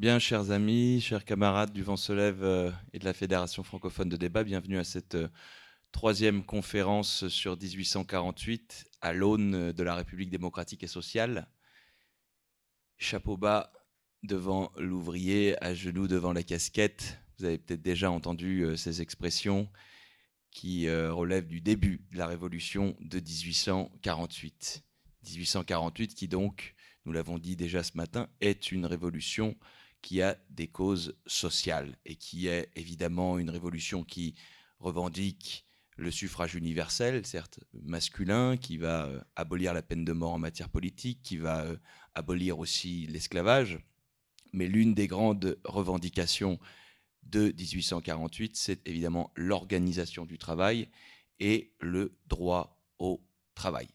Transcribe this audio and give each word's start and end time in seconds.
Bien, 0.00 0.18
chers 0.18 0.50
amis, 0.50 1.02
chers 1.02 1.26
camarades 1.26 1.74
du 1.74 1.82
Vent 1.82 1.98
se 1.98 2.14
lève 2.14 2.42
euh, 2.42 2.70
et 2.94 2.98
de 2.98 3.04
la 3.04 3.12
Fédération 3.12 3.62
francophone 3.62 4.08
de 4.08 4.16
débat, 4.16 4.44
bienvenue 4.44 4.78
à 4.78 4.82
cette 4.82 5.14
euh, 5.14 5.28
troisième 5.92 6.42
conférence 6.42 7.28
sur 7.28 7.54
1848 7.54 8.88
à 9.02 9.12
l'aune 9.12 9.72
de 9.72 9.82
la 9.82 9.94
République 9.94 10.30
démocratique 10.30 10.82
et 10.82 10.86
sociale. 10.86 11.50
Chapeau 12.96 13.36
bas 13.36 13.74
devant 14.22 14.72
l'ouvrier, 14.78 15.62
à 15.62 15.74
genoux 15.74 16.08
devant 16.08 16.32
la 16.32 16.44
casquette. 16.44 17.18
Vous 17.38 17.44
avez 17.44 17.58
peut-être 17.58 17.82
déjà 17.82 18.10
entendu 18.10 18.62
euh, 18.62 18.76
ces 18.76 19.02
expressions 19.02 19.68
qui 20.50 20.90
relèvent 20.90 21.46
du 21.46 21.60
début 21.60 22.06
de 22.10 22.16
la 22.16 22.26
Révolution 22.26 22.96
de 23.00 23.20
1848. 23.20 24.82
1848 25.24 26.14
qui 26.14 26.26
donc, 26.26 26.74
nous 27.04 27.12
l'avons 27.12 27.38
dit 27.38 27.54
déjà 27.54 27.82
ce 27.82 27.98
matin, 27.98 28.30
est 28.40 28.72
une 28.72 28.86
révolution 28.86 29.58
qui 30.02 30.22
a 30.22 30.36
des 30.50 30.68
causes 30.68 31.16
sociales 31.26 31.96
et 32.04 32.16
qui 32.16 32.46
est 32.46 32.70
évidemment 32.76 33.38
une 33.38 33.50
révolution 33.50 34.04
qui 34.04 34.34
revendique 34.78 35.66
le 35.96 36.10
suffrage 36.10 36.54
universel, 36.54 37.26
certes 37.26 37.60
masculin, 37.74 38.56
qui 38.56 38.78
va 38.78 39.06
euh, 39.06 39.20
abolir 39.36 39.74
la 39.74 39.82
peine 39.82 40.04
de 40.04 40.12
mort 40.12 40.32
en 40.32 40.38
matière 40.38 40.70
politique, 40.70 41.20
qui 41.22 41.36
va 41.36 41.64
euh, 41.64 41.76
abolir 42.14 42.58
aussi 42.58 43.06
l'esclavage. 43.06 43.78
Mais 44.52 44.66
l'une 44.66 44.94
des 44.94 45.06
grandes 45.06 45.58
revendications 45.64 46.58
de 47.22 47.52
1848, 47.52 48.56
c'est 48.56 48.88
évidemment 48.88 49.30
l'organisation 49.36 50.24
du 50.24 50.38
travail 50.38 50.88
et 51.38 51.72
le 51.80 52.16
droit 52.26 52.82
au 52.98 53.22
travail. 53.54 53.88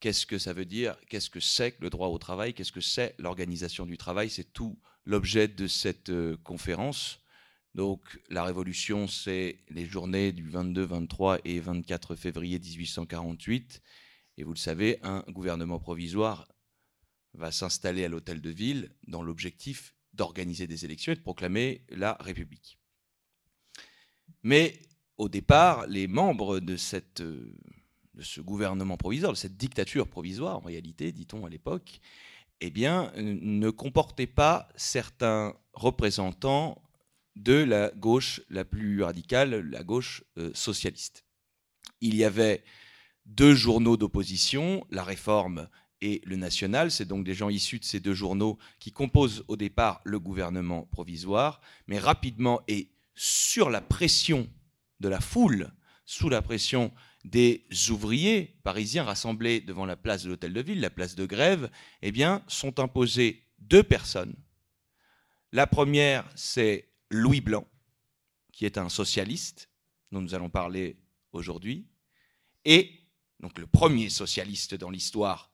Qu'est-ce 0.00 0.24
que 0.24 0.38
ça 0.38 0.54
veut 0.54 0.64
dire? 0.64 0.96
Qu'est-ce 1.08 1.28
que 1.28 1.40
c'est 1.40 1.72
que 1.72 1.82
le 1.82 1.90
droit 1.90 2.08
au 2.08 2.18
travail? 2.18 2.54
Qu'est-ce 2.54 2.72
que 2.72 2.80
c'est 2.80 3.14
l'organisation 3.18 3.84
du 3.84 3.98
travail? 3.98 4.30
C'est 4.30 4.52
tout 4.52 4.78
l'objet 5.10 5.48
de 5.48 5.66
cette 5.66 6.10
euh, 6.10 6.36
conférence. 6.44 7.18
Donc 7.74 8.00
la 8.28 8.44
révolution, 8.44 9.08
c'est 9.08 9.58
les 9.68 9.84
journées 9.84 10.30
du 10.30 10.48
22, 10.48 10.82
23 10.84 11.38
et 11.44 11.58
24 11.58 12.14
février 12.14 12.60
1848. 12.60 13.82
Et 14.38 14.44
vous 14.44 14.52
le 14.52 14.58
savez, 14.58 15.00
un 15.02 15.24
gouvernement 15.28 15.80
provisoire 15.80 16.46
va 17.34 17.50
s'installer 17.50 18.04
à 18.04 18.08
l'hôtel 18.08 18.40
de 18.40 18.50
ville 18.50 18.94
dans 19.08 19.22
l'objectif 19.22 19.94
d'organiser 20.12 20.68
des 20.68 20.84
élections 20.84 21.12
et 21.12 21.16
de 21.16 21.20
proclamer 21.20 21.84
la 21.88 22.16
République. 22.20 22.78
Mais 24.44 24.80
au 25.18 25.28
départ, 25.28 25.88
les 25.88 26.06
membres 26.06 26.60
de 26.60 26.76
euh, 27.20 27.52
de 28.14 28.22
ce 28.22 28.40
gouvernement 28.40 28.96
provisoire, 28.96 29.32
de 29.32 29.36
cette 29.36 29.56
dictature 29.56 30.06
provisoire, 30.06 30.58
en 30.58 30.60
réalité, 30.60 31.10
dit-on 31.10 31.46
à 31.46 31.48
l'époque, 31.48 32.00
eh 32.60 32.70
bien, 32.70 33.12
ne 33.16 33.70
comportait 33.70 34.26
pas 34.26 34.68
certains 34.76 35.54
représentants 35.72 36.82
de 37.36 37.54
la 37.54 37.90
gauche 37.90 38.42
la 38.50 38.64
plus 38.64 39.02
radicale, 39.02 39.60
la 39.70 39.82
gauche 39.82 40.24
euh, 40.38 40.50
socialiste. 40.54 41.24
Il 42.00 42.14
y 42.14 42.24
avait 42.24 42.62
deux 43.24 43.54
journaux 43.54 43.96
d'opposition, 43.96 44.86
La 44.90 45.04
Réforme 45.04 45.68
et 46.00 46.20
Le 46.24 46.36
National. 46.36 46.90
C'est 46.90 47.04
donc 47.04 47.24
des 47.24 47.34
gens 47.34 47.48
issus 47.48 47.78
de 47.78 47.84
ces 47.84 48.00
deux 48.00 48.14
journaux 48.14 48.58
qui 48.78 48.92
composent 48.92 49.44
au 49.48 49.56
départ 49.56 50.00
le 50.04 50.18
gouvernement 50.18 50.82
provisoire, 50.82 51.60
mais 51.86 51.98
rapidement 51.98 52.60
et 52.68 52.90
sur 53.14 53.70
la 53.70 53.80
pression 53.80 54.48
de 55.00 55.08
la 55.08 55.20
foule, 55.20 55.72
sous 56.04 56.28
la 56.28 56.42
pression 56.42 56.92
des 57.24 57.66
ouvriers 57.90 58.56
parisiens 58.62 59.04
rassemblés 59.04 59.60
devant 59.60 59.86
la 59.86 59.96
place 59.96 60.22
de 60.22 60.30
l'hôtel 60.30 60.52
de 60.52 60.60
ville, 60.60 60.80
la 60.80 60.90
place 60.90 61.14
de 61.14 61.26
grève, 61.26 61.70
eh 62.02 62.12
bien, 62.12 62.42
sont 62.48 62.80
imposées 62.80 63.44
deux 63.58 63.82
personnes. 63.82 64.34
La 65.52 65.66
première, 65.66 66.30
c'est 66.34 66.88
Louis 67.10 67.40
Blanc, 67.40 67.66
qui 68.52 68.64
est 68.64 68.78
un 68.78 68.88
socialiste, 68.88 69.68
dont 70.12 70.20
nous 70.20 70.34
allons 70.34 70.50
parler 70.50 70.96
aujourd'hui, 71.32 71.88
et 72.64 72.90
donc 73.40 73.58
le 73.58 73.66
premier 73.66 74.10
socialiste 74.10 74.74
dans 74.74 74.90
l'histoire 74.90 75.50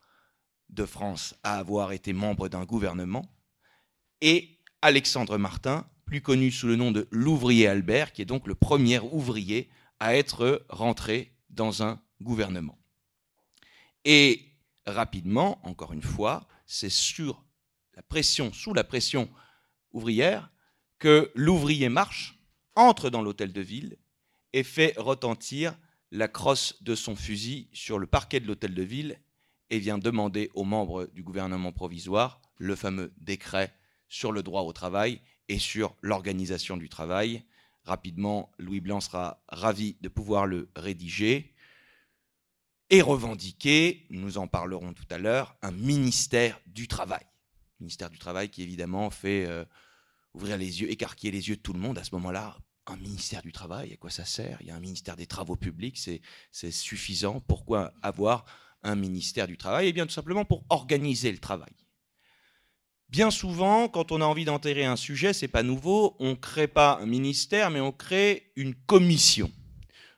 de 0.69 0.85
France 0.85 1.35
à 1.43 1.57
avoir 1.57 1.91
été 1.91 2.13
membre 2.13 2.49
d'un 2.49 2.65
gouvernement, 2.65 3.31
et 4.21 4.59
Alexandre 4.81 5.37
Martin, 5.37 5.89
plus 6.05 6.21
connu 6.21 6.51
sous 6.51 6.67
le 6.67 6.75
nom 6.75 6.91
de 6.91 7.07
l'ouvrier 7.11 7.67
Albert, 7.67 8.13
qui 8.13 8.21
est 8.21 8.25
donc 8.25 8.47
le 8.47 8.55
premier 8.55 8.99
ouvrier 8.99 9.69
à 9.99 10.15
être 10.15 10.65
rentré 10.69 11.36
dans 11.57 11.83
un 11.83 11.99
gouvernement. 12.21 12.77
Et 14.05 14.45
rapidement, 14.85 15.59
encore 15.67 15.91
une 15.91 16.01
fois, 16.01 16.47
c'est 16.65 16.89
sous 16.89 17.35
la 17.95 18.83
pression 18.83 19.29
ouvrière, 19.91 20.49
que 20.99 21.31
l'ouvrier 21.35 21.89
marche, 21.89 22.39
entre 22.75 23.09
dans 23.09 23.21
l'hôtel 23.21 23.51
de 23.51 23.61
ville 23.61 23.97
et 24.53 24.63
fait 24.63 24.93
retentir 24.97 25.77
la 26.11 26.27
crosse 26.27 26.81
de 26.83 26.95
son 26.95 27.15
fusil 27.15 27.67
sur 27.73 27.99
le 27.99 28.07
parquet 28.07 28.39
de 28.39 28.47
l'hôtel 28.47 28.73
de 28.73 28.83
ville 28.83 29.19
et 29.69 29.79
vient 29.79 29.97
demander 29.97 30.49
aux 30.53 30.63
membres 30.63 31.07
du 31.07 31.23
gouvernement 31.23 31.71
provisoire 31.71 32.39
le 32.57 32.75
fameux 32.75 33.11
décret 33.17 33.73
sur 34.07 34.31
le 34.31 34.43
droit 34.43 34.61
au 34.61 34.73
travail 34.73 35.21
et 35.49 35.59
sur 35.59 35.95
l'organisation 36.01 36.77
du 36.77 36.87
travail, 36.87 37.43
Rapidement, 37.87 38.51
Louis 38.59 38.81
Blanc 38.81 38.99
sera 38.99 39.41
ravi 39.47 39.95
de 40.01 40.09
pouvoir 40.09 40.45
le 40.45 40.69
rédiger 40.75 41.53
et 42.89 43.01
revendiquer, 43.01 44.05
nous 44.09 44.37
en 44.37 44.45
parlerons 44.45 44.93
tout 44.93 45.05
à 45.09 45.17
l'heure, 45.17 45.55
un 45.61 45.71
ministère 45.71 46.59
du 46.65 46.89
travail. 46.89 47.25
Ministère 47.79 48.09
du 48.09 48.17
travail 48.17 48.49
qui 48.49 48.61
évidemment 48.61 49.09
fait 49.09 49.45
euh, 49.45 49.63
ouvrir 50.33 50.57
les 50.57 50.81
yeux, 50.81 50.91
écarquiller 50.91 51.31
les 51.31 51.47
yeux 51.47 51.55
de 51.55 51.61
tout 51.61 51.71
le 51.71 51.79
monde 51.79 51.97
à 51.97 52.03
ce 52.03 52.13
moment-là. 52.15 52.57
Un 52.87 52.97
ministère 52.97 53.41
du 53.41 53.53
travail, 53.53 53.93
à 53.93 53.95
quoi 53.95 54.09
ça 54.09 54.25
sert? 54.25 54.57
Il 54.59 54.67
y 54.67 54.71
a 54.71 54.75
un 54.75 54.81
ministère 54.81 55.15
des 55.15 55.25
travaux 55.25 55.55
publics, 55.55 55.97
c'est 56.51 56.71
suffisant. 56.71 57.39
Pourquoi 57.39 57.93
avoir 58.01 58.43
un 58.83 58.95
ministère 58.95 59.47
du 59.47 59.57
travail? 59.57 59.87
Eh 59.87 59.93
bien 59.93 60.05
tout 60.05 60.13
simplement 60.13 60.43
pour 60.43 60.65
organiser 60.69 61.31
le 61.31 61.37
travail. 61.37 61.71
Bien 63.09 63.31
souvent, 63.31 63.87
quand 63.87 64.11
on 64.11 64.19
a 64.19 64.25
envie 64.25 64.43
d'enterrer 64.43 64.83
un 64.83 64.97
sujet, 64.97 65.31
c'est 65.31 65.47
pas 65.47 65.63
nouveau, 65.63 66.17
on 66.19 66.31
ne 66.31 66.35
crée 66.35 66.67
pas 66.67 66.99
un 67.01 67.05
ministère, 67.05 67.71
mais 67.71 67.79
on 67.79 67.93
crée 67.93 68.51
une 68.57 68.75
commission. 68.75 69.49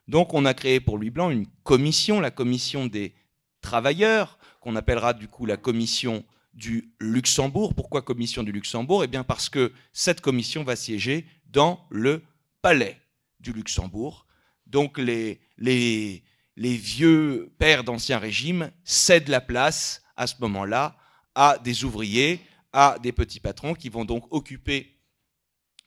Donc 0.08 0.34
on 0.34 0.44
a 0.44 0.54
créé 0.54 0.80
pour 0.80 0.98
Louis 0.98 1.10
Blanc 1.10 1.30
une 1.30 1.46
commission, 1.62 2.18
la 2.18 2.32
commission 2.32 2.86
des 2.86 3.14
travailleurs, 3.60 4.38
qu'on 4.60 4.74
appellera 4.74 5.14
du 5.14 5.28
coup 5.28 5.46
la 5.46 5.56
commission 5.56 6.24
du 6.52 6.92
Luxembourg. 6.98 7.74
Pourquoi 7.76 8.02
commission 8.02 8.42
du 8.42 8.50
Luxembourg? 8.50 9.04
Eh 9.04 9.06
bien 9.06 9.22
parce 9.22 9.48
que 9.48 9.72
cette 9.92 10.20
commission 10.20 10.64
va 10.64 10.74
siéger 10.74 11.26
dans 11.46 11.86
le 11.90 12.24
palais 12.60 13.00
du 13.38 13.52
Luxembourg. 13.52 14.26
Donc 14.66 14.98
les, 14.98 15.40
les, 15.58 16.24
les 16.56 16.76
vieux 16.76 17.54
pères 17.58 17.84
d'Ancien 17.84 18.18
Régime 18.18 18.72
cèdent 18.82 19.28
la 19.28 19.40
place 19.40 20.02
à 20.16 20.26
ce 20.26 20.34
moment-là 20.40 20.96
à 21.36 21.56
des 21.58 21.84
ouvriers 21.84 22.40
à 22.72 22.98
des 23.02 23.12
petits 23.12 23.40
patrons 23.40 23.74
qui 23.74 23.88
vont 23.88 24.04
donc 24.04 24.26
occuper 24.32 24.98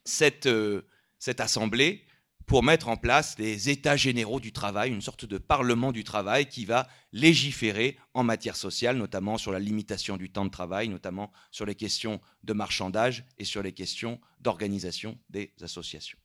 cette, 0.05 0.47
euh, 0.47 0.83
cette 1.19 1.39
assemblée 1.39 2.05
pour 2.45 2.63
mettre 2.63 2.89
en 2.89 2.97
place 2.97 3.37
les 3.39 3.69
états 3.69 3.95
généraux 3.95 4.39
du 4.39 4.51
travail, 4.51 4.91
une 4.91 5.01
sorte 5.01 5.25
de 5.25 5.37
parlement 5.37 5.91
du 5.91 6.03
travail 6.03 6.47
qui 6.47 6.65
va 6.65 6.87
légiférer 7.13 7.97
en 8.13 8.23
matière 8.23 8.55
sociale, 8.55 8.97
notamment 8.97 9.37
sur 9.37 9.51
la 9.51 9.59
limitation 9.59 10.17
du 10.17 10.29
temps 10.29 10.45
de 10.45 10.49
travail, 10.51 10.89
notamment 10.89 11.31
sur 11.51 11.65
les 11.65 11.75
questions 11.75 12.19
de 12.43 12.53
marchandage 12.53 13.25
et 13.37 13.45
sur 13.45 13.63
les 13.63 13.71
questions 13.71 14.19
d'organisation 14.41 15.17
des 15.29 15.53
associations. 15.61 16.19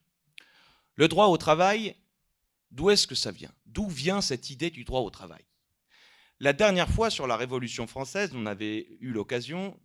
Le 0.96 1.06
droit 1.06 1.26
au 1.26 1.36
travail, 1.36 1.94
d'où 2.72 2.90
est-ce 2.90 3.06
que 3.06 3.14
ça 3.14 3.30
vient? 3.30 3.52
D'où 3.66 3.88
vient 3.88 4.20
cette 4.20 4.50
idée 4.50 4.70
du 4.70 4.82
droit 4.82 5.02
au 5.02 5.10
travail? 5.10 5.44
La 6.40 6.52
dernière 6.52 6.88
fois, 6.88 7.10
sur 7.10 7.26
la 7.26 7.36
Révolution 7.36 7.86
française, 7.86 8.32
on 8.34 8.46
avait 8.46 8.88
eu 9.00 9.10
l'occasion 9.10 9.78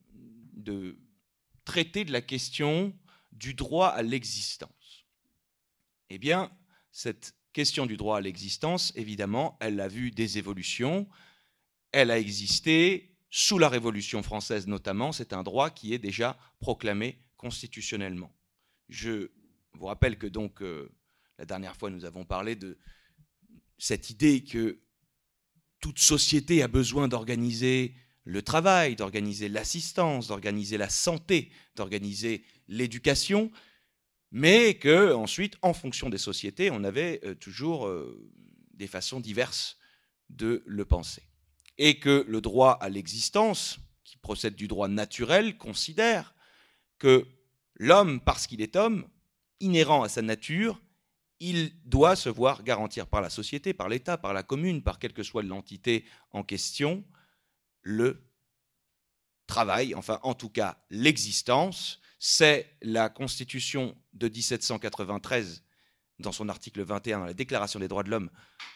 de 0.53 0.97
traiter 1.66 2.06
de 2.06 2.12
la 2.12 2.22
question 2.22 2.94
du 3.31 3.54
droit 3.54 3.88
à 3.88 4.01
l'existence. 4.01 5.06
Eh 6.10 6.18
bien, 6.18 6.51
cette 6.92 7.36
question 7.54 7.86
du 7.86 7.98
droit 7.98 8.18
à 8.18 8.22
l'existence, 8.22 8.92
évidemment, 8.95 9.57
elle 9.60 9.80
a 9.80 9.88
vu 9.88 10.12
des 10.12 10.38
évolutions. 10.38 11.07
Elle 11.92 12.12
a 12.12 12.19
existé 12.19 13.16
sous 13.30 13.57
la 13.57 13.69
Révolution 13.69 14.22
française 14.22 14.68
notamment. 14.68 15.12
C'est 15.12 15.33
un 15.33 15.44
droit 15.44 15.72
qui 15.72 15.94
est 15.94 16.00
déjà 16.00 16.38
proclamé 16.60 17.18
constitutionnellement. 17.38 18.31
Je 18.89 19.31
vous 19.74 19.86
rappelle 19.88 20.18
que 20.18 20.28
donc 20.28 20.62
euh, 20.62 20.92
la 21.39 21.45
dernière 21.45 21.75
fois 21.75 21.89
nous 21.89 22.06
avons 22.06 22.25
parlé 22.25 22.56
de 22.56 22.78
cette 23.80 24.12
idée 24.12 24.44
que 24.44 24.80
toute 25.80 26.00
société 26.00 26.62
a 26.62 26.68
besoin 26.68 27.07
d'organiser 27.07 27.95
le 28.24 28.42
travail, 28.42 28.96
d'organiser 28.96 29.50
l'assistance, 29.50 30.28
d'organiser 30.28 30.78
la 30.78 30.90
santé, 30.90 31.52
d'organiser 31.75 32.44
l'éducation, 32.68 33.52
mais 34.31 34.75
que 34.75 35.14
ensuite, 35.14 35.58
en 35.62 35.74
fonction 35.74 36.10
des 36.10 36.18
sociétés, 36.18 36.72
on 36.72 36.84
avait 36.84 37.20
euh, 37.24 37.36
toujours 37.36 37.88
euh, 37.88 38.30
des 38.74 38.88
façons 38.88 39.20
diverses 39.20 39.78
de 40.30 40.64
le 40.66 40.86
penser. 40.86 41.24
Et 41.78 42.00
que 42.00 42.25
le 42.28 42.42
droit 42.42 42.72
à 42.81 42.90
l'existence, 42.90 43.80
qui 44.04 44.18
procède 44.18 44.56
du 44.56 44.68
droit 44.68 44.88
naturel, 44.88 45.58
considère 45.58 46.34
que 46.98 47.28
l'homme, 47.76 48.22
parce 48.22 48.48
qu'il 48.48 48.62
est 48.62 48.76
homme, 48.76 49.08
inhérent 49.60 50.04
à 50.04 50.10
sa 50.10 50.22
nature, 50.22 50.81
il 51.40 51.74
doit 51.86 52.16
se 52.16 52.30
voir 52.30 52.64
garantir 52.64 53.08
par 53.08 53.22
la 53.22 53.30
société, 53.30 53.74
par 53.74 53.90
l'État, 53.90 54.18
par 54.18 54.34
la 54.34 54.44
commune, 54.44 54.81
par 54.81 54.98
quelle 54.98 55.14
que 55.14 55.24
soit 55.24 55.44
l'entité 55.44 56.06
en 56.31 56.44
question, 56.44 57.04
le 57.83 58.25
travail, 59.47 59.94
enfin 59.95 60.19
en 60.24 60.33
tout 60.33 60.50
cas 60.50 60.83
l'existence. 60.89 62.00
C'est 62.18 62.77
la 62.81 63.09
Constitution 63.09 63.97
de 64.13 64.30
1793, 64.30 65.63
dans 66.19 66.31
son 66.31 66.47
article 66.47 66.81
21, 66.81 67.19
dans 67.19 67.25
la 67.25 67.33
Déclaration 67.33 67.80
des 67.80 67.89
droits 67.89 68.03
de 68.03 68.09
l'homme 68.09 68.31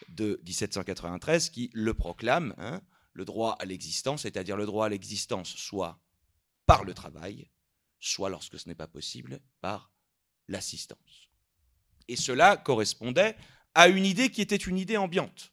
de 0.08 0.40
1793, 0.44 1.48
qui 1.48 1.70
le 1.72 1.94
proclame, 1.94 2.54
hein, 2.58 2.82
le 3.14 3.24
droit 3.24 3.56
à 3.58 3.64
l'existence, 3.64 4.22
c'est-à-dire 4.22 4.56
le 4.56 4.66
droit 4.66 4.86
à 4.86 4.88
l'existence 4.90 5.48
soit 5.56 5.98
par 6.66 6.84
le 6.84 6.92
travail, 6.92 7.50
soit 8.00 8.28
lorsque 8.28 8.58
ce 8.58 8.68
n'est 8.68 8.74
pas 8.74 8.86
possible, 8.86 9.40
par 9.62 9.90
l'assistance. 10.46 11.30
Et 12.06 12.16
cela 12.16 12.56
correspondait 12.56 13.36
à 13.74 13.88
une 13.88 14.04
idée 14.04 14.30
qui 14.30 14.42
était 14.42 14.56
une 14.56 14.78
idée 14.78 14.96
ambiante, 14.96 15.52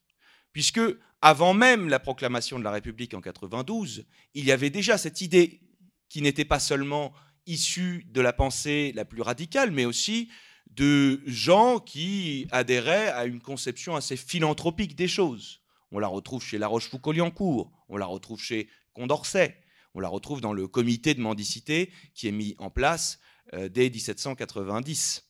puisque 0.51 0.81
avant 1.25 1.55
même 1.55 1.89
la 1.89 1.97
proclamation 1.97 2.59
de 2.59 2.63
la 2.63 2.69
République 2.69 3.15
en 3.15 3.19
92, 3.19 4.05
il 4.35 4.45
y 4.45 4.51
avait 4.51 4.69
déjà 4.69 4.95
cette 4.99 5.21
idée 5.21 5.59
qui 6.07 6.21
n'était 6.21 6.45
pas 6.45 6.59
seulement 6.59 7.13
issue 7.47 8.05
de 8.11 8.21
la 8.21 8.31
pensée 8.31 8.91
la 8.93 9.05
plus 9.05 9.23
radicale, 9.23 9.71
mais 9.71 9.85
aussi 9.85 10.29
de 10.69 11.23
gens 11.25 11.79
qui 11.79 12.47
adhéraient 12.51 13.09
à 13.09 13.25
une 13.25 13.41
conception 13.41 13.95
assez 13.95 14.17
philanthropique 14.17 14.95
des 14.95 15.07
choses. 15.07 15.61
On 15.89 15.97
la 15.97 16.07
retrouve 16.07 16.43
chez 16.43 16.59
La 16.59 16.67
Rochefoucauld-Liancourt, 16.67 17.71
on 17.89 17.97
la 17.97 18.05
retrouve 18.05 18.39
chez 18.39 18.69
Condorcet, 18.93 19.57
on 19.95 20.01
la 20.01 20.09
retrouve 20.09 20.41
dans 20.41 20.53
le 20.53 20.67
comité 20.67 21.15
de 21.15 21.21
mendicité 21.21 21.91
qui 22.13 22.27
est 22.27 22.31
mis 22.31 22.53
en 22.59 22.69
place 22.69 23.19
euh, 23.55 23.67
dès 23.67 23.89
1790. 23.89 25.27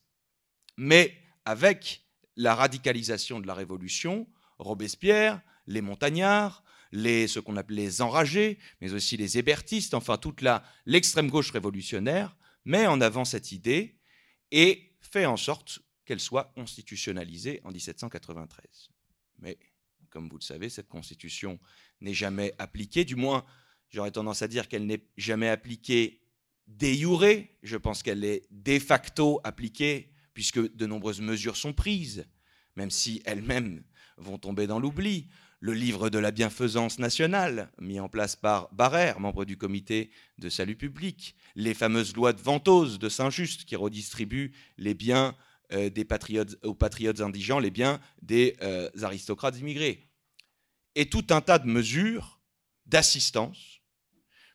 Mais 0.76 1.14
avec 1.46 2.04
la 2.36 2.54
radicalisation 2.54 3.40
de 3.40 3.46
la 3.46 3.54
Révolution, 3.54 4.28
Robespierre, 4.58 5.40
les 5.66 5.80
montagnards, 5.80 6.62
les, 6.92 7.26
ce 7.28 7.40
qu'on 7.40 7.56
appelait 7.56 7.82
les 7.82 8.02
enragés, 8.02 8.58
mais 8.80 8.92
aussi 8.92 9.16
les 9.16 9.38
hébertistes, 9.38 9.94
enfin 9.94 10.16
toute 10.16 10.44
l'extrême 10.86 11.28
gauche 11.28 11.50
révolutionnaire, 11.50 12.36
met 12.64 12.86
en 12.86 13.00
avant 13.00 13.24
cette 13.24 13.52
idée 13.52 13.98
et 14.50 14.92
fait 15.00 15.26
en 15.26 15.36
sorte 15.36 15.80
qu'elle 16.04 16.20
soit 16.20 16.52
constitutionnalisée 16.54 17.60
en 17.64 17.70
1793. 17.70 18.90
Mais, 19.38 19.58
comme 20.10 20.28
vous 20.28 20.38
le 20.38 20.42
savez, 20.42 20.68
cette 20.68 20.88
constitution 20.88 21.58
n'est 22.00 22.14
jamais 22.14 22.54
appliquée, 22.58 23.04
du 23.04 23.16
moins 23.16 23.44
j'aurais 23.90 24.10
tendance 24.10 24.42
à 24.42 24.48
dire 24.48 24.68
qu'elle 24.68 24.86
n'est 24.86 25.06
jamais 25.16 25.48
appliquée 25.48 26.22
de 26.66 26.88
jure, 26.88 27.24
je 27.62 27.76
pense 27.76 28.02
qu'elle 28.02 28.24
est 28.24 28.46
de 28.50 28.78
facto 28.78 29.40
appliquée, 29.44 30.12
puisque 30.34 30.74
de 30.74 30.86
nombreuses 30.86 31.20
mesures 31.20 31.56
sont 31.56 31.72
prises, 31.72 32.26
même 32.74 32.90
si 32.90 33.22
elles-mêmes 33.24 33.82
vont 34.16 34.38
tomber 34.38 34.66
dans 34.66 34.78
l'oubli. 34.78 35.28
Le 35.60 35.72
livre 35.72 36.10
de 36.10 36.18
la 36.18 36.32
bienfaisance 36.32 36.98
nationale, 36.98 37.70
mis 37.80 37.98
en 37.98 38.10
place 38.10 38.36
par 38.36 38.68
Barrère, 38.74 39.20
membre 39.20 39.46
du 39.46 39.56
comité 39.56 40.10
de 40.36 40.50
salut 40.50 40.76
public, 40.76 41.34
les 41.54 41.72
fameuses 41.72 42.14
lois 42.14 42.34
de 42.34 42.42
Ventose 42.42 42.98
de 42.98 43.08
Saint-Just 43.08 43.64
qui 43.64 43.74
redistribuent 43.74 44.52
les 44.76 44.92
biens 44.92 45.34
euh, 45.72 45.88
des 45.88 46.04
patriotes, 46.04 46.58
aux 46.62 46.74
patriotes 46.74 47.22
indigents, 47.22 47.58
les 47.58 47.70
biens 47.70 48.00
des 48.20 48.54
euh, 48.60 48.90
aristocrates 49.00 49.58
immigrés. 49.58 50.10
Et 50.94 51.08
tout 51.08 51.24
un 51.30 51.40
tas 51.40 51.58
de 51.58 51.66
mesures 51.66 52.38
d'assistance. 52.84 53.80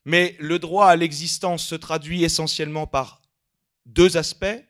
Mais 0.05 0.35
le 0.39 0.59
droit 0.59 0.85
à 0.85 0.95
l'existence 0.95 1.65
se 1.65 1.75
traduit 1.75 2.23
essentiellement 2.23 2.85
par 2.85 3.23
deux 3.87 4.17
aspects. 4.17 4.63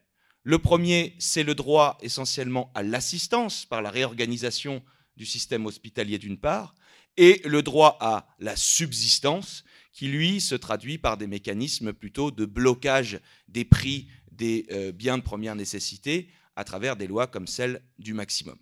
Le 0.44 0.60
premier, 0.60 1.13
c'est 1.19 1.44
le 1.44 1.56
droit 1.56 1.98
essentiellement 2.01 2.72
à 2.74 2.84
l'assistance 2.84 3.66
par 3.66 3.81
la 3.81 3.92
réorganisation 3.92 4.81
du 5.16 5.25
système 5.25 5.66
hospitalier 5.66 6.18
d'une 6.18 6.38
part, 6.38 6.75
et 7.18 7.42
le 7.46 7.62
droit 7.62 7.98
à 8.00 8.28
la 8.40 8.56
subsistance, 8.56 9.63
qui 9.92 10.08
lui 10.08 10.40
se 10.40 10.56
traduit 10.56 10.98
par 10.98 11.18
des 11.18 11.28
mécanismes 11.28 11.94
plutôt 11.94 12.31
de 12.31 12.46
blocage 12.46 13.19
des 13.48 13.66
prix 13.66 14.08
des 14.31 14.66
euh, 14.72 14.92
biens 14.92 15.18
de 15.18 15.24
première 15.24 15.56
nécessité 15.56 16.30
à 16.56 16.63
travers 16.63 16.96
des 16.96 17.08
lois 17.08 17.28
comme 17.28 17.48
celle 17.48 17.84
du 18.00 18.13
maximum. 18.13 18.58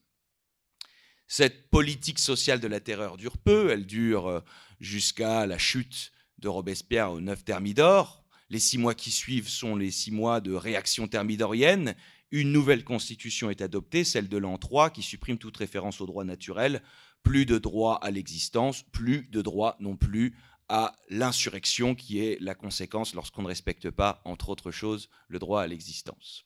Cette 1.28 1.70
politique 1.70 2.20
sociale 2.20 2.60
de 2.60 2.68
la 2.68 2.80
terreur 2.80 3.18
dure 3.18 3.38
peu, 3.38 3.70
elle 3.70 3.86
dure 3.86 4.28
euh, 4.28 4.40
jusqu'à 4.80 5.46
la 5.46 5.60
chute 5.60 6.12
de 6.40 6.48
Robespierre 6.48 7.12
au 7.12 7.22
9 7.22 7.46
Thermidor. 7.46 8.26
Les 8.50 8.60
six 8.60 8.80
mois 8.80 8.96
qui 8.96 9.12
suivent 9.12 9.48
sont 9.48 9.76
les 9.76 9.92
six 9.92 10.12
mois 10.12 10.42
de 10.42 10.54
réaction 10.54 11.08
thermidorienne, 11.08 11.96
une 12.32 12.52
nouvelle 12.52 12.84
constitution 12.84 13.50
est 13.50 13.62
adoptée, 13.62 14.04
celle 14.04 14.30
de 14.30 14.38
l'an 14.38 14.58
3, 14.58 14.92
qui 14.92 15.02
supprime 15.02 15.38
toute 15.38 15.58
référence 15.58 16.02
au 16.02 16.06
droit 16.06 16.24
naturel, 16.24 16.82
plus 17.24 17.46
de 17.46 17.58
droit 17.58 17.96
à 18.02 18.12
l'existence, 18.12 18.84
plus 18.84 19.28
de 19.30 19.42
droit 19.42 19.76
non 19.80 19.98
plus 19.98 20.36
à 20.68 20.96
l'insurrection, 21.10 21.96
qui 21.96 22.20
est 22.20 22.38
la 22.40 22.54
conséquence 22.54 23.16
lorsqu'on 23.16 23.42
ne 23.42 23.48
respecte 23.48 23.90
pas, 23.90 24.22
entre 24.26 24.50
autres 24.50 24.72
choses, 24.72 25.10
le 25.28 25.40
droit 25.40 25.62
à 25.62 25.68
l'existence. 25.68 26.46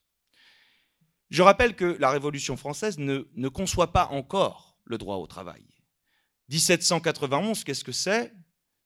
Je 1.30 1.42
rappelle 1.42 1.76
que 1.76 1.98
la 2.00 2.12
Révolution 2.12 2.56
française 2.56 2.98
ne, 2.98 3.28
ne 3.36 3.48
conçoit 3.50 3.92
pas 3.92 4.08
encore 4.08 4.78
le 4.86 4.98
droit 4.98 5.18
au 5.18 5.28
travail. 5.28 5.66
1791, 6.50 7.64
qu'est-ce 7.64 7.84
que 7.84 7.92
c'est? 7.92 8.34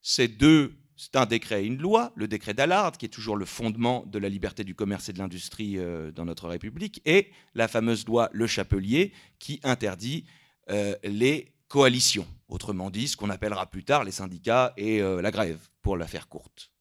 C'est 0.02 0.28
deux 0.28 0.76
c'est 0.98 1.16
un 1.16 1.28
décret 1.28 1.64
et 1.64 1.68
une 1.68 1.78
loi, 1.78 2.12
le 2.16 2.28
décret 2.28 2.56
d'Allard, 2.56 2.98
qui 2.98 3.06
est 3.06 3.10
toujours 3.10 3.38
le 3.38 3.46
fondement 3.46 4.04
de 4.08 4.18
la 4.18 4.30
liberté 4.30 4.64
du 4.64 4.74
commerce 4.74 5.08
et 5.10 5.14
de 5.14 5.20
l'industrie 5.20 5.78
euh, 5.78 6.12
dans 6.12 6.26
notre 6.26 6.48
République, 6.48 7.02
et 7.06 7.32
la 7.54 7.68
fameuse 7.68 8.06
loi 8.08 8.30
Le 8.34 8.48
Chapelier, 8.48 9.14
qui 9.38 9.60
interdit 9.64 10.26
euh, 10.72 10.96
les 11.04 11.54
coalitions, 11.68 12.28
autrement 12.50 12.90
dit, 12.90 13.08
ce 13.08 13.16
qu'on 13.16 13.30
appellera 13.30 13.68
plus 13.68 13.84
tard 13.84 14.04
les 14.04 14.12
syndicats 14.12 14.74
et 14.76 15.02
euh, 15.02 15.22
la 15.22 15.30
grève, 15.30 15.60
pour 15.84 15.98
la 15.98 16.08
faire 16.08 16.28
courte. 16.28 16.72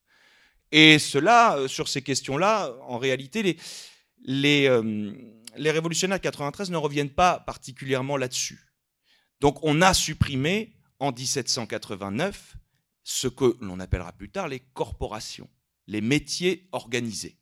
Et 0.71 0.97
cela, 0.97 1.59
sur 1.67 1.87
ces 1.87 2.01
questions-là, 2.01 2.73
en 2.87 2.97
réalité, 2.97 3.57
les, 4.25 4.67
révolutionnaires 5.55 6.17
de 6.17 6.23
93 6.23 6.71
ne 6.71 6.77
reviennent 6.77 7.09
pas 7.09 7.39
particulièrement 7.39 8.17
là-dessus. 8.17 8.59
Donc 9.39 9.63
on 9.63 9.81
a 9.81 9.93
supprimé 9.93 10.73
en 10.99 11.13
1789 11.13 12.56
ce 13.09 13.29
que 13.29 13.55
l'on 13.61 13.79
appellera 13.79 14.11
plus 14.11 14.29
tard 14.29 14.49
les 14.49 14.59
corporations, 14.59 15.49
les 15.87 16.01
métiers 16.01 16.67
organisés. 16.73 17.37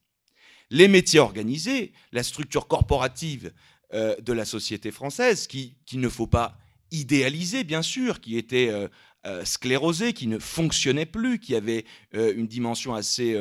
Les 0.70 0.88
métiers 0.88 1.20
organisés, 1.20 1.92
la 2.12 2.22
structure 2.22 2.68
corporative 2.68 3.52
euh, 3.92 4.16
de 4.22 4.32
la 4.32 4.46
société 4.46 4.92
française, 4.92 5.48
qui, 5.48 5.76
ne 5.94 6.08
faut 6.08 6.28
pas 6.28 6.60
idéaliser, 6.92 7.64
bien 7.64 7.82
sûr, 7.82 8.22
qui 8.22 8.38
était 8.38 8.70
euh, 8.70 8.88
euh, 9.26 9.44
sclérosée, 9.44 10.14
qui 10.14 10.28
ne 10.28 10.38
fonctionnait 10.38 11.08
plus, 11.08 11.40
qui 11.40 11.56
avait 11.56 11.86
une 12.14 12.46
dimension 12.46 12.94
assez, 12.94 13.36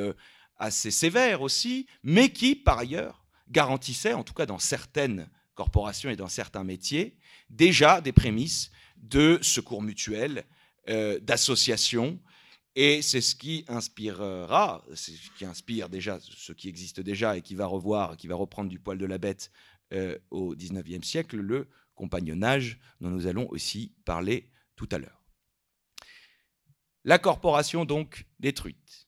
assez 0.56 0.90
sévère 0.90 1.42
aussi, 1.42 1.86
mais 2.02 2.30
qui, 2.30 2.56
par 2.56 2.78
ailleurs, 2.78 3.26
garantissait, 3.50 4.14
en 4.14 4.24
tout 4.24 4.32
cas 4.32 4.46
dans 4.46 4.58
certaines 4.58 5.28
corporations 5.54 6.08
et 6.08 6.16
dans 6.16 6.28
certains 6.28 6.64
métiers, 6.64 7.18
déjà 7.50 8.00
des 8.00 8.12
prémices 8.12 8.70
de 8.96 9.38
secours 9.42 9.82
mutuel, 9.82 10.46
euh, 10.88 11.18
d'associations. 11.20 12.18
Et 12.76 13.02
c'est 13.02 13.20
ce 13.20 13.36
qui 13.36 13.64
inspirera, 13.68 14.84
c'est 14.94 15.12
ce 15.12 15.30
qui 15.38 15.44
inspire 15.44 15.88
déjà 15.88 16.18
ce 16.20 16.52
qui 16.52 16.68
existe 16.68 17.00
déjà 17.00 17.36
et 17.36 17.42
qui 17.42 17.54
va 17.54 17.66
revoir, 17.66 18.16
qui 18.16 18.26
va 18.26 18.34
reprendre 18.34 18.68
du 18.68 18.80
poil 18.80 18.98
de 18.98 19.06
la 19.06 19.18
bête 19.18 19.52
euh, 19.92 20.18
au 20.30 20.56
XIXe 20.56 21.06
siècle, 21.06 21.36
le 21.36 21.68
compagnonnage 21.94 22.80
dont 23.00 23.10
nous 23.10 23.28
allons 23.28 23.48
aussi 23.50 23.94
parler 24.04 24.50
tout 24.74 24.88
à 24.90 24.98
l'heure. 24.98 25.22
La 27.04 27.18
corporation 27.18 27.84
donc 27.84 28.26
détruite. 28.40 29.06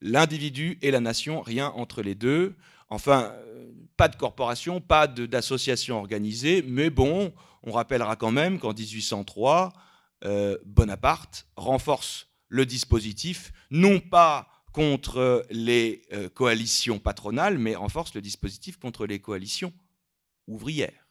L'individu 0.00 0.78
et 0.82 0.90
la 0.90 1.00
nation, 1.00 1.40
rien 1.40 1.68
entre 1.68 2.02
les 2.02 2.14
deux. 2.14 2.56
Enfin, 2.88 3.32
euh, 3.34 3.72
pas 3.96 4.08
de 4.08 4.16
corporation, 4.16 4.80
pas 4.80 5.06
d'association 5.06 5.98
organisée, 5.98 6.62
mais 6.62 6.90
bon, 6.90 7.32
on 7.62 7.72
rappellera 7.72 8.16
quand 8.16 8.32
même 8.32 8.58
qu'en 8.58 8.74
1803, 8.74 9.72
euh, 10.24 10.58
Bonaparte 10.64 11.46
renforce 11.56 12.28
le 12.48 12.66
dispositif, 12.66 13.52
non 13.70 14.00
pas 14.00 14.48
contre 14.72 15.46
les 15.50 16.02
euh, 16.12 16.28
coalitions 16.28 16.98
patronales, 16.98 17.58
mais 17.58 17.74
renforce 17.74 18.14
le 18.14 18.20
dispositif 18.20 18.76
contre 18.76 19.06
les 19.06 19.20
coalitions 19.20 19.72
ouvrières. 20.46 21.08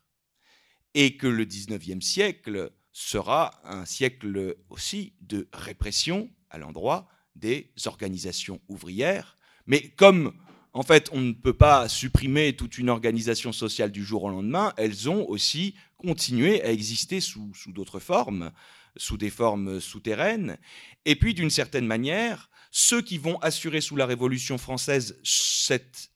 Et 0.93 1.17
que 1.17 1.27
le 1.27 1.46
XIXe 1.46 2.05
siècle 2.05 2.72
sera 2.91 3.62
un 3.63 3.86
siècle 3.86 4.58
aussi 4.70 5.13
de 5.22 5.48
répression 5.53 6.29
à 6.50 6.58
l'endroit 6.58 7.08
des 7.36 7.72
organisations 7.86 8.62
ouvrières. 8.67 9.38
Mais 9.65 9.89
comme 9.89 10.34
en 10.74 10.84
fait 10.84 11.10
on 11.12 11.22
ne 11.22 11.34
peut 11.34 11.58
pas 11.58 11.88
supprimer 11.89 12.55
toute 12.55 12.77
une 12.77 12.89
organisation 12.89 13.51
sociale 13.51 13.91
du 13.91 14.03
jour 14.03 14.24
au 14.24 14.29
lendemain, 14.29 14.74
elles 14.77 15.10
ont 15.10 15.27
aussi 15.27 15.75
continué 15.98 16.62
à 16.63 16.72
exister 16.72 17.22
sous 17.22 17.53
d'autres 17.67 18.00
formes 18.00 18.51
sous 18.96 19.18
des 19.18 19.30
formes 19.30 19.80
souterraines. 19.80 20.58
Et 21.06 21.16
puis, 21.16 21.34
d'une 21.34 21.50
certaine 21.50 21.86
manière, 21.86 22.50
ceux 22.72 23.02
qui 23.02 23.18
vont 23.18 23.38
assurer 23.40 23.82
sous 23.82 23.96
la 23.96 24.06
Révolution 24.06 24.58
française 24.58 25.20
cette 25.24 26.10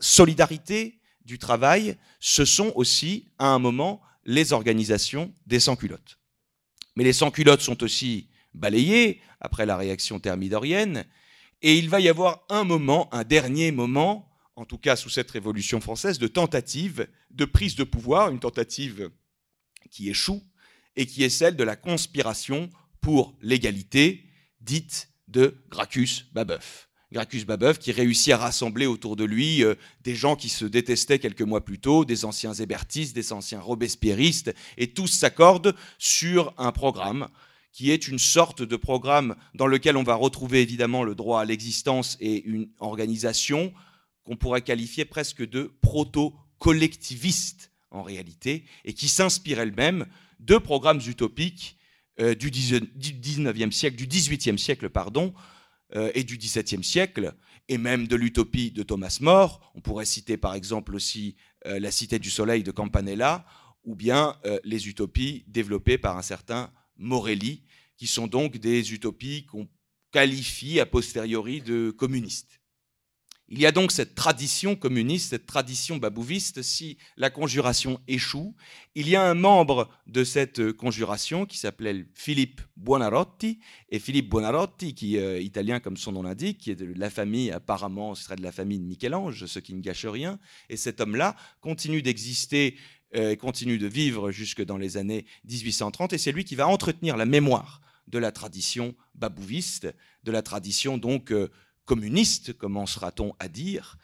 solidarité 0.00 1.00
du 1.24 1.38
travail, 1.38 1.96
ce 2.20 2.44
sont 2.44 2.72
aussi, 2.74 3.28
à 3.38 3.48
un 3.48 3.58
moment, 3.58 4.00
les 4.24 4.52
organisations 4.52 5.32
des 5.46 5.60
sans-culottes. 5.60 6.18
Mais 6.96 7.04
les 7.04 7.12
sans-culottes 7.12 7.60
sont 7.60 7.82
aussi 7.82 8.28
balayées 8.54 9.20
après 9.40 9.66
la 9.66 9.76
réaction 9.76 10.18
thermidorienne, 10.18 11.04
et 11.62 11.78
il 11.78 11.88
va 11.88 12.00
y 12.00 12.08
avoir 12.08 12.44
un 12.48 12.64
moment, 12.64 13.12
un 13.14 13.24
dernier 13.24 13.70
moment, 13.72 14.30
en 14.56 14.64
tout 14.64 14.78
cas 14.78 14.96
sous 14.96 15.10
cette 15.10 15.30
Révolution 15.30 15.80
française, 15.80 16.18
de 16.18 16.28
tentative 16.28 17.08
de 17.30 17.44
prise 17.44 17.76
de 17.76 17.84
pouvoir, 17.84 18.30
une 18.30 18.40
tentative 18.40 19.10
qui 19.90 20.08
échoue, 20.08 20.42
et 20.96 21.06
qui 21.06 21.22
est 21.24 21.30
celle 21.30 21.56
de 21.56 21.64
la 21.64 21.76
conspiration 21.76 22.70
pour 23.00 23.34
l'égalité, 23.40 24.24
dite 24.60 25.10
de 25.28 25.56
Gracchus 25.70 26.24
Babeuf. 26.32 26.88
Gracchus 27.12 27.44
Babeuf 27.44 27.78
qui 27.78 27.92
réussit 27.92 28.32
à 28.32 28.38
rassembler 28.38 28.86
autour 28.86 29.14
de 29.14 29.24
lui 29.24 29.62
euh, 29.62 29.74
des 30.02 30.14
gens 30.14 30.34
qui 30.34 30.48
se 30.48 30.64
détestaient 30.64 31.18
quelques 31.18 31.42
mois 31.42 31.64
plus 31.64 31.78
tôt, 31.78 32.04
des 32.04 32.24
anciens 32.24 32.52
hébertistes, 32.52 33.14
des 33.14 33.32
anciens 33.32 33.60
robespierristes, 33.60 34.52
et 34.76 34.88
tous 34.88 35.06
s'accordent 35.06 35.74
sur 35.98 36.52
un 36.58 36.72
programme 36.72 37.28
qui 37.72 37.90
est 37.90 38.08
une 38.08 38.18
sorte 38.18 38.62
de 38.62 38.76
programme 38.76 39.36
dans 39.54 39.66
lequel 39.66 39.96
on 39.96 40.02
va 40.02 40.14
retrouver 40.14 40.62
évidemment 40.62 41.04
le 41.04 41.14
droit 41.14 41.42
à 41.42 41.44
l'existence 41.44 42.16
et 42.20 42.42
une 42.44 42.70
organisation 42.80 43.72
qu'on 44.24 44.36
pourrait 44.36 44.62
qualifier 44.62 45.04
presque 45.04 45.46
de 45.46 45.72
proto-collectiviste 45.82 47.70
en 47.90 48.02
réalité, 48.02 48.64
et 48.84 48.94
qui 48.94 49.08
s'inspire 49.08 49.60
elle-même 49.60 50.06
de 50.40 50.58
programmes 50.58 51.00
utopiques 51.06 51.76
euh, 52.20 52.34
du, 52.34 52.50
19e 52.50 53.70
siècle, 53.72 53.96
du 53.96 54.06
18e 54.06 54.56
siècle, 54.56 54.88
pardon, 54.88 55.34
euh, 55.94 56.10
et 56.14 56.24
du 56.24 56.38
XVIIe 56.38 56.82
siècle, 56.82 57.34
et 57.68 57.76
même 57.76 58.08
de 58.08 58.16
l'utopie 58.16 58.70
de 58.70 58.82
Thomas 58.82 59.18
More. 59.20 59.72
On 59.74 59.80
pourrait 59.80 60.06
citer 60.06 60.36
par 60.38 60.54
exemple 60.54 60.94
aussi 60.94 61.36
euh, 61.66 61.78
La 61.78 61.90
Cité 61.90 62.18
du 62.18 62.30
Soleil 62.30 62.62
de 62.62 62.70
Campanella, 62.70 63.44
ou 63.84 63.94
bien 63.94 64.34
les 64.64 64.88
utopies 64.88 65.44
développées 65.46 65.96
par 65.96 66.18
un 66.18 66.22
certain 66.22 66.72
Morelli, 66.96 67.62
qui 67.96 68.08
sont 68.08 68.26
donc 68.26 68.56
des 68.56 68.92
utopies 68.92 69.46
qu'on 69.46 69.68
qualifie 70.10 70.80
a 70.80 70.86
posteriori 70.86 71.60
de 71.60 71.92
communistes. 71.92 72.55
Il 73.48 73.60
y 73.60 73.66
a 73.66 73.70
donc 73.70 73.92
cette 73.92 74.16
tradition 74.16 74.74
communiste, 74.74 75.30
cette 75.30 75.46
tradition 75.46 75.98
babouviste, 75.98 76.62
si 76.62 76.98
la 77.16 77.30
conjuration 77.30 78.00
échoue. 78.08 78.56
Il 78.96 79.08
y 79.08 79.14
a 79.14 79.22
un 79.22 79.34
membre 79.34 79.88
de 80.08 80.24
cette 80.24 80.72
conjuration 80.72 81.46
qui 81.46 81.56
s'appelait 81.56 82.06
Philippe 82.14 82.60
Buonarroti, 82.76 83.60
et 83.90 84.00
Philippe 84.00 84.30
Buonarroti, 84.30 84.94
qui 84.94 85.16
est 85.16 85.20
euh, 85.20 85.40
italien 85.40 85.78
comme 85.78 85.96
son 85.96 86.10
nom 86.10 86.24
l'indique, 86.24 86.58
qui 86.58 86.72
est 86.72 86.76
de 86.76 86.92
la 86.96 87.08
famille, 87.08 87.52
apparemment, 87.52 88.16
ce 88.16 88.24
serait 88.24 88.34
de 88.34 88.42
la 88.42 88.50
famille 88.50 88.80
de 88.80 88.84
Michel-Ange, 88.84 89.46
ce 89.46 89.58
qui 89.60 89.74
ne 89.74 89.80
gâche 89.80 90.06
rien, 90.06 90.40
et 90.68 90.76
cet 90.76 91.00
homme-là 91.00 91.36
continue 91.60 92.02
d'exister, 92.02 92.76
euh, 93.14 93.36
continue 93.36 93.78
de 93.78 93.86
vivre 93.86 94.32
jusque 94.32 94.64
dans 94.64 94.76
les 94.76 94.96
années 94.96 95.24
1830, 95.44 96.14
et 96.14 96.18
c'est 96.18 96.32
lui 96.32 96.44
qui 96.44 96.56
va 96.56 96.66
entretenir 96.66 97.16
la 97.16 97.26
mémoire 97.26 97.80
de 98.08 98.18
la 98.18 98.32
tradition 98.32 98.96
babouviste, 99.14 99.86
de 100.24 100.32
la 100.32 100.42
tradition 100.42 100.98
donc... 100.98 101.30
Euh, 101.30 101.48
communiste, 101.86 102.52
commencera-t-on 102.52 103.34
à 103.38 103.48
dire, 103.48 103.96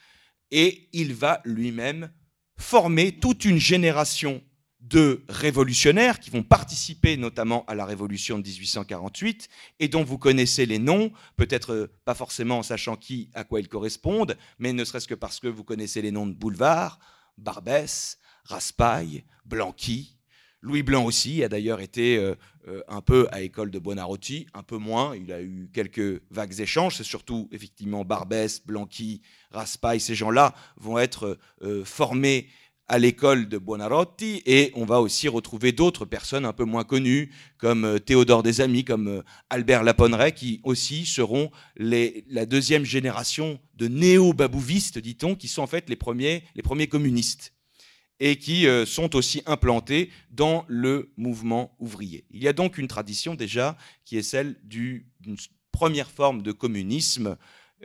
et 0.50 0.88
il 0.92 1.14
va 1.14 1.42
lui-même 1.44 2.10
former 2.56 3.12
toute 3.12 3.44
une 3.44 3.58
génération 3.58 4.42
de 4.80 5.24
révolutionnaires 5.28 6.18
qui 6.18 6.30
vont 6.30 6.42
participer 6.42 7.16
notamment 7.16 7.64
à 7.66 7.74
la 7.74 7.84
révolution 7.84 8.38
de 8.38 8.46
1848 8.48 9.48
et 9.78 9.88
dont 9.88 10.02
vous 10.02 10.18
connaissez 10.18 10.66
les 10.66 10.78
noms, 10.78 11.12
peut-être 11.36 11.90
pas 12.04 12.14
forcément 12.14 12.58
en 12.58 12.62
sachant 12.62 12.96
qui 12.96 13.30
à 13.34 13.44
quoi 13.44 13.60
ils 13.60 13.68
correspondent, 13.68 14.36
mais 14.58 14.72
ne 14.72 14.84
serait-ce 14.84 15.06
que 15.06 15.14
parce 15.14 15.38
que 15.38 15.46
vous 15.46 15.62
connaissez 15.62 16.02
les 16.02 16.10
noms 16.10 16.26
de 16.26 16.34
Boulevard, 16.34 16.98
Barbès, 17.38 18.18
Raspail, 18.44 19.24
Blanqui, 19.44 20.16
Louis 20.62 20.84
Blanc 20.84 21.04
aussi 21.04 21.42
a 21.42 21.48
d'ailleurs 21.48 21.80
été 21.80 22.16
euh, 22.16 22.36
euh, 22.68 22.82
un 22.86 23.00
peu 23.00 23.26
à 23.32 23.42
école 23.42 23.72
de 23.72 23.80
Buonarroti, 23.80 24.46
un 24.54 24.62
peu 24.62 24.76
moins. 24.76 25.16
Il 25.16 25.32
a 25.32 25.42
eu 25.42 25.68
quelques 25.72 26.22
vagues 26.30 26.60
échanges. 26.60 26.96
C'est 26.96 27.04
surtout 27.04 27.48
effectivement 27.50 28.04
Barbès, 28.04 28.64
Blanqui, 28.64 29.22
Raspail. 29.50 29.98
Ces 29.98 30.14
gens-là 30.14 30.54
vont 30.76 30.98
être 30.98 31.36
euh, 31.62 31.84
formés 31.84 32.46
à 32.86 33.00
l'école 33.00 33.48
de 33.48 33.58
Buonarroti 33.58 34.42
et 34.46 34.70
on 34.74 34.84
va 34.84 35.00
aussi 35.00 35.26
retrouver 35.26 35.72
d'autres 35.72 36.04
personnes 36.04 36.44
un 36.44 36.52
peu 36.52 36.64
moins 36.64 36.84
connues 36.84 37.32
comme 37.58 37.98
Théodore 38.00 38.42
Desamis, 38.42 38.84
comme 38.84 39.22
Albert 39.50 39.82
Laponneret 39.82 40.32
qui 40.32 40.60
aussi 40.62 41.06
seront 41.06 41.50
la 41.76 42.44
deuxième 42.44 42.84
génération 42.84 43.60
de 43.76 43.88
néo-babouvistes, 43.88 44.98
dit-on, 44.98 45.36
qui 45.36 45.48
sont 45.48 45.62
en 45.62 45.66
fait 45.66 45.88
les 45.88 45.96
premiers, 45.96 46.44
les 46.54 46.62
premiers 46.62 46.88
communistes 46.88 47.54
et 48.24 48.36
qui 48.36 48.68
euh, 48.68 48.86
sont 48.86 49.16
aussi 49.16 49.42
implantés 49.46 50.08
dans 50.30 50.64
le 50.68 51.12
mouvement 51.16 51.74
ouvrier. 51.80 52.24
Il 52.30 52.40
y 52.40 52.46
a 52.46 52.52
donc 52.52 52.78
une 52.78 52.86
tradition 52.86 53.34
déjà 53.34 53.76
qui 54.04 54.16
est 54.16 54.22
celle 54.22 54.60
d'une 54.62 55.02
première 55.72 56.08
forme 56.08 56.40
de 56.40 56.52
communisme 56.52 57.36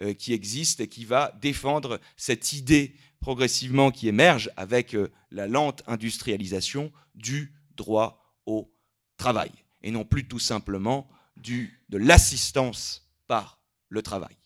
euh, 0.03 0.13
qui 0.13 0.33
existe 0.33 0.79
et 0.79 0.87
qui 0.87 1.05
va 1.05 1.35
défendre 1.41 1.99
cette 2.17 2.53
idée 2.53 2.93
progressivement 3.19 3.89
qui 3.89 4.07
émerge 4.07 4.51
avec 4.57 4.93
euh, 4.93 5.11
la 5.31 5.47
lente 5.47 5.81
industrialisation 5.87 6.91
du 7.15 7.55
droit 7.75 8.21
au 8.45 8.71
travail 9.17 9.49
et 9.81 9.89
non 9.89 10.05
plus 10.05 10.27
tout 10.27 10.37
simplement 10.37 11.09
du, 11.35 11.83
de 11.89 11.97
l'assistance 11.97 13.09
par 13.25 13.59
le 13.89 14.03
travail. 14.03 14.37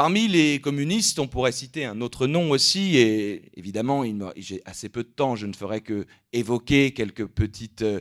Parmi 0.00 0.28
les 0.28 0.62
communistes, 0.62 1.18
on 1.18 1.28
pourrait 1.28 1.52
citer 1.52 1.84
un 1.84 2.00
autre 2.00 2.26
nom 2.26 2.52
aussi, 2.52 2.96
et 2.96 3.42
évidemment, 3.54 4.02
j'ai 4.34 4.62
assez 4.64 4.88
peu 4.88 5.02
de 5.02 5.10
temps, 5.10 5.36
je 5.36 5.46
ne 5.46 5.52
ferai 5.52 5.82
que 5.82 6.06
évoquer 6.32 6.92
quelques 6.92 7.26
petites 7.26 7.82
euh, 7.82 8.00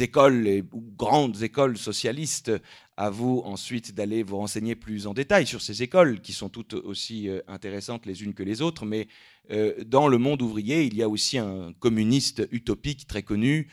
écoles 0.00 0.64
ou 0.72 0.82
grandes 0.96 1.42
écoles 1.42 1.76
socialistes. 1.76 2.52
À 2.96 3.10
vous 3.10 3.42
ensuite 3.44 3.94
d'aller 3.94 4.22
vous 4.22 4.38
renseigner 4.38 4.76
plus 4.76 5.06
en 5.06 5.12
détail 5.12 5.46
sur 5.46 5.60
ces 5.60 5.82
écoles, 5.82 6.22
qui 6.22 6.32
sont 6.32 6.48
toutes 6.48 6.72
aussi 6.72 7.28
euh, 7.28 7.42
intéressantes 7.48 8.06
les 8.06 8.22
unes 8.22 8.32
que 8.32 8.42
les 8.42 8.62
autres, 8.62 8.86
mais 8.86 9.06
euh, 9.50 9.74
dans 9.84 10.08
le 10.08 10.16
monde 10.16 10.40
ouvrier, 10.40 10.84
il 10.84 10.96
y 10.96 11.02
a 11.02 11.08
aussi 11.10 11.36
un 11.36 11.74
communiste 11.80 12.48
utopique 12.50 13.06
très 13.06 13.22
connu, 13.22 13.68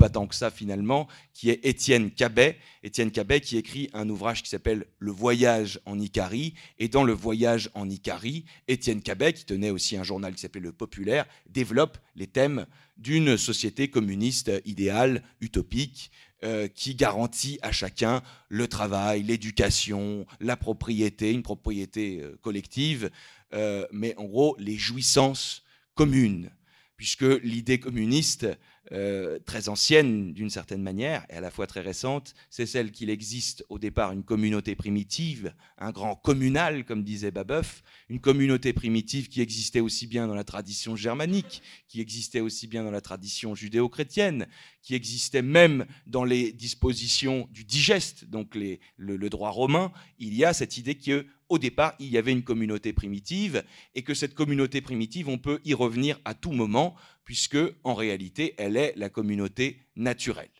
pas 0.00 0.08
tant 0.08 0.26
que 0.26 0.34
ça 0.34 0.50
finalement, 0.50 1.08
qui 1.34 1.50
est 1.50 1.60
Étienne 1.62 2.10
Cabet. 2.10 2.56
Étienne 2.82 3.10
Cabet 3.10 3.42
qui 3.42 3.58
écrit 3.58 3.90
un 3.92 4.08
ouvrage 4.08 4.42
qui 4.42 4.48
s'appelle 4.48 4.86
Le 4.98 5.12
voyage 5.12 5.78
en 5.84 6.00
Icarie. 6.00 6.54
Et 6.78 6.88
dans 6.88 7.04
Le 7.04 7.12
voyage 7.12 7.68
en 7.74 7.86
Icarie, 7.86 8.46
Étienne 8.66 9.02
Cabet, 9.02 9.34
qui 9.34 9.44
tenait 9.44 9.68
aussi 9.68 9.98
un 9.98 10.02
journal 10.02 10.34
qui 10.34 10.40
s'appelait 10.40 10.62
Le 10.62 10.72
Populaire, 10.72 11.26
développe 11.50 11.98
les 12.16 12.26
thèmes 12.26 12.64
d'une 12.96 13.36
société 13.36 13.90
communiste 13.90 14.50
idéale, 14.64 15.22
utopique, 15.42 16.10
euh, 16.44 16.66
qui 16.66 16.94
garantit 16.94 17.58
à 17.60 17.70
chacun 17.70 18.22
le 18.48 18.68
travail, 18.68 19.22
l'éducation, 19.22 20.24
la 20.40 20.56
propriété, 20.56 21.32
une 21.32 21.42
propriété 21.42 22.22
euh, 22.22 22.38
collective, 22.40 23.10
euh, 23.52 23.86
mais 23.92 24.16
en 24.16 24.24
gros 24.24 24.56
les 24.58 24.78
jouissances 24.78 25.62
communes, 25.94 26.50
puisque 26.96 27.26
l'idée 27.42 27.78
communiste 27.78 28.46
euh, 28.92 29.38
très 29.38 29.68
ancienne 29.68 30.32
d'une 30.32 30.50
certaine 30.50 30.82
manière, 30.82 31.24
et 31.30 31.34
à 31.34 31.40
la 31.40 31.50
fois 31.50 31.66
très 31.66 31.80
récente, 31.80 32.34
c'est 32.50 32.66
celle 32.66 32.90
qu'il 32.90 33.08
existe 33.08 33.64
au 33.68 33.78
départ 33.78 34.12
une 34.12 34.24
communauté 34.24 34.74
primitive, 34.74 35.54
un 35.78 35.92
grand 35.92 36.16
communal, 36.16 36.84
comme 36.84 37.04
disait 37.04 37.30
Babeuf, 37.30 37.82
une 38.08 38.20
communauté 38.20 38.72
primitive 38.72 39.28
qui 39.28 39.40
existait 39.40 39.80
aussi 39.80 40.06
bien 40.06 40.26
dans 40.26 40.34
la 40.34 40.44
tradition 40.44 40.96
germanique, 40.96 41.62
qui 41.86 42.00
existait 42.00 42.40
aussi 42.40 42.66
bien 42.66 42.82
dans 42.82 42.90
la 42.90 43.00
tradition 43.00 43.54
judéo-chrétienne, 43.54 44.46
qui 44.82 44.94
existait 44.94 45.42
même 45.42 45.86
dans 46.06 46.24
les 46.24 46.52
dispositions 46.52 47.48
du 47.52 47.64
digeste, 47.64 48.24
donc 48.24 48.54
le, 48.54 48.78
le 48.96 49.30
droit 49.30 49.50
romain. 49.50 49.92
Il 50.18 50.34
y 50.34 50.44
a 50.44 50.52
cette 50.52 50.76
idée 50.78 50.96
que 50.96 51.26
au 51.50 51.58
départ, 51.58 51.94
il 51.98 52.06
y 52.06 52.16
avait 52.16 52.32
une 52.32 52.44
communauté 52.44 52.92
primitive 52.92 53.64
et 53.94 54.02
que 54.02 54.14
cette 54.14 54.34
communauté 54.34 54.80
primitive, 54.80 55.28
on 55.28 55.36
peut 55.36 55.60
y 55.64 55.74
revenir 55.74 56.18
à 56.24 56.32
tout 56.32 56.52
moment 56.52 56.94
puisque 57.24 57.58
en 57.84 57.94
réalité, 57.94 58.54
elle 58.56 58.76
est 58.76 58.94
la 58.96 59.10
communauté 59.10 59.82
naturelle. 59.96 60.50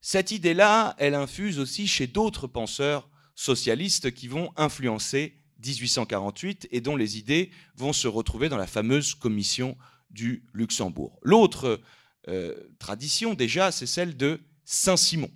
Cette 0.00 0.30
idée-là, 0.30 0.94
elle 0.98 1.14
infuse 1.14 1.58
aussi 1.58 1.86
chez 1.86 2.06
d'autres 2.06 2.46
penseurs 2.46 3.08
socialistes 3.34 4.12
qui 4.12 4.28
vont 4.28 4.52
influencer 4.56 5.38
1848 5.64 6.68
et 6.70 6.80
dont 6.80 6.96
les 6.96 7.18
idées 7.18 7.50
vont 7.76 7.92
se 7.92 8.08
retrouver 8.08 8.48
dans 8.48 8.56
la 8.56 8.66
fameuse 8.66 9.14
commission 9.14 9.76
du 10.10 10.44
Luxembourg. 10.52 11.18
L'autre 11.22 11.80
euh, 12.28 12.54
tradition, 12.78 13.34
déjà, 13.34 13.72
c'est 13.72 13.86
celle 13.86 14.16
de 14.16 14.40
Saint-Simon. 14.64 15.30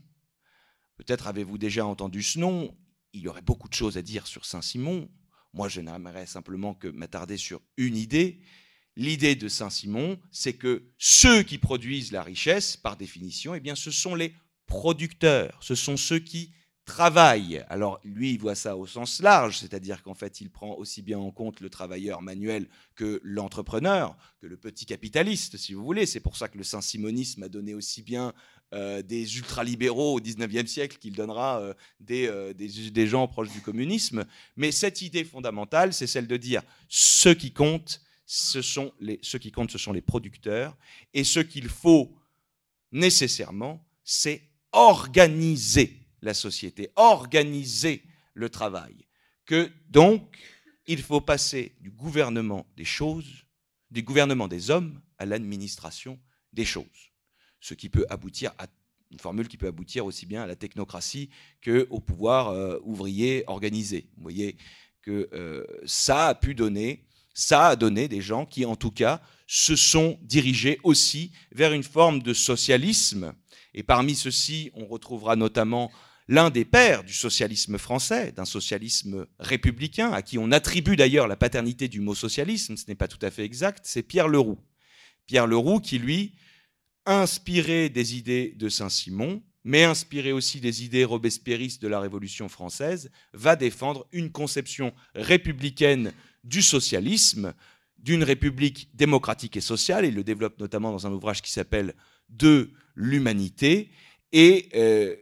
Peut-être 0.96 1.26
avez-vous 1.26 1.58
déjà 1.58 1.86
entendu 1.86 2.22
ce 2.22 2.38
nom. 2.38 2.76
Il 3.16 3.22
y 3.22 3.28
aurait 3.28 3.40
beaucoup 3.40 3.68
de 3.68 3.74
choses 3.74 3.96
à 3.96 4.02
dire 4.02 4.26
sur 4.26 4.44
Saint-Simon. 4.44 5.08
Moi, 5.54 5.68
je 5.68 5.80
n'aimerais 5.80 6.26
simplement 6.26 6.74
que 6.74 6.88
m'attarder 6.88 7.38
sur 7.38 7.62
une 7.76 7.96
idée, 7.96 8.40
L'idée 8.98 9.36
de 9.36 9.46
Saint-Simon, 9.46 10.18
c'est 10.30 10.54
que 10.54 10.82
ceux 10.96 11.42
qui 11.42 11.58
produisent 11.58 12.12
la 12.12 12.22
richesse, 12.22 12.78
par 12.78 12.96
définition, 12.96 13.54
eh 13.54 13.60
bien, 13.60 13.74
ce 13.74 13.90
sont 13.90 14.14
les 14.14 14.34
producteurs, 14.66 15.58
ce 15.60 15.74
sont 15.74 15.98
ceux 15.98 16.18
qui 16.18 16.54
travail. 16.86 17.62
Alors 17.68 18.00
lui, 18.04 18.32
il 18.32 18.40
voit 18.40 18.54
ça 18.54 18.76
au 18.76 18.86
sens 18.86 19.20
large, 19.20 19.58
c'est-à-dire 19.58 20.02
qu'en 20.02 20.14
fait, 20.14 20.40
il 20.40 20.50
prend 20.50 20.74
aussi 20.76 21.02
bien 21.02 21.18
en 21.18 21.30
compte 21.30 21.60
le 21.60 21.68
travailleur 21.68 22.22
manuel 22.22 22.68
que 22.94 23.20
l'entrepreneur, 23.22 24.16
que 24.40 24.46
le 24.46 24.56
petit 24.56 24.86
capitaliste, 24.86 25.58
si 25.58 25.74
vous 25.74 25.84
voulez. 25.84 26.06
C'est 26.06 26.20
pour 26.20 26.36
ça 26.36 26.48
que 26.48 26.56
le 26.56 26.64
saint-simonisme 26.64 27.42
a 27.42 27.48
donné 27.48 27.74
aussi 27.74 28.02
bien 28.02 28.32
euh, 28.74 29.00
des 29.00 29.38
ultralibéraux 29.38 30.16
au 30.16 30.20
XIXe 30.20 30.68
siècle 30.68 30.98
qu'il 30.98 31.14
donnera 31.14 31.60
euh, 31.60 31.74
euh, 32.10 32.52
des, 32.52 32.90
des, 32.90 33.06
gens 33.06 33.28
proches 33.28 33.52
du 33.52 33.60
communisme. 33.60 34.24
Mais 34.56 34.72
cette 34.72 35.02
idée 35.02 35.22
fondamentale, 35.22 35.92
c'est 35.92 36.08
celle 36.08 36.26
de 36.26 36.36
dire 36.36 36.62
ce 36.88 37.28
qui 37.28 37.52
compte, 37.52 38.02
ce 38.24 38.62
sont 38.62 38.92
les, 38.98 39.20
ce 39.22 39.36
qui 39.36 39.52
compte, 39.52 39.70
ce 39.70 39.78
sont 39.78 39.92
les 39.92 40.00
producteurs, 40.00 40.76
et 41.14 41.22
ce 41.22 41.38
qu'il 41.38 41.68
faut 41.68 42.12
nécessairement, 42.90 43.86
c'est 44.02 44.42
organiser 44.72 45.96
la 46.20 46.34
société, 46.34 46.90
organiser 46.96 48.02
le 48.34 48.50
travail. 48.50 48.96
Que 49.44 49.70
donc, 49.90 50.38
il 50.88 51.02
faut 51.02 51.20
passer 51.20 51.76
du 51.80 51.92
gouvernement 51.92 52.66
des 52.76 52.84
choses, 52.84 53.44
du 53.92 54.02
gouvernement 54.02 54.48
des 54.48 54.70
hommes 54.70 55.00
à 55.18 55.24
l'administration 55.24 56.18
des 56.52 56.64
choses. 56.64 57.12
Ce 57.60 57.74
qui 57.74 57.88
peut 57.88 58.06
aboutir 58.08 58.52
à 58.58 58.66
une 59.10 59.20
formule 59.20 59.48
qui 59.48 59.56
peut 59.56 59.68
aboutir 59.68 60.04
aussi 60.04 60.26
bien 60.26 60.42
à 60.42 60.46
la 60.46 60.56
technocratie 60.56 61.30
qu'au 61.64 62.00
pouvoir 62.00 62.48
euh, 62.48 62.78
ouvrier 62.82 63.44
organisé. 63.46 64.08
Vous 64.16 64.22
voyez 64.22 64.56
que 65.02 65.28
euh, 65.32 65.64
ça 65.84 66.26
a 66.26 66.34
pu 66.34 66.54
donner, 66.54 67.04
ça 67.34 67.68
a 67.68 67.76
donné 67.76 68.08
des 68.08 68.20
gens 68.20 68.46
qui, 68.46 68.64
en 68.64 68.76
tout 68.76 68.90
cas, 68.90 69.20
se 69.46 69.76
sont 69.76 70.18
dirigés 70.22 70.80
aussi 70.82 71.30
vers 71.52 71.72
une 71.72 71.84
forme 71.84 72.20
de 72.20 72.34
socialisme. 72.34 73.32
Et 73.74 73.82
parmi 73.82 74.16
ceux-ci, 74.16 74.70
on 74.74 74.86
retrouvera 74.86 75.36
notamment 75.36 75.92
l'un 76.28 76.50
des 76.50 76.64
pères 76.64 77.04
du 77.04 77.12
socialisme 77.12 77.78
français, 77.78 78.32
d'un 78.32 78.44
socialisme 78.44 79.26
républicain, 79.38 80.10
à 80.10 80.22
qui 80.22 80.38
on 80.38 80.50
attribue 80.50 80.96
d'ailleurs 80.96 81.28
la 81.28 81.36
paternité 81.36 81.86
du 81.86 82.00
mot 82.00 82.16
socialisme, 82.16 82.76
ce 82.76 82.84
n'est 82.88 82.96
pas 82.96 83.06
tout 83.06 83.24
à 83.24 83.30
fait 83.30 83.44
exact, 83.44 83.80
c'est 83.84 84.02
Pierre 84.02 84.26
Leroux. 84.26 84.58
Pierre 85.26 85.46
Leroux 85.46 85.78
qui, 85.78 85.98
lui, 85.98 86.32
inspiré 87.06 87.88
des 87.88 88.16
idées 88.16 88.54
de 88.56 88.68
Saint-Simon, 88.68 89.42
mais 89.64 89.84
inspiré 89.84 90.32
aussi 90.32 90.60
des 90.60 90.84
idées 90.84 91.04
robespierristes 91.04 91.82
de 91.82 91.88
la 91.88 92.00
Révolution 92.00 92.48
française, 92.48 93.10
va 93.32 93.56
défendre 93.56 94.06
une 94.12 94.30
conception 94.30 94.92
républicaine 95.14 96.12
du 96.44 96.62
socialisme, 96.62 97.54
d'une 97.98 98.22
république 98.22 98.90
démocratique 98.94 99.56
et 99.56 99.60
sociale. 99.60 100.04
Il 100.04 100.14
le 100.14 100.22
développe 100.22 100.60
notamment 100.60 100.92
dans 100.92 101.06
un 101.06 101.12
ouvrage 101.12 101.42
qui 101.42 101.50
s'appelle 101.50 101.94
De 102.28 102.70
l'humanité. 102.94 103.90
Et 104.32 104.68
euh, 104.74 105.16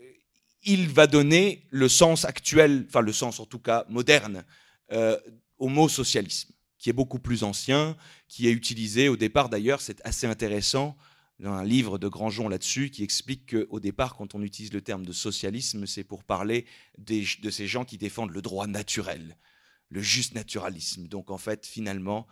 il 0.62 0.88
va 0.88 1.07
donner 1.07 1.67
le 1.71 1.88
sens 1.88 2.25
actuel, 2.25 2.85
enfin 2.88 3.00
le 3.00 3.12
sens 3.12 3.41
en 3.41 3.47
tout 3.47 3.59
cas 3.59 3.85
moderne, 3.88 4.45
euh, 4.93 5.19
au 5.59 5.69
mot 5.69 5.88
socialisme, 5.88 6.53
qui 6.79 6.91
est 6.91 6.95
beaucoup 6.95 7.19
plus 7.19 7.45
ancien, 7.45 7.97
qui 8.29 8.49
est 8.49 8.53
utilisé 8.53 9.09
au 9.09 9.17
départ 9.17 9.49
d'ailleurs, 9.49 9.81
c'est 9.81 10.05
assez 10.05 10.26
intéressant, 10.26 10.97
un 11.43 11.64
livre 11.64 11.99
de 11.99 12.09
Grandjean 12.09 12.49
là-dessus, 12.49 12.91
qui 12.91 13.03
explique 13.03 13.50
qu'au 13.50 13.81
départ, 13.81 14.17
quand 14.17 14.35
on 14.35 14.43
utilise 14.43 14.73
le 14.73 14.81
terme 14.81 15.05
de 15.05 15.12
socialisme, 15.12 15.87
c'est 15.87 16.05
pour 16.05 16.25
parler 16.25 16.67
de 16.99 17.50
ces 17.50 17.67
gens 17.67 17.85
qui 17.85 17.99
défendent 17.99 18.31
le 18.31 18.43
droit 18.43 18.67
naturel, 18.67 19.37
le 19.88 20.00
juste 20.00 20.35
naturalisme. 20.35 21.09
Donc 21.09 21.31
en 21.31 21.38
fait, 21.38 21.67
finalement, 21.67 22.26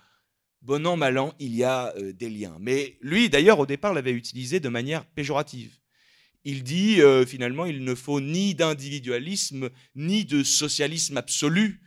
bon 0.61 0.87
an, 0.87 0.97
mal 0.97 1.19
an, 1.19 1.35
il 1.41 1.55
y 1.55 1.65
a 1.65 1.93
euh, 1.97 2.13
des 2.13 2.31
liens. 2.31 2.57
Mais 2.61 2.99
lui, 3.01 3.29
d'ailleurs, 3.29 3.59
au 3.59 3.67
départ, 3.67 3.93
l'avait 3.93 4.13
utilisé 4.13 4.61
de 4.61 4.69
manière 4.69 5.05
péjorative 5.05 5.79
il 6.45 6.63
dit 6.63 7.01
euh, 7.01 7.25
finalement 7.25 7.67
il 7.67 7.85
ne 7.85 7.95
faut 7.95 8.21
ni 8.21 8.55
d'individualisme 8.55 9.71
ni 9.95 10.25
de 10.25 10.43
socialisme 10.43 11.17
absolu. 11.17 11.81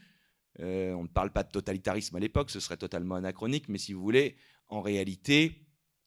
Euh, 0.62 0.94
on 0.94 1.04
ne 1.04 1.08
parle 1.08 1.32
pas 1.32 1.44
de 1.44 1.52
totalitarisme 1.52 2.16
à 2.16 2.20
l'époque, 2.20 2.50
ce 2.50 2.60
serait 2.60 2.78
totalement 2.78 3.16
anachronique, 3.16 3.68
mais 3.68 3.78
si 3.78 3.92
vous 3.92 4.02
voulez, 4.02 4.38
en 4.68 4.82
réalité, 4.82 5.65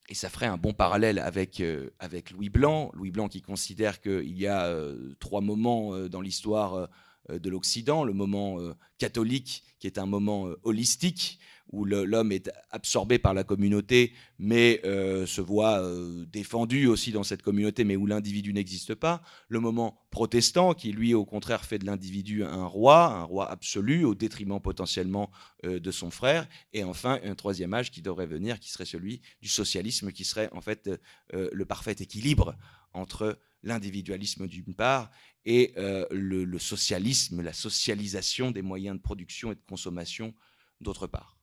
et 0.08 0.14
ça 0.14 0.30
ferait 0.30 0.46
un 0.46 0.56
bon 0.56 0.72
parallèle 0.72 1.18
avec, 1.18 1.60
euh, 1.60 1.90
Louis 2.32 2.48
Blanc, 2.48 2.90
Louis 2.94 3.10
Blanc 3.10 3.28
qui 3.28 3.42
considère 3.42 4.00
qu'il 4.00 4.38
y 4.38 4.46
a 4.46 4.74
trois 5.20 5.40
moments 5.40 6.08
dans 6.08 6.20
l'histoire 6.20 6.88
de 7.28 7.50
l'Occident, 7.50 8.04
le 8.04 8.14
moment 8.14 8.58
catholique 8.96 9.64
qui 9.78 9.86
est 9.86 9.98
un 9.98 10.06
moment 10.06 10.48
holistique, 10.62 11.38
où 11.70 11.84
l'homme 11.84 12.32
est 12.32 12.50
absorbé 12.70 13.18
par 13.18 13.34
la 13.34 13.44
communauté, 13.44 14.12
mais 14.38 14.80
euh, 14.84 15.26
se 15.26 15.40
voit 15.40 15.80
euh, 15.80 16.24
défendu 16.26 16.86
aussi 16.86 17.12
dans 17.12 17.22
cette 17.22 17.42
communauté, 17.42 17.84
mais 17.84 17.96
où 17.96 18.06
l'individu 18.06 18.52
n'existe 18.52 18.94
pas. 18.94 19.22
Le 19.48 19.60
moment 19.60 20.00
protestant, 20.10 20.72
qui 20.72 20.92
lui, 20.92 21.12
au 21.12 21.26
contraire, 21.26 21.64
fait 21.64 21.78
de 21.78 21.84
l'individu 21.84 22.42
un 22.42 22.64
roi, 22.64 23.06
un 23.06 23.22
roi 23.22 23.50
absolu, 23.50 24.04
au 24.04 24.14
détriment 24.14 24.60
potentiellement 24.60 25.30
euh, 25.64 25.78
de 25.78 25.90
son 25.90 26.10
frère. 26.10 26.48
Et 26.72 26.84
enfin, 26.84 27.20
un 27.22 27.34
troisième 27.34 27.74
âge 27.74 27.90
qui 27.90 28.00
devrait 28.00 28.26
venir, 28.26 28.58
qui 28.60 28.70
serait 28.70 28.86
celui 28.86 29.20
du 29.42 29.48
socialisme, 29.48 30.10
qui 30.12 30.24
serait 30.24 30.48
en 30.52 30.60
fait 30.60 30.90
le 31.32 31.64
parfait 31.64 31.96
équilibre 31.98 32.56
entre 32.92 33.38
l'individualisme 33.62 34.46
d'une 34.46 34.74
part 34.74 35.10
et 35.44 35.74
le, 35.76 36.44
le 36.44 36.58
socialisme, 36.58 37.42
la 37.42 37.52
socialisation 37.52 38.50
des 38.50 38.62
moyens 38.62 38.96
de 38.96 39.02
production 39.02 39.52
et 39.52 39.54
de 39.54 39.62
consommation 39.68 40.34
d'autre 40.80 41.06
part. 41.06 41.37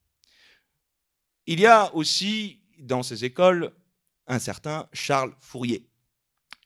Il 1.48 1.60
y 1.60 1.66
a 1.66 1.94
aussi 1.94 2.58
dans 2.80 3.04
ces 3.04 3.24
écoles 3.24 3.72
un 4.26 4.40
certain 4.40 4.88
Charles 4.92 5.32
Fourier. 5.38 5.88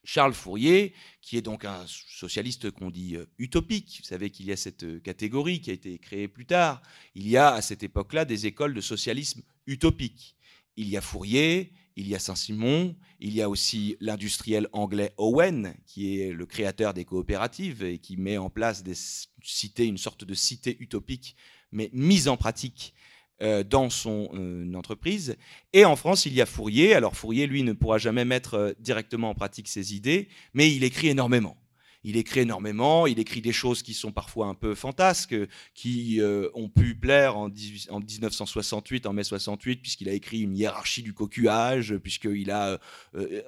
Charles 0.04 0.32
Fourier, 0.32 0.94
qui 1.20 1.36
est 1.36 1.42
donc 1.42 1.66
un 1.66 1.84
socialiste 1.86 2.70
qu'on 2.70 2.90
dit 2.90 3.16
euh, 3.16 3.26
utopique, 3.36 3.98
vous 4.00 4.08
savez 4.08 4.30
qu'il 4.30 4.46
y 4.46 4.52
a 4.52 4.56
cette 4.56 4.84
euh, 4.84 4.98
catégorie 4.98 5.60
qui 5.60 5.70
a 5.70 5.74
été 5.74 5.98
créée 5.98 6.28
plus 6.28 6.46
tard, 6.46 6.80
il 7.14 7.28
y 7.28 7.36
a 7.36 7.52
à 7.52 7.60
cette 7.60 7.82
époque-là 7.82 8.24
des 8.24 8.46
écoles 8.46 8.72
de 8.72 8.80
socialisme 8.80 9.42
utopique. 9.66 10.34
Il 10.76 10.88
y 10.88 10.96
a 10.96 11.02
Fourier, 11.02 11.74
il 11.96 12.08
y 12.08 12.14
a 12.14 12.18
Saint-Simon, 12.18 12.96
il 13.18 13.34
y 13.34 13.42
a 13.42 13.50
aussi 13.50 13.98
l'industriel 14.00 14.68
anglais 14.72 15.12
Owen, 15.18 15.74
qui 15.84 16.18
est 16.18 16.32
le 16.32 16.46
créateur 16.46 16.94
des 16.94 17.04
coopératives 17.04 17.84
et 17.84 17.98
qui 17.98 18.16
met 18.16 18.38
en 18.38 18.48
place 18.48 18.82
des 18.82 18.96
cités, 19.42 19.84
une 19.84 19.98
sorte 19.98 20.24
de 20.24 20.32
cité 20.32 20.78
utopique, 20.80 21.36
mais 21.70 21.90
mise 21.92 22.28
en 22.28 22.38
pratique 22.38 22.94
dans 23.40 23.88
son 23.88 24.28
euh, 24.34 24.74
entreprise. 24.74 25.36
Et 25.72 25.84
en 25.84 25.96
France, 25.96 26.26
il 26.26 26.34
y 26.34 26.42
a 26.42 26.46
Fourier. 26.46 26.94
Alors 26.94 27.16
Fourier, 27.16 27.46
lui, 27.46 27.62
ne 27.62 27.72
pourra 27.72 27.98
jamais 27.98 28.24
mettre 28.24 28.54
euh, 28.54 28.72
directement 28.78 29.30
en 29.30 29.34
pratique 29.34 29.68
ses 29.68 29.94
idées, 29.94 30.28
mais 30.52 30.70
il 30.70 30.84
écrit 30.84 31.08
énormément. 31.08 31.56
Il 32.02 32.16
écrit 32.16 32.40
énormément, 32.40 33.06
il 33.06 33.18
écrit 33.18 33.42
des 33.42 33.52
choses 33.52 33.82
qui 33.82 33.92
sont 33.92 34.10
parfois 34.10 34.46
un 34.46 34.54
peu 34.54 34.74
fantasques, 34.74 35.36
qui 35.74 36.18
ont 36.54 36.70
pu 36.70 36.94
plaire 36.94 37.36
en, 37.36 37.50
1968, 37.50 39.04
en 39.04 39.12
mai 39.12 39.22
68, 39.22 39.82
puisqu'il 39.82 40.08
a 40.08 40.14
écrit 40.14 40.40
une 40.40 40.56
hiérarchie 40.56 41.02
du 41.02 41.12
cocuage, 41.12 41.94
puisqu'il 41.98 42.50
a 42.52 42.80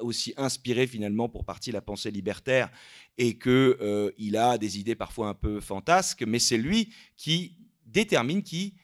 aussi 0.00 0.34
inspiré 0.36 0.86
finalement 0.86 1.30
pour 1.30 1.46
partie 1.46 1.72
la 1.72 1.80
pensée 1.80 2.10
libertaire, 2.10 2.68
et 3.16 3.38
qu'il 3.38 4.36
a 4.36 4.58
des 4.58 4.78
idées 4.78 4.96
parfois 4.96 5.28
un 5.28 5.34
peu 5.34 5.58
fantasques, 5.60 6.22
mais 6.22 6.38
c'est 6.38 6.58
lui 6.58 6.92
qui 7.16 7.56
détermine, 7.86 8.42
qui 8.42 8.74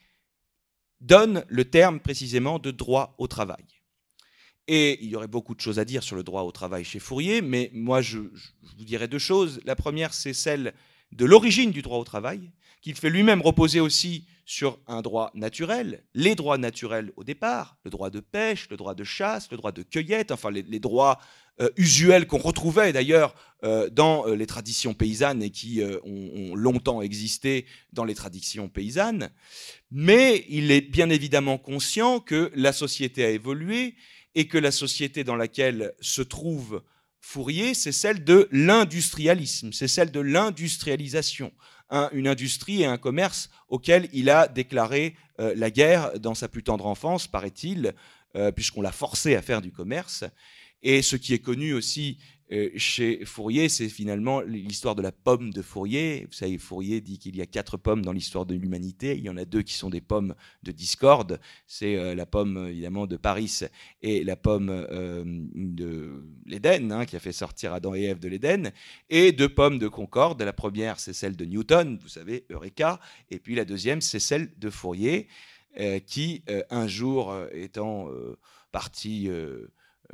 donne 1.01 1.45
le 1.49 1.65
terme 1.65 2.01
précisément 2.01 2.59
de 2.59 2.71
droit 2.71 3.15
au 3.19 3.27
travail. 3.27 3.65
Et 4.67 5.03
il 5.03 5.09
y 5.09 5.17
aurait 5.17 5.29
beaucoup 5.29 5.55
de 5.55 5.61
choses 5.61 5.79
à 5.79 5.85
dire 5.85 6.03
sur 6.03 6.17
le 6.17 6.23
droit 6.23 6.43
au 6.43 6.53
travail 6.53 6.85
chez 6.85 6.99
Fourier, 6.99 7.41
mais 7.41 7.71
moi 7.73 8.03
je, 8.03 8.19
vous 8.19 8.85
dirais 8.85 9.09
deux 9.09 9.19
choses. 9.19 9.61
La 9.65 9.75
première, 9.75 10.13
c'est 10.13 10.35
celle 10.35 10.75
de 11.13 11.25
l'origine 11.25 11.71
du 11.71 11.81
droit 11.81 11.99
au 11.99 12.05
travail, 12.05 12.51
qu'il 12.83 12.95
fait 12.95 13.09
lui-même 13.09 13.41
reposer 13.41 13.81
aussi 13.81 14.27
sur 14.45 14.79
un 14.87 15.03
droit 15.03 15.31
naturel, 15.35 16.05
les 16.15 16.35
droits 16.35 16.59
naturels 16.59 17.13
au 17.17 17.25
départ, 17.25 17.77
le 17.85 17.91
droit 17.91 18.11
de 18.11 18.21
pêche, 18.21 18.69
le 18.71 18.77
droit 18.77 18.95
de 18.95 19.05
chasse, 19.05 19.51
le 19.51 19.57
droit 19.57 19.73
de 19.73 19.83
cueillette, 19.83 20.33
enfin 20.33 20.51
les, 20.51 20.81
droits 20.81 21.19
euh, 21.61 21.71
usuels 21.77 22.29
qu'on 22.29 22.39
retrouvait 22.39 22.93
d'ailleurs 22.93 23.35
euh, 23.65 23.91
dans 23.91 24.29
euh, 24.29 24.37
les 24.37 24.47
traditions 24.47 24.95
paysannes 24.95 25.43
et 25.43 25.51
qui 25.51 25.83
ont, 26.05 26.55
longtemps 26.55 27.03
existé 27.03 27.67
dans 27.93 28.05
les 28.05 28.15
traditions 28.15 28.69
paysannes. 28.69 29.31
Mais 29.91 30.45
il 30.49 30.71
est 30.71 30.81
bien 30.81 31.11
évidemment 31.11 31.59
conscient 31.59 32.21
que 32.21 32.53
la 32.55 32.73
société 32.73 33.25
a 33.25 33.31
évolué 33.31 33.97
et 34.37 34.47
que 34.47 34.57
la 34.57 34.71
société 34.71 35.25
dans 35.25 35.35
laquelle 35.35 35.95
se 36.01 36.23
trouve 36.23 36.83
Fourier, 37.21 37.75
c'est 37.75 37.91
celle 37.91 38.23
de 38.23 38.49
l'industrialisme, 38.53 39.73
c'est 39.73 39.89
celle 39.89 40.13
de 40.13 40.21
l'industrialisation, 40.21 41.53
une 42.13 42.29
industrie 42.29 42.83
et 42.83 42.87
un 42.87 42.97
commerce 42.97 43.51
auquel 43.69 44.09
il 44.13 44.31
a 44.31 44.47
déclaré 44.47 45.17
la 45.39 45.71
guerre 45.71 46.19
dans 46.21 46.35
sa 46.35 46.49
plus 46.49 46.63
tendre 46.63 46.87
enfance, 46.87 47.27
paraît-il, 47.27 47.93
puisqu'on 48.55 48.83
l'a 48.83 48.93
forcé 48.93 49.35
à 49.35 49.43
faire 49.43 49.61
du 49.61 49.73
commerce. 49.73 50.25
Et 50.83 51.03
ce 51.03 51.17
qui 51.17 51.35
est 51.35 51.41
connu 51.41 51.73
aussi 51.73 52.19
euh, 52.51 52.71
chez 52.77 53.27
Fourier, 53.27 53.69
c'est 53.69 53.91
finalement 53.91 54.41
l'histoire 54.41 54.95
de 54.95 55.03
la 55.03 55.13
pomme 55.13 55.53
de 55.53 55.61
Fourier. 55.61 56.27
Vous 56.27 56.33
savez, 56.33 56.57
Fourier 56.57 57.03
dit 57.03 57.19
qu'il 57.19 57.37
y 57.37 57.43
a 57.43 57.47
quatre 57.47 57.77
pommes 57.77 58.03
dans 58.03 58.13
l'histoire 58.13 58.47
de 58.47 58.55
l'humanité. 58.55 59.17
Il 59.17 59.25
y 59.25 59.29
en 59.29 59.37
a 59.37 59.45
deux 59.45 59.61
qui 59.61 59.75
sont 59.75 59.91
des 59.91 60.01
pommes 60.01 60.35
de 60.63 60.73
discorde. 60.73 61.41
C'est 61.67 61.97
euh, 61.97 62.15
la 62.15 62.25
pomme, 62.25 62.69
évidemment, 62.69 63.07
de 63.07 63.19
Paris 63.19 63.61
et 64.01 64.25
la 64.25 64.37
pomme 64.37 64.71
euh, 64.71 65.25
de 65.55 66.25
l'Éden, 66.47 66.91
hein, 66.91 67.05
qui 67.05 67.17
a 67.17 67.21
fait 67.21 67.33
sortir 67.33 67.75
Adam 67.75 67.95
et 67.95 68.05
Ève 68.05 68.19
de 68.19 68.29
l'Éden. 68.29 68.73
Et 69.11 69.33
deux 69.33 69.51
pommes 69.51 69.79
de 69.79 69.89
concorde. 69.89 70.41
La 70.41 70.55
première, 70.55 71.01
c'est 71.01 71.13
celle 71.13 71.37
de 71.37 71.45
Newton, 71.45 71.99
vous 72.01 72.09
savez, 72.09 72.47
Eureka. 72.49 72.99
Et 73.31 73.39
puis 73.39 73.57
la 73.57 73.67
deuxième, 73.67 74.01
c'est 74.01 74.21
celle 74.21 74.51
de 74.59 74.71
Fourier, 74.71 75.29
qui, 76.07 76.43
un 76.71 76.89
jour, 76.89 77.37
étant 77.53 78.09
parti 78.73 79.29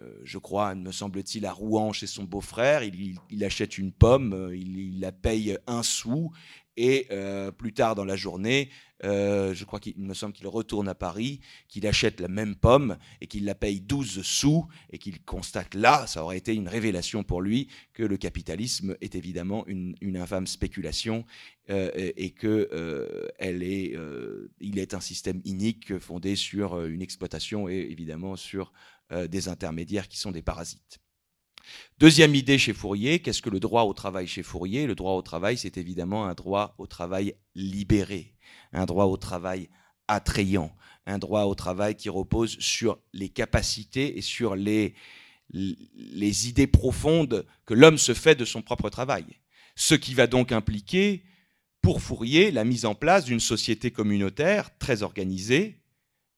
euh, 0.01 0.21
je 0.25 0.39
crois, 0.39 0.75
me 0.75 0.91
semble-t-il, 0.91 1.47
à 1.47 1.53
Rouen 1.53 1.93
chez 1.93 2.07
son 2.07 2.25
beau-frère. 2.25 2.83
Il, 2.83 3.45
achète 3.45 3.79
une 3.79 3.93
pomme, 3.93 4.33
euh, 4.33 4.57
il, 4.57 4.99
la 5.01 5.13
paye 5.13 5.57
un 5.67 5.83
sou, 5.83 6.33
et 6.77 7.07
euh, 7.11 7.51
plus 7.51 7.73
tard 7.73 7.95
dans 7.95 8.05
la 8.05 8.17
journée, 8.17 8.71
je 9.03 9.65
crois 9.65 9.81
qu'il 9.81 9.99
me 9.99 10.15
semble 10.15 10.33
qu'il 10.33 10.47
retourne 10.47 10.89
à 10.89 10.95
Paris, 10.95 11.41
qu'il 11.69 11.87
achète 11.87 12.21
la 12.21 12.29
même 12.29 12.57
pomme 12.57 12.97
et 13.21 13.27
qu'il 13.27 13.45
la 13.45 13.55
paye 13.55 13.83
12 13.83 14.23
sous, 14.23 14.67
et 14.89 14.97
qu'il 14.97 15.23
constate 15.25 15.75
là, 15.75 16.07
ça 16.07 16.25
aurait 16.25 16.39
été 16.39 16.55
une 16.55 16.69
révélation 16.69 17.23
pour 17.23 17.43
lui, 17.43 17.69
que 17.93 18.03
le 18.03 18.17
capitalisme 18.17 18.97
est 19.03 19.15
évidemment 19.15 19.67
une, 19.67 20.17
infâme 20.17 20.47
spéculation 20.47 21.27
et, 21.69 22.31
que 22.31 23.31
elle 23.39 23.63
est, 23.63 23.95
il 24.59 24.79
est 24.79 24.95
un 24.95 25.01
système 25.01 25.43
inique 25.45 25.99
fondé 25.99 26.35
sur 26.35 26.83
une 26.87 27.03
exploitation 27.03 27.69
et 27.69 27.89
évidemment 27.91 28.37
sur 28.37 28.73
euh, 29.13 29.29
des 29.29 29.49
intermédiaires 29.49 30.09
qui 30.09 30.17
sont 30.17 30.33
des 30.33 30.41
parasites. 30.41 30.99
Deuxième 31.99 32.35
idée 32.35 32.59
chez 32.59 32.73
Fourier, 32.73 33.21
qu'est-ce 33.21 33.43
que 33.43 33.51
le 33.51 33.61
droit 33.61 33.83
au 33.83 33.93
travail 33.93 34.27
chez 34.27 34.43
Fourier? 34.43 34.87
Le 34.87 34.95
droit 34.95 35.13
au 35.13 35.23
travail, 35.23 35.57
c'est 35.57 35.77
évidemment 35.77 36.27
un 36.27 36.35
droit 36.35 36.75
au 36.79 36.87
travail 36.87 37.35
libéré, 37.55 38.35
un 38.73 38.85
droit 38.85 39.05
au 39.05 39.17
travail 39.17 39.69
attrayant, 40.09 40.75
un 41.07 41.19
droit 41.19 41.45
au 41.45 41.55
travail 41.55 41.95
qui 41.95 42.09
repose 42.09 42.59
sur 42.59 42.99
les 43.13 43.29
capacités 43.29 44.19
et 44.19 44.23
sur 44.23 44.57
les, 44.57 44.95
les 45.51 46.49
idées 46.49 46.67
profondes 46.67 47.47
que 47.65 47.75
l'homme 47.75 47.99
se 47.99 48.15
fait 48.15 48.35
de 48.35 48.45
son 48.45 48.63
propre 48.63 48.91
travail. 48.91 49.25
Ce 49.77 49.95
qui 49.95 50.15
va 50.15 50.27
donc 50.27 50.53
impliquer, 50.53 51.25
pour 51.81 52.01
Fourier, 52.01 52.51
la 52.51 52.65
mise 52.65 52.87
en 52.87 52.95
place 52.95 53.25
d'une 53.25 53.41
société 53.41 53.91
communautaire 53.91 54.77
très 54.79 55.03
organisée, 55.03 55.81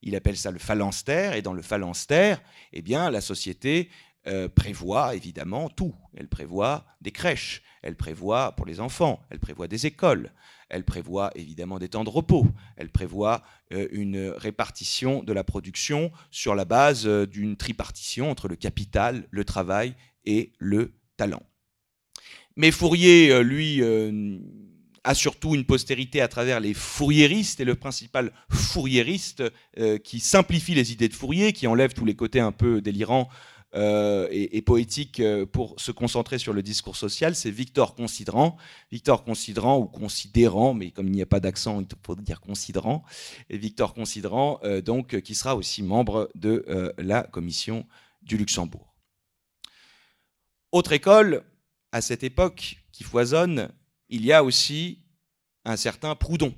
il 0.02 0.14
appelle 0.14 0.36
ça 0.36 0.50
le 0.50 0.58
phalanstère, 0.58 1.34
et 1.34 1.42
dans 1.42 1.52
le 1.52 1.62
phalanstère, 1.62 2.42
eh 2.72 2.82
bien, 2.82 3.10
la 3.10 3.20
société 3.20 3.88
euh, 4.28 4.48
prévoit 4.48 5.14
évidemment 5.14 5.68
tout. 5.68 5.94
Elle 6.16 6.28
prévoit 6.28 6.84
des 7.00 7.12
crèches, 7.12 7.62
elle 7.82 7.96
prévoit 7.96 8.52
pour 8.52 8.66
les 8.66 8.80
enfants, 8.80 9.20
elle 9.30 9.38
prévoit 9.38 9.68
des 9.68 9.86
écoles, 9.86 10.32
elle 10.68 10.84
prévoit 10.84 11.30
évidemment 11.34 11.78
des 11.78 11.88
temps 11.88 12.04
de 12.04 12.10
repos, 12.10 12.46
elle 12.76 12.90
prévoit 12.90 13.42
euh, 13.72 13.88
une 13.92 14.30
répartition 14.36 15.22
de 15.22 15.32
la 15.32 15.44
production 15.44 16.10
sur 16.30 16.54
la 16.54 16.64
base 16.64 17.06
euh, 17.06 17.26
d'une 17.26 17.56
tripartition 17.56 18.30
entre 18.30 18.48
le 18.48 18.56
capital, 18.56 19.26
le 19.30 19.44
travail 19.44 19.94
et 20.24 20.52
le 20.58 20.94
talent. 21.16 21.42
Mais 22.56 22.70
Fourier, 22.70 23.44
lui, 23.44 23.82
a 25.06 25.14
surtout 25.14 25.54
une 25.54 25.64
postérité 25.64 26.20
à 26.20 26.28
travers 26.28 26.58
les 26.58 26.74
fouriéristes, 26.74 27.60
et 27.60 27.64
le 27.64 27.76
principal 27.76 28.32
fouriériste 28.50 29.42
euh, 29.78 29.98
qui 29.98 30.18
simplifie 30.18 30.74
les 30.74 30.92
idées 30.92 31.08
de 31.08 31.14
Fourier, 31.14 31.52
qui 31.52 31.66
enlève 31.68 31.94
tous 31.94 32.04
les 32.04 32.16
côtés 32.16 32.40
un 32.40 32.52
peu 32.52 32.80
délirants 32.80 33.28
euh, 33.76 34.26
et, 34.30 34.62
poétiques 34.62 35.20
euh, 35.20 35.46
pour 35.46 35.78
se 35.78 35.92
concentrer 35.92 36.38
sur 36.38 36.52
le 36.52 36.62
discours 36.62 36.96
social, 36.96 37.34
c'est 37.34 37.50
Victor 37.50 37.94
Considerant. 37.94 38.56
Victor 38.90 39.22
Considerant, 39.22 39.78
ou 39.78 39.86
Considérant, 39.86 40.74
mais 40.74 40.90
comme 40.90 41.08
il 41.08 41.12
n'y 41.12 41.22
a 41.22 41.26
pas 41.26 41.40
d'accent, 41.40 41.80
il 41.80 41.86
faut 42.04 42.16
dire 42.16 42.40
Considerant, 42.40 43.04
et 43.50 43.58
Victor 43.58 43.94
Considerant, 43.94 44.60
donc, 44.84 45.20
qui 45.20 45.34
sera 45.34 45.56
aussi 45.56 45.82
membre 45.82 46.30
de 46.34 46.64
la 46.98 47.22
commission 47.22 47.86
du 48.22 48.36
Luxembourg. 48.36 48.94
Autre 50.72 50.92
école, 50.92 51.44
à 51.92 52.00
cette 52.00 52.24
époque, 52.24 52.78
qui 52.92 53.04
foisonne, 53.04 53.70
il 54.08 54.24
y 54.24 54.32
a 54.32 54.42
aussi 54.42 55.02
un 55.64 55.76
certain 55.76 56.14
Proudhon. 56.14 56.54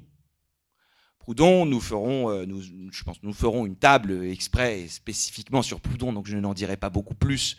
Proudhon, 1.28 1.66
nous 1.66 1.80
ferons, 1.80 2.30
euh, 2.30 2.46
je 2.90 3.04
pense, 3.04 3.22
nous 3.22 3.34
ferons 3.34 3.66
une 3.66 3.76
table 3.76 4.24
exprès 4.24 4.86
spécifiquement 4.88 5.60
sur 5.60 5.78
Proudhon, 5.78 6.14
donc 6.14 6.26
je 6.26 6.38
n'en 6.38 6.54
dirai 6.54 6.78
pas 6.78 6.88
beaucoup 6.88 7.14
plus 7.14 7.58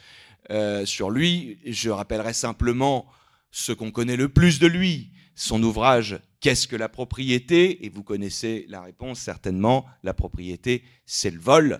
euh, 0.50 0.88
sur 0.88 1.12
lui. 1.12 1.60
Je 1.68 1.92
rappellerai 1.92 2.34
simplement 2.34 3.06
ce 3.52 3.72
qu'on 3.72 3.92
connaît 3.92 4.16
le 4.16 4.28
plus 4.28 4.58
de 4.58 4.66
lui, 4.66 5.12
son 5.36 5.62
ouvrage 5.62 6.20
Qu'est-ce 6.40 6.68
que 6.68 6.76
la 6.76 6.90
propriété? 6.90 7.86
Et 7.86 7.90
vous 7.90 8.02
connaissez 8.02 8.66
la 8.70 8.82
réponse 8.82 9.20
certainement, 9.20 9.86
la 10.02 10.16
propriété, 10.16 10.84
c'est 11.06 11.30
le 11.30 11.40
vol 11.40 11.80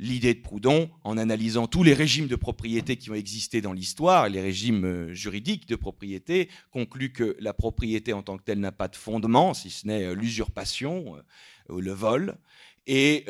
l'idée 0.00 0.32
de 0.32 0.40
Proudhon, 0.40 0.90
en 1.04 1.18
analysant 1.18 1.66
tous 1.66 1.82
les 1.82 1.92
régimes 1.92 2.26
de 2.26 2.34
propriété 2.34 2.96
qui 2.96 3.10
ont 3.10 3.14
existé 3.14 3.60
dans 3.60 3.74
l'histoire, 3.74 4.30
les 4.30 4.40
régimes 4.40 4.84
euh, 4.84 5.14
juridiques 5.14 5.68
de 5.68 5.76
propriété, 5.76 6.48
conclut 6.70 7.12
que 7.12 7.36
la 7.38 7.52
propriété 7.52 8.14
en 8.14 8.22
tant 8.22 8.38
que 8.38 8.42
telle 8.42 8.60
n'a 8.60 8.72
pas 8.72 8.88
de 8.88 8.96
fondement, 8.96 9.52
si 9.52 9.68
ce 9.68 9.86
n'est 9.86 10.06
euh, 10.06 10.14
l'usurpation 10.14 11.16
euh, 11.16 11.74
ou 11.74 11.80
le 11.80 11.92
vol, 11.92 12.38
et, 12.86 13.26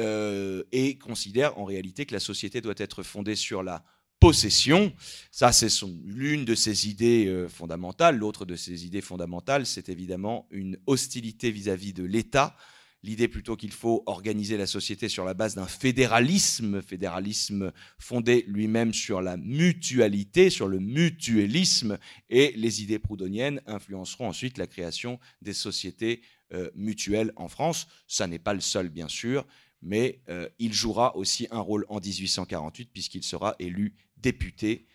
considère 1.03 1.59
en 1.59 1.65
réalité 1.65 2.07
que 2.07 2.15
la 2.15 2.21
société 2.21 2.61
doit 2.61 2.75
être 2.77 3.03
fondée 3.03 3.35
sur 3.35 3.63
la 3.63 3.85
possession. 4.21 4.93
Ça, 5.33 5.53
c'est 5.53 5.69
l'une 6.05 6.45
de 6.45 6.55
ses 6.55 6.89
idées 6.89 7.47
fondamentales. 7.49 8.17
L'autre 8.17 8.47
de 8.47 8.57
ses 8.57 8.87
idées 8.87 9.03
fondamentales, 9.03 9.67
c'est 9.67 9.91
évidemment 9.91 10.47
une 10.51 10.79
hostilité 10.87 11.51
vis-à-vis 11.51 11.93
de 11.93 12.05
l'État 12.05 12.57
l'idée 13.03 13.29
plutôt 13.29 13.57
qu'il 13.57 13.73
faut 13.73 14.03
organiser 14.07 14.57
la 14.57 14.67
société 14.67 15.09
sur 15.09 15.25
la 15.25 15.35
base 15.35 15.55
d'un 15.55 15.67
fédéralisme, 15.67 16.83
fédéralisme 16.83 17.73
fondé 17.99 18.45
lui-même 18.47 18.93
sur 18.93 19.23
la 19.23 19.37
mutualité, 19.37 20.51
sur 20.51 20.69
le 20.69 20.79
mutualisme, 20.79 21.99
et 22.29 22.53
les 22.57 22.83
idées 22.83 22.99
proudhoniennes 22.99 23.63
influenceront 23.67 24.29
ensuite 24.29 24.59
la 24.59 24.67
création 24.67 25.19
des 25.43 25.55
sociétés 25.55 26.23
euh, 26.53 26.71
mutuelles 26.75 27.33
en 27.37 27.49
France. 27.49 27.87
Ça 28.07 28.27
n'est 28.27 28.39
pas 28.39 28.55
le 28.55 28.61
seul, 28.61 28.91
bien 28.91 29.09
sûr, 29.09 29.47
mais 29.83 30.21
euh, 30.29 30.49
il 30.59 30.73
jouera 30.73 31.17
aussi 31.17 31.47
un 31.51 31.61
rôle 31.61 31.87
en 31.89 32.01
1848 32.01 32.91
puisqu'il 32.93 33.23
sera 33.23 33.57
élu 33.59 33.95
député 34.17 34.87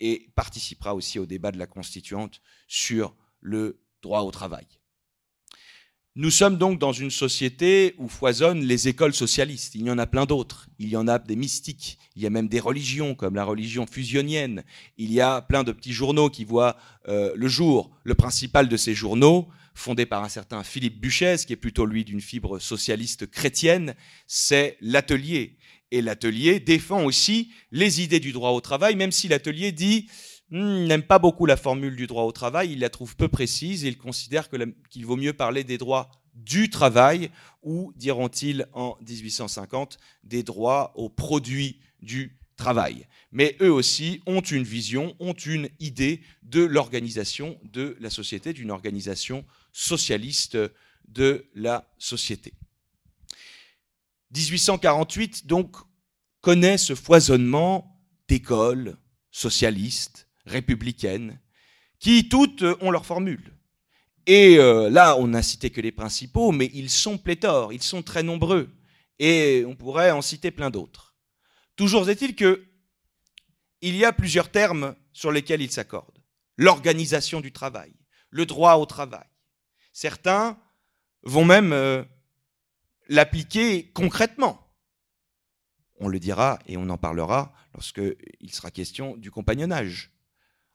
et 0.00 0.30
participera 0.34 0.94
aussi 0.94 1.18
au 1.18 1.26
débat 1.26 1.52
de 1.52 1.58
la 1.58 1.66
constituante 1.66 2.40
sur 2.66 3.14
le 3.40 3.80
droit 4.00 4.22
au 4.22 4.30
travail. 4.30 4.66
Nous 6.14 6.30
sommes 6.30 6.58
donc 6.58 6.78
dans 6.78 6.92
une 6.92 7.10
société 7.10 7.94
où 7.96 8.06
foisonnent 8.06 8.66
les 8.66 8.86
écoles 8.86 9.14
socialistes. 9.14 9.74
Il 9.74 9.86
y 9.86 9.90
en 9.90 9.96
a 9.96 10.06
plein 10.06 10.26
d'autres. 10.26 10.68
Il 10.78 10.90
y 10.90 10.96
en 10.98 11.08
a 11.08 11.18
des 11.18 11.36
mystiques. 11.36 11.98
Il 12.16 12.22
y 12.22 12.26
a 12.26 12.30
même 12.30 12.48
des 12.48 12.60
religions, 12.60 13.14
comme 13.14 13.34
la 13.34 13.44
religion 13.44 13.86
fusionnienne. 13.86 14.62
Il 14.98 15.10
y 15.10 15.22
a 15.22 15.40
plein 15.40 15.64
de 15.64 15.72
petits 15.72 15.94
journaux 15.94 16.28
qui 16.28 16.44
voient 16.44 16.76
euh, 17.08 17.32
le 17.34 17.48
jour. 17.48 17.90
Le 18.04 18.14
principal 18.14 18.68
de 18.68 18.76
ces 18.76 18.92
journaux, 18.92 19.48
fondé 19.74 20.04
par 20.04 20.22
un 20.22 20.28
certain 20.28 20.62
Philippe 20.62 21.00
Buchès, 21.00 21.46
qui 21.46 21.54
est 21.54 21.56
plutôt 21.56 21.86
lui 21.86 22.04
d'une 22.04 22.20
fibre 22.20 22.58
socialiste 22.58 23.26
chrétienne, 23.26 23.94
c'est 24.26 24.76
l'atelier. 24.82 25.56
Et 25.92 26.02
l'atelier 26.02 26.60
défend 26.60 27.04
aussi 27.04 27.52
les 27.70 28.02
idées 28.02 28.20
du 28.20 28.32
droit 28.32 28.50
au 28.50 28.60
travail, 28.60 28.96
même 28.96 29.12
si 29.12 29.28
l'atelier 29.28 29.72
dit 29.72 30.08
n'aime 30.52 31.02
pas 31.02 31.18
beaucoup 31.18 31.46
la 31.46 31.56
formule 31.56 31.96
du 31.96 32.06
droit 32.06 32.24
au 32.24 32.32
travail, 32.32 32.72
il 32.72 32.80
la 32.80 32.90
trouve 32.90 33.16
peu 33.16 33.28
précise 33.28 33.84
et 33.84 33.88
il 33.88 33.96
considère 33.96 34.48
qu'il 34.90 35.06
vaut 35.06 35.16
mieux 35.16 35.32
parler 35.32 35.64
des 35.64 35.78
droits 35.78 36.10
du 36.34 36.70
travail 36.70 37.30
ou, 37.62 37.92
diront-ils 37.96 38.66
en 38.72 38.96
1850, 39.00 39.98
des 40.24 40.42
droits 40.42 40.92
aux 40.94 41.08
produits 41.08 41.80
du 42.00 42.36
travail. 42.56 43.06
Mais 43.30 43.56
eux 43.62 43.72
aussi 43.72 44.20
ont 44.26 44.40
une 44.40 44.62
vision, 44.62 45.16
ont 45.20 45.32
une 45.32 45.70
idée 45.80 46.20
de 46.42 46.62
l'organisation 46.62 47.58
de 47.64 47.96
la 48.00 48.10
société, 48.10 48.52
d'une 48.52 48.70
organisation 48.70 49.44
socialiste 49.72 50.58
de 51.08 51.46
la 51.54 51.88
société. 51.98 52.52
1848, 54.34 55.46
donc, 55.46 55.76
connaît 56.40 56.78
ce 56.78 56.94
foisonnement 56.94 57.98
d'écoles 58.28 58.96
socialistes, 59.30 60.28
républicaines, 60.46 61.38
qui 61.98 62.28
toutes 62.28 62.64
ont 62.80 62.90
leur 62.90 63.06
formule. 63.06 63.56
Et 64.26 64.58
euh, 64.58 64.88
là, 64.88 65.16
on 65.16 65.28
n'a 65.28 65.42
cité 65.42 65.70
que 65.70 65.80
les 65.80 65.92
principaux, 65.92 66.52
mais 66.52 66.70
ils 66.74 66.90
sont 66.90 67.18
pléthores, 67.18 67.72
ils 67.72 67.82
sont 67.82 68.02
très 68.02 68.22
nombreux, 68.22 68.70
et 69.18 69.64
on 69.66 69.74
pourrait 69.74 70.10
en 70.10 70.22
citer 70.22 70.50
plein 70.50 70.70
d'autres. 70.70 71.16
Toujours 71.76 72.08
est-il 72.08 72.34
que 72.36 72.64
il 73.80 73.96
y 73.96 74.04
a 74.04 74.12
plusieurs 74.12 74.50
termes 74.50 74.94
sur 75.12 75.32
lesquels 75.32 75.60
ils 75.60 75.72
s'accordent. 75.72 76.22
L'organisation 76.56 77.40
du 77.40 77.52
travail, 77.52 77.92
le 78.30 78.46
droit 78.46 78.74
au 78.74 78.86
travail. 78.86 79.26
Certains 79.92 80.58
vont 81.24 81.44
même 81.44 81.72
euh, 81.72 82.04
l'appliquer 83.08 83.90
concrètement. 83.92 84.72
On 85.96 86.08
le 86.08 86.20
dira 86.20 86.58
et 86.66 86.76
on 86.76 86.88
en 86.88 86.98
parlera 86.98 87.52
lorsqu'il 87.74 88.52
sera 88.52 88.70
question 88.70 89.16
du 89.16 89.30
compagnonnage 89.30 90.12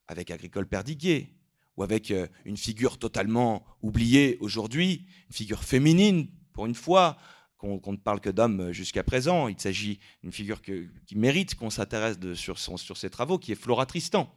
avec 0.08 0.32
Agricole 0.32 0.68
Perdiguier, 0.68 1.38
ou 1.78 1.84
avec 1.84 2.12
euh, 2.12 2.28
une 2.44 2.58
figure 2.58 2.98
totalement 2.98 3.64
oubliée 3.82 4.38
aujourd'hui, 4.42 5.06
une 5.30 5.36
figure 5.36 5.64
féminine, 5.64 6.28
pour 6.54 6.66
une 6.66 6.76
fois, 6.76 7.18
qu'on 7.58 7.80
ne 7.92 7.98
parle 7.98 8.20
que 8.20 8.30
d'hommes 8.30 8.72
jusqu'à 8.72 9.04
présent. 9.04 9.48
Il 9.48 9.60
s'agit 9.60 10.00
d'une 10.22 10.32
figure 10.32 10.62
qui 10.62 11.16
mérite 11.16 11.56
qu'on 11.56 11.72
s'intéresse 11.72 12.18
sur, 12.34 12.58
ses 12.98 13.10
travaux, 13.10 13.40
qui 13.40 13.52
est 13.52 13.56
Flora 13.56 13.86
Tristan, 13.86 14.32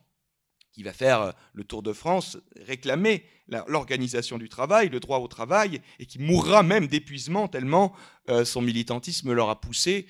qui 0.72 0.83
va 0.83 0.92
faire 0.92 1.20
euh, 1.20 1.33
le 1.52 1.64
tour 1.64 1.83
de 1.83 1.92
France, 1.92 2.38
réclamer 2.56 3.24
l'organisation 3.66 4.38
du 4.38 4.48
travail, 4.48 4.88
le 4.90 5.00
droit 5.00 5.18
au 5.18 5.26
travail, 5.26 5.80
et 5.98 6.06
qui 6.06 6.18
mourra 6.18 6.62
même 6.62 6.87
d'épuisement 6.87 7.48
tellement 7.48 7.94
euh, 8.28 8.44
son 8.44 8.62
militantisme 8.62 9.33
l'aura 9.33 9.61
poussé 9.61 10.06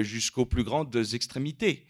jusqu'aux 0.00 0.46
plus 0.46 0.64
grandes 0.64 0.96
extrémités, 1.12 1.86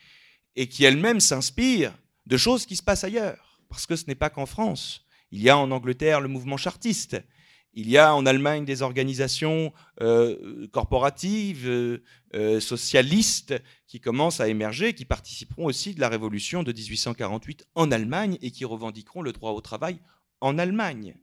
et 0.57 0.69
qui 0.69 0.83
elle-même 0.83 1.21
s'inspire 1.21 1.97
de 2.27 2.37
choses 2.37 2.67
qui 2.67 2.77
se 2.77 2.83
passent 2.83 3.05
ailleurs 3.05 3.47
parce 3.69 3.87
que 3.87 3.97
ce 3.97 4.05
n'est 4.07 4.15
pas 4.15 4.31
qu'en 4.31 4.47
France. 4.47 5.05
Il 5.31 5.43
y 5.43 5.49
a 5.49 5.59
en 5.59 5.71
Angleterre 5.71 6.21
le 6.21 6.29
mouvement 6.29 6.57
chartiste. 6.57 7.17
Il 7.73 7.91
y 7.91 7.99
a 7.99 8.15
en 8.15 8.25
Allemagne 8.25 8.65
des 8.65 8.81
organisations 8.81 9.73
euh, 10.01 10.67
corporatives, 10.69 11.69
euh, 11.69 12.03
euh, 12.35 12.59
socialistes, 12.59 13.55
qui 13.87 14.01
commencent 14.01 14.41
à 14.41 14.49
émerger, 14.49 14.95
qui 14.95 15.05
participeront 15.05 15.67
aussi 15.67 15.95
de 15.95 16.01
la 16.01 16.09
révolution 16.09 16.63
de 16.63 16.73
1848 16.73 17.67
en 17.75 17.91
Allemagne 17.91 18.39
et 18.41 18.51
qui 18.51 18.65
revendiqueront 18.65 19.21
le 19.21 19.33
droit 19.33 19.51
au 19.51 19.61
travail 19.61 19.99
en 20.41 20.59
Allemagne. 20.59 21.17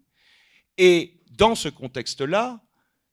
Et 0.78 1.22
dans 1.32 1.56
ce 1.56 1.70
contexte-là, 1.70 2.64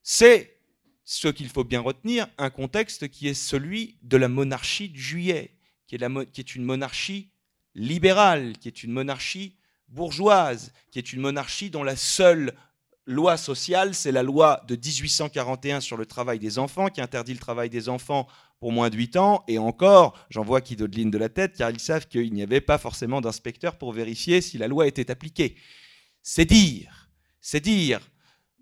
c'est 0.03 0.59
ce 1.05 1.29
qu'il 1.29 1.49
faut 1.49 1.65
bien 1.65 1.81
retenir, 1.81 2.27
un 2.37 2.51
contexte 2.51 3.09
qui 3.09 3.27
est 3.29 3.35
celui 3.35 3.99
de 4.03 4.17
la 4.17 4.29
monarchie 4.29 4.91
de 4.91 4.97
juillet, 4.97 5.57
qui 5.87 5.95
est, 5.95 6.31
qui 6.31 6.41
est 6.41 6.55
une 6.55 6.65
monarchie 6.65 7.31
libérale, 7.75 8.55
qui 8.59 8.69
est 8.69 8.83
une 8.83 8.93
monarchie 8.93 9.57
bourgeoise, 9.89 10.73
qui 10.91 10.99
est 10.99 11.13
une 11.13 11.21
monarchie 11.21 11.71
dont 11.71 11.83
la 11.83 11.97
seule 11.97 12.55
loi 13.07 13.37
sociale, 13.37 13.95
c'est 13.95 14.13
la 14.13 14.23
loi 14.23 14.63
de 14.69 14.77
1841 14.77 15.81
sur 15.81 15.97
le 15.97 16.07
travail 16.07 16.39
des 16.39 16.59
enfants, 16.59 16.89
qui 16.89 17.01
interdit 17.01 17.33
le 17.33 17.39
travail 17.39 17.71
des 17.71 17.89
enfants 17.89 18.29
pour 18.61 18.73
moins 18.73 18.91
de 18.91 18.97
8 18.97 19.17
ans. 19.17 19.45
Et 19.49 19.59
encore, 19.59 20.17
j'en 20.31 20.43
vois 20.43 20.61
qui 20.61 20.77
dodeline 20.77 21.11
de 21.11 21.19
la 21.19 21.29
tête, 21.29 21.57
car 21.57 21.71
ils 21.71 21.81
savent 21.81 22.07
qu'il 22.07 22.33
n'y 22.33 22.43
avait 22.43 22.61
pas 22.61 22.79
forcément 22.79 23.21
d'inspecteur 23.21 23.77
pour 23.77 23.93
vérifier 23.93 24.41
si 24.41 24.59
la 24.59 24.69
loi 24.69 24.87
était 24.87 25.11
appliquée. 25.11 25.57
C'est 26.23 26.45
dire, 26.45 27.11
c'est 27.41 27.61
dire. 27.61 28.01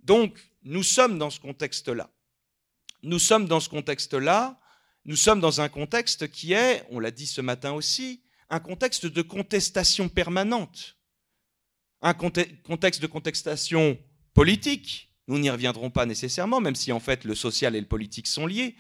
Donc, 0.05 0.39
nous 0.63 0.83
sommes 0.83 1.19
dans 1.19 1.31
ce 1.31 1.41
contexte-là. 1.41 2.09
Nous 3.03 3.19
sommes 3.19 3.47
dans 3.47 3.61
ce 3.61 3.69
contexte-là. 3.69 4.59
Nous 5.05 5.17
sommes 5.17 5.41
dans 5.41 5.61
un 5.61 5.69
contexte 5.69 6.29
qui 6.31 6.53
est, 6.53 6.85
on 6.91 7.01
l'a 7.01 7.11
dit 7.11 7.27
ce 7.27 7.41
matin 7.41 7.73
aussi, 7.73 8.23
un 8.51 8.61
contexte 8.61 9.07
de 9.07 9.23
contestation 9.23 10.09
permanente, 10.09 10.97
un 12.01 12.15
contexte 12.15 13.03
de 13.03 13.07
contestation 13.07 13.99
politique. 14.35 15.15
Nous 15.27 15.39
n'y 15.39 15.51
reviendrons 15.51 15.91
pas 15.91 16.07
nécessairement, 16.07 16.61
même 16.61 16.75
si 16.75 16.93
en 16.93 17.01
fait 17.01 17.25
le 17.25 17.35
social 17.35 17.77
et 17.77 17.81
le 17.81 17.87
politique 17.87 18.27
sont 18.27 18.47
liés. 18.47 18.77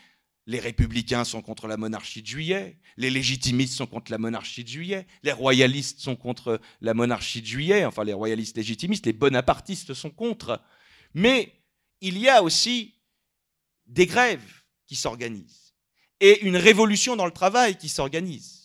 Les 0.47 0.61
républicains 0.61 1.25
sont 1.25 1.43
contre 1.43 1.67
la 1.67 1.77
monarchie 1.77 2.23
de 2.23 2.27
juillet, 2.27 2.79
les 2.97 3.11
légitimistes 3.11 3.75
sont 3.75 3.87
contre 3.87 4.11
la 4.11 4.17
monarchie 4.17 4.65
de 4.65 4.69
juillet, 4.69 5.07
les 5.23 5.33
royalistes 5.33 6.01
sont 6.01 6.17
contre 6.17 6.59
la 6.81 6.95
monarchie 6.95 7.43
de 7.43 7.47
juillet, 7.47 7.85
enfin 7.85 8.03
les 8.03 8.15
royalistes 8.15 8.57
légitimistes, 8.57 9.05
les 9.05 9.13
bonapartistes 9.13 9.93
sont 9.93 10.09
contre. 10.09 10.63
Mais 11.13 11.53
il 12.01 12.17
y 12.17 12.31
a 12.31 12.43
aussi 12.43 12.95
des 13.87 14.07
grèves 14.07 14.63
qui 14.87 14.97
s'organisent 14.97 15.75
et 16.21 16.41
une 16.47 16.57
révolution 16.57 17.15
dans 17.15 17.27
le 17.27 17.33
travail 17.33 17.77
qui 17.77 17.91
s'organise. 17.91 18.58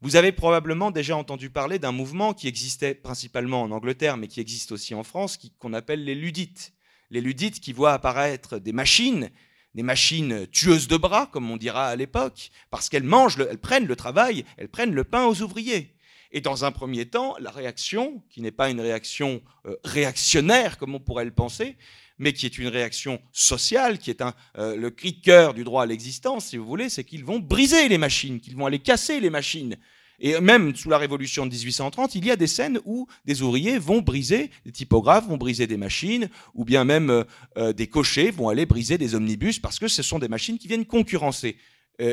Vous 0.00 0.14
avez 0.14 0.30
probablement 0.30 0.92
déjà 0.92 1.16
entendu 1.16 1.50
parler 1.50 1.80
d'un 1.80 1.90
mouvement 1.90 2.32
qui 2.32 2.46
existait 2.46 2.94
principalement 2.94 3.62
en 3.62 3.72
Angleterre, 3.72 4.16
mais 4.16 4.28
qui 4.28 4.40
existe 4.40 4.70
aussi 4.70 4.94
en 4.94 5.02
France, 5.02 5.38
qu'on 5.58 5.72
appelle 5.72 6.04
les 6.04 6.14
ludites. 6.14 6.72
Les 7.10 7.20
ludites 7.20 7.58
qui 7.58 7.72
voient 7.72 7.94
apparaître 7.94 8.58
des 8.60 8.72
machines, 8.72 9.28
des 9.74 9.82
machines 9.82 10.46
tueuses 10.52 10.86
de 10.86 10.96
bras, 10.96 11.26
comme 11.26 11.50
on 11.50 11.56
dira 11.56 11.88
à 11.88 11.96
l'époque, 11.96 12.50
parce 12.70 12.88
qu'elles 12.88 13.02
mangent, 13.02 13.40
elles 13.40 13.58
prennent 13.58 13.88
le 13.88 13.96
travail, 13.96 14.44
elles 14.56 14.68
prennent 14.68 14.94
le 14.94 15.02
pain 15.02 15.26
aux 15.26 15.42
ouvriers. 15.42 15.96
Et 16.30 16.40
dans 16.40 16.64
un 16.64 16.70
premier 16.70 17.06
temps, 17.06 17.34
la 17.40 17.50
réaction, 17.50 18.22
qui 18.30 18.40
n'est 18.40 18.52
pas 18.52 18.70
une 18.70 18.80
réaction 18.80 19.42
euh, 19.66 19.74
réactionnaire 19.82 20.78
comme 20.78 20.94
on 20.94 21.00
pourrait 21.00 21.24
le 21.24 21.34
penser, 21.34 21.76
mais 22.18 22.32
qui 22.32 22.46
est 22.46 22.58
une 22.58 22.68
réaction 22.68 23.20
sociale, 23.32 23.98
qui 23.98 24.10
est 24.10 24.22
euh, 24.56 24.76
le 24.76 24.90
cri 24.90 25.12
de 25.12 25.20
cœur 25.20 25.54
du 25.54 25.64
droit 25.64 25.82
à 25.82 25.86
l'existence, 25.86 26.46
si 26.46 26.56
vous 26.56 26.66
voulez, 26.66 26.88
c'est 26.88 27.04
qu'ils 27.04 27.24
vont 27.24 27.38
briser 27.38 27.88
les 27.88 27.98
machines, 27.98 28.40
qu'ils 28.40 28.56
vont 28.56 28.66
aller 28.66 28.78
casser 28.78 29.20
les 29.20 29.30
machines. 29.30 29.76
Et 30.20 30.40
même 30.40 30.74
sous 30.74 30.90
la 30.90 30.98
révolution 30.98 31.46
de 31.46 31.52
1830, 31.54 32.16
il 32.16 32.26
y 32.26 32.32
a 32.32 32.36
des 32.36 32.48
scènes 32.48 32.80
où 32.84 33.06
des 33.24 33.42
ouvriers 33.42 33.78
vont 33.78 34.00
briser, 34.00 34.50
des 34.64 34.72
typographes 34.72 35.28
vont 35.28 35.36
briser 35.36 35.68
des 35.68 35.76
machines, 35.76 36.28
ou 36.54 36.64
bien 36.64 36.84
même 36.84 37.10
euh, 37.10 37.24
euh, 37.56 37.72
des 37.72 37.86
cochers 37.86 38.32
vont 38.32 38.48
aller 38.48 38.66
briser 38.66 38.98
des 38.98 39.14
omnibus, 39.14 39.60
parce 39.60 39.78
que 39.78 39.86
ce 39.86 40.02
sont 40.02 40.18
des 40.18 40.28
machines 40.28 40.58
qui 40.58 40.68
viennent 40.68 40.86
concurrencer 40.86 41.56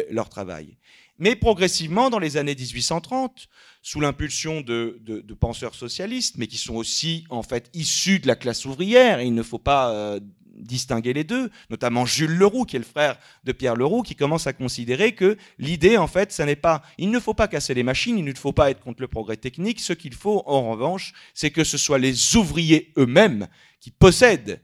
leur 0.10 0.30
travail. 0.30 0.80
Mais 1.18 1.36
progressivement, 1.36 2.10
dans 2.10 2.20
les 2.20 2.38
années 2.38 2.56
1830, 2.56 3.48
sous 3.82 4.02
l'impulsion 4.02 4.62
de, 4.62 5.00
penseurs 5.40 5.76
socialistes, 5.76 6.36
mais 6.38 6.48
qui 6.48 6.58
sont 6.58 6.76
aussi 6.76 7.26
en 7.30 7.44
fait 7.44 7.70
issus 7.74 8.20
de 8.20 8.28
la 8.28 8.36
classe 8.36 8.66
ouvrière, 8.66 9.20
et 9.20 9.26
il 9.26 9.34
ne 9.34 9.44
faut 9.44 9.60
pas 9.60 9.92
euh, 9.92 10.20
distinguer 10.58 11.14
les 11.14 11.24
deux, 11.24 11.50
notamment 11.70 12.06
Jules 12.06 12.36
Leroux, 12.36 12.66
qui 12.66 12.76
est 12.76 12.80
le 12.80 12.86
frère 12.86 13.18
de 13.44 13.52
Pierre 13.52 13.76
Leroux, 13.76 14.02
qui 14.02 14.16
commence 14.16 14.48
à 14.48 14.54
considérer 14.54 15.14
que 15.14 15.38
l'idée, 15.58 15.98
en 15.98 16.08
fait, 16.08 16.32
ça 16.32 16.46
n'est 16.46 16.56
pas, 16.56 16.82
il 16.98 17.12
ne 17.12 17.20
faut 17.20 17.34
pas 17.34 17.48
casser 17.48 17.74
les 17.74 17.84
machines, 17.84 18.18
il 18.18 18.26
ne 18.26 18.34
faut 18.34 18.54
pas 18.54 18.72
être 18.72 18.82
contre 18.82 19.02
le 19.02 19.08
progrès 19.08 19.38
technique. 19.38 19.80
Ce 19.80 19.94
qu'il 19.94 20.14
faut, 20.14 20.44
en 20.46 20.72
revanche, 20.72 21.14
c'est 21.34 21.52
que 21.52 21.64
ce 21.64 21.78
soit 21.78 22.00
les 22.00 22.36
ouvriers 22.36 22.92
eux-mêmes 22.98 23.48
qui 23.80 23.92
possèdent 23.92 24.60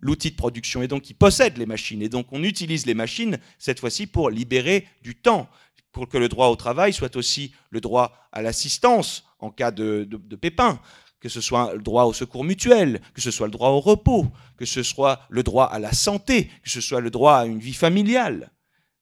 l'outil 0.00 0.30
de 0.30 0.36
production 0.36 0.82
et 0.82 0.88
donc 0.88 1.02
qui 1.02 1.14
possèdent 1.14 1.58
les 1.58 1.66
machines. 1.66 2.02
Et 2.02 2.08
donc 2.08 2.26
on 2.30 2.42
utilise 2.42 2.86
les 2.86 2.94
machines 2.94 3.38
cette 3.58 3.80
fois-ci 3.80 4.06
pour 4.06 4.30
libérer 4.30 4.86
du 5.02 5.14
temps 5.14 5.48
pour 5.96 6.10
que 6.10 6.18
le 6.18 6.28
droit 6.28 6.48
au 6.48 6.56
travail 6.56 6.92
soit 6.92 7.16
aussi 7.16 7.54
le 7.70 7.80
droit 7.80 8.28
à 8.30 8.42
l'assistance 8.42 9.24
en 9.38 9.50
cas 9.50 9.70
de, 9.70 10.06
pépin, 10.38 10.78
que 11.20 11.30
ce 11.30 11.40
soit 11.40 11.72
le 11.72 11.80
droit 11.80 12.04
au 12.04 12.12
secours 12.12 12.44
mutuel, 12.44 13.00
que 13.14 13.22
ce 13.22 13.30
soit 13.30 13.46
le 13.46 13.50
droit 13.50 13.70
au 13.70 13.80
repos, 13.80 14.26
que 14.58 14.66
ce 14.66 14.82
soit 14.82 15.22
le 15.30 15.42
droit 15.42 15.64
à 15.64 15.78
la 15.78 15.92
santé, 15.92 16.50
que 16.62 16.68
ce 16.68 16.82
soit 16.82 17.00
le 17.00 17.10
droit 17.10 17.36
à 17.36 17.46
une 17.46 17.60
vie 17.60 17.72
familiale. 17.72 18.52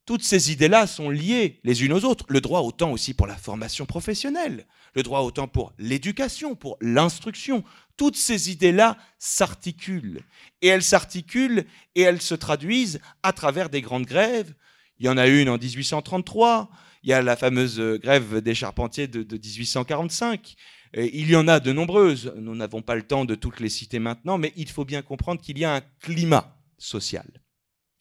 Toutes 0.07 0.23
ces 0.23 0.53
idées-là 0.53 0.87
sont 0.87 1.11
liées 1.11 1.59
les 1.65 1.85
unes 1.85 1.93
aux 1.93 2.05
autres. 2.05 2.27
Le 2.29 2.41
droit 2.41 2.61
autant 2.61 2.93
aussi 2.93 3.13
pour 3.13 3.27
la 3.27 3.37
formation 3.37 3.87
professionnelle, 3.87 4.65
le 4.95 5.03
droit 5.03 5.23
autant 5.23 5.49
pour 5.49 5.73
l'éducation, 5.81 6.55
pour 6.55 6.77
l'instruction. 6.81 7.65
Toutes 7.97 8.17
ces 8.17 8.53
idées-là 8.53 8.99
s'articulent. 9.19 10.21
Et 10.63 10.69
elles 10.69 10.85
s'articulent 10.85 11.67
et 11.97 12.03
elles 12.03 12.23
se 12.23 12.37
traduisent 12.37 13.01
à 13.25 13.33
travers 13.33 13.69
des 13.69 13.81
grandes 13.81 14.07
grèves. 14.07 14.55
Il 14.99 15.07
y 15.07 15.09
en 15.09 15.17
a 15.17 15.27
une 15.27 15.49
en 15.49 15.59
1833, 15.59 16.71
il 17.05 17.11
y 17.11 17.12
a 17.12 17.21
la 17.21 17.37
fameuse 17.37 17.79
euh, 17.79 17.99
grève 17.99 18.40
des 18.40 18.55
charpentiers 18.55 19.07
de, 19.07 19.37
1845. 19.37 20.57
il 20.97 21.31
y 21.31 21.37
en 21.37 21.47
a 21.49 21.61
de 21.61 21.71
nombreuses. 21.71 22.33
Nous 22.37 22.55
n'avons 22.55 22.81
pas 22.81 22.95
le 22.95 23.03
temps 23.03 23.27
de 23.27 23.35
toutes 23.35 23.61
les 23.61 23.69
citer 23.69 23.99
maintenant, 23.99 24.38
mais 24.38 24.53
il 24.57 24.71
faut 24.71 24.87
bien 24.87 25.03
comprendre 25.03 25.40
qu'il 25.40 25.59
y 25.59 25.64
a 25.64 25.75
un 25.77 25.83
climat 26.01 26.57
social. 26.79 27.27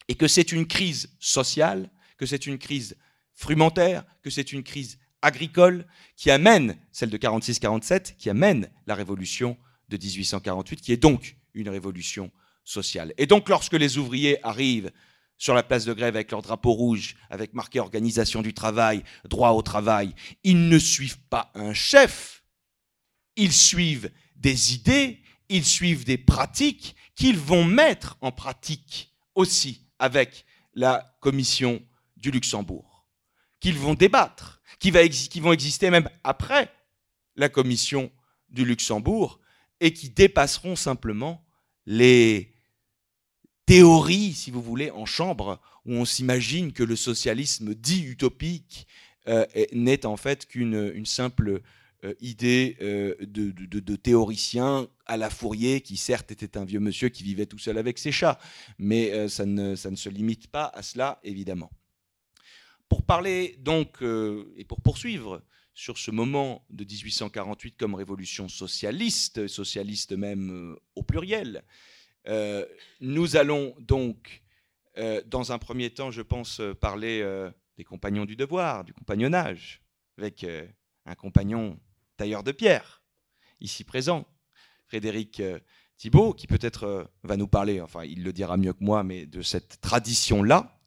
Et 0.08 0.14
que 0.14 0.26
c'est 0.26 0.52
une 0.52 0.66
crise 0.66 1.14
sociale, 1.20 1.90
que 2.16 2.24
c'est 2.24 2.46
une 2.46 2.58
crise 2.58 2.96
frumentaire, 3.34 4.04
que 4.22 4.30
c'est 4.30 4.52
une 4.52 4.62
crise 4.62 4.98
agricole 5.20 5.86
qui 6.16 6.30
amène, 6.30 6.76
celle 6.90 7.10
de 7.10 7.18
46-47, 7.18 8.16
qui 8.16 8.30
amène 8.30 8.70
la 8.86 8.94
révolution 8.94 9.56
de 9.90 9.98
1848, 9.98 10.80
qui 10.80 10.92
est 10.92 10.96
donc 10.96 11.36
une 11.52 11.68
révolution 11.68 12.30
sociale. 12.64 13.12
Et 13.18 13.26
donc 13.26 13.50
lorsque 13.50 13.74
les 13.74 13.98
ouvriers 13.98 14.42
arrivent 14.44 14.90
sur 15.36 15.54
la 15.54 15.62
place 15.62 15.84
de 15.84 15.92
grève 15.92 16.14
avec 16.14 16.30
leur 16.30 16.42
drapeau 16.42 16.72
rouge, 16.72 17.16
avec 17.30 17.54
marqué 17.54 17.80
organisation 17.80 18.42
du 18.42 18.54
travail, 18.54 19.02
droit 19.24 19.50
au 19.50 19.62
travail. 19.62 20.14
Ils 20.42 20.68
ne 20.68 20.78
suivent 20.78 21.20
pas 21.28 21.50
un 21.54 21.74
chef, 21.74 22.44
ils 23.36 23.52
suivent 23.52 24.10
des 24.36 24.74
idées, 24.74 25.20
ils 25.48 25.64
suivent 25.64 26.04
des 26.04 26.18
pratiques 26.18 26.96
qu'ils 27.14 27.38
vont 27.38 27.64
mettre 27.64 28.16
en 28.20 28.32
pratique 28.32 29.12
aussi 29.34 29.86
avec 29.98 30.44
la 30.74 31.16
commission 31.20 31.82
du 32.16 32.30
Luxembourg, 32.30 33.06
qu'ils 33.60 33.78
vont 33.78 33.94
débattre, 33.94 34.60
qui, 34.78 34.90
qui 34.90 35.40
vont 35.40 35.52
exister 35.52 35.90
même 35.90 36.08
après 36.22 36.72
la 37.36 37.48
commission 37.48 38.10
du 38.48 38.64
Luxembourg 38.64 39.40
et 39.80 39.92
qui 39.92 40.10
dépasseront 40.10 40.76
simplement 40.76 41.44
les 41.86 42.53
théorie, 43.66 44.32
si 44.32 44.50
vous 44.50 44.62
voulez, 44.62 44.90
en 44.90 45.06
chambre, 45.06 45.60
où 45.86 45.94
on 45.94 46.04
s'imagine 46.04 46.72
que 46.72 46.82
le 46.82 46.96
socialisme 46.96 47.74
dit 47.74 48.04
utopique 48.04 48.86
euh, 49.28 49.46
n'est 49.72 50.04
en 50.04 50.16
fait 50.16 50.46
qu'une 50.46 51.06
simple 51.06 51.62
euh, 52.04 52.14
idée 52.20 52.76
euh, 52.82 53.14
de, 53.20 53.96
théoricien 53.96 54.88
à 55.06 55.16
la 55.16 55.30
Fourier, 55.30 55.80
qui 55.80 55.96
certes 55.96 56.30
était 56.30 56.58
un 56.58 56.64
vieux 56.64 56.80
monsieur 56.80 57.08
qui 57.08 57.22
vivait 57.22 57.46
tout 57.46 57.58
seul 57.58 57.78
avec 57.78 57.98
ses 57.98 58.12
chats, 58.12 58.38
mais 58.78 59.28
ça 59.28 59.46
ne, 59.46 59.76
ça, 59.76 59.90
ne, 59.90 59.96
se 59.96 60.08
limite 60.08 60.48
pas 60.48 60.70
à 60.74 60.82
cela, 60.82 61.20
évidemment. 61.22 61.70
Pour 62.88 63.02
parler 63.02 63.56
donc, 63.60 64.02
et 64.56 64.64
pour 64.64 64.80
poursuivre 64.82 65.42
sur 65.72 65.98
ce 65.98 66.10
moment 66.10 66.64
de 66.70 66.84
1848 66.84 67.76
comme 67.76 67.94
révolution 67.94 68.48
socialiste, 68.48 69.48
socialiste 69.48 70.12
même 70.12 70.76
au 70.94 71.02
pluriel. 71.02 71.64
Euh, 72.26 72.64
nous 73.00 73.36
allons 73.36 73.74
donc, 73.78 74.42
euh, 74.96 75.22
dans 75.26 75.52
un 75.52 75.58
premier 75.58 75.90
temps, 75.90 76.10
je 76.10 76.22
pense, 76.22 76.60
parler 76.80 77.24
des 77.76 77.84
compagnons 77.84 78.24
du 78.24 78.36
devoir, 78.36 78.84
du 78.84 78.92
compagnonnage, 78.92 79.82
avec 80.18 80.46
un 81.06 81.14
compagnon 81.14 81.78
tailleur 82.16 82.42
de 82.42 82.52
pierre, 82.52 83.02
ici 83.60 83.84
présent, 83.84 84.26
Frédéric 84.86 85.42
Thibault, 85.96 86.34
qui 86.34 86.46
peut-être 86.46 87.10
va 87.22 87.36
nous 87.36 87.48
parler, 87.48 87.80
enfin 87.80 88.04
il 88.04 88.22
le 88.22 88.32
dira 88.32 88.56
mieux 88.56 88.72
que 88.72 88.84
moi, 88.84 89.02
mais 89.02 89.26
de 89.26 89.42
cette 89.42 89.80
tradition-là. 89.80 90.78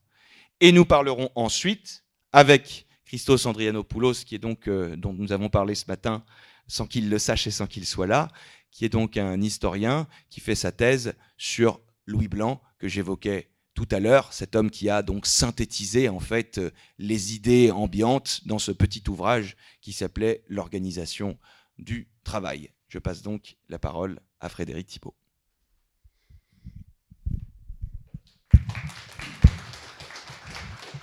Et 0.60 0.72
nous 0.72 0.86
parlerons 0.86 1.30
ensuite 1.36 2.04
avec 2.32 2.88
Christos 3.08 3.46
Andrianopoulos, 3.46 4.26
qui 4.26 4.36
est 4.36 4.40
donc, 4.40 4.68
euh, 4.68 4.96
dont 4.98 5.14
nous 5.14 5.32
avons 5.32 5.50
parlé 5.50 5.76
ce 5.76 5.86
matin, 5.88 6.26
sans 6.68 6.88
qu'il 6.88 7.10
le 7.10 7.20
sache 7.20 7.48
et 7.48 7.52
sans 7.52 7.68
qu'il 7.68 7.86
soit 7.86 8.08
là, 8.08 8.30
qui 8.72 8.86
est 8.86 8.90
donc 8.90 9.18
un 9.18 9.42
historien 9.42 10.08
qui 10.30 10.40
fait 10.40 10.56
sa 10.56 10.72
thèse 10.72 11.14
sur 11.38 11.82
Louis 12.06 12.28
Blanc, 12.28 12.62
que 12.78 12.88
j'évoquais 12.88 13.50
tout 13.74 13.88
à 13.92 14.00
l'heure, 14.00 14.34
cet 14.34 14.56
homme 14.56 14.72
qui 14.72 14.90
a 14.90 15.04
donc 15.04 15.28
synthétisé 15.28 16.10
en 16.10 16.20
fait 16.20 16.60
les 16.98 17.36
idées 17.36 17.70
ambiantes 17.70 18.42
dans 18.48 18.60
ce 18.60 18.72
petit 18.72 19.04
ouvrage 19.08 19.56
qui 19.82 19.94
s'appelait 19.94 20.44
L'organisation 20.48 21.38
du 21.78 22.10
travail. 22.24 22.72
Je 22.88 22.98
passe 22.98 23.22
donc 23.22 23.58
la 23.70 23.78
parole 23.78 24.20
à 24.40 24.50
Frédéric 24.50 24.88
Thibault. 24.88 25.16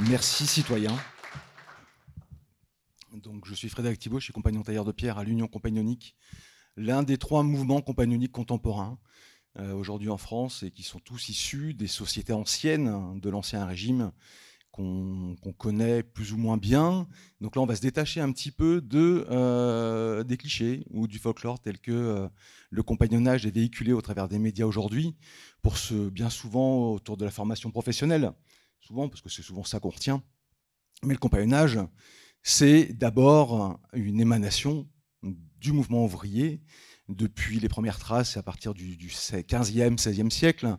Merci 0.01 0.47
citoyen. 0.47 0.97
Donc, 3.23 3.47
je 3.47 3.55
suis 3.55 3.69
Frédéric 3.69 4.01
Thibault, 4.01 4.19
je 4.19 4.25
suis 4.25 4.33
compagnon 4.33 4.63
tailleur 4.63 4.85
de 4.85 4.93
pierre 4.93 5.19
à 5.19 5.25
l'Union 5.25 5.47
compagnonique, 5.47 6.17
l'un 6.77 7.03
des 7.03 7.17
trois 7.17 7.43
mouvements 7.43 7.81
compagnoniques 7.81 8.33
contemporains 8.33 8.99
euh, 9.59 9.73
aujourd'hui 9.73 10.09
en 10.09 10.17
France 10.17 10.65
et 10.65 10.73
qui 10.73 10.83
sont 10.83 10.99
tous 10.99 11.29
issus 11.29 11.75
des 11.75 11.87
sociétés 11.87 12.33
anciennes 12.33 13.21
de 13.21 13.31
l'Ancien 13.31 13.65
Régime 13.67 14.11
qu'on 14.73 15.37
connaît 15.57 16.03
plus 16.03 16.33
ou 16.33 16.37
moins 16.37 16.57
bien. 16.57 17.07
Donc 17.41 17.55
là, 17.55 17.63
on 17.63 17.67
va 17.67 17.77
se 17.77 17.81
détacher 17.81 18.21
un 18.21 18.33
petit 18.33 18.51
peu 18.51 18.83
euh, 18.93 20.25
des 20.25 20.37
clichés 20.37 20.85
ou 20.91 21.07
du 21.07 21.21
folklore 21.21 21.61
tel 21.61 21.79
que 21.79 21.93
euh, 21.93 22.29
le 22.71 22.83
compagnonnage 22.83 23.47
est 23.47 23.53
véhiculé 23.53 23.93
au 23.93 24.03
travers 24.03 24.27
des 24.27 24.41
médias 24.41 24.67
aujourd'hui, 24.67 25.15
pour 25.63 25.79
ce 25.79 26.09
bien 26.09 26.29
souvent 26.29 26.91
autour 26.91 27.17
de 27.17 27.25
la 27.25 27.31
formation 27.31 27.71
professionnelle, 27.71 28.33
souvent 28.81 29.09
parce 29.09 29.21
que 29.21 29.29
c'est 29.29 29.43
souvent 29.43 29.63
ça 29.63 29.79
qu'on 29.79 29.91
retient. 29.91 30.25
Mais 31.05 31.15
le 31.15 31.21
compagnonnage, 31.21 31.79
c'est 32.45 32.93
d'abord 32.93 33.81
une 33.95 34.21
émanation 34.21 34.87
du 35.23 35.73
mouvement 35.73 36.05
ouvrier 36.05 36.61
depuis 37.09 37.59
les 37.59 37.71
premières 37.71 37.99
traces 37.99 38.37
à 38.37 38.43
partir 38.43 38.75
du, 38.75 38.97
15e, 38.97 39.97
16e 39.97 40.31
siècle, 40.31 40.77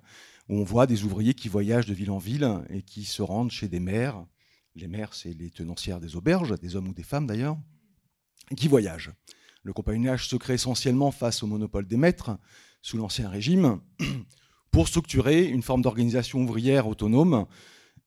où 0.48 0.60
on 0.60 0.64
voit 0.64 0.86
des 0.86 1.04
ouvriers 1.04 1.34
qui 1.34 1.50
voyagent 1.50 1.88
de 1.88 1.94
ville 1.96 2.12
en 2.12 2.20
ville 2.20 2.64
et 2.70 2.84
qui 2.84 3.04
se 3.04 3.24
rendent 3.24 3.50
chez 3.50 3.68
des 3.68 3.80
mères. 3.80 4.24
Les 4.76 4.88
mères, 4.88 5.16
c'est 5.16 5.34
les 5.34 5.50
tenancières 5.50 6.00
des 6.00 6.16
auberges, 6.16 6.58
des 6.60 6.76
hommes 6.76 6.88
ou 6.88 6.94
des 6.94 7.04
femmes 7.04 7.26
d'ailleurs, 7.26 7.58
qui 8.56 8.68
voyagent. 8.68 9.12
Le 9.64 9.74
compagnonnage 9.74 10.28
se 10.28 10.36
crée 10.36 10.54
essentiellement 10.54 11.10
face 11.10 11.42
au 11.42 11.48
monopole 11.48 11.88
des 11.88 11.98
maîtres 11.98 12.38
sous 12.84 12.98
l'Ancien 12.98 13.28
Régime 13.28 13.82
pour 14.70 14.88
structurer 14.88 15.46
une 15.46 15.64
forme 15.64 15.82
d'organisation 15.82 16.44
ouvrière 16.44 16.88
autonome 16.88 17.48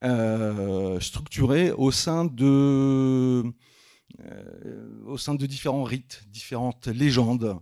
euh, 0.05 1.01
structuré 1.01 1.73
au 1.73 1.91
sein 1.91 2.25
de 2.25 3.43
euh, 4.21 5.03
au 5.07 5.19
sein 5.19 5.35
de 5.35 5.47
différents 5.47 5.83
rites, 5.83 6.25
différentes 6.29 6.87
légendes 6.87 7.59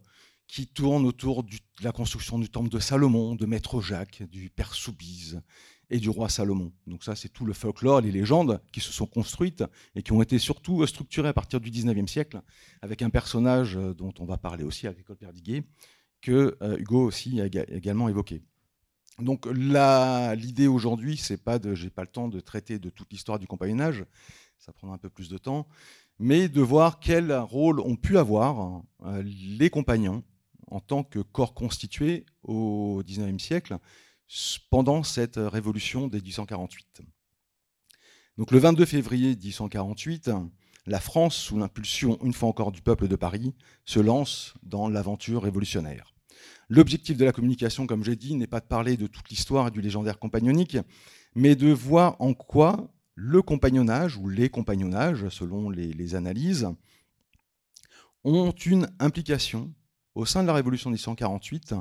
qui 0.47 0.67
tournent 0.67 1.07
autour 1.07 1.43
de 1.43 1.57
la 1.83 1.93
construction 1.93 2.39
du 2.39 2.49
temple 2.49 2.69
de 2.69 2.79
Salomon, 2.79 3.35
de 3.35 3.47
Maître 3.47 3.81
Jacques, 3.81 4.23
du 4.23 4.49
Père 4.51 4.75
Soubise 4.75 5.41
et 5.91 5.99
du 5.99 6.09
roi 6.09 6.29
Salomon. 6.29 6.73
Donc 6.87 7.05
ça, 7.05 7.17
c'est 7.17 7.29
tout 7.29 7.45
le 7.45 7.53
folklore, 7.53 8.01
les 8.01 8.13
légendes 8.13 8.61
qui 8.73 8.81
se 8.81 8.93
sont 8.93 9.07
construites 9.07 9.65
et 9.95 10.03
qui 10.03 10.13
ont 10.13 10.23
été 10.23 10.39
surtout 10.39 10.87
structurées 10.87 11.29
à 11.29 11.33
partir 11.33 11.61
du 11.61 11.71
19e 11.71 12.07
siècle, 12.07 12.41
avec 12.83 13.03
un 13.03 13.11
personnage 13.11 13.75
dont 13.75 14.15
on 14.19 14.25
va 14.25 14.37
parler 14.37 14.63
aussi, 14.63 14.87
Agricole 14.87 15.17
Perdiguet, 15.17 15.65
que 16.21 16.57
euh, 16.63 16.79
Hugo 16.79 17.05
aussi 17.05 17.41
a 17.41 17.47
également 17.47 18.09
évoqué. 18.09 18.43
Donc 19.19 19.47
l'idée 19.47 20.67
aujourd'hui, 20.67 21.17
c'est 21.17 21.43
pas 21.43 21.59
de, 21.59 21.75
j'ai 21.75 21.91
pas 21.91 22.03
le 22.03 22.09
temps 22.09 22.29
de 22.29 22.41
traiter 22.41 22.79
de 22.79 22.91
toute 22.91 23.11
l'histoire 23.13 23.39
du 23.39 23.47
compagnonnage, 23.47 24.05
ça 24.59 24.73
prendra 24.73 24.97
un 24.97 24.99
peu 24.99 25.09
plus 25.09 25.29
de 25.29 25.39
temps, 25.39 25.67
mais 26.19 26.49
de 26.49 26.61
voir 26.61 27.01
quel 27.01 27.33
rôle 27.33 27.81
ont 27.81 27.97
pu 27.97 28.19
avoir 28.19 28.83
euh, 29.05 29.23
les 29.25 29.71
compagnons 29.71 30.23
en 30.69 30.81
tant 30.81 31.03
que 31.03 31.21
corps 31.21 31.55
constitué 31.55 32.27
au 32.43 33.03
XIXe 33.07 33.43
siècle 33.43 33.79
pendant 34.71 35.03
cette 35.03 35.37
révolution 35.37 36.09
des 36.09 36.21
1848. 36.21 37.03
Donc 38.37 38.51
le 38.51 38.59
22 38.59 38.85
février 38.85 39.31
1848, 39.31 40.31
la 40.87 41.01
France, 41.01 41.37
sous 41.37 41.59
l'impulsion 41.59 42.19
une 42.23 42.33
fois 42.33 42.49
encore 42.49 42.73
du 42.73 42.83
peuple 42.83 43.09
de 43.09 43.17
Paris, 43.17 43.55
se 43.85 43.99
lance 43.99 44.55
dans 44.63 44.89
l'aventure 44.89 45.43
révolutionnaire. 45.43 46.16
L'objectif 46.69 47.17
de 47.17 47.25
la 47.25 47.33
communication, 47.33 47.87
comme 47.87 48.03
j'ai 48.03 48.17
dit, 48.17 48.35
n'est 48.35 48.49
pas 48.49 48.61
de 48.61 48.67
parler 48.67 48.97
de 48.97 49.07
toute 49.07 49.29
l'histoire 49.31 49.71
du 49.71 49.81
légendaire 49.81 50.19
compagnonique, 50.19 50.77
mais 51.35 51.55
de 51.55 51.71
voir 51.71 52.17
en 52.19 52.35
quoi 52.35 52.91
le 53.15 53.41
compagnonnage 53.41 54.17
ou 54.17 54.29
les 54.29 54.49
compagnonnages, 54.49 55.29
selon 55.29 55.71
les, 55.71 56.15
analyses, 56.17 56.69
ont 58.25 58.51
une 58.51 58.89
implication 58.99 59.73
au 60.15 60.27
sein 60.27 60.43
de 60.43 60.49
la 60.49 60.55
Révolution 60.55 60.91
de 60.91 60.95
1848, 60.95 61.75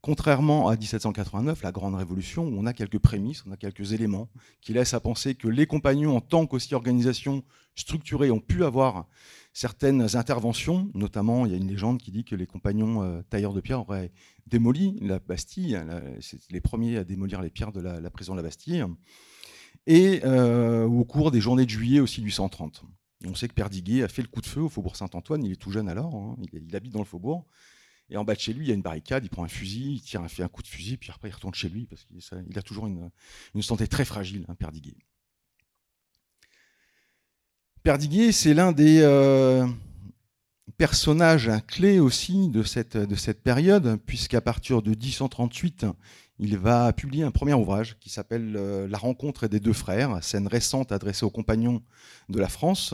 contrairement 0.00 0.68
à 0.68 0.76
1789, 0.76 1.62
la 1.62 1.72
Grande 1.72 1.96
Révolution, 1.96 2.44
où 2.44 2.56
on 2.56 2.66
a 2.66 2.72
quelques 2.72 2.98
prémices, 2.98 3.44
on 3.46 3.52
a 3.52 3.56
quelques 3.56 3.92
éléments 3.92 4.28
qui 4.60 4.72
laissent 4.72 4.94
à 4.94 5.00
penser 5.00 5.34
que 5.34 5.48
les 5.48 5.66
compagnons, 5.66 6.16
en 6.16 6.20
tant 6.20 6.46
qu'aussi 6.46 6.74
organisation 6.74 7.42
structurée, 7.74 8.30
ont 8.30 8.40
pu 8.40 8.64
avoir 8.64 9.06
certaines 9.52 10.16
interventions, 10.16 10.90
notamment 10.94 11.44
il 11.46 11.52
y 11.52 11.54
a 11.54 11.58
une 11.58 11.68
légende 11.68 11.98
qui 11.98 12.12
dit 12.12 12.24
que 12.24 12.36
les 12.36 12.46
compagnons 12.46 13.02
euh, 13.02 13.22
tailleurs 13.28 13.52
de 13.52 13.60
pierre 13.60 13.80
auraient 13.80 14.12
démoli 14.46 14.98
la 15.00 15.18
Bastille, 15.18 15.80
c'est 16.20 16.38
les 16.50 16.60
premiers 16.60 16.98
à 16.98 17.04
démolir 17.04 17.40
les 17.40 17.50
pierres 17.50 17.72
de 17.72 17.80
la, 17.80 18.10
prison 18.10 18.32
de 18.32 18.38
la 18.38 18.42
Bastille, 18.42 18.84
et 19.86 20.20
euh, 20.24 20.84
au 20.84 21.04
cours 21.04 21.30
des 21.30 21.40
journées 21.40 21.64
de 21.64 21.70
juillet 21.70 22.00
aussi 22.00 22.20
1830. 22.20 22.84
On 23.26 23.34
sait 23.34 23.48
que 23.48 23.54
Perdiguet 23.54 24.02
a 24.02 24.08
fait 24.08 24.22
le 24.22 24.28
coup 24.28 24.40
de 24.40 24.46
feu 24.46 24.62
au 24.62 24.68
faubourg 24.68 24.96
Saint-Antoine, 24.96 25.44
il 25.44 25.52
est 25.52 25.56
tout 25.56 25.70
jeune 25.70 25.88
alors, 25.88 26.14
hein, 26.14 26.36
il, 26.52 26.74
habite 26.74 26.92
dans 26.92 27.00
le 27.00 27.04
faubourg, 27.04 27.46
et 28.08 28.16
en 28.16 28.24
bas 28.24 28.34
de 28.34 28.40
chez 28.40 28.52
lui, 28.52 28.66
il 28.66 28.68
y 28.68 28.72
a 28.72 28.74
une 28.74 28.82
barricade, 28.82 29.24
il 29.24 29.28
prend 29.28 29.44
un 29.44 29.48
fusil, 29.48 29.94
il 29.94 30.00
tire 30.00 30.20
un, 30.20 30.28
fait 30.28 30.42
un 30.42 30.48
coup 30.48 30.62
de 30.62 30.66
fusil, 30.66 30.96
puis 30.96 31.10
après 31.10 31.28
il 31.28 31.32
retourne 31.32 31.54
chez 31.54 31.68
lui, 31.68 31.86
parce 31.86 32.04
qu'il 32.04 32.58
a 32.58 32.62
toujours 32.62 32.86
une, 32.86 33.10
santé 33.62 33.86
très 33.86 34.04
fragile, 34.04 34.46
hein, 34.48 34.54
Perdiguet. 34.54 34.96
Perdiguier, 37.82 38.30
c'est 38.32 38.52
l'un 38.52 38.72
des 38.72 39.00
euh, 39.00 39.66
personnages 40.76 41.50
clés 41.66 41.98
aussi 41.98 42.50
de 42.50 42.62
cette, 42.62 42.98
de 42.98 43.14
cette 43.14 43.42
période, 43.42 43.98
puisqu'à 44.04 44.42
partir 44.42 44.82
de 44.82 44.90
1038, 44.90 45.86
il 46.40 46.58
va 46.58 46.92
publier 46.92 47.24
un 47.24 47.30
premier 47.30 47.54
ouvrage 47.54 47.98
qui 47.98 48.10
s'appelle 48.10 48.54
euh, 48.58 48.86
La 48.86 48.98
rencontre 48.98 49.48
des 49.48 49.60
deux 49.60 49.72
frères, 49.72 50.22
scène 50.22 50.46
récente 50.46 50.92
adressée 50.92 51.24
aux 51.24 51.30
compagnons 51.30 51.82
de 52.28 52.38
la 52.38 52.50
France, 52.50 52.92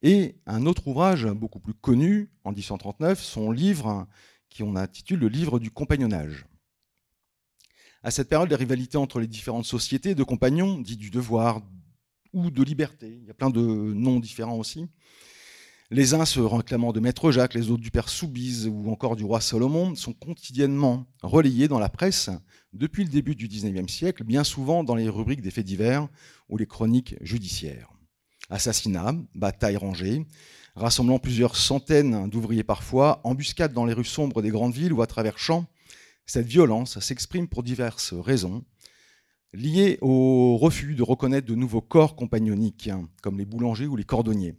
et 0.00 0.36
un 0.46 0.64
autre 0.64 0.88
ouvrage 0.88 1.26
beaucoup 1.26 1.60
plus 1.60 1.74
connu, 1.74 2.30
en 2.44 2.52
1039, 2.52 3.22
son 3.22 3.50
livre 3.50 4.06
qui 4.48 4.62
on 4.62 4.76
intitule 4.76 5.20
Le 5.20 5.28
livre 5.28 5.58
du 5.58 5.70
compagnonnage. 5.70 6.46
À 8.02 8.10
cette 8.10 8.30
période, 8.30 8.48
les 8.48 8.56
rivalités 8.56 8.96
entre 8.96 9.20
les 9.20 9.28
différentes 9.28 9.66
sociétés 9.66 10.14
de 10.14 10.24
compagnons, 10.24 10.78
dit 10.78 10.96
du 10.96 11.10
devoir, 11.10 11.60
ou 12.32 12.50
de 12.50 12.62
liberté. 12.62 13.18
Il 13.20 13.26
y 13.26 13.30
a 13.30 13.34
plein 13.34 13.50
de 13.50 13.60
noms 13.60 14.20
différents 14.20 14.58
aussi. 14.58 14.86
Les 15.90 16.14
uns 16.14 16.24
se 16.24 16.40
réclamant 16.40 16.92
de 16.92 17.00
Maître 17.00 17.30
Jacques, 17.32 17.52
les 17.52 17.70
autres 17.70 17.82
du 17.82 17.90
Père 17.90 18.08
Soubise 18.08 18.66
ou 18.66 18.90
encore 18.90 19.14
du 19.14 19.24
roi 19.24 19.42
Salomon 19.42 19.94
sont 19.94 20.14
quotidiennement 20.14 21.04
relayés 21.22 21.68
dans 21.68 21.78
la 21.78 21.90
presse 21.90 22.30
depuis 22.72 23.04
le 23.04 23.10
début 23.10 23.34
du 23.34 23.46
XIXe 23.46 23.92
siècle, 23.92 24.24
bien 24.24 24.42
souvent 24.42 24.84
dans 24.84 24.94
les 24.94 25.10
rubriques 25.10 25.42
des 25.42 25.50
faits 25.50 25.66
divers 25.66 26.08
ou 26.48 26.56
les 26.56 26.64
chroniques 26.64 27.16
judiciaires. 27.20 27.90
Assassinats, 28.48 29.14
batailles 29.34 29.76
rangées, 29.76 30.24
rassemblant 30.76 31.18
plusieurs 31.18 31.56
centaines 31.56 32.30
d'ouvriers 32.30 32.64
parfois, 32.64 33.20
embuscades 33.24 33.74
dans 33.74 33.84
les 33.84 33.92
rues 33.92 34.04
sombres 34.06 34.40
des 34.40 34.48
grandes 34.48 34.72
villes 34.72 34.94
ou 34.94 35.02
à 35.02 35.06
travers 35.06 35.38
champs, 35.38 35.66
cette 36.24 36.46
violence 36.46 36.98
s'exprime 37.00 37.48
pour 37.48 37.62
diverses 37.62 38.14
raisons, 38.14 38.64
lié 39.52 39.98
au 40.00 40.56
refus 40.56 40.94
de 40.94 41.02
reconnaître 41.02 41.46
de 41.46 41.54
nouveaux 41.54 41.80
corps 41.80 42.16
compagnoniques, 42.16 42.88
hein, 42.88 43.08
comme 43.22 43.38
les 43.38 43.44
boulangers 43.44 43.86
ou 43.86 43.96
les 43.96 44.04
cordonniers, 44.04 44.56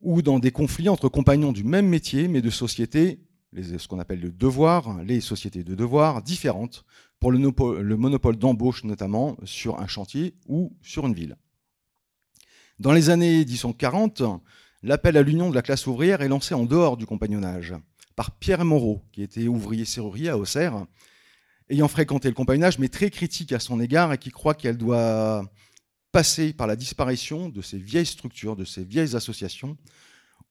ou 0.00 0.22
dans 0.22 0.38
des 0.38 0.50
conflits 0.50 0.88
entre 0.88 1.08
compagnons 1.08 1.52
du 1.52 1.64
même 1.64 1.88
métier, 1.88 2.28
mais 2.28 2.42
de 2.42 2.50
sociétés, 2.50 3.20
ce 3.54 3.88
qu'on 3.88 3.98
appelle 3.98 4.20
le 4.20 4.30
devoir, 4.30 5.02
les 5.02 5.20
sociétés 5.20 5.64
de 5.64 5.74
devoir, 5.74 6.22
différentes, 6.22 6.84
pour 7.18 7.32
le, 7.32 7.96
monopole 7.96 8.36
d'embauche 8.36 8.84
notamment 8.84 9.36
sur 9.44 9.80
un 9.80 9.86
chantier 9.86 10.34
ou 10.46 10.76
sur 10.82 11.06
une 11.06 11.14
ville. 11.14 11.36
Dans 12.78 12.92
les 12.92 13.10
années 13.10 13.44
1840, 13.44 14.22
l'appel 14.84 15.16
à 15.16 15.22
l'union 15.22 15.50
de 15.50 15.54
la 15.54 15.62
classe 15.62 15.86
ouvrière 15.88 16.22
est 16.22 16.28
lancé 16.28 16.54
en 16.54 16.64
dehors 16.64 16.96
du 16.96 17.06
compagnonnage 17.06 17.74
par 18.14 18.32
Pierre 18.32 18.64
Moreau, 18.64 19.02
qui 19.12 19.22
était 19.22 19.48
ouvrier 19.48 19.84
serrurier 19.84 20.28
à 20.28 20.38
Auxerre, 20.38 20.86
ayant 21.70 21.88
fréquenté 21.88 22.28
le 22.28 22.34
compagnonnage, 22.34 22.78
mais 22.78 22.88
très 22.88 23.10
critique 23.10 23.52
à 23.52 23.60
son 23.60 23.80
égard 23.80 24.12
et 24.12 24.18
qui 24.18 24.30
croit 24.30 24.54
qu'elle 24.54 24.76
doit 24.76 25.44
passer 26.12 26.52
par 26.52 26.66
la 26.66 26.76
disparition 26.76 27.48
de 27.48 27.60
ces 27.60 27.78
vieilles 27.78 28.06
structures, 28.06 28.56
de 28.56 28.64
ces 28.64 28.84
vieilles 28.84 29.14
associations, 29.14 29.76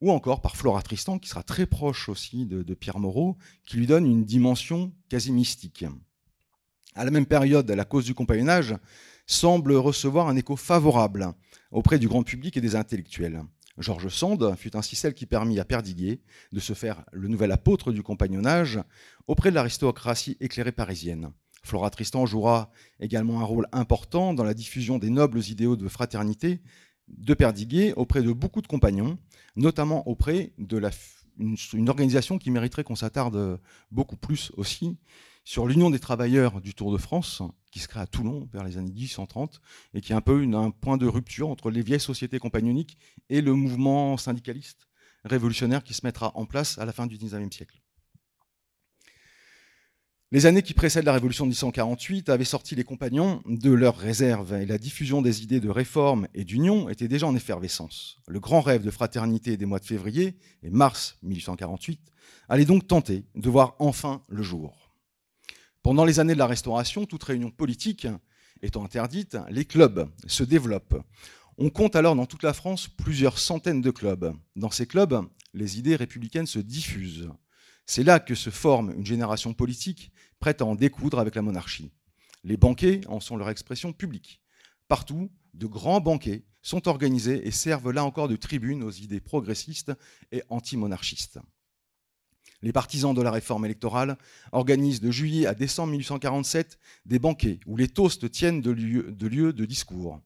ou 0.02 0.12
encore 0.12 0.42
par 0.42 0.56
Flora 0.56 0.82
Tristan, 0.82 1.18
qui 1.18 1.30
sera 1.30 1.44
très 1.44 1.66
proche 1.66 2.10
aussi 2.10 2.46
de, 2.46 2.74
Pierre 2.74 3.00
Moreau, 3.00 3.38
qui 3.66 3.78
lui 3.78 3.88
donne 3.88 4.06
une 4.06 4.26
dimension 4.26 4.94
quasi 5.10 5.32
mystique. 5.32 5.86
À 6.94 7.04
la 7.04 7.12
même 7.12 7.26
période, 7.26 7.70
la 7.70 7.86
cause 7.86 8.06
du 8.06 8.14
compagnonnage 8.14 8.76
semble 9.26 9.74
recevoir 9.74 10.28
un 10.28 10.36
écho 10.36 10.56
favorable 10.56 11.34
auprès 11.72 12.00
du 12.00 12.08
grand 12.08 12.24
public 12.24 12.56
et 12.58 12.62
des 12.62 12.76
intellectuels. 12.76 13.44
Georges 13.78 14.10
Sand 14.10 14.56
fut 14.56 14.76
ainsi 14.76 14.96
celle 14.96 15.14
qui 15.14 15.26
permit 15.26 15.60
à 15.60 15.66
Perdiguier 15.66 16.22
de 16.52 16.60
se 16.60 16.74
faire 16.74 17.06
le 17.12 17.28
nouvel 17.28 17.52
apôtre 17.52 17.92
du 17.92 18.04
compagnonnage 18.04 18.80
auprès 19.28 19.50
de 19.50 19.56
l'aristocratie 19.56 20.38
éclairée 20.40 20.72
parisienne. 20.72 21.32
Flora 21.64 21.90
Tristan 21.90 22.26
jouera 22.26 22.72
également 23.00 23.42
un 23.42 23.44
rôle 23.44 23.68
important 23.72 24.34
dans 24.34 24.44
la 24.44 24.54
diffusion 24.54 24.98
des 24.98 25.10
nobles 25.10 25.42
idéaux 25.50 25.76
de 25.76 25.88
fraternité 25.88 26.62
de 27.08 27.34
Perdiguier 27.34 27.94
auprès 27.94 28.22
de 28.22 28.32
beaucoup 28.32 28.62
de 28.62 28.68
compagnons, 28.68 29.18
notamment 29.56 30.08
auprès 30.08 30.54
de 30.58 30.82
organisation 31.88 32.38
qui 32.38 32.52
mériterait 32.52 32.84
qu'on 32.84 32.96
s'attarde 32.96 33.60
beaucoup 33.92 34.18
plus 34.18 34.52
aussi, 34.58 34.98
sur 35.48 35.66
l'Union 35.66 35.90
des 35.90 36.00
travailleurs 36.00 36.60
du 36.60 36.74
Tour 36.74 36.92
de 36.92 36.98
France, 36.98 37.42
qui 37.72 37.80
se 37.80 37.88
crée 37.88 38.02
à 38.02 38.06
Toulon 38.06 38.50
vers 38.52 38.66
les 38.66 38.78
années 38.78 38.92
1830, 38.92 39.62
et 39.94 40.02
qui 40.02 40.12
est 40.12 40.16
un 40.16 40.20
peu 40.20 40.44
un 40.44 40.72
point 40.72 40.98
de 40.98 41.08
rupture 41.08 41.48
entre 41.48 41.72
les 41.72 41.82
vieilles 41.82 42.02
sociétés 42.02 42.38
compagnoniques 42.38 42.98
et 43.30 43.40
le 43.40 43.54
mouvement 43.54 44.18
syndicaliste 44.18 44.90
révolutionnaire 45.24 45.86
qui 45.86 45.94
se 45.94 46.06
mettra 46.06 46.34
en 46.36 46.46
place 46.46 46.78
à 46.80 46.86
la 46.86 46.92
fin 46.92 47.08
du 47.08 47.18
XIXe 47.18 47.56
siècle. 47.56 47.80
Les 50.34 50.48
années 50.48 50.64
qui 50.64 50.74
précèdent 50.74 51.06
la 51.06 51.14
Révolution 51.14 51.46
de 51.46 51.52
1848 51.52 52.28
avaient 52.28 52.44
sorti 52.44 52.76
les 52.76 52.84
compagnons 52.84 53.42
de 53.46 53.72
leurs 53.72 53.96
réserves 53.96 54.54
et 54.54 54.66
la 54.66 54.78
diffusion 54.78 55.22
des 55.22 55.44
idées 55.44 55.62
de 55.62 55.70
réforme 55.70 56.28
et 56.34 56.44
d'union 56.44 56.90
était 56.90 57.08
déjà 57.08 57.26
en 57.26 57.38
effervescence. 57.38 58.18
Le 58.28 58.42
grand 58.42 58.60
rêve 58.60 58.84
de 58.84 58.92
fraternité 58.92 59.56
des 59.56 59.66
mois 59.66 59.80
de 59.80 59.86
février 59.86 60.36
et 60.62 60.70
mars 60.70 61.18
1848 61.24 62.02
allait 62.50 62.66
donc 62.66 62.86
tenter 62.86 63.24
de 63.36 63.50
voir 63.50 63.78
enfin 63.80 64.26
le 64.28 64.44
jour. 64.44 64.87
Pendant 65.88 66.04
les 66.04 66.20
années 66.20 66.34
de 66.34 66.40
la 66.40 66.48
Restauration, 66.48 67.06
toute 67.06 67.24
réunion 67.24 67.50
politique 67.50 68.10
étant 68.62 68.84
interdite, 68.84 69.38
les 69.50 69.64
clubs 69.64 70.12
se 70.26 70.44
développent. 70.44 71.02
On 71.58 71.70
compte 71.70 71.96
alors 71.96 72.14
dans 72.14 72.26
toute 72.26 72.44
la 72.44 72.52
France 72.52 72.90
plusieurs 72.90 73.40
centaines 73.40 73.80
de 73.80 73.90
clubs. 73.90 74.36
Dans 74.58 74.70
ces 74.70 74.86
clubs, 74.86 75.22
les 75.54 75.80
idées 75.80 75.96
républicaines 75.96 76.46
se 76.46 76.60
diffusent. 76.60 77.30
C'est 77.86 78.04
là 78.04 78.20
que 78.20 78.36
se 78.36 78.50
forme 78.50 78.96
une 78.98 79.06
génération 79.06 79.54
politique 79.54 80.12
prête 80.42 80.62
à 80.62 80.66
en 80.66 80.76
découdre 80.76 81.20
avec 81.20 81.36
la 81.36 81.42
monarchie. 81.42 81.94
Les 82.44 82.58
banquets 82.58 83.00
en 83.08 83.22
sont 83.22 83.38
leur 83.38 83.50
expression 83.50 83.94
publique. 83.94 84.42
Partout, 84.90 85.32
de 85.54 85.68
grands 85.68 86.02
banquets 86.02 86.44
sont 86.62 86.90
organisés 86.90 87.48
et 87.48 87.52
servent 87.52 87.92
là 87.92 88.04
encore 88.04 88.28
de 88.28 88.36
tribune 88.36 88.84
aux 88.84 88.92
idées 88.92 89.22
progressistes 89.22 89.94
et 90.34 90.44
anti-monarchistes. 90.50 91.40
Les 92.64 92.72
partisans 92.72 93.14
de 93.14 93.22
la 93.22 93.32
réforme 93.32 93.66
électorale 93.66 94.18
organisent 94.52 95.02
de 95.02 95.12
juillet 95.12 95.46
à 95.46 95.54
décembre 95.54 95.92
1847 95.92 96.80
des 97.06 97.20
banquets 97.20 97.60
où 97.68 97.78
les 97.78 97.88
toasts 97.88 98.32
tiennent 98.32 98.62
de 98.62 98.72
lieux 98.72 99.54
de, 99.54 99.66
discours. 99.66 100.20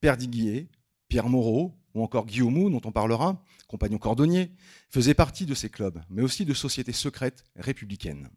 Perdiguier, 0.00 0.68
Pierre 1.08 1.28
Moreau 1.28 1.74
ou 1.94 2.02
encore 2.02 2.26
Guillaume, 2.26 2.70
dont 2.70 2.80
on 2.84 2.92
parlera, 2.92 3.42
compagnon 3.66 3.98
cordonnier, 3.98 4.50
faisaient 4.88 5.14
partie 5.14 5.46
de 5.46 5.54
ces 5.54 5.68
clubs, 5.68 6.00
mais 6.08 6.22
aussi 6.22 6.44
de 6.44 6.54
sociétés 6.54 6.92
secrètes 6.92 7.44
républicaines. 7.56 8.30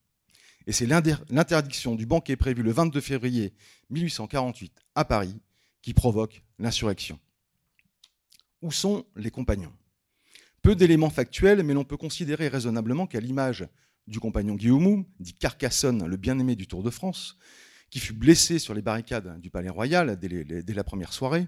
Et 0.68 0.74
c'est 0.74 0.86
l'interdiction 0.86 1.96
du 1.96 2.06
banquet 2.06 2.36
prévu 2.36 2.64
le 2.64 2.72
22 2.72 3.02
février 3.02 3.54
1848 3.90 4.74
à 4.96 5.06
Paris 5.06 5.36
qui 5.82 5.94
provoque 5.94 6.44
l'insurrection. 6.60 7.20
Où 8.62 8.72
sont 8.72 9.06
les 9.16 9.32
compagnons? 9.32 9.74
Peu 10.62 10.76
d'éléments 10.76 11.10
factuels, 11.10 11.64
mais 11.64 11.74
l'on 11.74 11.84
peut 11.84 11.98
considérer 11.98 12.48
raisonnablement 12.48 13.08
qu'à 13.08 13.20
l'image 13.20 13.68
du 14.08 14.20
compagnon 14.20 14.56
Guillaume, 14.56 15.06
dit 15.20 15.34
Carcassonne, 15.34 16.06
le 16.06 16.18
bien-aimé 16.18 16.56
du 16.56 16.68
Tour 16.68 16.84
de 16.84 16.90
France, 16.90 17.38
qui 17.90 18.00
fut 18.00 18.14
blessé 18.14 18.60
sur 18.60 18.74
les 18.74 18.82
barricades 18.82 19.40
du 19.42 19.50
Palais 19.50 19.70
Royal 19.70 20.18
dès 20.20 20.74
la 20.74 20.84
première 20.84 21.14
soirée, 21.14 21.48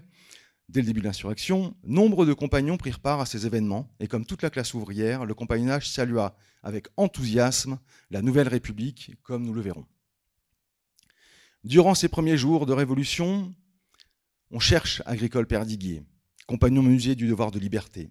Dès 0.70 0.80
le 0.80 0.86
début 0.86 1.00
de 1.00 1.04
l'insurrection, 1.04 1.76
nombre 1.84 2.24
de 2.24 2.32
compagnons 2.32 2.78
prirent 2.78 3.00
part 3.00 3.20
à 3.20 3.26
ces 3.26 3.46
événements, 3.46 3.94
et 4.00 4.08
comme 4.08 4.24
toute 4.24 4.42
la 4.42 4.48
classe 4.48 4.72
ouvrière, 4.72 5.26
le 5.26 5.34
compagnonnage 5.34 5.90
salua 5.90 6.36
avec 6.62 6.86
enthousiasme 6.96 7.78
la 8.10 8.22
nouvelle 8.22 8.48
République, 8.48 9.12
comme 9.22 9.44
nous 9.44 9.52
le 9.52 9.60
verrons. 9.60 9.86
Durant 11.64 11.94
ces 11.94 12.08
premiers 12.08 12.38
jours 12.38 12.64
de 12.64 12.72
révolution, 12.72 13.54
on 14.50 14.58
cherche 14.58 15.02
Agricole 15.04 15.46
Perdiguier, 15.46 16.02
compagnon 16.46 16.82
menuisier 16.82 17.14
du 17.14 17.28
devoir 17.28 17.50
de 17.50 17.58
liberté. 17.58 18.10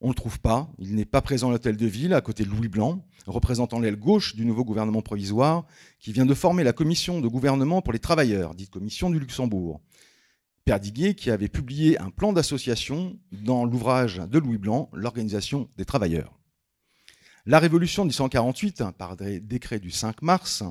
On 0.00 0.08
ne 0.08 0.10
le 0.10 0.16
trouve 0.16 0.40
pas, 0.40 0.70
il 0.78 0.94
n'est 0.94 1.06
pas 1.06 1.22
présent 1.22 1.48
à 1.48 1.52
l'hôtel 1.52 1.76
de 1.76 1.86
ville, 1.86 2.12
à 2.12 2.20
côté 2.20 2.44
de 2.44 2.50
Louis 2.50 2.68
Blanc, 2.68 3.06
représentant 3.26 3.80
l'aile 3.80 3.96
gauche 3.96 4.36
du 4.36 4.44
nouveau 4.44 4.62
gouvernement 4.62 5.00
provisoire, 5.00 5.66
qui 5.98 6.12
vient 6.12 6.26
de 6.26 6.34
former 6.34 6.64
la 6.64 6.74
commission 6.74 7.20
de 7.20 7.28
gouvernement 7.28 7.80
pour 7.80 7.94
les 7.94 7.98
travailleurs, 7.98 8.54
dite 8.54 8.70
commission 8.70 9.08
du 9.08 9.18
Luxembourg, 9.18 9.80
Perdiguier 10.66 11.14
qui 11.14 11.30
avait 11.30 11.48
publié 11.48 11.98
un 11.98 12.10
plan 12.10 12.32
d'association 12.32 13.18
dans 13.32 13.64
l'ouvrage 13.64 14.16
de 14.16 14.38
Louis 14.38 14.58
Blanc, 14.58 14.90
L'organisation 14.92 15.70
des 15.76 15.84
travailleurs. 15.84 16.38
La 17.46 17.58
Révolution 17.58 18.04
de 18.04 18.08
1848, 18.08 18.82
par 18.98 19.16
décret 19.16 19.78
du 19.78 19.90
5 19.90 20.20
mars, 20.22 20.64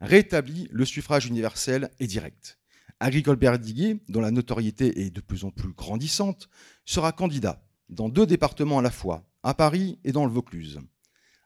rétablit 0.00 0.68
le 0.70 0.84
suffrage 0.84 1.26
universel 1.26 1.90
et 1.98 2.06
direct. 2.06 2.58
Agricole 3.00 3.38
Perdiguier, 3.38 4.02
dont 4.08 4.20
la 4.20 4.32
notoriété 4.32 5.02
est 5.02 5.10
de 5.10 5.20
plus 5.20 5.44
en 5.44 5.50
plus 5.50 5.72
grandissante, 5.72 6.48
sera 6.84 7.12
candidat 7.12 7.65
dans 7.88 8.08
deux 8.08 8.26
départements 8.26 8.78
à 8.78 8.82
la 8.82 8.90
fois, 8.90 9.24
à 9.42 9.54
Paris 9.54 9.98
et 10.04 10.12
dans 10.12 10.24
le 10.24 10.32
Vaucluse. 10.32 10.80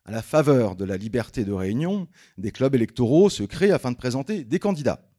À 0.05 0.13
la 0.13 0.23
faveur 0.23 0.77
de 0.77 0.85
la 0.85 0.97
liberté 0.97 1.45
de 1.45 1.53
réunion, 1.53 2.09
des 2.39 2.51
clubs 2.51 2.75
électoraux 2.75 3.29
se 3.29 3.43
créent 3.43 3.71
afin 3.71 3.93
de 3.93 3.97
présenter 3.97 4.45
des 4.45 4.59
candidats. 4.59 5.11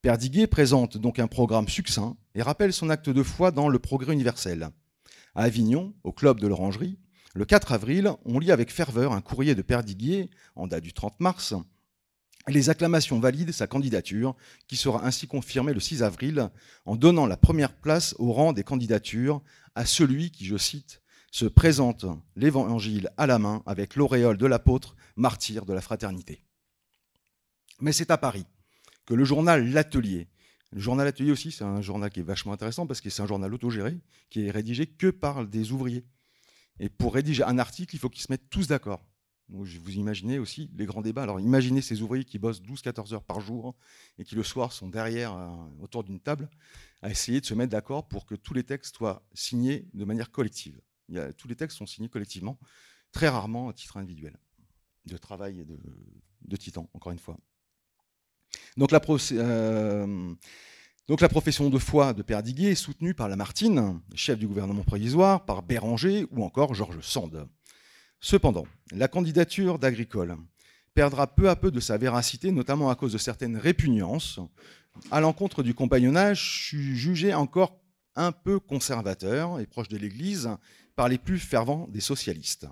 Perdiguier 0.00 0.46
présente 0.46 0.98
donc 0.98 1.18
un 1.18 1.28
programme 1.28 1.68
succinct 1.68 2.16
et 2.34 2.42
rappelle 2.42 2.72
son 2.72 2.90
acte 2.90 3.10
de 3.10 3.22
foi 3.22 3.50
dans 3.50 3.68
le 3.68 3.78
progrès 3.78 4.12
universel. 4.12 4.70
À 5.34 5.42
Avignon, 5.42 5.94
au 6.02 6.12
club 6.12 6.40
de 6.40 6.48
l'Orangerie, 6.48 6.98
le 7.34 7.44
4 7.44 7.72
avril, 7.72 8.10
on 8.24 8.38
lit 8.38 8.52
avec 8.52 8.70
ferveur 8.70 9.12
un 9.12 9.20
courrier 9.20 9.54
de 9.54 9.62
Perdiguier, 9.62 10.28
en 10.56 10.66
date 10.66 10.82
du 10.82 10.92
30 10.92 11.20
mars. 11.20 11.54
Les 12.48 12.70
acclamations 12.70 13.20
valident 13.20 13.52
sa 13.52 13.66
candidature, 13.66 14.34
qui 14.66 14.76
sera 14.76 15.06
ainsi 15.06 15.28
confirmée 15.28 15.72
le 15.72 15.80
6 15.80 16.02
avril, 16.02 16.50
en 16.84 16.96
donnant 16.96 17.26
la 17.26 17.36
première 17.36 17.74
place 17.74 18.16
au 18.18 18.32
rang 18.32 18.52
des 18.52 18.64
candidatures 18.64 19.42
à 19.74 19.86
celui 19.86 20.30
qui, 20.30 20.44
je 20.44 20.56
cite, 20.56 21.02
se 21.30 21.46
présente 21.46 22.04
l'évangile 22.36 23.10
à 23.16 23.26
la 23.26 23.38
main 23.38 23.62
avec 23.64 23.96
l'auréole 23.96 24.36
de 24.36 24.46
l'apôtre, 24.46 24.96
martyr 25.16 25.64
de 25.64 25.72
la 25.72 25.80
fraternité. 25.80 26.44
Mais 27.80 27.92
c'est 27.92 28.10
à 28.10 28.18
Paris 28.18 28.46
que 29.06 29.14
le 29.14 29.24
journal 29.24 29.68
L'Atelier. 29.70 30.28
Le 30.72 30.80
journal 30.80 31.06
L'Atelier 31.06 31.30
aussi, 31.30 31.52
c'est 31.52 31.64
un 31.64 31.80
journal 31.80 32.10
qui 32.10 32.20
est 32.20 32.24
vachement 32.24 32.52
intéressant 32.52 32.86
parce 32.86 33.00
que 33.00 33.08
c'est 33.08 33.22
un 33.22 33.26
journal 33.26 33.52
autogéré 33.54 33.98
qui 34.30 34.46
est 34.46 34.50
rédigé 34.50 34.86
que 34.86 35.08
par 35.08 35.46
des 35.46 35.72
ouvriers. 35.72 36.04
Et 36.80 36.88
pour 36.88 37.14
rédiger 37.14 37.44
un 37.44 37.58
article, 37.58 37.94
il 37.94 37.98
faut 37.98 38.08
qu'ils 38.08 38.22
se 38.22 38.30
mettent 38.30 38.50
tous 38.50 38.66
d'accord. 38.68 39.04
Vous 39.52 39.90
imaginez 39.92 40.38
aussi 40.38 40.70
les 40.74 40.86
grands 40.86 41.02
débats. 41.02 41.22
Alors 41.22 41.38
imaginez 41.38 41.82
ces 41.82 42.00
ouvriers 42.00 42.24
qui 42.24 42.38
bossent 42.38 42.62
12-14 42.62 43.12
heures 43.14 43.22
par 43.22 43.40
jour 43.40 43.74
et 44.18 44.24
qui 44.24 44.34
le 44.34 44.42
soir 44.42 44.72
sont 44.72 44.88
derrière, 44.88 45.34
euh, 45.34 45.50
autour 45.80 46.04
d'une 46.04 46.20
table, 46.20 46.48
à 47.02 47.10
essayer 47.10 47.40
de 47.40 47.46
se 47.46 47.54
mettre 47.54 47.70
d'accord 47.70 48.08
pour 48.08 48.24
que 48.24 48.34
tous 48.34 48.54
les 48.54 48.64
textes 48.64 48.96
soient 48.96 49.22
signés 49.34 49.86
de 49.92 50.04
manière 50.04 50.30
collective. 50.30 50.80
tous 51.36 51.48
les 51.48 51.56
textes 51.56 51.76
sont 51.76 51.86
signés 51.86 52.08
collectivement, 52.08 52.58
très 53.10 53.28
rarement 53.28 53.68
à 53.68 53.72
titre 53.74 53.98
individuel, 53.98 54.38
de 55.04 55.16
travail 55.18 55.60
et 55.60 55.64
de, 55.64 56.56
titan, 56.56 56.88
encore 56.94 57.12
une 57.12 57.18
fois. 57.18 57.38
Euh, 58.78 60.34
donc 61.08 61.20
la, 61.20 61.28
profession 61.28 61.68
de 61.68 61.78
foi 61.78 62.14
de 62.14 62.22
Perdiguier 62.22 62.70
est 62.70 62.74
soutenue 62.74 63.14
par 63.14 63.28
Lamartine, 63.28 64.00
chef 64.14 64.38
du 64.38 64.46
gouvernement 64.46 64.82
provisoire, 64.82 65.44
par 65.44 65.62
Béranger 65.62 66.26
ou 66.30 66.42
encore 66.42 66.74
Georges 66.74 67.00
Sand. 67.02 67.48
Cependant, 68.24 68.68
la 68.92 69.08
candidature 69.08 69.80
d'Agricole 69.80 70.36
perdra 70.94 71.26
peu 71.26 71.50
à 71.50 71.56
peu 71.56 71.72
de 71.72 71.80
sa 71.80 71.98
véracité, 71.98 72.52
notamment 72.52 72.88
à 72.88 72.94
cause 72.94 73.12
de 73.12 73.18
certaines 73.18 73.56
répugnances 73.56 74.38
à 75.10 75.20
l'encontre 75.20 75.64
du 75.64 75.74
compagnonnage 75.74 76.68
jugé 76.70 77.34
encore 77.34 77.80
un 78.14 78.30
peu 78.30 78.60
conservateur 78.60 79.58
et 79.58 79.66
proche 79.66 79.88
de 79.88 79.96
l'Église 79.96 80.50
par 80.94 81.08
les 81.08 81.18
plus 81.18 81.40
fervents 81.40 81.88
des 81.88 82.00
socialistes. 82.00 82.68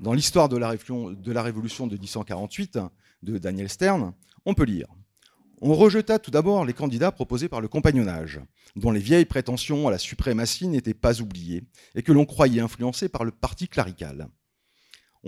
Dans 0.00 0.12
l'histoire 0.12 0.48
de, 0.48 0.56
la 0.56 1.42
Révolution 1.42 1.88
de 1.88 1.96
1848 1.96 2.78
de 3.24 3.38
Daniel 3.38 3.68
Stern, 3.68 4.12
on 4.44 4.54
peut 4.54 4.64
lire 4.64 4.86
On 5.60 5.74
rejeta 5.74 6.20
tout 6.20 6.30
d'abord 6.30 6.64
les 6.64 6.72
candidats 6.72 7.10
proposés 7.10 7.48
par 7.48 7.60
le 7.60 7.66
compagnonnage, 7.66 8.40
dont 8.76 8.92
les 8.92 9.00
vieilles 9.00 9.24
prétentions 9.24 9.88
à 9.88 9.90
la 9.90 9.98
suprématie 9.98 10.68
n'étaient 10.68 10.94
pas 10.94 11.20
oubliées 11.20 11.64
et 11.96 12.04
que 12.04 12.12
l'on 12.12 12.26
croyait 12.26 12.60
influencés 12.60 13.08
par 13.08 13.24
le 13.24 13.32
parti 13.32 13.66
clérical. 13.66 14.28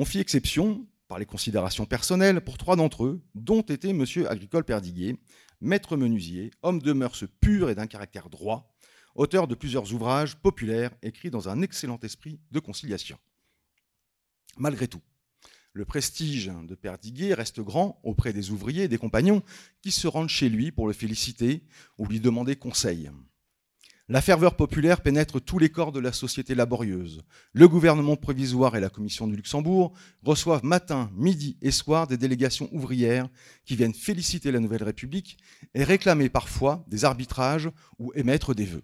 On 0.01 0.07
fit 0.07 0.19
exception, 0.19 0.87
par 1.09 1.19
les 1.19 1.27
considérations 1.27 1.85
personnelles, 1.85 2.41
pour 2.41 2.57
trois 2.57 2.75
d'entre 2.75 3.05
eux, 3.05 3.23
dont 3.35 3.61
était 3.61 3.91
M. 3.91 4.03
Agricole 4.31 4.65
Perdiguier, 4.65 5.19
maître 5.61 5.99
menuisier, 5.99 6.53
homme 6.63 6.81
de 6.81 6.95
mœurs 6.95 7.25
pures 7.43 7.69
et 7.69 7.75
d'un 7.75 7.87
caractère 7.87 8.31
droit, 8.31 8.75
auteur 9.15 9.47
de 9.47 9.55
plusieurs 9.55 9.93
ouvrages 9.93 10.37
populaires 10.41 10.93
écrits 11.03 11.29
dans 11.29 11.51
un 11.51 11.61
excellent 11.61 11.99
esprit 12.03 12.41
de 12.51 12.61
conciliation. 12.61 13.19
Malgré 14.57 14.89
tout, 14.89 15.03
le 15.75 15.85
prestige 15.85 16.51
de 16.67 16.75
Perdiguier 16.75 17.35
reste 17.35 17.61
grand 17.61 18.01
auprès 18.03 18.33
des 18.33 18.53
ouvriers 18.53 18.85
et 18.85 18.89
des 18.89 18.97
compagnons 18.97 19.43
qui 19.83 19.91
se 19.91 20.09
rendent 20.09 20.31
chez 20.31 20.49
lui 20.49 20.73
pour 20.73 20.87
le 20.87 20.95
féliciter 20.95 21.63
ou 21.99 22.07
lui 22.07 22.21
demander 22.21 22.57
conseil. 22.57 23.11
La 24.13 24.21
ferveur 24.21 24.57
populaire 24.57 25.03
pénètre 25.03 25.41
tous 25.41 25.61
les 25.61 25.69
corps 25.69 25.93
de 25.93 26.01
la 26.01 26.13
société 26.13 26.57
laborieuse. 26.57 27.23
Le 27.53 27.69
gouvernement 27.69 28.17
provisoire 28.17 28.75
et 28.75 28.81
la 28.81 28.91
commission 28.91 29.29
du 29.29 29.37
Luxembourg 29.37 29.93
reçoivent 30.25 30.65
matin, 30.65 31.13
midi 31.15 31.57
et 31.63 31.71
soir 31.71 32.09
des 32.09 32.17
délégations 32.17 32.69
ouvrières 32.73 33.29
qui 33.65 33.77
viennent 33.77 33.95
féliciter 33.95 34.51
la 34.51 34.59
Nouvelle 34.59 34.83
République 34.83 35.39
et 35.75 35.85
réclamer 35.85 36.29
parfois 36.29 36.85
des 36.89 37.05
arbitrages 37.05 37.71
ou 38.01 38.11
émettre 38.17 38.53
des 38.53 38.65
vœux. 38.65 38.83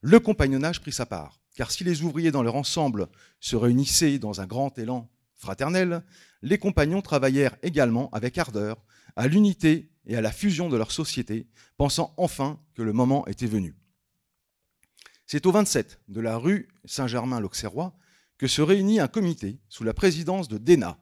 Le 0.00 0.20
compagnonnage 0.20 0.80
prit 0.80 0.92
sa 0.92 1.06
part, 1.06 1.40
car 1.56 1.72
si 1.72 1.82
les 1.82 2.02
ouvriers 2.02 2.30
dans 2.30 2.44
leur 2.44 2.54
ensemble 2.54 3.08
se 3.40 3.56
réunissaient 3.56 4.20
dans 4.20 4.40
un 4.40 4.46
grand 4.46 4.78
élan 4.78 5.10
fraternelle, 5.34 6.04
les 6.42 6.58
compagnons 6.58 7.02
travaillèrent 7.02 7.56
également 7.64 8.10
avec 8.10 8.38
ardeur 8.38 8.84
à 9.16 9.26
l'unité 9.26 9.90
et 10.06 10.14
à 10.14 10.20
la 10.20 10.30
fusion 10.30 10.68
de 10.68 10.76
leur 10.76 10.92
société, 10.92 11.48
pensant 11.76 12.14
enfin 12.16 12.60
que 12.76 12.82
le 12.82 12.92
moment 12.92 13.26
était 13.26 13.46
venu. 13.46 13.74
C'est 15.26 15.46
au 15.46 15.50
27 15.52 16.00
de 16.08 16.20
la 16.20 16.36
rue 16.36 16.68
Saint-Germain-l'Auxerrois 16.84 17.96
que 18.38 18.46
se 18.46 18.62
réunit 18.62 19.00
un 19.00 19.08
comité 19.08 19.58
sous 19.68 19.82
la 19.82 19.94
présidence 19.94 20.48
de 20.48 20.58
Déna, 20.58 20.98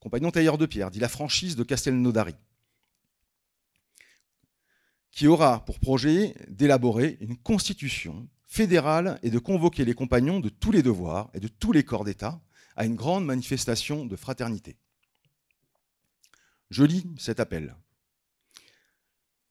compagnon 0.00 0.30
tailleur 0.30 0.56
de 0.56 0.66
pierre, 0.66 0.90
dit 0.90 0.98
la 0.98 1.08
franchise 1.08 1.56
de 1.56 1.62
Castelnaudary, 1.62 2.34
qui 5.10 5.26
aura 5.26 5.64
pour 5.64 5.78
projet 5.78 6.34
d'élaborer 6.48 7.18
une 7.20 7.36
constitution 7.36 8.28
fédérale 8.46 9.18
et 9.22 9.30
de 9.30 9.38
convoquer 9.38 9.84
les 9.84 9.94
compagnons 9.94 10.40
de 10.40 10.48
tous 10.48 10.72
les 10.72 10.82
devoirs 10.82 11.30
et 11.34 11.40
de 11.40 11.48
tous 11.48 11.72
les 11.72 11.84
corps 11.84 12.04
d'État 12.04 12.40
à 12.76 12.86
une 12.86 12.94
grande 12.94 13.26
manifestation 13.26 14.06
de 14.06 14.16
fraternité. 14.16 14.76
Je 16.70 16.84
lis 16.84 17.06
cet 17.18 17.40
appel. 17.40 17.76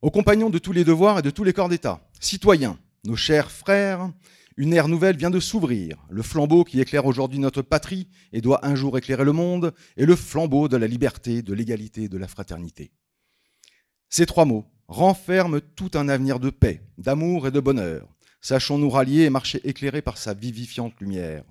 Aux 0.02 0.12
compagnons 0.12 0.50
de 0.50 0.60
tous 0.60 0.72
les 0.72 0.84
devoirs 0.84 1.20
et 1.20 1.24
de 1.24 1.30
tous 1.30 1.44
les 1.44 1.54
corps 1.54 1.70
d'État, 1.70 2.08
citoyens, 2.20 2.80
nos 3.06 3.16
chers 3.16 3.52
frères, 3.52 4.12
une 4.58 4.74
ère 4.74 4.88
nouvelle 4.88 5.18
vient 5.18 5.30
de 5.30 5.40
s'ouvrir. 5.40 5.98
Le 6.10 6.22
flambeau 6.22 6.64
qui 6.64 6.80
éclaire 6.80 7.06
aujourd'hui 7.06 7.40
notre 7.40 7.62
patrie 7.62 8.08
et 8.34 8.42
doit 8.42 8.66
un 8.66 8.76
jour 8.76 8.98
éclairer 8.98 9.26
le 9.26 9.32
monde 9.32 9.74
est 9.98 10.06
le 10.06 10.16
flambeau 10.16 10.68
de 10.68 10.78
la 10.78 10.88
liberté, 10.88 11.42
de 11.42 11.54
l'égalité, 11.54 12.10
de 12.10 12.18
la 12.18 12.28
fraternité. 12.28 12.92
Ces 14.10 14.26
trois 14.26 14.46
mots 14.46 14.66
renferment 14.88 15.60
tout 15.76 15.92
un 15.96 16.10
avenir 16.10 16.40
de 16.40 16.50
paix, 16.50 16.82
d'amour 16.98 17.48
et 17.48 17.52
de 17.52 17.60
bonheur. 17.60 18.08
Sachons 18.42 18.78
nous 18.78 18.90
rallier 18.90 19.24
et 19.24 19.30
marcher 19.30 19.60
éclairés 19.68 20.02
par 20.02 20.18
sa 20.18 20.34
vivifiante 20.34 21.00
lumière 21.00 21.44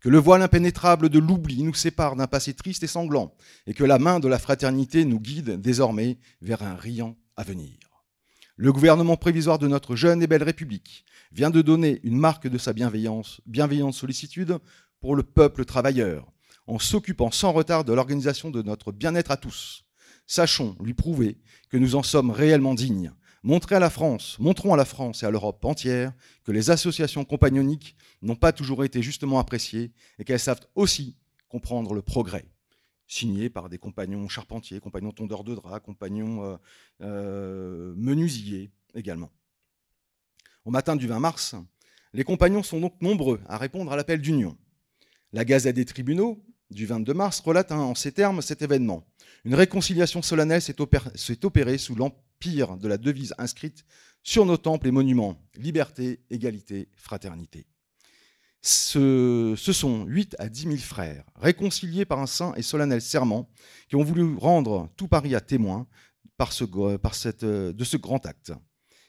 que 0.00 0.08
le 0.08 0.18
voile 0.18 0.42
impénétrable 0.42 1.08
de 1.08 1.18
l'oubli 1.18 1.62
nous 1.62 1.74
sépare 1.74 2.16
d'un 2.16 2.26
passé 2.26 2.54
triste 2.54 2.82
et 2.82 2.88
sanglant, 2.88 3.34
et 3.66 3.74
que 3.74 3.84
la 3.84 3.98
main 3.98 4.20
de 4.20 4.28
la 4.28 4.38
fraternité 4.38 5.04
nous 5.04 5.20
guide 5.20 5.60
désormais 5.60 6.18
vers 6.40 6.62
un 6.62 6.74
riant 6.74 7.16
avenir. 7.36 7.79
Le 8.62 8.74
gouvernement 8.74 9.16
prévisoire 9.16 9.58
de 9.58 9.66
notre 9.66 9.96
jeune 9.96 10.22
et 10.22 10.26
belle 10.26 10.42
République 10.42 11.06
vient 11.32 11.48
de 11.48 11.62
donner 11.62 11.98
une 12.02 12.18
marque 12.18 12.46
de 12.46 12.58
sa 12.58 12.74
bienveillance, 12.74 13.40
bienveillante 13.46 13.94
sollicitude 13.94 14.58
pour 15.00 15.16
le 15.16 15.22
peuple 15.22 15.64
travailleur, 15.64 16.30
en 16.66 16.78
s'occupant 16.78 17.30
sans 17.30 17.52
retard 17.52 17.86
de 17.86 17.94
l'organisation 17.94 18.50
de 18.50 18.60
notre 18.60 18.92
bien-être 18.92 19.30
à 19.30 19.38
tous. 19.38 19.86
Sachons 20.26 20.76
lui 20.78 20.92
prouver 20.92 21.38
que 21.70 21.78
nous 21.78 21.94
en 21.94 22.02
sommes 22.02 22.30
réellement 22.30 22.74
dignes, 22.74 23.14
Montrer 23.42 23.76
à 23.76 23.80
la 23.80 23.88
France, 23.88 24.36
montrons 24.38 24.74
à 24.74 24.76
la 24.76 24.84
France 24.84 25.22
et 25.22 25.26
à 25.26 25.30
l'Europe 25.30 25.64
entière 25.64 26.12
que 26.44 26.52
les 26.52 26.68
associations 26.70 27.24
compagnoniques 27.24 27.96
n'ont 28.20 28.36
pas 28.36 28.52
toujours 28.52 28.84
été 28.84 29.00
justement 29.00 29.38
appréciées 29.38 29.92
et 30.18 30.24
qu'elles 30.24 30.38
savent 30.38 30.60
aussi 30.74 31.16
comprendre 31.48 31.94
le 31.94 32.02
progrès. 32.02 32.44
Signé 33.12 33.50
par 33.50 33.68
des 33.68 33.78
compagnons 33.78 34.28
charpentiers, 34.28 34.78
compagnons 34.78 35.10
tondeurs 35.10 35.42
de 35.42 35.56
draps, 35.56 35.84
compagnons 35.84 36.44
euh, 36.44 36.56
euh, 37.00 37.92
menuisiers 37.96 38.70
également. 38.94 39.32
Au 40.64 40.70
matin 40.70 40.94
du 40.94 41.08
20 41.08 41.18
mars, 41.18 41.56
les 42.12 42.22
compagnons 42.22 42.62
sont 42.62 42.78
donc 42.78 42.94
nombreux 43.02 43.40
à 43.48 43.58
répondre 43.58 43.90
à 43.90 43.96
l'appel 43.96 44.20
d'union. 44.20 44.56
La 45.32 45.44
Gazette 45.44 45.74
des 45.74 45.84
tribunaux 45.84 46.40
du 46.70 46.86
22 46.86 47.12
mars 47.12 47.40
relate 47.40 47.72
en 47.72 47.96
ces 47.96 48.12
termes 48.12 48.42
cet 48.42 48.62
événement. 48.62 49.04
Une 49.44 49.56
réconciliation 49.56 50.22
solennelle 50.22 50.62
s'est 50.62 51.44
opérée 51.44 51.78
sous 51.78 51.96
l'empire 51.96 52.76
de 52.76 52.86
la 52.86 52.96
devise 52.96 53.34
inscrite 53.38 53.84
sur 54.22 54.46
nos 54.46 54.56
temples 54.56 54.86
et 54.86 54.92
monuments 54.92 55.42
liberté, 55.56 56.20
égalité, 56.30 56.88
fraternité. 56.94 57.66
Ce, 58.62 59.54
sont 59.56 60.04
8 60.04 60.36
à 60.38 60.48
10 60.48 60.62
000 60.62 60.76
frères, 60.76 61.24
réconciliés 61.36 62.04
par 62.04 62.18
un 62.18 62.26
saint 62.26 62.52
et 62.56 62.62
solennel 62.62 63.00
serment, 63.00 63.48
qui 63.88 63.96
ont 63.96 64.04
voulu 64.04 64.36
rendre 64.36 64.90
tout 64.96 65.08
Paris 65.08 65.34
à 65.34 65.40
témoin 65.40 65.86
cette, 67.12 67.44
de 67.44 67.84
ce 67.84 67.96
grand 67.96 68.24
acte. 68.26 68.52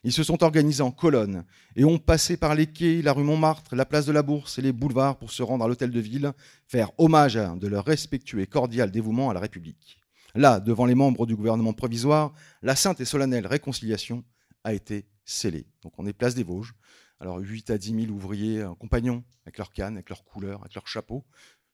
Ils 0.03 0.11
se 0.11 0.23
sont 0.23 0.43
organisés 0.43 0.81
en 0.81 0.91
colonnes 0.91 1.45
et 1.75 1.85
ont 1.85 1.99
passé 1.99 2.35
par 2.35 2.55
les 2.55 2.65
quais, 2.65 3.01
la 3.03 3.13
rue 3.13 3.23
Montmartre, 3.23 3.75
la 3.75 3.85
place 3.85 4.05
de 4.05 4.11
la 4.11 4.23
Bourse 4.23 4.57
et 4.57 4.61
les 4.61 4.71
boulevards 4.71 5.17
pour 5.17 5.31
se 5.31 5.43
rendre 5.43 5.63
à 5.63 5.67
l'hôtel 5.67 5.91
de 5.91 5.99
ville, 5.99 6.31
faire 6.67 6.91
hommage 6.97 7.35
de 7.35 7.67
leur 7.67 7.85
respectueux 7.85 8.41
et 8.41 8.47
cordial 8.47 8.89
dévouement 8.89 9.29
à 9.29 9.33
la 9.33 9.39
République. 9.39 9.99
Là, 10.33 10.59
devant 10.59 10.85
les 10.85 10.95
membres 10.95 11.27
du 11.27 11.35
gouvernement 11.35 11.73
provisoire, 11.73 12.33
la 12.61 12.75
sainte 12.75 12.99
et 12.99 13.05
solennelle 13.05 13.45
réconciliation 13.45 14.23
a 14.63 14.73
été 14.73 15.07
scellée. 15.25 15.67
Donc 15.81 15.93
on 15.97 16.05
est 16.05 16.13
place 16.13 16.35
des 16.35 16.43
Vosges. 16.43 16.75
Alors 17.19 17.37
8 17.37 17.69
à 17.69 17.77
10 17.77 18.05
000 18.05 18.11
ouvriers 18.11 18.65
compagnons, 18.79 19.23
avec 19.45 19.57
leurs 19.57 19.71
cannes, 19.71 19.95
avec 19.95 20.09
leurs 20.09 20.23
couleurs, 20.23 20.61
avec 20.61 20.73
leurs 20.73 20.87
chapeaux, 20.87 21.25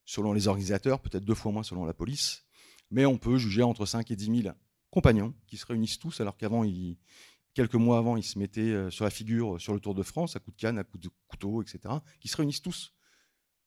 selon 0.03 0.33
les 0.33 0.47
organisateurs, 0.47 0.99
peut-être 0.99 1.23
deux 1.23 1.35
fois 1.35 1.51
moins 1.51 1.63
selon 1.63 1.85
la 1.85 1.93
police. 1.93 2.45
Mais 2.91 3.05
on 3.05 3.17
peut 3.17 3.37
juger 3.37 3.63
entre 3.63 3.85
5 3.85 4.09
et 4.11 4.15
10 4.15 4.41
000 4.43 4.55
compagnons 4.89 5.33
qui 5.47 5.57
se 5.57 5.65
réunissent 5.65 5.99
tous, 5.99 6.21
alors 6.21 6.37
qu'avant, 6.37 6.63
quelques 7.53 7.75
mois 7.75 7.97
avant, 7.97 8.17
ils 8.17 8.23
se 8.23 8.39
mettaient 8.39 8.61
euh, 8.61 8.89
sur 8.89 9.03
la 9.03 9.11
figure 9.11 9.55
euh, 9.55 9.59
sur 9.59 9.73
le 9.73 9.79
Tour 9.79 9.95
de 9.95 10.03
France, 10.03 10.35
à 10.35 10.39
coups 10.39 10.55
de 10.55 10.61
canne, 10.61 10.79
à 10.79 10.83
coups 10.83 11.03
de 11.03 11.09
couteau, 11.27 11.61
etc., 11.61 11.79
qui 12.19 12.27
se 12.27 12.37
réunissent 12.37 12.61
tous, 12.61 12.93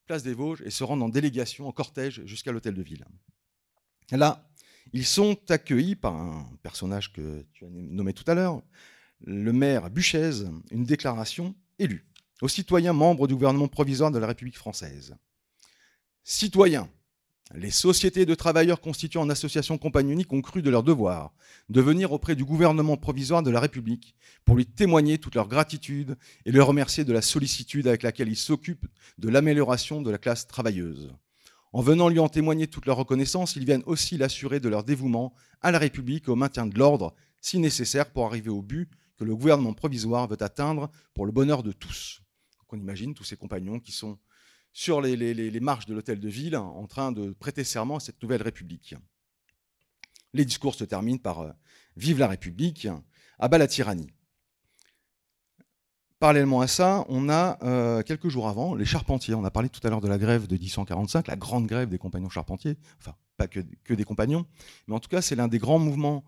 place 0.07 0.23
des 0.23 0.33
Vosges, 0.33 0.61
et 0.65 0.71
se 0.71 0.83
rendent 0.83 1.03
en 1.03 1.09
délégation, 1.09 1.67
en 1.67 1.71
cortège, 1.71 2.25
jusqu'à 2.25 2.51
l'hôtel 2.51 2.73
de 2.73 2.81
ville. 2.81 3.05
Là, 4.11 4.49
ils 4.93 5.05
sont 5.05 5.37
accueillis 5.49 5.95
par 5.95 6.15
un 6.15 6.49
personnage 6.63 7.13
que 7.13 7.45
tu 7.53 7.65
as 7.65 7.69
nommé 7.69 8.13
tout 8.13 8.29
à 8.29 8.33
l'heure, 8.33 8.61
le 9.23 9.53
maire 9.53 9.89
Buchez, 9.89 10.43
une 10.71 10.83
déclaration 10.83 11.55
élue 11.79 12.05
aux 12.41 12.47
citoyens 12.47 12.93
membres 12.93 13.27
du 13.27 13.35
gouvernement 13.35 13.67
provisoire 13.67 14.11
de 14.11 14.19
la 14.19 14.27
République 14.27 14.57
française. 14.57 15.15
Citoyens, 16.23 16.89
les 17.53 17.71
sociétés 17.71 18.25
de 18.25 18.33
travailleurs 18.33 18.81
constituant 18.81 19.21
en 19.21 19.29
association 19.29 19.77
compagnonique 19.77 20.31
ont 20.31 20.41
cru 20.41 20.61
de 20.61 20.69
leur 20.69 20.83
devoir 20.83 21.33
de 21.69 21.81
venir 21.81 22.11
auprès 22.11 22.35
du 22.35 22.45
gouvernement 22.45 22.97
provisoire 22.97 23.43
de 23.43 23.51
la 23.51 23.59
République 23.59 24.15
pour 24.45 24.55
lui 24.55 24.65
témoigner 24.65 25.17
toute 25.17 25.35
leur 25.35 25.47
gratitude 25.47 26.17
et 26.45 26.51
le 26.51 26.63
remercier 26.63 27.03
de 27.03 27.13
la 27.13 27.21
sollicitude 27.21 27.87
avec 27.87 28.03
laquelle 28.03 28.29
ils 28.29 28.37
s'occupent 28.37 28.87
de 29.17 29.29
l'amélioration 29.29 30.01
de 30.01 30.11
la 30.11 30.17
classe 30.17 30.47
travailleuse. 30.47 31.13
En 31.73 31.81
venant 31.81 32.09
lui 32.09 32.19
en 32.19 32.29
témoigner 32.29 32.67
toute 32.67 32.85
leur 32.85 32.97
reconnaissance, 32.97 33.55
ils 33.55 33.65
viennent 33.65 33.83
aussi 33.85 34.17
l'assurer 34.17 34.59
de 34.59 34.69
leur 34.69 34.83
dévouement 34.83 35.33
à 35.61 35.71
la 35.71 35.79
République 35.79 36.27
et 36.27 36.31
au 36.31 36.35
maintien 36.35 36.65
de 36.65 36.77
l'ordre, 36.77 37.13
si 37.39 37.59
nécessaire 37.59 38.11
pour 38.11 38.25
arriver 38.25 38.49
au 38.49 38.61
but 38.61 38.89
que 39.21 39.25
le 39.25 39.35
gouvernement 39.35 39.75
provisoire 39.75 40.27
veut 40.27 40.41
atteindre 40.41 40.89
pour 41.13 41.27
le 41.27 41.31
bonheur 41.31 41.61
de 41.61 41.71
tous. 41.71 42.23
on 42.69 42.77
imagine 42.77 43.13
tous 43.13 43.23
ces 43.23 43.37
compagnons 43.37 43.79
qui 43.79 43.91
sont 43.91 44.17
sur 44.73 44.99
les, 44.99 45.59
marches 45.59 45.85
de 45.85 45.93
l'hôtel 45.93 46.19
de 46.19 46.27
ville 46.27 46.57
en 46.57 46.87
train 46.87 47.11
de 47.11 47.29
prêter 47.33 47.63
serment 47.63 47.97
à 47.97 47.99
cette 47.99 48.19
nouvelle 48.23 48.41
République. 48.41 48.95
Les 50.33 50.43
discours 50.43 50.73
se 50.73 50.85
terminent 50.85 51.19
par 51.19 51.41
euh, 51.41 51.51
Vive 51.97 52.17
la 52.17 52.29
République, 52.29 52.87
abat 53.37 53.59
la 53.59 53.67
tyrannie. 53.67 54.09
Parallèlement 56.17 56.61
à 56.61 56.67
ça, 56.67 57.05
on 57.07 57.29
a 57.29 57.59
euh, 57.61 58.01
quelques 58.01 58.29
jours 58.29 58.47
avant 58.47 58.73
les 58.73 58.85
charpentiers. 58.85 59.35
On 59.35 59.45
a 59.45 59.51
parlé 59.51 59.69
tout 59.69 59.85
à 59.85 59.91
l'heure 59.91 60.01
de 60.01 60.07
la 60.07 60.17
grève 60.17 60.47
de 60.47 60.55
1845, 60.55 61.27
la 61.27 61.35
grande 61.35 61.67
grève 61.67 61.89
des 61.89 61.99
compagnons 61.99 62.29
charpentiers. 62.29 62.79
Enfin, 62.99 63.15
pas 63.37 63.47
que, 63.47 63.93
des 63.93 64.03
compagnons, 64.03 64.47
mais 64.87 64.95
en 64.95 64.99
tout 64.99 65.09
cas, 65.09 65.21
c'est 65.21 65.35
l'un 65.35 65.47
des 65.47 65.59
grands 65.59 65.79
mouvements 65.79 66.23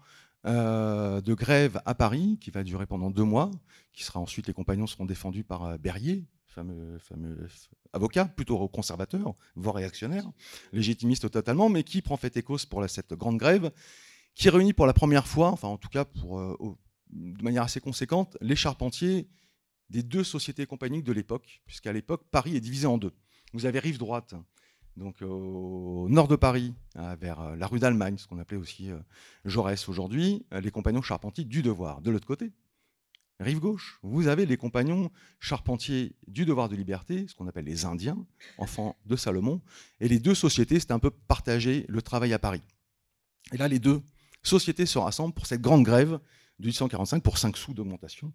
euh, 0.45 1.21
de 1.21 1.33
grève 1.33 1.81
à 1.85 1.95
Paris 1.95 2.37
qui 2.39 2.51
va 2.51 2.63
durer 2.63 2.85
pendant 2.85 3.09
deux 3.09 3.23
mois, 3.23 3.51
qui 3.93 4.03
sera 4.03 4.19
ensuite 4.19 4.47
les 4.47 4.53
compagnons 4.53 4.87
seront 4.87 5.05
défendus 5.05 5.43
par 5.43 5.77
Berrier, 5.79 6.25
fameux, 6.45 6.97
fameux 6.99 7.47
avocat, 7.93 8.25
plutôt 8.25 8.67
conservateur, 8.67 9.35
voire 9.55 9.75
réactionnaire, 9.75 10.29
légitimiste 10.71 11.29
totalement, 11.29 11.69
mais 11.69 11.83
qui 11.83 12.01
prend 12.01 12.17
fait 12.17 12.35
et 12.37 12.43
cause 12.43 12.65
pour 12.65 12.87
cette 12.89 13.13
grande 13.13 13.37
grève, 13.37 13.71
qui 14.35 14.49
réunit 14.49 14.73
pour 14.73 14.87
la 14.87 14.93
première 14.93 15.27
fois, 15.27 15.49
enfin 15.49 15.67
en 15.67 15.77
tout 15.77 15.89
cas 15.89 16.05
pour, 16.05 16.39
euh, 16.39 16.57
de 17.11 17.43
manière 17.43 17.63
assez 17.63 17.79
conséquente, 17.79 18.37
les 18.41 18.55
charpentiers 18.55 19.27
des 19.89 20.03
deux 20.03 20.23
sociétés 20.23 20.65
compagniques 20.65 21.03
de 21.03 21.11
l'époque, 21.11 21.61
puisqu'à 21.65 21.93
l'époque, 21.93 22.23
Paris 22.31 22.55
est 22.55 22.61
divisé 22.61 22.87
en 22.87 22.97
deux. 22.97 23.13
Vous 23.53 23.65
avez 23.65 23.79
rive 23.79 23.99
droite, 23.99 24.33
donc 24.97 25.21
au 25.21 26.07
nord 26.09 26.27
de 26.27 26.35
Paris, 26.35 26.73
vers 27.19 27.55
la 27.55 27.67
rue 27.67 27.79
d'Allemagne, 27.79 28.17
ce 28.17 28.27
qu'on 28.27 28.39
appelait 28.39 28.57
aussi 28.57 28.89
Jaurès 29.45 29.89
aujourd'hui, 29.89 30.45
les 30.51 30.71
compagnons 30.71 31.01
charpentiers 31.01 31.45
du 31.45 31.61
devoir. 31.61 32.01
De 32.01 32.11
l'autre 32.11 32.27
côté, 32.27 32.51
rive 33.39 33.59
gauche, 33.59 33.99
vous 34.03 34.27
avez 34.27 34.45
les 34.45 34.57
compagnons 34.57 35.11
charpentiers 35.39 36.15
du 36.27 36.45
devoir 36.45 36.69
de 36.69 36.75
liberté, 36.75 37.25
ce 37.27 37.35
qu'on 37.35 37.47
appelle 37.47 37.65
les 37.65 37.85
Indiens, 37.85 38.23
enfants 38.57 38.95
de 39.05 39.15
Salomon, 39.15 39.61
et 39.99 40.07
les 40.07 40.19
deux 40.19 40.35
sociétés, 40.35 40.79
c'est 40.79 40.91
un 40.91 40.99
peu 40.99 41.09
partager 41.09 41.85
le 41.89 42.01
travail 42.01 42.33
à 42.33 42.39
Paris. 42.39 42.61
Et 43.51 43.57
là, 43.57 43.67
les 43.67 43.79
deux 43.79 44.01
sociétés 44.43 44.85
se 44.85 44.99
rassemblent 44.99 45.33
pour 45.33 45.47
cette 45.47 45.61
grande 45.61 45.83
grève 45.83 46.19
de 46.59 46.67
1845 46.67 47.23
pour 47.23 47.37
5 47.37 47.57
sous 47.57 47.73
d'augmentation, 47.73 48.31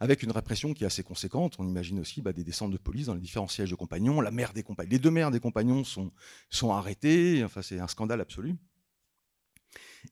avec 0.00 0.22
une 0.22 0.30
répression 0.30 0.74
qui 0.74 0.84
est 0.84 0.86
assez 0.86 1.02
conséquente. 1.02 1.56
On 1.58 1.66
imagine 1.66 1.98
aussi 2.00 2.20
bah, 2.20 2.32
des 2.32 2.44
descentes 2.44 2.72
de 2.72 2.76
police 2.76 3.06
dans 3.06 3.14
les 3.14 3.20
différents 3.20 3.48
sièges 3.48 3.70
de 3.70 3.74
compagnons. 3.74 4.20
La 4.20 4.30
des 4.30 4.62
compagnons, 4.62 4.90
les 4.90 4.98
deux 4.98 5.10
mères 5.10 5.30
des 5.30 5.40
compagnons 5.40 5.84
sont, 5.84 6.12
sont 6.50 6.72
arrêtées. 6.72 7.42
Enfin, 7.44 7.62
c'est 7.62 7.80
un 7.80 7.88
scandale 7.88 8.20
absolu. 8.20 8.56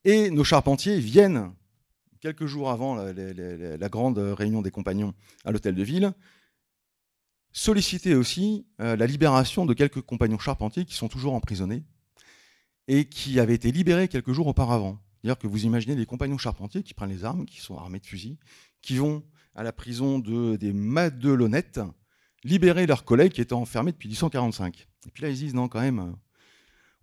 Et 0.05 0.31
nos 0.31 0.45
charpentiers 0.45 0.99
viennent 0.99 1.53
quelques 2.21 2.47
jours 2.47 2.71
avant 2.71 2.95
la, 2.97 3.89
grande 3.91 4.19
réunion 4.19 4.63
des 4.63 4.71
compagnons 4.71 5.13
à 5.45 5.53
l'hôtel 5.53 5.75
de 5.75 5.83
ville, 5.83 6.13
solliciter 7.53 8.15
aussi 8.15 8.67
euh, 8.81 8.97
la 8.97 9.07
libération 9.07 9.67
de 9.67 9.75
quelques 9.75 10.01
compagnons 10.01 10.39
charpentiers 10.39 10.87
qui 10.87 10.95
sont 10.95 11.09
toujours 11.09 11.35
emprisonnés 11.35 11.85
et 12.89 13.05
qui 13.05 13.39
avaient 13.39 13.55
été 13.55 13.71
libérés 13.73 14.09
quelques 14.09 14.33
jours 14.33 14.47
auparavant. 14.47 14.99
C'est-à-dire 15.21 15.39
que 15.39 15.47
vous 15.47 15.65
imaginez 15.65 15.95
les 15.97 16.07
compagnons 16.07 16.39
charpentiers 16.39 16.83
qui 16.83 16.95
prennent 16.95 17.11
les 17.11 17.25
armes, 17.25 17.45
qui 17.45 17.61
sont 17.61 17.77
armés 17.77 18.01
de 18.01 18.07
fusils, 18.07 18.39
qui 18.83 18.97
vont 18.97 19.23
à 19.55 19.63
la 19.63 19.73
prison 19.73 20.19
de, 20.19 20.57
des 20.57 20.73
Madelonnettes 20.73 21.81
libérer 22.45 22.87
leurs 22.87 23.05
collègues 23.05 23.33
qui 23.33 23.41
étaient 23.41 23.55
enfermés 23.55 23.93
depuis 23.93 24.09
1845. 24.09 24.87
Et 25.07 25.11
puis 25.11 25.23
là, 25.23 25.31
ils 25.31 25.37
disent 25.37 25.55
non, 25.55 25.69
quand 25.69 25.81
même, 25.81 26.15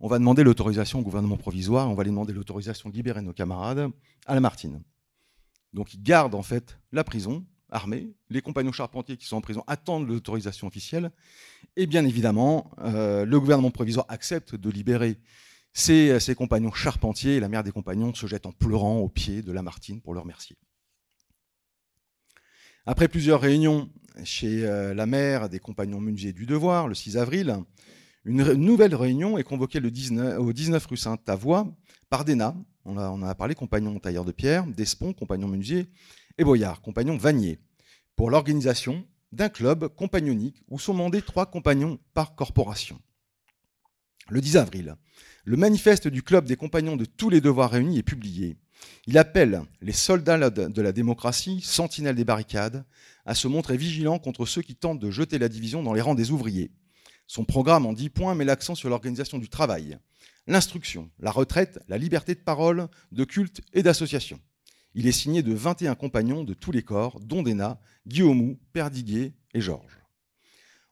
on 0.00 0.08
va 0.08 0.18
demander 0.18 0.44
l'autorisation 0.44 1.00
au 1.00 1.02
gouvernement 1.02 1.36
provisoire, 1.36 1.90
on 1.90 1.94
va 1.94 2.04
les 2.04 2.10
demander 2.10 2.32
l'autorisation 2.32 2.90
de 2.90 2.94
libérer 2.94 3.22
nos 3.22 3.32
camarades 3.32 3.90
à 4.26 4.34
la 4.34 4.40
Martine. 4.40 4.82
Donc 5.72 5.94
ils 5.94 6.02
gardent 6.02 6.34
en 6.34 6.42
fait 6.42 6.78
la 6.92 7.04
prison 7.04 7.44
armée. 7.70 8.12
Les 8.30 8.42
compagnons 8.42 8.72
charpentiers 8.72 9.16
qui 9.16 9.26
sont 9.26 9.36
en 9.36 9.40
prison 9.40 9.64
attendent 9.66 10.06
l'autorisation 10.06 10.66
officielle. 10.66 11.10
Et 11.76 11.86
bien 11.86 12.04
évidemment, 12.04 12.70
euh, 12.80 13.24
le 13.24 13.40
gouvernement 13.40 13.70
provisoire 13.70 14.06
accepte 14.08 14.54
de 14.54 14.70
libérer 14.70 15.18
ses, 15.72 16.34
compagnons 16.36 16.72
charpentiers. 16.72 17.36
Et 17.36 17.40
la 17.40 17.48
mère 17.48 17.64
des 17.64 17.72
compagnons 17.72 18.14
se 18.14 18.26
jette 18.26 18.46
en 18.46 18.52
pleurant 18.52 18.98
aux 18.98 19.08
pieds 19.08 19.42
de 19.42 19.52
Lamartine 19.52 20.00
pour 20.00 20.14
le 20.14 20.20
remercier. 20.20 20.56
Après 22.84 23.06
plusieurs 23.06 23.40
réunions 23.40 23.88
chez 24.24 24.66
euh, 24.66 24.92
la 24.92 25.06
mère 25.06 25.48
des 25.48 25.60
compagnons 25.60 26.00
menuisiers 26.00 26.32
du 26.32 26.46
devoir, 26.46 26.88
le 26.88 26.94
6 26.94 27.16
avril, 27.16 27.56
une 28.24 28.42
nouvelle 28.54 28.96
réunion 28.96 29.38
est 29.38 29.44
convoquée 29.44 29.78
le 29.78 29.92
19, 29.92 30.40
au 30.40 30.52
19 30.52 30.84
rue 30.86 30.96
Sainte-Avoie 30.96 31.68
par 32.10 32.24
Dena, 32.24 32.56
on, 32.84 32.96
en 32.96 33.22
a 33.22 33.34
parlé, 33.36 33.54
compagnon 33.54 34.00
tailleur 34.00 34.24
de 34.24 34.32
pierre, 34.32 34.66
Despont, 34.66 35.12
compagnon 35.12 35.46
menuisier, 35.46 35.86
et 36.38 36.44
Boyard, 36.44 36.80
compagnon 36.80 37.16
vanier, 37.16 37.60
pour 38.16 38.30
l'organisation 38.30 39.06
d'un 39.30 39.48
club 39.48 39.86
compagnonique 39.94 40.60
où 40.68 40.80
sont 40.80 40.92
mandés 40.92 41.22
trois 41.22 41.46
compagnons 41.46 42.00
par 42.14 42.34
corporation. 42.34 43.00
Le 44.28 44.40
10 44.40 44.56
avril, 44.56 44.96
manifeste 45.46 46.08
du 46.08 46.22
club 46.22 46.44
des 46.44 46.56
compagnons 46.56 46.96
de 46.96 47.04
tous 47.04 47.30
les 47.30 47.40
devoirs 47.40 47.70
réunis 47.70 47.98
est 47.98 48.02
publié. 48.02 48.56
Il 49.06 49.18
appelle 49.18 49.62
les 49.80 49.92
soldats 49.92 50.50
de 50.50 50.82
la 50.82 50.92
démocratie, 50.92 51.60
sentinelles 51.62 52.16
des 52.16 52.24
barricades, 52.24 52.84
à 53.24 53.34
se 53.34 53.48
montrer 53.48 53.76
vigilants 53.76 54.18
contre 54.18 54.46
ceux 54.46 54.62
qui 54.62 54.74
tentent 54.74 54.98
de 54.98 55.10
jeter 55.10 55.38
la 55.38 55.48
division 55.48 55.82
dans 55.82 55.92
les 55.92 56.00
rangs 56.00 56.14
des 56.14 56.30
ouvriers. 56.30 56.70
Son 57.26 57.44
programme 57.44 57.86
en 57.86 57.92
dix 57.92 58.10
points 58.10 58.34
met 58.34 58.44
l'accent 58.44 58.74
sur 58.74 58.88
l'organisation 58.88 59.38
du 59.38 59.48
travail, 59.48 59.98
l'instruction, 60.46 61.10
la 61.18 61.30
retraite, 61.30 61.78
la 61.88 61.98
liberté 61.98 62.34
de 62.34 62.40
parole, 62.40 62.88
de 63.12 63.24
culte 63.24 63.62
et 63.72 63.82
d'association. 63.82 64.40
Il 64.94 65.06
est 65.06 65.12
signé 65.12 65.42
de 65.42 65.54
21 65.54 65.94
compagnons 65.94 66.44
de 66.44 66.54
tous 66.54 66.72
les 66.72 66.82
corps, 66.82 67.20
dont 67.20 67.42
Dena, 67.42 67.80
Guillaumou, 68.06 68.58
Perdiguet 68.72 69.32
et 69.54 69.60
Georges. 69.60 69.98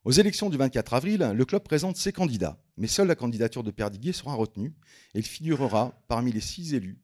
Aux 0.05 0.13
élections 0.13 0.49
du 0.49 0.57
24 0.57 0.95
avril, 0.95 1.33
le 1.35 1.45
club 1.45 1.63
présente 1.63 1.97
ses 1.97 2.13
candidats, 2.13 2.59
mais 2.81 2.87
seule 2.87 3.09
la 3.09 3.15
candidature 3.15 3.63
de 3.63 3.71
Perdiguet 3.71 4.15
sera 4.15 4.35
retenue 4.35 4.73
et 5.15 5.19
il 5.19 5.27
figurera 5.27 6.03
parmi 6.09 6.33
les 6.33 6.41
six 6.41 6.73
élus 6.73 6.99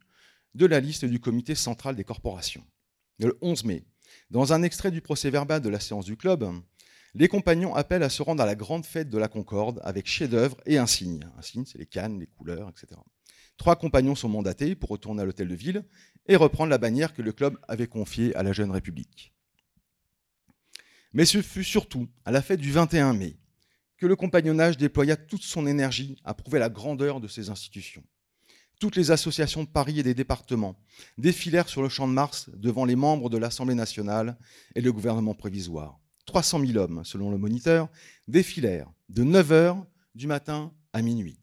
de 0.54 0.64
la 0.64 0.80
liste 0.80 1.04
du 1.04 1.20
comité 1.20 1.54
central 1.54 1.94
des 1.94 2.02
corporations. 2.02 2.64
Le 3.18 3.36
11 3.42 3.64
mai, 3.64 3.84
dans 4.30 4.54
un 4.54 4.62
extrait 4.62 4.90
du 4.90 5.02
procès-verbal 5.02 5.60
de 5.60 5.68
la 5.68 5.78
séance 5.78 6.06
du 6.06 6.16
club, 6.16 6.50
les 7.14 7.28
compagnons 7.28 7.74
appellent 7.74 8.02
à 8.02 8.08
se 8.08 8.22
rendre 8.22 8.42
à 8.42 8.46
la 8.46 8.54
grande 8.54 8.86
fête 8.86 9.10
de 9.10 9.18
la 9.18 9.28
Concorde 9.28 9.82
avec 9.84 10.06
chef-d'œuvre 10.06 10.56
et 10.64 10.78
un 10.78 10.86
signe. 10.86 11.28
Un 11.36 11.42
signe, 11.42 11.66
c'est 11.66 11.78
les 11.78 11.86
cannes, 11.86 12.20
les 12.20 12.26
couleurs, 12.26 12.70
etc. 12.70 12.98
Trois 13.58 13.76
compagnons 13.76 14.14
sont 14.14 14.30
mandatés 14.30 14.76
pour 14.76 14.88
retourner 14.88 15.20
à 15.20 15.24
l'hôtel 15.26 15.48
de 15.48 15.54
ville 15.54 15.84
et 16.26 16.36
reprendre 16.36 16.70
la 16.70 16.78
bannière 16.78 17.12
que 17.12 17.22
le 17.22 17.32
club 17.32 17.58
avait 17.68 17.86
confiée 17.86 18.34
à 18.34 18.42
la 18.42 18.54
jeune 18.54 18.70
République. 18.70 19.34
Mais 21.12 21.26
ce 21.26 21.42
fut 21.42 21.64
surtout 21.64 22.08
à 22.24 22.30
la 22.30 22.40
fête 22.40 22.60
du 22.60 22.72
21 22.72 23.12
mai 23.12 23.36
que 23.98 24.06
le 24.06 24.16
compagnonnage 24.16 24.76
déploya 24.76 25.16
toute 25.16 25.42
son 25.42 25.66
énergie 25.66 26.16
à 26.24 26.34
prouver 26.34 26.58
la 26.58 26.68
grandeur 26.68 27.20
de 27.20 27.28
ses 27.28 27.50
institutions. 27.50 28.04
Toutes 28.78 28.96
les 28.96 29.10
associations 29.10 29.64
de 29.64 29.68
Paris 29.68 30.00
et 30.00 30.02
des 30.02 30.14
départements 30.14 30.78
défilèrent 31.16 31.68
sur 31.68 31.82
le 31.82 31.88
champ 31.88 32.06
de 32.06 32.12
Mars 32.12 32.50
devant 32.54 32.84
les 32.84 32.96
membres 32.96 33.30
de 33.30 33.38
l'Assemblée 33.38 33.74
nationale 33.74 34.36
et 34.74 34.82
le 34.82 34.92
gouvernement 34.92 35.34
provisoire. 35.34 35.98
300 36.26 36.66
000 36.66 36.78
hommes, 36.78 37.02
selon 37.04 37.30
le 37.30 37.38
moniteur, 37.38 37.88
défilèrent 38.28 38.92
de 39.08 39.22
9 39.22 39.50
h 39.50 39.84
du 40.14 40.26
matin 40.26 40.72
à 40.92 41.00
minuit. 41.00 41.38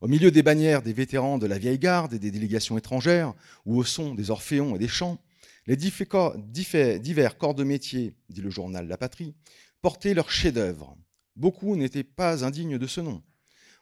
Au 0.00 0.08
milieu 0.08 0.30
des 0.30 0.42
bannières 0.42 0.82
des 0.82 0.92
vétérans 0.92 1.38
de 1.38 1.46
la 1.46 1.58
vieille 1.58 1.78
garde 1.78 2.14
et 2.14 2.18
des 2.18 2.30
délégations 2.30 2.78
étrangères, 2.78 3.34
ou 3.66 3.78
au 3.78 3.84
son 3.84 4.14
des 4.14 4.30
orphéons 4.30 4.74
et 4.74 4.78
des 4.78 4.88
chants, 4.88 5.18
les 5.66 5.76
divers 5.76 7.38
corps 7.38 7.54
de 7.54 7.64
métier, 7.64 8.16
dit 8.28 8.40
le 8.40 8.50
journal 8.50 8.88
La 8.88 8.96
Patrie, 8.96 9.34
portaient 9.80 10.14
leurs 10.14 10.30
chefs-d'œuvre. 10.30 10.96
Beaucoup 11.36 11.76
n'étaient 11.76 12.04
pas 12.04 12.44
indignes 12.44 12.78
de 12.78 12.86
ce 12.86 13.00
nom. 13.00 13.22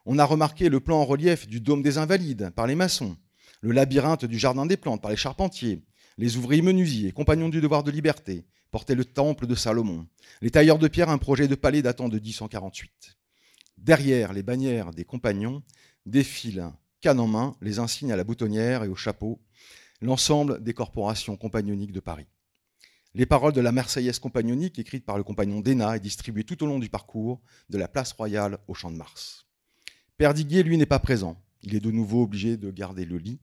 On 0.07 0.19
a 0.19 0.25
remarqué 0.25 0.69
le 0.69 0.81
plan 0.81 1.01
en 1.01 1.05
relief 1.05 1.47
du 1.47 1.61
dôme 1.61 1.83
des 1.83 1.99
Invalides 1.99 2.51
par 2.55 2.67
les 2.67 2.75
maçons, 2.75 3.17
le 3.61 3.73
labyrinthe 3.73 4.25
du 4.25 4.39
jardin 4.39 4.67
des 4.67 4.77
plantes 4.77 5.03
par 5.03 5.11
les 5.11 5.17
charpentiers, 5.17 5.83
les 6.17 6.37
ouvriers 6.37 6.63
menuisiers, 6.63 7.13
compagnons 7.13 7.49
du 7.49 7.61
devoir 7.61 7.83
de 7.83 7.91
liberté, 7.91 8.45
portait 8.71 8.95
le 8.95 9.05
temple 9.05 9.47
de 9.47 9.55
Salomon. 9.55 10.07
Les 10.41 10.51
tailleurs 10.51 10.79
de 10.79 10.89
pierre, 10.89 11.11
un 11.11 11.19
projet 11.19 11.49
de 11.49 11.55
palais 11.55 11.83
datant 11.83 12.09
de 12.09 12.19
1048. 12.19 13.17
Derrière 13.79 14.33
les 14.33 14.43
bannières 14.43 14.93
des 14.93 15.05
compagnons 15.05 15.63
défilent, 16.07 16.71
canne 17.01 17.21
en 17.21 17.27
main, 17.27 17.57
les 17.61 17.79
insignes 17.79 18.13
à 18.13 18.17
la 18.17 18.25
boutonnière 18.25 18.85
et 18.85 18.89
au 18.89 18.95
chapeau, 18.95 19.41
l'ensemble 20.01 20.63
des 20.63 20.75
corporations 20.75 21.37
compagnoniques 21.37 21.93
de 21.93 22.01
Paris. 22.01 22.27
Les 23.15 23.27
paroles 23.27 23.53
de 23.53 23.61
la 23.61 23.73
Marseillaise 23.73 24.21
compagnonique, 24.21 24.79
écrites 24.79 25.05
par 25.05 25.19
le 25.19 25.25
compagnon 25.25 25.61
d'Ena 25.61 25.97
et 25.97 26.01
distribuées 26.01 26.45
tout 26.45 26.63
au 26.63 26.67
long 26.67 26.79
du 26.79 26.89
parcours, 26.89 27.41
de 27.69 27.77
la 27.77 27.89
place 27.89 28.13
royale 28.13 28.59
au 28.69 28.75
champ 28.75 28.91
de 28.91 28.97
Mars. 28.97 29.47
Perdiguier, 30.17 30.63
lui, 30.63 30.77
n'est 30.79 30.87
pas 30.87 31.01
présent. 31.01 31.37
Il 31.63 31.75
est 31.75 31.81
de 31.81 31.91
nouveau 31.91 32.23
obligé 32.23 32.57
de 32.57 32.71
garder 32.71 33.05
le 33.05 33.19
lit, 33.19 33.41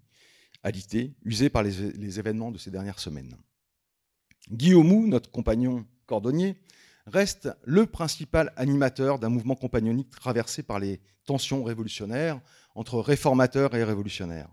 alité, 0.64 1.16
usé 1.24 1.50
par 1.50 1.64
les, 1.64 1.92
les 1.92 2.20
événements 2.20 2.52
de 2.52 2.58
ces 2.58 2.72
dernières 2.72 3.00
semaines. 3.00 3.36
Guillaumou, 4.50 5.08
notre 5.08 5.30
compagnon 5.30 5.86
cordonnier, 6.06 6.56
reste 7.06 7.50
le 7.64 7.86
principal 7.86 8.54
animateur 8.56 9.20
d'un 9.20 9.30
mouvement 9.30 9.56
compagnonique 9.56 10.12
traversé 10.12 10.64
par 10.64 10.80
les 10.80 11.02
tensions 11.26 11.64
révolutionnaires 11.64 12.40
entre 12.76 13.00
réformateurs 13.00 13.76
et 13.76 13.84
révolutionnaires. 13.84 14.50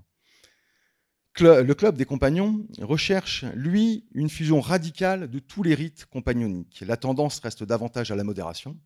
Le 1.40 1.72
club 1.72 1.96
des 1.96 2.04
compagnons 2.04 2.64
recherche, 2.80 3.44
lui, 3.56 4.06
une 4.14 4.30
fusion 4.30 4.60
radicale 4.60 5.28
de 5.28 5.40
tous 5.40 5.64
les 5.64 5.74
rites 5.74 6.06
compagnoniques. 6.06 6.84
La 6.86 6.96
tendance 6.96 7.40
reste 7.40 7.64
davantage 7.64 8.12
à 8.12 8.14
la 8.14 8.22
modération, 8.22 8.78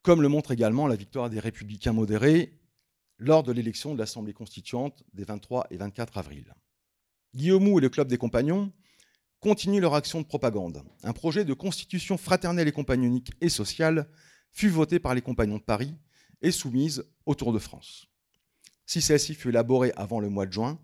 comme 0.00 0.22
le 0.22 0.28
montre 0.28 0.52
également 0.52 0.86
la 0.86 0.96
victoire 0.96 1.28
des 1.28 1.40
républicains 1.40 1.92
modérés 1.92 2.58
lors 3.18 3.42
de 3.42 3.52
l'élection 3.52 3.92
de 3.92 3.98
l'Assemblée 3.98 4.32
constituante 4.32 5.04
des 5.12 5.24
23 5.24 5.66
et 5.70 5.76
24 5.76 6.16
avril. 6.16 6.54
Guillaumou 7.34 7.78
et 7.78 7.82
le 7.82 7.90
club 7.90 8.08
des 8.08 8.16
compagnons 8.16 8.72
continuent 9.40 9.82
leur 9.82 9.94
action 9.94 10.22
de 10.22 10.26
propagande. 10.26 10.84
Un 11.02 11.12
projet 11.12 11.44
de 11.44 11.52
constitution 11.52 12.16
fraternelle 12.16 12.68
et 12.68 12.72
compagnonique 12.72 13.30
et 13.42 13.50
sociale 13.50 14.08
fut 14.52 14.70
voté 14.70 15.00
par 15.00 15.14
les 15.14 15.20
compagnons 15.20 15.58
de 15.58 15.62
Paris 15.62 15.94
et 16.40 16.50
soumise 16.50 17.04
au 17.26 17.34
Tour 17.34 17.52
de 17.52 17.58
France. 17.58 18.06
Si 18.86 19.02
celle-ci 19.02 19.34
fut 19.34 19.50
élaborée 19.50 19.92
avant 19.96 20.18
le 20.18 20.30
mois 20.30 20.46
de 20.46 20.52
juin, 20.52 20.80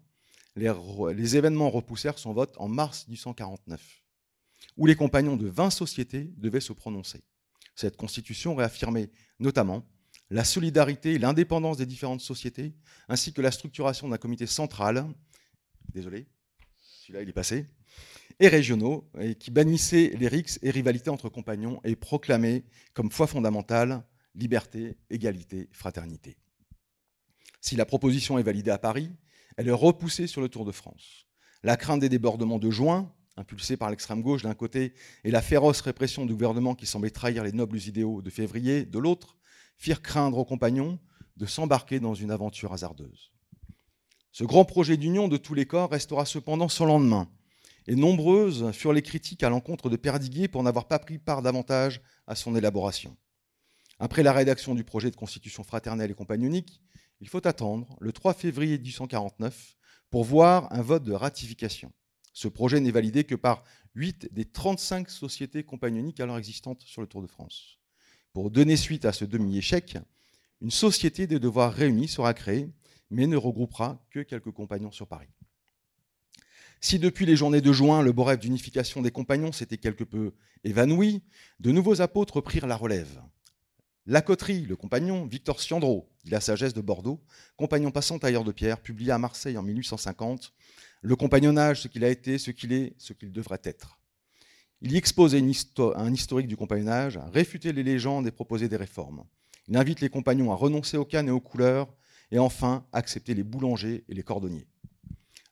les, 0.57 1.37
événements 1.37 1.71
repoussèrent 1.71 2.19
son 2.19 2.33
vote 2.33 2.55
en 2.59 2.69
mars 2.69 3.07
1849, 3.09 4.03
où 4.77 4.87
les 4.87 4.97
compagnons 4.97 5.37
de 5.37 5.49
20 5.49 5.71
sociétés 5.71 6.33
devaient 6.37 6.61
se 6.61 6.73
prononcer. 6.73 7.23
Cette 7.75 7.97
constitution 7.97 8.55
réaffirmait 8.55 9.11
notamment 9.39 9.87
la 10.31 10.45
solidarité 10.45 11.15
et 11.15 11.19
l'indépendance 11.19 11.77
des 11.77 11.87
différentes 11.87 12.21
sociétés, 12.21 12.75
ainsi 13.09 13.33
que 13.33 13.43
la 13.43 13.51
structuration 13.51 14.09
d'un 14.09 14.19
comité 14.19 14.47
central, 14.47 15.07
désolé, 15.93 16.29
celui-là 16.79 17.23
il 17.23 17.29
est 17.29 17.33
passé, 17.33 17.67
et 18.39 18.49
régionaux, 18.49 19.11
et 19.19 19.35
qui 19.35 19.51
bannissaient 19.51 20.15
les 20.19 20.29
rixes 20.29 20.59
et 20.63 20.71
rivalités 20.71 21.11
entre 21.11 21.29
compagnons 21.29 21.81
et 21.85 21.97
proclamaient 21.97 22.65
comme 22.95 23.11
foi 23.11 23.27
fondamentale 23.27 24.05
liberté, 24.35 24.97
égalité, 25.11 25.69
fraternité. 25.73 26.37
Si 27.61 27.77
la 27.77 27.85
proposition 27.85 28.39
est 28.39 28.43
validée 28.43 28.71
à 28.71 28.79
Paris, 28.79 29.11
elle 29.57 29.69
est 29.69 29.73
repoussée 29.73 30.27
sur 30.27 30.41
le 30.41 30.49
Tour 30.49 30.65
de 30.65 30.73
France. 30.73 31.27
La 31.63 31.77
crainte 31.77 32.01
des 32.01 32.09
débordements 32.09 32.59
de 32.59 32.71
juin, 32.71 33.13
impulsés 33.37 33.77
par 33.77 33.91
l'extrême 33.91 34.23
gauche 34.23 34.43
d'un 34.43 34.55
côté, 34.55 34.95
et 35.25 35.31
la 35.31 35.43
féroce 35.43 35.81
répression 35.81 36.27
du 36.27 36.33
gouvernement 36.33 36.75
qui 36.75 36.87
semblait 36.87 37.11
trahir 37.11 37.45
les 37.45 37.53
nobles 37.53 37.79
idéaux 37.79 38.23
de 38.23 38.31
février 38.31 38.85
de 38.85 38.99
l'autre, 38.99 39.37
firent 39.77 40.03
craindre 40.03 40.39
aux 40.39 40.45
compagnons 40.45 40.99
de 41.37 41.47
s'embarquer 41.47 42.01
dans 42.01 42.15
une 42.15 42.31
aventure 42.31 42.73
hasardeuse. 42.73 43.33
Ce 44.33 44.45
grand 44.45 44.65
projet 44.65 44.97
d'union 44.97 45.27
de 45.27 45.37
tous 45.37 45.55
les 45.55 45.67
corps 45.67 45.91
restera 45.91 46.25
cependant 46.25 46.69
sans 46.69 46.85
lendemain, 46.85 47.29
et 47.87 47.97
nombreuses 47.97 48.71
furent 48.73 48.93
les 48.93 49.03
critiques 49.03 49.43
à 49.43 49.49
l'encontre 49.49 49.89
de 49.91 49.97
Perdiguier 49.97 50.49
pour 50.49 50.63
n'avoir 50.63 50.87
pas 50.87 50.99
pris 50.99 51.19
part 51.19 51.43
davantage 51.43 52.01
à 52.27 52.35
son 52.35 52.55
élaboration. 52.55 53.17
Après 53.99 54.23
la 54.23 54.33
rédaction 54.33 54.75
du 54.75 54.85
projet 54.85 55.11
de 55.11 55.17
constitution 55.17 55.65
fraternelle 55.65 56.11
et 56.11 56.15
compagnonique, 56.15 56.81
il 57.21 57.29
faut 57.29 57.47
attendre 57.47 57.97
le 58.01 58.13
3 58.13 58.35
février 58.35 58.79
1849 58.79 59.77
pour 60.11 60.25
voir 60.25 60.73
un 60.73 60.83
vote 60.83 61.05
de 61.05 61.13
ratification. 61.13 61.93
Ce 62.33 62.49
projet 62.49 62.81
n'est 62.81 62.91
validé 62.91 63.25
que 63.25 63.35
par 63.35 63.65
8 63.95 64.33
des 64.33 64.45
35 64.45 65.11
sociétés 65.11 65.65
compagnoniques 65.65 66.21
alors 66.21 66.39
existantes 66.39 66.83
sur 66.83 67.01
le 67.01 67.09
Tour 67.09 67.23
de 67.23 67.27
France. 67.27 67.79
Pour 68.33 68.51
donner 68.51 68.77
suite 68.77 69.05
à 69.05 69.13
ce 69.13 69.25
demi-échec, 69.25 69.99
une 70.61 70.71
société 70.71 71.27
des 71.27 71.41
devoirs 71.41 71.73
réunis 71.73 72.09
sera 72.09 72.35
créée, 72.35 72.71
mais 73.11 73.27
ne 73.27 73.37
regroupera 73.37 74.05
que 74.11 74.21
quelques 74.21 74.53
compagnons 74.53 74.93
sur 74.93 75.07
Paris. 75.07 75.29
Si 76.81 76.99
depuis 76.99 77.27
les 77.27 77.37
journées 77.37 77.61
de 77.61 77.73
juin, 77.73 78.03
le 78.03 78.13
beau 78.13 78.25
rêve 78.25 78.39
d'unification 78.39 79.03
des 79.03 79.11
compagnons 79.11 79.53
s'était 79.53 79.77
quelque 79.77 80.05
peu 80.05 80.33
évanoui, 80.65 81.23
de 81.59 81.73
nouveaux 81.73 82.01
apôtres 82.01 82.41
prirent 82.41 82.67
la 82.67 82.77
relève. 82.77 83.21
La 84.11 84.23
coterie, 84.23 84.63
le 84.63 84.75
compagnon, 84.75 85.25
Victor 85.25 85.61
Siandro, 85.61 86.11
dit 86.25 86.33
la 86.33 86.41
sagesse 86.41 86.75
de 86.75 86.81
Bordeaux, 86.81 87.21
compagnon 87.57 87.93
passant 87.93 88.19
tailleur 88.19 88.43
de 88.43 88.51
pierre, 88.51 88.81
publia 88.81 89.15
à 89.15 89.19
Marseille 89.19 89.57
en 89.57 89.63
1850 89.63 90.53
Le 91.03 91.15
compagnonnage, 91.15 91.83
ce 91.83 91.87
qu'il 91.87 92.03
a 92.03 92.09
été, 92.09 92.37
ce 92.37 92.51
qu'il 92.51 92.73
est, 92.73 92.95
ce 92.99 93.13
qu'il 93.13 93.31
devrait 93.31 93.61
être. 93.63 94.01
Il 94.81 94.91
y 94.91 94.97
exposait 94.97 95.41
un 95.95 96.13
historique 96.13 96.49
du 96.49 96.57
compagnonnage, 96.57 97.21
réfutait 97.33 97.71
les 97.71 97.85
légendes 97.85 98.27
et 98.27 98.33
proposait 98.33 98.69
des 98.69 98.75
réformes. 98.75 99.23
Il 99.69 99.77
invite 99.77 100.01
les 100.01 100.09
compagnons 100.09 100.51
à 100.51 100.57
renoncer 100.57 100.97
aux 100.97 101.05
cannes 101.05 101.29
et 101.29 101.31
aux 101.31 101.39
couleurs, 101.39 101.87
et 102.33 102.41
enfin 102.41 102.85
accepter 102.93 103.35
les 103.35 103.45
boulangers 103.45 104.03
et 104.09 104.15
les 104.15 104.25
cordonniers. 104.25 104.67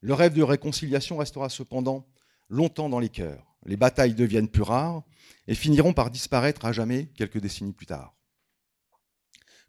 Le 0.01 0.15
rêve 0.15 0.35
de 0.35 0.43
réconciliation 0.43 1.17
restera 1.19 1.49
cependant 1.49 2.09
longtemps 2.49 2.89
dans 2.89 2.99
les 2.99 3.09
cœurs. 3.09 3.55
Les 3.67 3.77
batailles 3.77 4.15
deviennent 4.15 4.49
plus 4.49 4.63
rares 4.63 5.05
et 5.47 5.55
finiront 5.55 5.93
par 5.93 6.11
disparaître 6.11 6.65
à 6.65 6.73
jamais 6.73 7.07
quelques 7.15 7.39
décennies 7.39 7.73
plus 7.73 7.87
tard. 7.87 8.18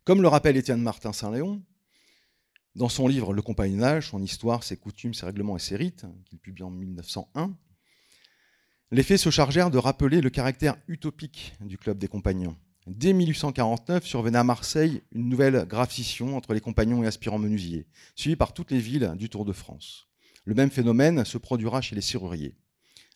Comme 0.09 0.23
le 0.23 0.27
rappelle 0.27 0.57
Étienne 0.57 0.81
Martin 0.81 1.13
Saint-Léon, 1.13 1.61
dans 2.73 2.89
son 2.89 3.07
livre 3.07 3.31
Le 3.31 3.43
compagnonnage, 3.43 4.09
son 4.09 4.23
histoire, 4.23 4.63
ses 4.63 4.75
coutumes, 4.75 5.13
ses 5.13 5.27
règlements 5.27 5.55
et 5.55 5.59
ses 5.59 5.75
rites, 5.75 6.07
qu'il 6.25 6.39
publie 6.39 6.63
en 6.63 6.71
1901, 6.71 7.55
les 8.89 9.03
faits 9.03 9.19
se 9.19 9.29
chargèrent 9.29 9.69
de 9.69 9.77
rappeler 9.77 10.21
le 10.21 10.31
caractère 10.31 10.77
utopique 10.87 11.53
du 11.61 11.77
club 11.77 11.99
des 11.99 12.07
compagnons. 12.07 12.55
Dès 12.87 13.13
1849 13.13 14.03
survenait 14.03 14.39
à 14.39 14.43
Marseille 14.43 15.03
une 15.11 15.29
nouvelle 15.29 15.67
grave 15.67 15.91
scission 15.91 16.35
entre 16.35 16.55
les 16.55 16.59
compagnons 16.59 17.03
et 17.03 17.07
aspirants 17.07 17.37
menuisiers, 17.37 17.85
suivie 18.15 18.35
par 18.35 18.55
toutes 18.55 18.71
les 18.71 18.79
villes 18.79 19.13
du 19.15 19.29
Tour 19.29 19.45
de 19.45 19.53
France. 19.53 20.07
Le 20.43 20.55
même 20.55 20.71
phénomène 20.71 21.23
se 21.23 21.37
produira 21.37 21.81
chez 21.81 21.93
les 21.93 22.01
serruriers. 22.01 22.57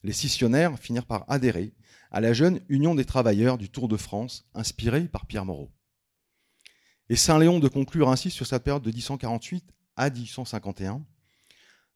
Les 0.04 0.14
scissionnaires 0.14 0.78
finirent 0.78 1.08
par 1.08 1.26
adhérer 1.28 1.74
à 2.12 2.22
la 2.22 2.34
jeune 2.34 2.60
Union 2.70 2.94
des 2.94 3.06
travailleurs 3.06 3.58
du 3.58 3.72
Tour 3.72 3.88
de 3.88 3.98
France, 3.98 4.46
inspirée 4.54 5.06
par 5.06 5.26
Pierre 5.26 5.46
Moreau. 5.46 5.72
Et 7.10 7.16
Saint 7.16 7.38
Léon 7.38 7.60
de 7.60 7.68
conclure 7.68 8.10
ainsi 8.10 8.30
sur 8.30 8.48
sa 8.48 8.60
période 8.60 8.84
de 8.84 8.90
1848 8.90 9.66
à 9.98 10.10
1851. 10.10 11.04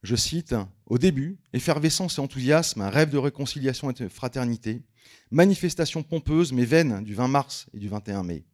Je 0.04 0.16
cite 0.16 0.56
Au 0.86 0.98
début, 0.98 1.40
effervescence 1.54 2.18
et 2.18 2.22
enthousiasme, 2.22 2.82
un 2.82 2.90
rêve 2.90 3.10
de 3.10 3.18
réconciliation 3.18 3.90
et 3.90 3.94
de 3.94 4.08
fraternité, 4.10 4.84
manifestation 5.32 6.04
pompeuse 6.04 6.52
mais 6.52 6.66
vaine 6.66 7.04
du 7.04 7.14
20 7.14 7.28
mars 7.30 7.68
et 7.74 7.80
du 7.80 7.88
21 7.88 8.24
mai. 8.24 8.46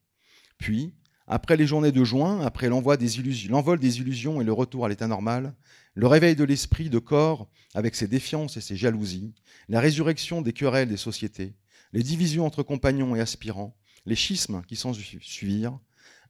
Puis, 0.57 0.93
après 1.27 1.57
les 1.57 1.65
journées 1.65 1.91
de 1.91 2.03
juin, 2.03 2.41
après 2.41 2.69
l'envol 2.69 2.97
des, 2.97 3.05
des 3.05 3.99
illusions 3.99 4.41
et 4.41 4.43
le 4.43 4.53
retour 4.53 4.85
à 4.85 4.89
l'état 4.89 5.07
normal, 5.07 5.55
le 5.95 6.07
réveil 6.07 6.35
de 6.35 6.43
l'esprit 6.43 6.89
de 6.89 6.99
corps 6.99 7.49
avec 7.73 7.95
ses 7.95 8.07
défiances 8.07 8.57
et 8.57 8.61
ses 8.61 8.75
jalousies, 8.75 9.33
la 9.69 9.79
résurrection 9.79 10.41
des 10.41 10.53
querelles 10.53 10.89
des 10.89 10.97
sociétés, 10.97 11.55
les 11.93 12.03
divisions 12.03 12.45
entre 12.45 12.63
compagnons 12.63 13.15
et 13.15 13.21
aspirants, 13.21 13.75
les 14.05 14.15
schismes 14.15 14.63
qui 14.67 14.75
s'en 14.75 14.93
suivirent, 14.93 15.79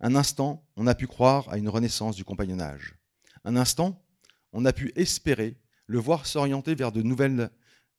un 0.04 0.16
instant, 0.16 0.68
on 0.76 0.86
a 0.86 0.96
pu 0.96 1.08
croire 1.08 1.48
à 1.48 1.58
une 1.58 1.70
renaissance 1.70 2.18
du 2.18 2.26
compagnonnage. 2.26 2.96
Un 3.46 3.56
instant, 3.56 4.06
on 4.52 4.66
a 4.66 4.74
pu 4.74 4.92
espérer 4.98 5.58
le 5.88 5.98
voir 5.98 6.26
s'orienter 6.26 6.76
vers 6.76 6.92
de 6.92 7.02
nouvelles 7.02 7.50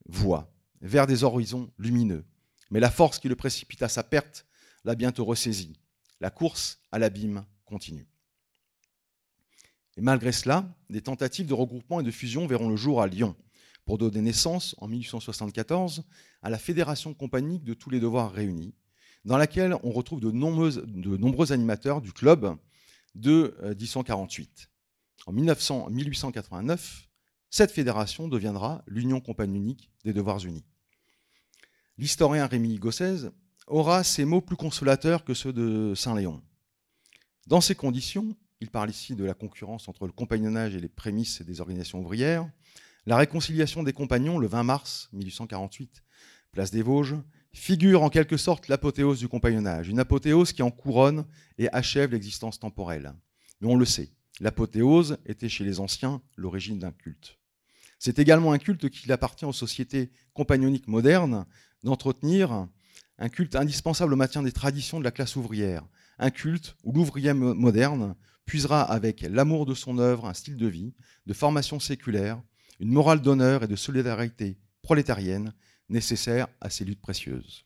voies, 0.07 0.55
vers 0.83 1.07
des 1.07 1.25
horizons 1.25 1.73
lumineux. 1.79 2.27
Mais 2.71 2.79
la 2.79 2.91
force 2.91 3.19
qui 3.19 3.31
le 3.31 3.37
précipite 3.37 3.83
à 3.83 3.89
sa 3.89 4.05
perte 4.05 4.47
l'a 4.85 4.95
bientôt 4.95 5.25
ressaisi. 5.25 5.81
La 6.21 6.29
course 6.29 6.79
à 6.93 6.99
l'abîme 6.99 7.47
continue. 7.65 8.07
Et 9.97 10.03
malgré 10.03 10.33
cela, 10.33 10.77
des 10.91 11.01
tentatives 11.01 11.47
de 11.47 11.55
regroupement 11.55 12.01
et 12.01 12.05
de 12.05 12.11
fusion 12.11 12.47
verront 12.47 12.69
le 12.69 12.77
jour 12.77 13.01
à 13.01 13.07
Lyon, 13.07 13.35
pour 13.87 13.97
donner 13.97 14.21
naissance, 14.21 14.75
en 14.79 14.89
1874, 14.89 16.05
à 16.43 16.51
la 16.51 16.59
Fédération 16.59 17.15
compagnique 17.15 17.65
de 17.65 17.73
tous 17.73 17.89
les 17.89 18.01
devoirs 18.01 18.31
réunis, 18.31 18.75
dans 19.25 19.37
laquelle 19.37 19.77
on 19.83 19.91
retrouve 19.91 20.21
de, 20.21 20.31
nombreux 20.31 21.53
animateurs 21.53 22.01
du 22.01 22.13
club 22.13 22.57
de 23.15 23.57
1848. 23.63 24.69
Euh, 25.29 25.31
en 25.31 25.33
1889, 25.91 27.09
cette 27.51 27.71
fédération 27.71 28.29
deviendra 28.29 28.83
l'Union 28.87 29.21
compagnonique 29.21 29.91
des 30.05 30.13
Devoirs 30.13 30.45
Unis. 30.45 30.65
L'historien 31.97 32.47
Rémi 32.47 32.79
Gossez 32.79 33.29
aura 33.67 34.05
ces 34.05 34.25
mots 34.25 34.41
plus 34.41 34.57
consolateurs 34.57 35.25
que 35.25 35.33
ceux 35.33 35.53
de 35.53 35.95
Saint-Léon. 35.95 36.43
Dans 37.47 37.61
ces 37.61 37.75
conditions, 37.75 38.37
il 38.61 38.71
parle 38.71 38.91
ici 38.91 39.15
de 39.15 39.25
la 39.25 39.35
concurrence 39.35 39.89
entre 39.89 40.07
le 40.07 40.13
compagnonnage 40.13 40.75
et 40.75 40.81
les 40.81 40.89
prémices 40.89 41.43
des 41.43 41.61
organisations 41.61 42.01
ouvrières, 42.01 42.51
la 43.07 43.17
réconciliation 43.17 43.83
des 43.83 43.93
compagnons 43.93 44.39
le 44.39 44.47
20 44.47 44.63
mars 44.63 45.09
1848, 45.13 46.03
place 46.53 46.71
des 46.71 46.83
Vosges, 46.83 47.17
figure 47.55 48.03
en 48.03 48.11
quelque 48.11 48.37
sorte 48.37 48.69
l'apothéose 48.69 49.21
du 49.21 49.29
compagnonnage, 49.29 49.89
une 49.89 50.01
apothéose 50.01 50.53
qui 50.53 50.63
en 50.63 50.71
couronne 50.71 51.25
et 51.57 51.73
achève 51.73 52.11
l'existence 52.11 52.59
temporelle. 52.59 53.15
Mais 53.61 53.69
on 53.69 53.77
le 53.77 53.85
sait, 53.85 54.11
l'apothéose 54.41 55.19
était 55.25 55.49
chez 55.49 55.65
les 55.65 55.81
anciens 55.81 56.21
l'origine 56.37 56.79
d'un 56.79 56.91
culte. 56.91 57.39
C'est 57.99 58.19
également 58.19 58.53
un 58.53 58.59
culte 58.59 58.91
qu'il 58.91 59.13
appartient 59.13 59.45
aux 59.45 59.53
sociétés 59.53 60.11
compagnoniques 60.35 60.89
modernes 60.89 61.47
d'entretenir, 61.85 62.67
un 63.19 63.29
culte 63.29 63.55
indispensable 63.55 64.13
au 64.13 64.17
maintien 64.17 64.43
des 64.43 64.53
traditions 64.53 64.99
de 64.99 65.05
la 65.05 65.13
classe 65.13 65.37
ouvrière, 65.37 65.87
un 66.19 66.31
culte 66.31 66.77
où 66.83 66.93
l'ouvrier 66.93 67.33
moderne 67.33 68.17
puisera 68.45 68.83
avec 68.83 69.23
l'amour 69.23 69.65
de 69.65 69.75
son 69.75 69.99
œuvre 69.99 70.27
un 70.27 70.35
style 70.35 70.57
de 70.57 70.67
vie, 70.67 70.93
de 71.27 71.33
formation 71.33 71.79
séculaire, 71.79 72.43
une 72.81 72.91
morale 72.91 73.23
d'honneur 73.23 73.63
et 73.63 73.69
de 73.69 73.77
solidarité 73.77 74.59
prolétarienne 74.83 75.55
nécessaires 75.89 76.49
à 76.61 76.71
ces 76.71 76.85
luttes 76.85 77.01
précieuses. 77.01 77.65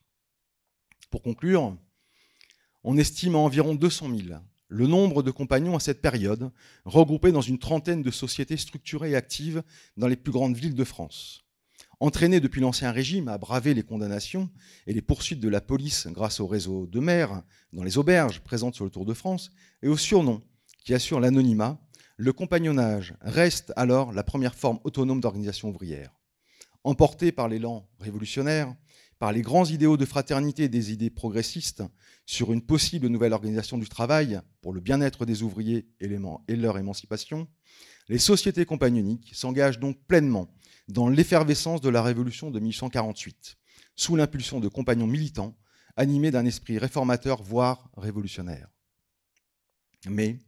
Pour 1.11 1.23
conclure, 1.23 1.77
on 2.85 2.97
estime 2.97 3.35
à 3.35 3.39
environ 3.39 3.75
200 3.75 4.17
000 4.17 4.39
le 4.69 4.87
nombre 4.87 5.23
de 5.23 5.31
compagnons 5.31 5.77
à 5.77 5.81
cette 5.81 6.03
période, 6.03 6.51
regroupés 6.85 7.33
dans 7.33 7.41
une 7.41 7.59
trentaine 7.59 8.03
de 8.03 8.11
sociétés 8.11 8.59
structurées 8.59 9.13
et 9.13 9.17
actives 9.17 9.63
dans 9.97 10.07
les 10.07 10.17
plus 10.17 10.33
grandes 10.33 10.57
villes 10.57 10.75
de 10.75 10.85
France. 10.85 11.45
Entraînés 12.01 12.39
depuis 12.39 12.61
l'Ancien 12.61 12.93
Régime 12.93 13.29
à 13.29 13.39
braver 13.39 13.75
les 13.75 13.83
condamnations 13.83 14.51
et 14.87 14.93
les 14.93 15.03
poursuites 15.03 15.41
de 15.41 15.49
la 15.49 15.61
police 15.61 16.07
grâce 16.09 16.39
au 16.39 16.47
réseau 16.47 16.87
de 16.87 17.01
maires 17.01 17.43
dans 17.73 17.83
les 17.83 17.99
auberges 17.99 18.41
présentes 18.41 18.75
sur 18.75 18.85
le 18.85 18.91
Tour 18.91 19.05
de 19.05 19.15
France 19.15 19.51
et 19.83 19.89
au 19.89 19.97
surnom 19.97 20.43
qui 20.85 20.95
assure 20.95 21.19
l'anonymat, 21.19 21.81
le 22.17 22.33
compagnonnage 22.33 23.15
reste 23.21 23.73
alors 23.75 24.13
la 24.13 24.23
première 24.23 24.55
forme 24.55 24.79
autonome 24.85 25.21
d'organisation 25.21 25.71
ouvrière 25.71 26.18
emporté 26.85 27.33
par 27.33 27.49
l'élan 27.49 27.89
révolutionnaire, 28.01 28.75
par 29.19 29.33
les 29.33 29.43
grands 29.43 29.65
idéaux 29.65 29.97
de 29.97 30.05
fraternité 30.05 30.65
et 30.65 30.69
des 30.69 30.93
idées 30.93 31.11
progressistes 31.11 31.83
sur 32.25 32.53
une 32.53 32.63
possible 32.63 33.09
nouvelle 33.09 33.33
organisation 33.33 33.79
du 33.79 33.89
travail 33.89 34.41
pour 34.61 34.73
le 34.73 34.81
bien-être 34.81 35.27
des 35.27 35.43
ouvriers 35.43 35.89
et 36.01 36.57
leur 36.57 36.79
émancipation, 36.79 37.49
les 38.09 38.19
sociétés 38.19 38.65
compagnoniques 38.65 39.31
s'engagent 39.35 39.81
donc 39.81 39.99
pleinement 40.07 40.49
dans 40.89 41.09
l'effervescence 41.09 41.81
de 41.81 41.89
la 41.89 42.03
révolution 42.03 42.51
de 42.51 42.61
1848, 42.61 43.57
sous 43.97 44.17
l'impulsion 44.17 44.61
de 44.61 44.69
compagnons 44.69 45.07
militants 45.07 45.57
animés 45.97 46.31
d'un 46.31 46.47
esprit 46.47 46.79
réformateur, 46.79 47.43
voire 47.43 47.91
révolutionnaire. 47.97 48.69
Mais, 50.09 50.39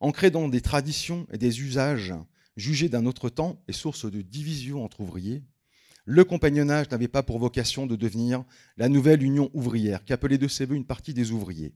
ancré 0.00 0.30
dans 0.30 0.48
des 0.48 0.60
traditions 0.60 1.26
et 1.32 1.38
des 1.38 1.62
usages 1.62 2.14
jugés 2.56 2.90
d'un 2.90 3.06
autre 3.06 3.30
temps 3.30 3.62
et 3.68 3.72
source 3.72 4.10
de 4.10 4.20
division 4.20 4.84
entre 4.84 5.00
ouvriers, 5.00 5.42
le 6.04 6.24
compagnonnage 6.24 6.90
n'avait 6.90 7.08
pas 7.08 7.22
pour 7.22 7.38
vocation 7.38 7.86
de 7.86 7.96
devenir 7.96 8.44
la 8.76 8.88
nouvelle 8.88 9.22
union 9.22 9.50
ouvrière 9.54 10.04
qu'appelait 10.04 10.38
de 10.38 10.48
ses 10.48 10.66
voeux 10.66 10.76
une 10.76 10.86
partie 10.86 11.14
des 11.14 11.30
ouvriers. 11.30 11.74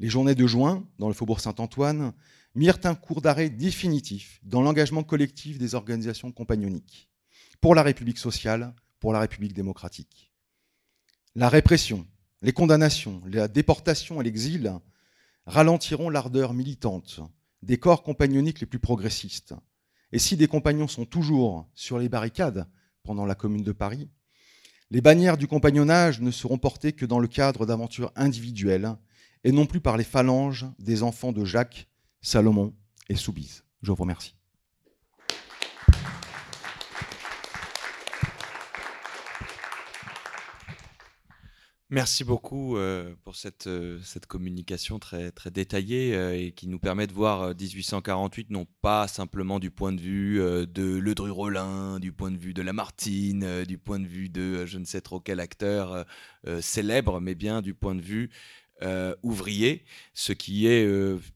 Les 0.00 0.08
journées 0.08 0.34
de 0.34 0.46
juin, 0.46 0.86
dans 0.98 1.08
le 1.08 1.14
faubourg 1.14 1.40
Saint-Antoine, 1.40 2.14
mirent 2.54 2.78
un 2.84 2.94
cours 2.94 3.20
d'arrêt 3.20 3.50
définitif 3.50 4.40
dans 4.42 4.62
l'engagement 4.62 5.02
collectif 5.02 5.58
des 5.58 5.74
organisations 5.74 6.32
compagnoniques 6.32 7.10
pour 7.60 7.74
la 7.74 7.82
République 7.82 8.18
sociale, 8.18 8.74
pour 8.98 9.12
la 9.12 9.20
République 9.20 9.54
démocratique. 9.54 10.32
La 11.34 11.48
répression, 11.48 12.06
les 12.42 12.52
condamnations, 12.52 13.22
la 13.26 13.48
déportation 13.48 14.20
et 14.20 14.24
l'exil 14.24 14.72
ralentiront 15.46 16.10
l'ardeur 16.10 16.54
militante 16.54 17.20
des 17.62 17.78
corps 17.78 18.02
compagnoniques 18.02 18.60
les 18.60 18.66
plus 18.66 18.78
progressistes. 18.78 19.54
Et 20.12 20.18
si 20.18 20.36
des 20.36 20.46
compagnons 20.46 20.88
sont 20.88 21.06
toujours 21.06 21.68
sur 21.74 21.98
les 21.98 22.08
barricades 22.08 22.68
pendant 23.04 23.26
la 23.26 23.36
Commune 23.36 23.62
de 23.62 23.72
Paris, 23.72 24.10
les 24.90 25.00
bannières 25.00 25.36
du 25.36 25.46
compagnonnage 25.46 26.20
ne 26.20 26.30
seront 26.30 26.58
portées 26.58 26.92
que 26.92 27.06
dans 27.06 27.20
le 27.20 27.28
cadre 27.28 27.66
d'aventures 27.66 28.12
individuelles 28.16 28.96
et 29.44 29.52
non 29.52 29.66
plus 29.66 29.80
par 29.80 29.96
les 29.96 30.04
phalanges 30.04 30.66
des 30.78 31.02
enfants 31.02 31.32
de 31.32 31.44
Jacques, 31.44 31.88
Salomon 32.22 32.74
et 33.08 33.14
Soubise. 33.14 33.64
Je 33.82 33.90
vous 33.90 34.02
remercie. 34.02 34.34
Merci 41.94 42.24
beaucoup 42.24 42.76
euh, 42.76 43.14
pour 43.22 43.36
cette, 43.36 43.68
euh, 43.68 44.00
cette 44.02 44.26
communication 44.26 44.98
très, 44.98 45.30
détaillée 45.52 46.12
euh, 46.16 46.36
et 46.36 46.50
qui 46.50 46.66
nous 46.66 46.80
permet 46.80 47.06
de 47.06 47.12
voir 47.12 47.54
1848 47.54 48.50
non 48.50 48.66
pas 48.82 49.06
simplement 49.06 49.60
du 49.60 49.70
point 49.70 49.92
de 49.92 50.00
vue 50.00 50.38
de 50.40 50.96
Ledru-Rollin, 50.96 52.00
du 52.00 52.10
point 52.10 52.32
de 52.32 52.36
vue 52.36 52.52
de 52.52 52.62
Lamartine, 52.62 53.62
du 53.62 53.78
point 53.78 54.00
de 54.00 54.08
vue 54.08 54.28
de 54.28 54.66
je 54.66 54.78
ne 54.78 54.84
sais 54.84 55.02
trop 55.02 55.20
quel 55.20 55.38
acteur 55.38 56.04
célèbre, 56.60 57.20
mais 57.20 57.36
bien 57.36 57.62
du 57.62 57.74
point 57.74 57.94
de 57.94 58.02
vue 58.02 58.28
ouvrier, 59.22 59.84
ce 60.14 60.32
qui 60.32 60.66
est 60.66 60.88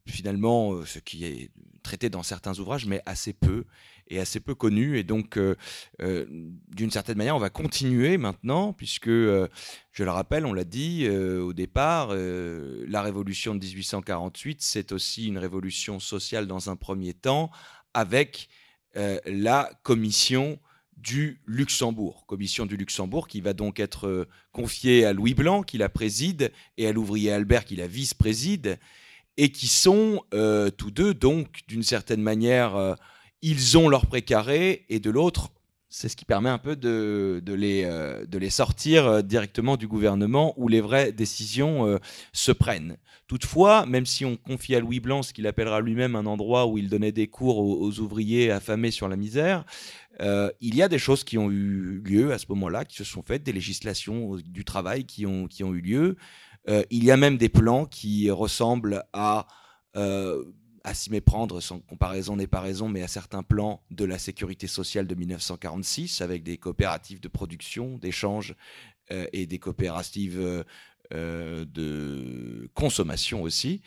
finalement 0.06 0.84
ce 0.84 0.98
qui 0.98 1.24
est 1.24 1.50
traité 1.84 2.10
dans 2.10 2.24
certains 2.24 2.58
ouvrages, 2.58 2.86
mais 2.86 3.00
assez 3.06 3.32
peu 3.32 3.64
est 4.08 4.18
assez 4.18 4.40
peu 4.40 4.54
connu. 4.54 4.98
Et 4.98 5.04
donc, 5.04 5.36
euh, 5.36 5.54
euh, 6.00 6.26
d'une 6.68 6.90
certaine 6.90 7.18
manière, 7.18 7.36
on 7.36 7.40
va 7.40 7.50
continuer 7.50 8.18
maintenant, 8.18 8.72
puisque, 8.72 9.08
euh, 9.08 9.48
je 9.92 10.04
le 10.04 10.10
rappelle, 10.10 10.46
on 10.46 10.52
l'a 10.52 10.64
dit 10.64 11.08
au 11.08 11.52
départ, 11.52 12.14
la 12.14 13.02
révolution 13.02 13.54
de 13.56 13.64
1848, 13.64 14.62
c'est 14.62 14.92
aussi 14.92 15.26
une 15.26 15.38
révolution 15.38 15.98
sociale 15.98 16.46
dans 16.46 16.70
un 16.70 16.76
premier 16.76 17.14
temps, 17.14 17.50
avec 17.94 18.48
la 18.94 19.70
commission 19.82 20.60
du 20.96 21.40
Luxembourg, 21.46 22.26
commission 22.26 22.64
du 22.64 22.76
Luxembourg 22.76 23.26
qui 23.26 23.40
va 23.40 23.54
donc 23.54 23.80
être 23.80 24.28
confiée 24.52 25.04
à 25.04 25.12
Louis 25.12 25.34
Blanc 25.34 25.64
qui 25.64 25.78
la 25.78 25.88
préside 25.88 26.52
et 26.76 26.86
à 26.86 26.92
l'ouvrier 26.92 27.32
Albert 27.32 27.64
qui 27.64 27.74
la 27.74 27.88
vice-préside 27.88 28.78
et 29.36 29.50
qui 29.50 29.66
sont 29.66 30.22
tous 30.76 30.90
deux 30.92 31.12
donc 31.12 31.62
d'une 31.66 31.82
certaine 31.82 32.22
manière 32.22 32.96
ils 33.42 33.78
ont 33.78 33.88
leur 33.88 34.06
précaré, 34.06 34.84
et 34.88 35.00
de 35.00 35.10
l'autre, 35.10 35.50
c'est 35.90 36.08
ce 36.08 36.16
qui 36.16 36.24
permet 36.24 36.50
un 36.50 36.58
peu 36.58 36.76
de, 36.76 37.42
les, 37.46 37.84
euh, 37.84 38.26
de 38.26 38.38
les, 38.38 38.50
sortir 38.50 39.06
euh, 39.06 39.22
directement 39.22 39.76
du 39.76 39.88
gouvernement 39.88 40.52
où 40.58 40.68
les 40.68 40.80
vraies 40.80 41.12
décisions 41.12 41.86
euh, 41.86 41.98
se 42.32 42.52
prennent. 42.52 42.98
Toutefois, 43.26 43.86
même 43.86 44.04
si 44.04 44.24
on 44.24 44.36
confie 44.36 44.74
à 44.74 44.80
Louis 44.80 45.00
Blanc 45.00 45.22
ce 45.22 45.32
qu'il 45.32 45.46
appellera 45.46 45.80
lui-même 45.80 46.14
un 46.14 46.26
endroit 46.26 46.66
où 46.66 46.76
il 46.78 46.88
donnait 46.88 47.12
des 47.12 47.26
cours 47.26 47.58
aux, 47.58 47.98
ouvriers 48.00 48.50
affamés 48.50 48.90
sur 48.90 49.08
la 49.08 49.16
misère, 49.16 49.64
il 50.20 50.74
y 50.74 50.82
a 50.82 50.88
des 50.88 50.98
choses 50.98 51.24
qui 51.24 51.38
ont 51.38 51.50
eu 51.50 52.02
lieu 52.04 52.32
à 52.32 52.38
ce 52.38 52.46
moment-là, 52.48 52.84
qui 52.84 52.96
se 52.96 53.04
sont 53.04 53.22
faites, 53.22 53.42
des 53.42 53.52
législations 53.52 54.36
du 54.36 54.64
travail 54.64 55.04
qui 55.04 55.26
ont, 55.26 55.46
qui 55.46 55.62
ont 55.62 55.74
eu 55.74 55.80
lieu. 55.82 56.16
il 56.66 57.04
y 57.04 57.10
a 57.10 57.18
même 57.18 57.36
des 57.36 57.50
plans 57.50 57.84
qui 57.84 58.30
ressemblent 58.30 59.04
à 59.12 59.46
à 60.88 60.94
s'y 60.94 61.10
méprendre, 61.10 61.60
sans 61.60 61.80
comparaison 61.80 62.34
n'est 62.34 62.46
pas 62.46 62.60
raison, 62.60 62.88
mais 62.88 63.02
à 63.02 63.08
certains 63.08 63.42
plans 63.42 63.82
de 63.90 64.06
la 64.06 64.18
sécurité 64.18 64.66
sociale 64.66 65.06
de 65.06 65.14
1946, 65.14 66.22
avec 66.22 66.42
des 66.42 66.56
coopératives 66.56 67.20
de 67.20 67.28
production, 67.28 67.98
d'échange 67.98 68.54
euh, 69.10 69.26
et 69.34 69.46
des 69.46 69.58
coopératives 69.58 70.40
euh, 70.40 70.64
euh, 71.12 71.66
de 71.66 72.70
consommation 72.72 73.42
aussi. 73.42 73.82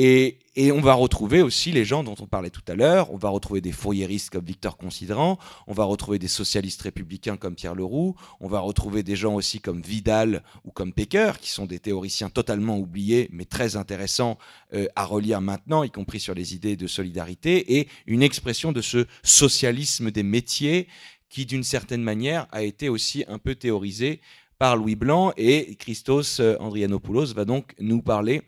Et, 0.00 0.38
on 0.70 0.80
va 0.80 0.94
retrouver 0.94 1.42
aussi 1.42 1.72
les 1.72 1.84
gens 1.84 2.04
dont 2.04 2.14
on 2.20 2.26
parlait 2.26 2.50
tout 2.50 2.62
à 2.68 2.76
l'heure. 2.76 3.12
On 3.12 3.16
va 3.16 3.30
retrouver 3.30 3.60
des 3.60 3.72
fourriéristes 3.72 4.30
comme 4.30 4.44
Victor 4.44 4.76
Considérant. 4.76 5.38
On 5.66 5.72
va 5.72 5.82
retrouver 5.82 6.20
des 6.20 6.28
socialistes 6.28 6.82
républicains 6.82 7.36
comme 7.36 7.56
Pierre 7.56 7.74
Leroux. 7.74 8.14
On 8.38 8.46
va 8.46 8.60
retrouver 8.60 9.02
des 9.02 9.16
gens 9.16 9.34
aussi 9.34 9.60
comme 9.60 9.82
Vidal 9.82 10.44
ou 10.64 10.70
comme 10.70 10.92
Pecker, 10.92 11.32
qui 11.40 11.50
sont 11.50 11.66
des 11.66 11.80
théoriciens 11.80 12.30
totalement 12.30 12.78
oubliés, 12.78 13.28
mais 13.32 13.44
très 13.44 13.74
intéressants 13.74 14.38
euh, 14.72 14.86
à 14.94 15.04
relire 15.04 15.40
maintenant, 15.40 15.82
y 15.82 15.90
compris 15.90 16.20
sur 16.20 16.34
les 16.34 16.54
idées 16.54 16.76
de 16.76 16.86
solidarité, 16.86 17.78
et 17.78 17.88
une 18.06 18.22
expression 18.22 18.70
de 18.70 18.82
ce 18.82 19.06
socialisme 19.24 20.12
des 20.12 20.22
métiers 20.22 20.86
qui, 21.28 21.44
d'une 21.44 21.64
certaine 21.64 22.02
manière, 22.02 22.46
a 22.52 22.62
été 22.62 22.88
aussi 22.88 23.24
un 23.26 23.38
peu 23.38 23.56
théorisé 23.56 24.20
par 24.58 24.76
Louis 24.76 24.96
Blanc. 24.96 25.32
Et 25.36 25.74
Christos 25.74 26.38
euh, 26.38 26.56
Andrianopoulos 26.60 27.34
va 27.34 27.44
donc 27.44 27.74
nous 27.80 28.00
parler 28.00 28.42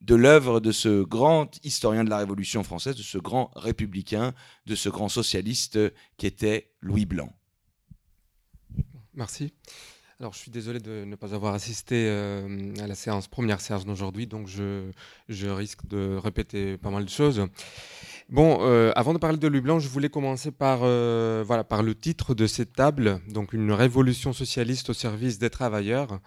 de 0.00 0.14
l'œuvre 0.14 0.60
de 0.60 0.72
ce 0.72 1.02
grand 1.02 1.50
historien 1.64 2.04
de 2.04 2.10
la 2.10 2.18
Révolution 2.18 2.62
française, 2.62 2.96
de 2.96 3.02
ce 3.02 3.18
grand 3.18 3.50
républicain, 3.56 4.34
de 4.66 4.74
ce 4.74 4.88
grand 4.88 5.08
socialiste 5.08 5.78
qui 6.16 6.26
était 6.26 6.72
Louis 6.80 7.06
Blanc. 7.06 7.32
Merci. 9.14 9.54
Alors, 10.18 10.32
je 10.32 10.38
suis 10.38 10.50
désolé 10.50 10.80
de 10.80 11.04
ne 11.04 11.14
pas 11.14 11.34
avoir 11.34 11.52
assisté 11.52 12.06
euh, 12.08 12.72
à 12.80 12.86
la 12.86 12.94
séance, 12.94 13.28
première 13.28 13.60
séance 13.60 13.84
d'aujourd'hui, 13.84 14.26
donc 14.26 14.48
je, 14.48 14.90
risque 15.50 15.86
de 15.86 16.16
répéter 16.16 16.78
pas 16.78 16.88
mal 16.88 17.04
de 17.04 17.10
choses. 17.10 17.46
Bon, 18.30 18.60
euh, 18.62 18.92
avant 18.96 19.12
de 19.12 19.18
parler 19.18 19.36
de 19.36 19.46
Louis 19.46 19.60
Blanc, 19.60 19.78
je 19.78 19.90
voulais 19.90 20.08
commencer 20.08 20.52
par, 20.52 20.80
euh, 20.84 21.44
voilà, 21.46 21.64
par 21.64 21.82
le 21.82 21.94
titre 21.94 22.34
de 22.34 22.46
cette 22.46 22.72
table, 22.72 23.20
donc 23.28 23.52
une 23.52 23.70
révolution 23.72 24.32
socialiste 24.32 24.88
au 24.88 24.94
service 24.94 25.38
des 25.38 25.50
travailleurs. 25.50 26.18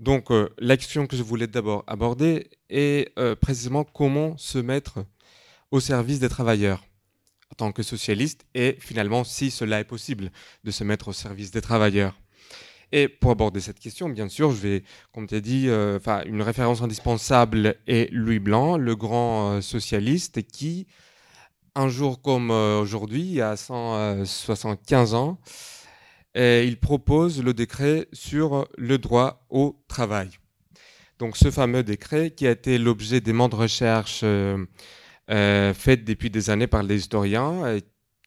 Donc, 0.00 0.28
l'action 0.58 1.06
que 1.06 1.16
je 1.16 1.22
voulais 1.22 1.46
d'abord 1.46 1.82
aborder 1.86 2.50
est 2.68 3.14
précisément 3.40 3.84
comment 3.84 4.36
se 4.36 4.58
mettre 4.58 5.06
au 5.70 5.80
service 5.80 6.20
des 6.20 6.28
travailleurs 6.28 6.84
en 7.52 7.54
tant 7.56 7.72
que 7.72 7.82
socialiste 7.82 8.44
et 8.54 8.76
finalement 8.80 9.24
si 9.24 9.50
cela 9.50 9.80
est 9.80 9.84
possible 9.84 10.30
de 10.64 10.70
se 10.70 10.84
mettre 10.84 11.08
au 11.08 11.12
service 11.14 11.50
des 11.50 11.62
travailleurs. 11.62 12.20
Et 12.92 13.08
pour 13.08 13.30
aborder 13.30 13.60
cette 13.60 13.78
question, 13.78 14.08
bien 14.08 14.28
sûr, 14.28 14.50
je 14.50 14.56
vais, 14.56 14.82
comme 15.12 15.26
tu 15.26 15.36
as 15.36 15.40
dit, 15.40 15.68
euh, 15.68 15.98
une 16.26 16.42
référence 16.42 16.82
indispensable 16.82 17.76
est 17.86 18.12
Louis 18.12 18.40
Blanc, 18.40 18.76
le 18.76 18.96
grand 18.96 19.52
euh, 19.52 19.60
socialiste 19.60 20.42
qui, 20.42 20.88
un 21.76 21.88
jour 21.88 22.20
comme 22.20 22.50
euh, 22.50 22.80
aujourd'hui, 22.80 23.40
à 23.40 23.56
175 23.56 25.14
ans, 25.14 25.38
il 26.34 26.78
propose 26.80 27.42
le 27.42 27.54
décret 27.54 28.08
sur 28.12 28.68
le 28.76 28.98
droit 28.98 29.46
au 29.50 29.80
travail. 29.88 30.30
Donc 31.18 31.36
ce 31.36 31.50
fameux 31.50 31.82
décret 31.82 32.30
qui 32.30 32.46
a 32.46 32.52
été 32.52 32.78
l'objet 32.78 33.20
des 33.20 33.32
de 33.32 33.54
recherches 33.54 34.24
faites 35.28 36.04
depuis 36.04 36.30
des 36.30 36.50
années 36.50 36.68
par 36.68 36.84
les 36.84 36.96
historiens, 36.96 37.78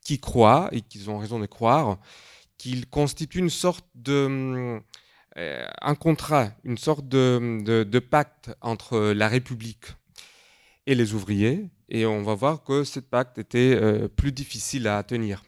qui 0.04 0.20
croient, 0.20 0.68
et 0.74 0.82
qui 0.82 1.08
ont 1.08 1.18
raison 1.18 1.40
de 1.40 1.46
croire, 1.46 1.98
qu'il 2.64 2.88
constitue 2.88 3.40
une 3.40 3.50
sorte 3.50 3.86
de 3.94 4.80
euh, 5.38 5.68
un 5.82 5.96
contrat, 5.96 6.52
une 6.64 6.78
sorte 6.78 7.10
de, 7.10 8.00
pacte 8.00 8.52
entre 8.62 9.12
la 9.12 9.28
République 9.28 9.88
et 10.88 10.96
les 10.96 11.14
ouvriers. 11.14 11.66
Et 11.90 12.06
on 12.06 12.24
va 12.24 12.36
voir 12.36 12.64
que 12.64 12.86
ce 12.86 13.02
pacte 13.02 13.38
était 13.38 13.76
euh, 13.76 14.08
plus 14.08 14.32
difficile 14.32 14.88
à 14.88 15.04
tenir. 15.04 15.44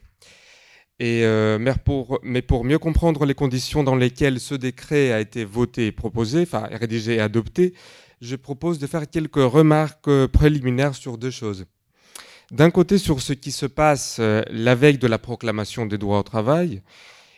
Euh, 1.01 1.57
mais, 1.57 1.73
pour, 1.85 2.19
mais, 2.21 2.41
pour, 2.41 2.65
mieux 2.65 2.79
comprendre 2.79 3.25
les 3.25 3.33
conditions 3.33 3.85
dans 3.85 3.95
lesquelles 3.95 4.41
ce 4.41 4.55
décret 4.55 5.13
a 5.13 5.21
été 5.21 5.45
voté 5.45 5.87
et 5.87 5.91
proposé, 5.93 6.41
enfin 6.41 6.67
rédigé 6.69 7.15
et 7.15 7.21
adopté, 7.21 7.73
je 8.19 8.35
propose 8.35 8.77
de 8.77 8.87
faire 8.87 9.09
quelques 9.09 9.35
remarques 9.35 10.25
préliminaires 10.27 10.95
sur 10.95 11.17
deux 11.17 11.31
choses. 11.31 11.65
D'un 12.51 12.69
côté, 12.69 12.97
sur 12.97 13.21
ce 13.21 13.33
qui 13.33 13.51
se 13.51 13.65
passe 13.65 14.17
euh, 14.19 14.43
la 14.51 14.75
veille 14.75 14.99
de 14.99 15.07
la 15.07 15.17
proclamation 15.17 15.85
des 15.85 15.97
droits 15.97 16.19
au 16.19 16.23
travail, 16.23 16.81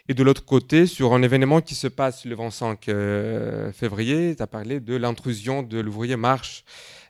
et 0.09 0.13
de 0.13 0.23
l'autre 0.23 0.43
côté, 0.43 0.85
sur 0.85 1.13
un 1.13 1.21
événement 1.21 1.61
qui 1.61 1.75
se 1.75 1.87
passe 1.87 2.25
le 2.25 2.35
25 2.35 2.89
euh, 2.89 3.71
février, 3.71 4.35
tu 4.35 4.43
as 4.43 4.47
parlé 4.47 4.79
de 4.79 4.95
l'intrusion 4.95 5.63
de 5.63 5.79
l'ouvrier 5.79 6.17
Marche 6.17 6.65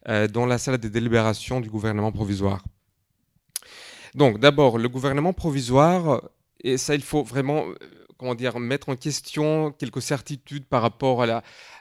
euh, 0.10 0.28
dans 0.28 0.46
la 0.46 0.58
salle 0.58 0.78
des 0.78 0.90
délibérations 0.90 1.60
du 1.60 1.70
gouvernement 1.70 2.12
provisoire. 2.12 2.64
Donc 4.14 4.40
d'abord, 4.40 4.78
le 4.78 4.90
gouvernement 4.90 5.34
provisoire, 5.34 6.22
et 6.64 6.78
ça 6.78 6.96
il 6.96 7.04
faut 7.04 7.24
vraiment 7.24 7.66
comment 8.18 8.36
dire, 8.36 8.60
mettre 8.60 8.90
en 8.90 8.96
question 8.96 9.72
quelques 9.72 10.02
certitudes 10.02 10.66
par 10.66 10.82
rapport 10.82 11.24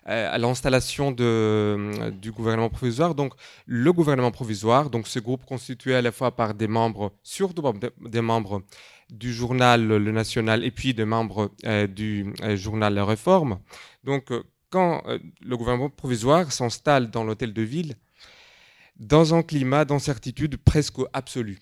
à 0.05 0.39
l'installation 0.39 1.13
du 1.13 2.33
gouvernement 2.33 2.71
provisoire. 2.71 3.15
Donc, 3.15 3.33
le 3.67 3.93
gouvernement 3.93 4.31
provisoire, 4.31 4.91
donc 4.91 5.07
ce 5.07 5.19
groupe 5.19 5.45
constitué 5.45 5.95
à 5.95 6.03
la 6.03 6.13
fois 6.13 6.37
par 6.37 6.55
des 6.55 6.69
membres, 6.69 7.13
surtout 7.23 7.63
des 8.01 8.21
membres 8.21 8.63
du 9.11 9.33
journal 9.33 9.87
Le 9.87 10.13
National 10.13 10.65
et 10.65 10.71
puis 10.71 10.93
des 10.93 11.05
membres 11.05 11.51
du 11.89 12.33
journal 12.55 12.95
La 12.95 13.05
Réforme. 13.05 13.59
Donc, 14.05 14.33
quand 14.71 15.03
le 15.41 15.57
gouvernement 15.57 15.91
provisoire 15.91 16.53
s'installe 16.53 17.11
dans 17.11 17.25
l'hôtel 17.25 17.53
de 17.53 17.63
ville, 17.63 17.95
dans 18.99 19.35
un 19.35 19.43
climat 19.43 19.85
d'incertitude 19.85 20.57
presque 20.57 21.01
absolue. 21.13 21.59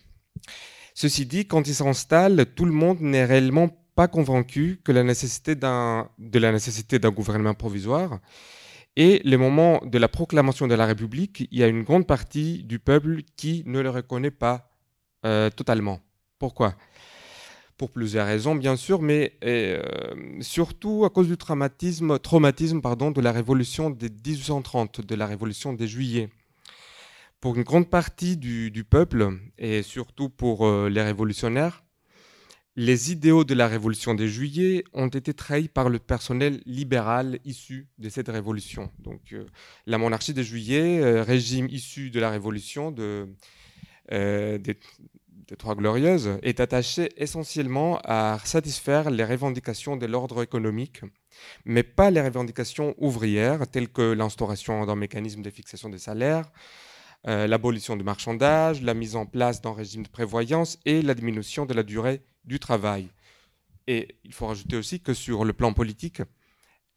Ceci 0.94 1.26
dit, 1.26 1.46
quand 1.46 1.66
il 1.66 1.74
s'installe, 1.74 2.46
tout 2.54 2.64
le 2.64 2.72
monde 2.72 3.00
n'est 3.00 3.24
réellement 3.24 3.68
pas 3.94 4.08
convaincu 4.08 4.80
que 4.84 4.92
la 4.92 5.02
nécessité 5.02 5.54
de 5.54 6.38
la 6.38 6.52
nécessité 6.52 6.98
d'un 6.98 7.10
gouvernement 7.10 7.54
provisoire. 7.54 8.18
Et 8.96 9.20
le 9.24 9.36
moment 9.36 9.80
de 9.84 9.98
la 9.98 10.08
proclamation 10.08 10.68
de 10.68 10.74
la 10.74 10.86
République, 10.86 11.48
il 11.50 11.58
y 11.58 11.62
a 11.64 11.68
une 11.68 11.82
grande 11.82 12.06
partie 12.06 12.62
du 12.62 12.78
peuple 12.78 13.22
qui 13.36 13.62
ne 13.66 13.80
le 13.80 13.90
reconnaît 13.90 14.30
pas 14.30 14.70
euh, 15.26 15.50
totalement. 15.50 16.00
Pourquoi? 16.38 16.74
Pour 17.76 17.90
plusieurs 17.90 18.26
raisons, 18.26 18.54
bien 18.54 18.76
sûr, 18.76 19.02
mais 19.02 19.32
euh, 19.44 19.82
surtout 20.40 21.04
à 21.04 21.10
cause 21.10 21.26
du 21.26 21.36
traumatisme, 21.36 22.18
de 22.18 23.20
la 23.20 23.32
révolution 23.32 23.90
de 23.90 24.08
1830, 24.08 25.00
de 25.00 25.14
la 25.16 25.26
révolution 25.26 25.72
des 25.72 25.88
Juillet 25.88 26.30
pour 27.44 27.56
une 27.56 27.62
grande 27.62 27.90
partie 27.90 28.38
du, 28.38 28.84
peuple, 28.88 29.38
et 29.58 29.82
surtout 29.82 30.30
pour 30.30 30.66
euh, 30.66 30.88
les 30.88 31.02
révolutionnaires, 31.02 31.83
les 32.76 33.12
idéaux 33.12 33.44
de 33.44 33.54
la 33.54 33.68
révolution 33.68 34.14
des 34.14 34.28
Juillet 34.28 34.84
ont 34.92 35.08
été 35.08 35.32
trahis 35.32 35.68
par 35.68 35.88
le 35.88 35.98
personnel 35.98 36.60
libéral 36.66 37.38
issu 37.44 37.86
de 37.98 38.08
cette 38.08 38.28
révolution. 38.28 38.90
Donc, 38.98 39.32
euh, 39.32 39.46
la 39.86 39.98
monarchie 39.98 40.34
des 40.34 40.42
Juillet, 40.42 41.00
euh, 41.00 41.22
régime 41.22 41.68
issu 41.70 42.10
de 42.10 42.18
la 42.18 42.30
révolution 42.30 42.90
de, 42.90 43.28
des, 44.10 44.76
Trois 45.58 45.74
Glorieuses, 45.74 46.38
est 46.42 46.58
attaché 46.58 47.10
essentiellement 47.16 48.00
à 48.04 48.38
satisfaire 48.44 49.10
les 49.10 49.24
revendications 49.24 49.96
de 49.96 50.06
l'ordre 50.06 50.42
économique, 50.42 51.02
mais 51.64 51.82
pas 51.82 52.10
les 52.10 52.22
revendications 52.22 52.94
ouvrières, 52.98 53.68
telles 53.68 53.90
que 53.90 54.12
l'instauration 54.12 54.86
d'un 54.86 54.96
mécanisme 54.96 55.42
de 55.42 55.50
fixation 55.50 55.90
des 55.90 55.98
salaires, 55.98 56.50
euh, 57.26 57.46
l'abolition 57.46 57.96
du 57.96 58.04
marchandage, 58.04 58.82
la 58.82 58.92
mise 58.92 59.16
en 59.16 59.24
place 59.24 59.62
d'un 59.62 59.72
régime 59.72 60.02
de 60.02 60.08
prévoyance 60.08 60.78
et 60.84 61.00
la 61.00 61.14
diminution 61.14 61.64
de 61.64 61.72
la 61.72 61.82
durée 61.82 62.20
du 62.44 62.58
travail. 62.58 63.08
Et 63.86 64.16
il 64.24 64.34
faut 64.34 64.46
rajouter 64.46 64.76
aussi 64.76 65.00
que 65.00 65.14
sur 65.14 65.46
le 65.46 65.54
plan 65.54 65.72
politique, 65.72 66.20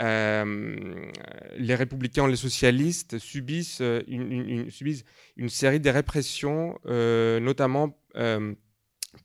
euh, 0.01 1.09
les 1.55 1.75
républicains 1.75 2.28
et 2.28 2.32
les 2.32 2.36
socialistes 2.36 3.13
euh, 3.13 3.19
subissent 3.19 3.82
une 5.38 5.49
série 5.49 5.80
de 5.80 5.89
répressions, 5.89 6.78
notamment 6.86 7.97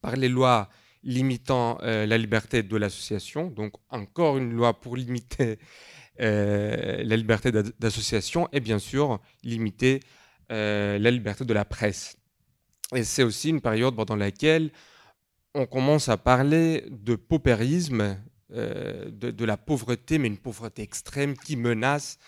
par 0.01 0.15
les 0.17 0.29
lois 0.29 0.69
limitant 1.03 1.79
la 1.83 2.17
liberté 2.17 2.63
de 2.63 2.77
l'association, 2.77 3.49
donc 3.49 3.73
encore 3.89 4.39
une 4.39 4.53
loi 4.53 4.79
pour 4.79 4.97
limiter 4.97 5.59
la 6.19 7.17
liberté 7.17 7.51
d'association 7.51 8.49
et 8.53 8.61
bien 8.61 8.79
sûr 8.79 9.21
limiter 9.43 9.99
euh, 10.53 10.99
la 10.99 11.11
liberté 11.11 11.47
de 11.47 11.55
la 11.55 11.65
presse. 11.65 12.19
Et 12.95 13.05
c'est 13.05 13.23
aussi 13.23 13.49
une 13.49 13.63
période 13.63 13.97
pendant 13.97 14.17
laquelle 14.17 14.71
on 15.55 15.65
commence 15.65 16.11
à 16.11 16.19
parler 16.19 16.85
de 16.91 17.17
paupérisme, 17.17 18.19
euh, 18.53 19.11
de, 19.11 19.45
la 19.47 19.57
pauvreté, 19.57 20.19
mais 20.19 20.29
une 20.29 20.37
pauvreté 20.37 20.83
extrême 20.83 21.39
qui 21.39 21.57
menace 21.57 22.19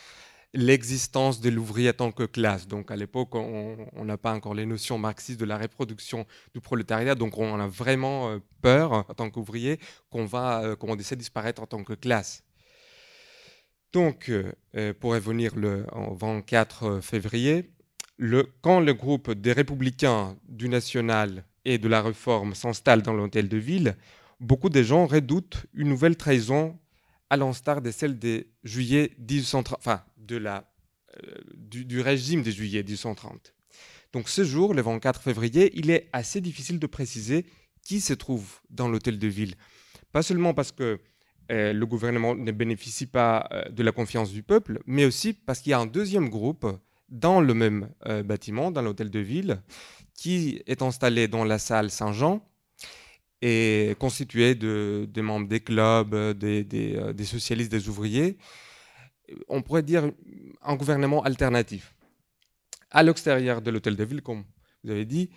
l'existence 0.54 1.42
de 1.42 1.50
l'ouvrier 1.50 1.90
en 1.90 1.92
tant 1.92 2.12
que 2.12 2.22
classe. 2.22 2.66
Donc 2.66 2.90
à 2.90 2.96
l'époque, 2.96 3.34
on 3.34 4.04
n'a 4.06 4.16
pas 4.16 4.32
encore 4.32 4.54
les 4.54 4.64
notions 4.64 4.96
marxistes 4.96 5.38
de 5.40 5.44
la 5.44 5.58
reproduction 5.58 6.24
du 6.54 6.62
prolétariat, 6.62 7.14
donc 7.14 7.36
on 7.36 7.60
a 7.60 7.66
vraiment 7.66 8.30
euh, 8.30 8.38
peur 8.62 8.92
en 8.92 9.02
tant 9.02 9.28
qu'ouvrier 9.28 9.78
qu'on 10.08 10.24
va, 10.24 10.76
qu'on 10.76 10.96
essaie 10.96 11.16
de 11.16 11.20
disparaître 11.20 11.60
en 11.60 11.66
tant 11.66 11.84
que 11.84 11.92
classe. 11.92 12.42
Donc, 13.92 14.28
pour 14.98 15.12
revenir 15.12 15.54
le, 15.54 15.86
en 15.92 16.14
24 16.14 16.98
février, 16.98 17.70
quand 18.60 18.80
le 18.80 18.94
groupe 18.94 19.32
des 19.32 19.52
républicains, 19.52 20.36
du 20.48 20.68
national 20.68 21.44
et 21.64 21.78
de 21.78 21.88
la 21.88 22.02
réforme 22.02 22.54
s'installe 22.54 23.02
dans 23.02 23.12
l'hôtel 23.12 23.48
de 23.48 23.56
ville, 23.56 23.96
beaucoup 24.40 24.68
de 24.68 24.82
gens 24.82 25.06
redoutent 25.06 25.66
une 25.74 25.88
nouvelle 25.88 26.16
trahison 26.16 26.78
à 27.30 27.36
l'instar 27.36 27.82
de 27.82 27.90
celle 27.90 28.18
de 28.18 28.46
juillet 28.62 29.12
1830, 29.18 29.78
enfin 29.78 30.04
de 30.16 30.36
la, 30.36 30.70
euh, 31.22 31.34
du, 31.56 32.00
régime 32.00 32.42
de 32.42 32.50
juillet 32.50 32.82
1830. 32.82 33.54
Donc 34.12 34.28
ce 34.28 34.44
jour, 34.44 34.74
le 34.74 34.82
24 34.82 35.22
février, 35.22 35.72
il 35.74 35.90
est 35.90 36.08
assez 36.12 36.40
difficile 36.40 36.78
de 36.78 36.86
préciser 36.86 37.46
qui 37.82 38.00
se 38.00 38.12
trouve 38.14 38.60
dans 38.70 38.88
l'hôtel 38.88 39.18
de 39.18 39.26
ville. 39.26 39.54
Pas 40.12 40.22
seulement 40.22 40.54
parce 40.54 40.70
que 40.70 41.00
euh, 41.50 41.72
le 41.72 41.86
gouvernement 41.86 42.34
ne 42.34 42.52
bénéficie 42.52 43.06
pas 43.06 43.48
euh, 43.52 43.68
de 43.70 43.82
la 43.82 43.92
confiance 43.92 44.30
du 44.30 44.42
peuple, 44.42 44.80
mais 44.86 45.04
aussi 45.04 45.32
parce 45.32 45.60
qu'il 45.60 45.70
y 45.70 45.74
a 45.74 45.80
un 45.80 45.86
deuxième 45.86 46.28
groupe 46.28 46.66
dans 47.08 47.40
le 47.40 47.54
même 47.54 47.90
euh, 48.06 48.22
bâtiment, 48.22 48.70
dans 48.70 48.82
l'hôtel 48.82 49.10
de 49.10 49.18
ville, 49.18 49.62
qui 50.14 50.62
est 50.66 50.82
installé 50.82 51.28
dans 51.28 51.44
la 51.44 51.58
salle 51.58 51.90
Saint-Jean 51.90 52.46
et 53.42 53.94
constitué 53.98 54.54
de, 54.54 55.08
membres 55.16 55.48
des 55.48 55.60
clubs, 55.60 56.14
des, 56.38 56.66
euh, 56.96 57.12
des, 57.12 57.24
socialistes, 57.24 57.70
des 57.70 57.88
ouvriers. 57.88 58.38
On 59.48 59.62
pourrait 59.62 59.82
dire 59.82 60.10
un 60.62 60.76
gouvernement 60.76 61.22
alternatif. 61.22 61.94
À 62.90 63.02
l'extérieur 63.02 63.60
de 63.60 63.70
l'hôtel 63.70 63.96
de 63.96 64.04
ville, 64.04 64.22
comme 64.22 64.44
vous 64.82 64.90
avez 64.90 65.04
dit, 65.04 65.30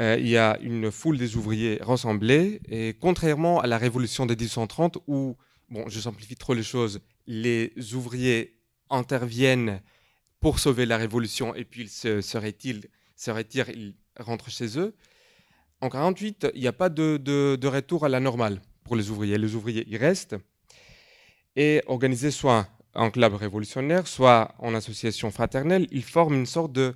euh, 0.00 0.16
il 0.18 0.28
y 0.28 0.36
a 0.36 0.58
une 0.60 0.90
foule 0.90 1.18
des 1.18 1.36
ouvriers 1.36 1.78
rassemblés 1.82 2.60
et 2.68 2.96
contrairement 2.98 3.60
à 3.60 3.66
la 3.66 3.76
révolution 3.76 4.24
de 4.24 4.34
1830 4.34 4.98
où, 5.06 5.36
bon, 5.68 5.88
je 5.88 6.00
simplifie 6.00 6.36
trop 6.36 6.54
les 6.54 6.62
choses, 6.62 7.00
les 7.26 7.72
ouvriers 7.94 8.58
interviennent 8.88 9.80
pour 10.42 10.58
sauver 10.58 10.86
la 10.86 10.98
révolution 10.98 11.54
et 11.54 11.64
puis 11.64 11.82
ils 11.82 11.88
se, 11.88 12.20
se, 12.20 12.36
retirent, 12.36 13.70
ils 13.70 13.94
rentrent 14.18 14.50
chez 14.50 14.78
eux. 14.78 14.94
En 15.80 15.88
48, 15.88 16.48
il 16.54 16.60
n'y 16.60 16.66
a 16.66 16.72
pas 16.72 16.88
de, 16.88 17.66
retour 17.66 18.04
à 18.04 18.08
la 18.08 18.20
normale 18.20 18.60
pour 18.84 18.96
les 18.96 19.08
ouvriers. 19.08 19.38
Les 19.38 19.54
ouvriers, 19.54 19.84
ils 19.88 19.96
restent 19.96 20.36
et 21.54 21.82
organisés 21.86 22.32
soit 22.32 22.66
en 22.94 23.10
club 23.10 23.34
révolutionnaire, 23.34 24.06
soit 24.06 24.54
en 24.58 24.74
association 24.74 25.30
fraternelle, 25.30 25.86
ils 25.92 26.04
forment 26.04 26.34
une 26.34 26.46
sorte 26.46 26.72
de, 26.72 26.94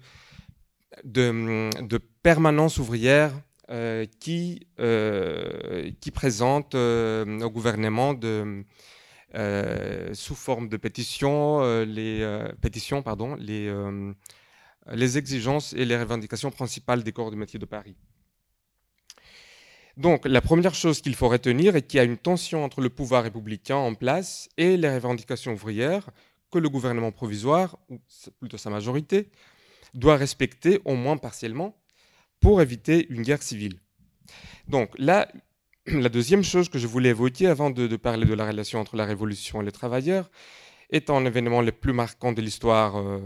de, 1.04 1.98
permanence 2.22 2.78
ouvrière 2.78 3.32
euh, 3.70 4.06
qui, 4.18 4.66
euh, 4.80 5.90
qui 6.00 6.10
présente 6.10 6.74
euh, 6.74 7.40
au 7.40 7.50
gouvernement 7.50 8.12
de, 8.12 8.64
sous 9.34 10.34
forme 10.34 10.68
de 10.68 10.76
pétitions, 10.76 11.62
euh, 11.62 11.84
les, 11.84 12.22
euh, 12.22 12.48
pétitions 12.60 13.02
pardon, 13.02 13.34
les, 13.36 13.72
les 14.92 15.18
exigences 15.18 15.72
et 15.72 15.84
les 15.84 15.96
revendications 15.96 16.50
principales 16.50 17.02
des 17.02 17.12
corps 17.12 17.30
de 17.30 17.36
métier 17.36 17.58
de 17.58 17.66
Paris. 17.66 17.96
Donc, 19.96 20.26
la 20.26 20.42
première 20.42 20.74
chose 20.74 21.00
qu'il 21.00 21.14
faut 21.14 21.28
retenir 21.28 21.74
est 21.74 21.82
qu'il 21.82 21.96
y 21.96 22.00
a 22.00 22.04
une 22.04 22.18
tension 22.18 22.64
entre 22.64 22.82
le 22.82 22.90
pouvoir 22.90 23.22
républicain 23.22 23.76
en 23.76 23.94
place 23.94 24.48
et 24.58 24.76
les 24.76 24.90
revendications 24.90 25.54
ouvrières 25.54 26.10
que 26.50 26.58
le 26.58 26.68
gouvernement 26.68 27.12
provisoire, 27.12 27.78
ou 27.88 27.98
plutôt 28.38 28.58
sa 28.58 28.68
majorité, 28.68 29.30
doit 29.94 30.16
respecter 30.16 30.80
au 30.84 30.94
moins 30.94 31.16
partiellement 31.16 31.78
pour 32.40 32.60
éviter 32.60 33.06
une 33.08 33.22
guerre 33.22 33.42
civile. 33.42 33.80
Donc 34.68 34.90
là, 34.98 35.28
la 35.92 36.08
deuxième 36.08 36.42
chose 36.42 36.68
que 36.68 36.78
je 36.78 36.86
voulais 36.88 37.10
évoquer 37.10 37.46
avant 37.46 37.70
de, 37.70 37.94
parler 37.96 38.26
de 38.26 38.34
la 38.34 38.46
relation 38.46 38.80
entre 38.80 38.96
la 38.96 39.04
Révolution 39.04 39.62
et 39.62 39.64
les 39.64 39.70
travailleurs 39.70 40.28
est 40.90 41.10
un 41.10 41.24
événement 41.24 41.62
le 41.62 41.70
plus 41.70 41.92
marquant 41.92 42.32
de 42.32 42.40
l'histoire, 42.40 42.96
euh, 42.96 43.20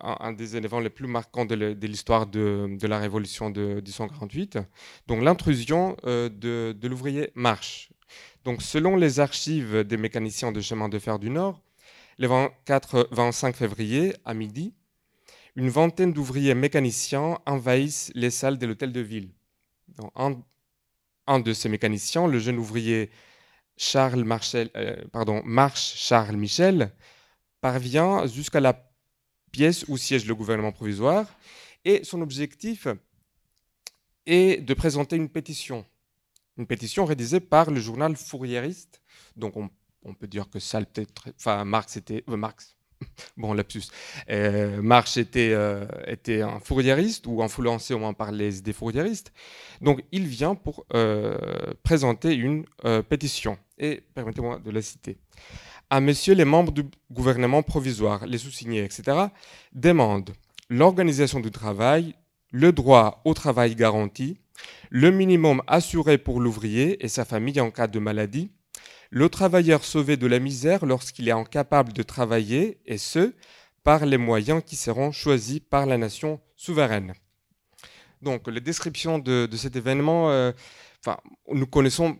un, 0.00 0.32
des 0.32 0.56
événements 0.56 0.80
les 0.80 0.90
plus 0.90 1.06
marquants 1.06 1.44
de 1.44 1.86
l'histoire 1.86 2.26
de, 2.26 2.76
la 2.82 2.98
Révolution 2.98 3.50
de 3.50 3.74
1848, 3.74 4.58
donc 5.06 5.22
l'intrusion 5.22 5.96
euh, 6.04 6.28
de, 6.28 6.88
l'ouvrier 6.88 7.30
Marche. 7.36 7.90
Donc, 8.44 8.62
selon 8.62 8.96
les 8.96 9.20
archives 9.20 9.84
des 9.84 9.96
mécaniciens 9.96 10.50
de 10.50 10.60
chemin 10.60 10.88
de 10.88 10.98
fer 10.98 11.20
du 11.20 11.30
Nord, 11.30 11.60
le 12.18 12.26
24-25 12.26 13.52
février, 13.52 14.14
à 14.24 14.34
midi, 14.34 14.74
une 15.54 15.68
vingtaine 15.68 16.12
d'ouvriers 16.12 16.54
mécaniciens 16.54 17.38
envahissent 17.46 18.10
les 18.16 18.30
salles 18.30 18.58
de 18.58 18.66
l'hôtel 18.66 18.92
de 18.92 19.00
ville. 19.00 19.30
Un 21.26 21.40
de 21.40 21.52
ces 21.52 21.68
mécaniciens, 21.68 22.26
le 22.26 22.38
jeune 22.38 22.58
ouvrier 22.58 23.10
Charles 23.76 24.24
Marchel, 24.24 24.70
euh, 24.76 24.96
pardon, 25.12 25.42
Marche 25.44 25.94
Charles 25.96 26.36
Michel, 26.36 26.92
parvient 27.60 28.26
jusqu'à 28.26 28.60
la 28.60 28.92
pièce 29.50 29.84
où 29.88 29.96
siège 29.96 30.26
le 30.26 30.34
gouvernement 30.34 30.72
provisoire 30.72 31.26
et 31.84 32.04
son 32.04 32.20
objectif 32.22 32.86
est 34.26 34.60
de 34.60 34.74
présenter 34.74 35.16
une 35.16 35.28
pétition. 35.28 35.84
Une 36.56 36.66
pétition 36.66 37.04
rédigée 37.04 37.40
par 37.40 37.70
le 37.70 37.80
journal 37.80 38.14
fourriériste 38.16 39.00
Donc 39.36 39.56
on, 39.56 40.14
peut 40.14 40.26
dire 40.26 40.50
que 40.50 40.58
ça 40.58 40.80
peut-être, 40.84 41.28
enfin 41.36 41.64
Marx 41.64 41.96
était, 41.96 42.24
euh, 42.28 42.36
Marx, 42.36 42.76
bon 43.36 43.52
lapsus, 43.52 43.84
euh, 44.30 44.80
était, 45.16 45.56
était 46.06 46.42
un 46.42 46.60
fouriériste 46.60 47.26
ou 47.26 47.42
influencé 47.42 47.94
au 47.94 47.98
moins 47.98 48.12
par 48.14 48.32
les 48.32 48.58
idées 48.58 48.72
fouriéristes. 48.72 49.32
Donc 49.80 50.02
il 50.12 50.26
vient 50.26 50.54
pour 50.54 50.86
présenter 51.82 52.34
une 52.34 52.64
pétition 53.08 53.58
et 53.78 54.02
permettez-moi 54.14 54.60
de 54.64 54.70
la 54.70 54.82
citer 54.82 55.18
à 55.92 56.00
messieurs 56.00 56.32
les 56.32 56.46
membres 56.46 56.72
du 56.72 56.84
gouvernement 57.10 57.62
provisoire, 57.62 58.24
les 58.24 58.38
sous-signés, 58.38 58.82
etc., 58.82 59.26
demande 59.74 60.30
l'organisation 60.70 61.38
du 61.38 61.50
travail, 61.50 62.14
le 62.50 62.72
droit 62.72 63.20
au 63.26 63.34
travail 63.34 63.74
garanti, 63.74 64.38
le 64.88 65.10
minimum 65.10 65.60
assuré 65.66 66.16
pour 66.16 66.40
l'ouvrier 66.40 67.04
et 67.04 67.08
sa 67.08 67.26
famille 67.26 67.60
en 67.60 67.70
cas 67.70 67.88
de 67.88 67.98
maladie, 67.98 68.50
le 69.14 69.28
travailleur 69.28 69.84
sauvé 69.84 70.16
de 70.16 70.26
la 70.26 70.38
misère 70.38 70.86
lorsqu'il 70.86 71.28
est 71.28 71.32
incapable 71.32 71.92
de 71.92 72.02
travailler, 72.02 72.80
et 72.86 72.96
ce, 72.96 73.34
par 73.84 74.06
les 74.06 74.16
moyens 74.16 74.62
qui 74.64 74.74
seront 74.74 75.12
choisis 75.12 75.60
par 75.60 75.84
la 75.84 75.98
nation 75.98 76.40
souveraine. 76.56 77.12
Donc, 78.22 78.48
les 78.48 78.62
descriptions 78.62 79.18
de, 79.18 79.46
cet 79.54 79.76
événement, 79.76 80.30
euh, 80.30 80.52
nous 81.52 81.66
connaissons 81.66 82.16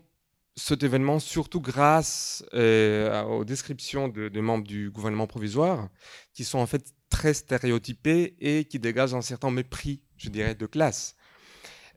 cet 0.54 0.82
événement 0.82 1.18
surtout 1.18 1.62
grâce 1.62 2.44
euh, 2.52 3.22
aux 3.22 3.46
descriptions 3.46 4.08
de, 4.08 4.40
membres 4.40 4.66
du 4.66 4.90
gouvernement 4.90 5.26
provisoire, 5.26 5.88
qui 6.34 6.44
sont 6.44 6.58
en 6.58 6.66
fait 6.66 6.92
très 7.08 7.32
stéréotypées 7.32 8.36
et 8.38 8.66
qui 8.66 8.78
dégagent 8.78 9.14
un 9.14 9.22
certain 9.22 9.50
mépris, 9.50 10.02
je 10.18 10.28
dirais, 10.28 10.54
de 10.54 10.66
classe 10.66 11.16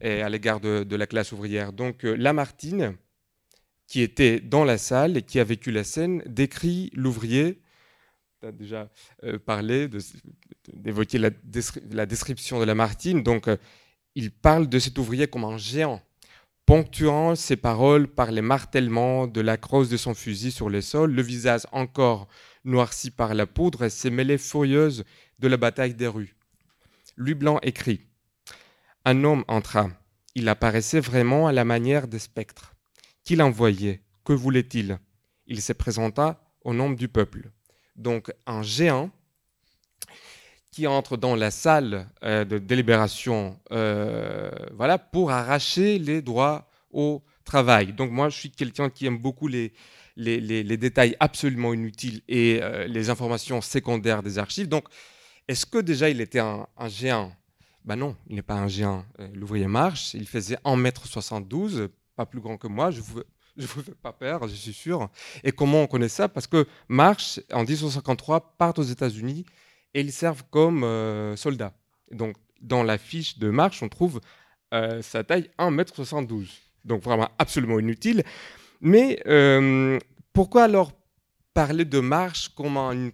à 0.02 0.30
l'égard 0.30 0.62
de, 0.62 0.96
la 0.96 1.08
classe 1.08 1.32
ouvrière. 1.34 1.74
Donc 1.74 2.06
euh, 2.06 2.16
Lamartine, 2.16 2.96
qui 3.88 4.02
était 4.02 4.40
dans 4.40 4.64
la 4.64 4.78
salle 4.78 5.18
et 5.18 5.22
qui 5.22 5.40
a 5.40 5.44
vécu 5.44 5.72
la 5.72 5.84
scène, 5.84 6.24
décrit 6.26 6.92
l'ouvrier. 6.94 7.62
Tu 8.42 8.48
as 8.48 8.52
déjà 8.52 8.90
euh, 9.24 9.38
parlé 9.40 9.88
d'évoquer 10.74 11.18
la, 11.18 12.06
description 12.06 12.60
de 12.60 12.66
Lamartine. 12.66 13.24
Donc 13.24 13.50
il 14.16 14.32
parle 14.32 14.68
de 14.68 14.80
cet 14.80 14.98
ouvrier 14.98 15.28
comme 15.28 15.44
un 15.44 15.58
géant 15.58 16.02
ponctuant 16.66 17.36
ses 17.36 17.56
paroles 17.56 18.08
par 18.08 18.32
les 18.32 18.42
martèlements 18.42 19.28
de 19.28 19.42
la 19.42 19.58
crosse 19.58 19.90
de 19.90 19.98
son 19.98 20.14
fusil 20.14 20.52
sur 20.52 20.70
le 20.70 20.82
sol, 20.82 21.12
le 21.12 21.22
visage 21.22 21.62
encore 21.72 22.28
noirci 22.64 23.12
par 23.12 23.34
la 23.36 23.46
poudre 23.46 23.84
et 23.84 23.90
ses 23.90 24.10
mêlées 24.10 24.40
furieuses 24.40 25.04
de 25.40 25.48
la 25.48 25.58
bataille 25.58 25.94
des 25.94 26.08
rues. 26.08 26.36
Lui 27.18 27.36
Blanc 27.36 27.60
écrit 27.62 28.02
Un 29.06 29.24
homme 29.24 29.46
entra. 29.48 29.90
Il 30.34 30.50
apparaissait 30.50 31.00
vraiment 31.00 31.48
à 31.48 31.54
la 31.54 31.64
manière 31.64 32.08
des 32.08 32.20
spectres. 32.20 32.74
Qui 33.26 33.36
l'envoyait 33.36 34.01
Que 34.23 34.34
voulait-il? 34.34 34.99
Il 35.47 35.61
se 35.61 35.73
présenta 35.73 36.39
au 36.63 36.76
nom 36.76 36.91
du 36.91 37.07
peuple. 37.07 37.49
Donc 37.95 38.32
un 38.45 38.61
géant 38.61 39.09
qui 40.69 40.86
entre 40.86 41.17
dans 41.17 41.36
la 41.36 41.49
salle 41.49 42.07
euh, 42.23 42.45
de 42.45 42.59
délibération 42.59 43.59
euh, 43.71 44.51
voilà, 44.73 44.99
pour 44.99 45.32
arracher 45.32 45.97
les 45.97 46.21
droits 46.21 46.69
au 46.91 47.23
travail. 47.45 47.93
Donc 47.93 48.11
moi, 48.11 48.30
je 48.30 48.38
suis 48.38 48.51
quelqu'un 48.51 48.91
qui 48.91 49.07
aime 49.07 49.17
beaucoup 49.17 49.47
les, 49.47 49.73
détails 50.15 51.15
absolument 51.19 51.73
inutiles 51.73 52.21
et 52.28 52.59
euh, 52.61 52.86
les 52.86 53.09
informations 53.09 53.59
secondaires 53.59 54.21
des 54.21 54.38
archives. 54.38 54.67
Donc, 54.67 54.86
est-ce 55.47 55.65
que 55.65 55.80
déjà 55.80 56.09
il 56.09 56.21
était 56.21 56.39
un, 56.39 56.67
géant? 56.88 57.34
Ben 57.86 57.95
non, 57.95 58.15
il 58.28 58.36
n'est 58.36 58.43
pas 58.43 58.55
un 58.55 58.67
géant. 58.67 59.05
L'ouvrier 59.34 59.67
marche, 59.67 60.13
il 60.13 60.28
faisait 60.28 60.57
1m72, 60.65 61.89
pas 62.16 62.26
plus 62.26 62.39
grand 62.39 62.57
que 62.57 62.68
moi. 62.68 62.91
Je 62.91 63.01
vous, 63.01 63.22
vous 63.57 63.82
fais 63.82 63.95
pas 63.95 64.13
peur, 64.13 64.47
je 64.47 64.55
suis 64.55 64.74
sûr. 64.74 65.09
Et 65.43 65.51
comment 65.51 65.84
on 65.84 65.88
connaît 65.88 66.09
ça? 66.09 66.28
Parce 66.28 66.47
que 66.47 66.68
Marche, 66.88 67.39
en 67.51 67.63
1853, 67.63 68.57
part 68.57 68.78
aux 68.78 68.84
États-Unis 68.84 69.45
et 69.93 70.01
ils 70.01 70.11
servent 70.11 70.43
comme 70.51 70.84
euh, 70.84 71.36
soldats. 71.36 71.74
Donc, 72.11 72.36
dans 72.61 72.84
la 72.84 72.97
fiche 72.97 73.39
de 73.39 73.49
marche, 73.49 73.82
on 73.82 73.89
trouve 73.89 74.20
euh, 74.74 75.01
sa 75.01 75.24
taille 75.24 75.49
1m72. 75.57 76.47
Donc, 76.84 77.01
vraiment 77.01 77.30
absolument 77.39 77.80
inutile. 77.80 78.24
Mais 78.82 79.20
euh, 79.26 79.97
pourquoi 80.34 80.63
alors 80.63 80.91
parler 81.53 81.86
de 81.86 81.99
marche 81.99 82.49
comme 82.49 82.78
une 82.78 83.11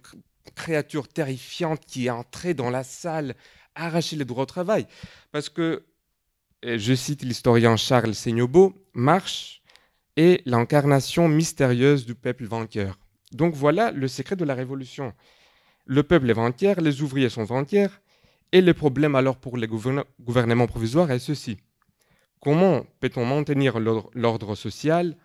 créature 0.56 1.06
terrifiante 1.06 1.86
qui 1.86 2.06
est 2.06 2.10
entrée 2.10 2.52
dans 2.52 2.68
la 2.68 2.82
salle, 2.82 3.36
arracher 3.74 4.16
les 4.16 4.24
droits 4.24 4.42
au 4.42 4.46
travail? 4.46 4.86
Parce 5.30 5.48
que, 5.48 5.84
je 6.64 6.94
cite 6.94 7.22
l'historien 7.22 7.76
Charles 7.76 8.14
Seignobo, 8.14 8.74
marche 8.94 9.62
est 10.16 10.42
l'incarnation 10.46 11.28
mystérieuse 11.28 12.06
du 12.06 12.14
peuple 12.14 12.44
vainqueur. 12.44 12.98
Donc 13.32 13.54
voilà 13.54 13.90
le 13.90 14.08
secret 14.08 14.36
de 14.36 14.44
la 14.44 14.54
révolution. 14.54 15.12
Le 15.86 16.02
peuple 16.02 16.30
est 16.30 16.34
vainqueur, 16.34 16.80
les 16.80 17.02
ouvriers 17.02 17.30
sont 17.30 17.44
vainqueurs, 17.44 18.00
et 18.52 18.60
le 18.60 18.74
problème 18.74 19.14
alors 19.14 19.38
pour 19.38 19.56
les 19.56 19.66
gouvernements 19.66 20.66
provisoires 20.66 21.10
est 21.10 21.18
ceci. 21.18 21.56
Comment 22.40 22.84
peut-on 23.00 23.24
maintenir 23.24 23.80
l'ordre 23.80 24.54
social 24.54 25.16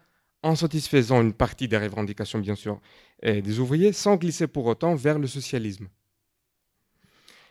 en 0.44 0.56
satisfaisant 0.56 1.22
une 1.22 1.34
partie 1.34 1.68
des 1.68 1.78
revendications, 1.78 2.40
bien 2.40 2.56
sûr, 2.56 2.80
des 3.24 3.60
ouvriers, 3.60 3.92
sans 3.92 4.16
glisser 4.16 4.48
pour 4.48 4.66
autant 4.68 4.96
vers 4.96 5.20
le 5.20 5.28
socialisme? 5.28 5.88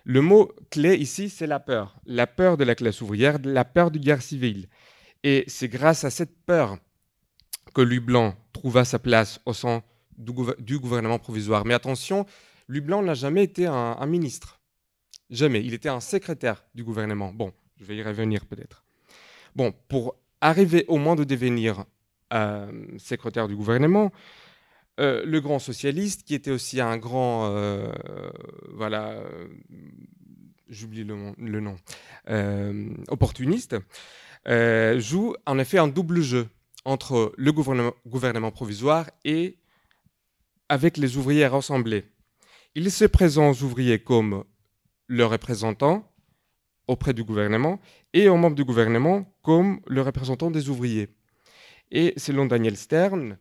Le 0.09 0.21
mot 0.21 0.53
clé 0.71 0.95
ici, 0.95 1.29
c'est 1.29 1.49
la 1.49 1.59
peur. 1.59 1.97
La 2.07 2.29
peur 2.29 2.57
de 2.57 2.63
la 2.63 2.77
classe 2.77 3.01
ouvrière, 3.01 3.39
la 3.43 3.65
peur 3.65 3.91
de 3.91 3.99
guerre 3.99 4.23
civile. 4.23 4.69
Et 5.25 5.43
c'est 5.49 5.67
grâce 5.67 6.05
à 6.05 6.11
cette 6.11 6.45
peur 6.47 6.79
que 7.75 7.99
Blanc 7.99 8.37
trouva 8.53 8.85
sa 8.85 9.01
place 9.01 9.41
au 9.47 9.53
sein 9.53 9.83
du 10.17 10.79
gouvernement 10.79 11.19
provisoire. 11.19 11.67
Mais 11.67 11.75
attention, 11.75 12.25
Blanc 12.69 13.03
n'a 13.03 13.15
jamais 13.15 13.43
été 13.43 13.67
un, 13.67 14.07
ministre. 14.07 14.61
Jamais. 15.29 15.65
Il 15.65 15.75
était 15.75 15.89
un 15.89 15.99
secrétaire 15.99 16.65
du 16.73 16.85
gouvernement. 16.85 17.33
Bon, 17.33 17.53
je 17.77 17.85
vais 17.85 17.97
y 17.97 18.03
revenir 18.05 18.47
peut-être. 18.47 18.85
Bon, 19.57 19.75
pour 19.89 20.15
arriver 20.41 20.85
au 20.87 20.99
moins 20.99 21.17
de 21.17 21.25
devenir 21.25 21.85
euh, 22.33 22.71
secrétaire 22.99 23.49
du 23.49 23.57
gouvernement, 23.57 24.13
euh, 24.99 25.25
le 25.25 25.41
grand 25.41 25.59
socialiste, 25.59 26.23
qui 26.23 26.35
était 26.35 26.51
aussi 26.51 26.81
un 26.81 26.97
grand, 26.97 27.51
euh, 27.51 27.93
voilà, 28.73 29.23
j'oublie 30.69 31.05
le, 31.05 31.61
nom, 31.61 31.77
opportuniste, 33.09 33.77
joue 34.47 35.35
en 35.47 35.59
effet 35.59 35.79
un 35.79 35.89
double 35.89 36.23
jeu 36.23 36.49
entre 36.85 37.33
le 37.37 37.53
gouvernement, 37.53 37.95
gouvernement 38.07 38.51
provisoire 38.53 39.11
et 39.25 39.59
avec 40.69 40.97
les 40.97 41.17
ouvriers 41.17 41.47
rassemblés. 41.47 42.05
Il 42.75 42.91
se 42.91 43.05
présente 43.05 43.57
aux 43.57 43.65
ouvriers 43.65 43.99
comme 43.99 44.45
le 45.07 45.25
représentant 45.25 46.13
auprès 46.89 47.15
du 47.15 47.25
gouvernement 47.25 47.81
et 48.13 48.29
aux 48.29 48.37
membres 48.37 48.57
du 48.57 48.65
gouvernement 48.65 49.25
comme 49.43 49.81
le 49.87 50.03
représentant 50.03 50.51
des 50.51 50.69
ouvriers. 50.69 51.09
Et 51.91 52.15
selon 52.17 52.47
Daniel 52.47 52.77
Stern, 52.77 53.39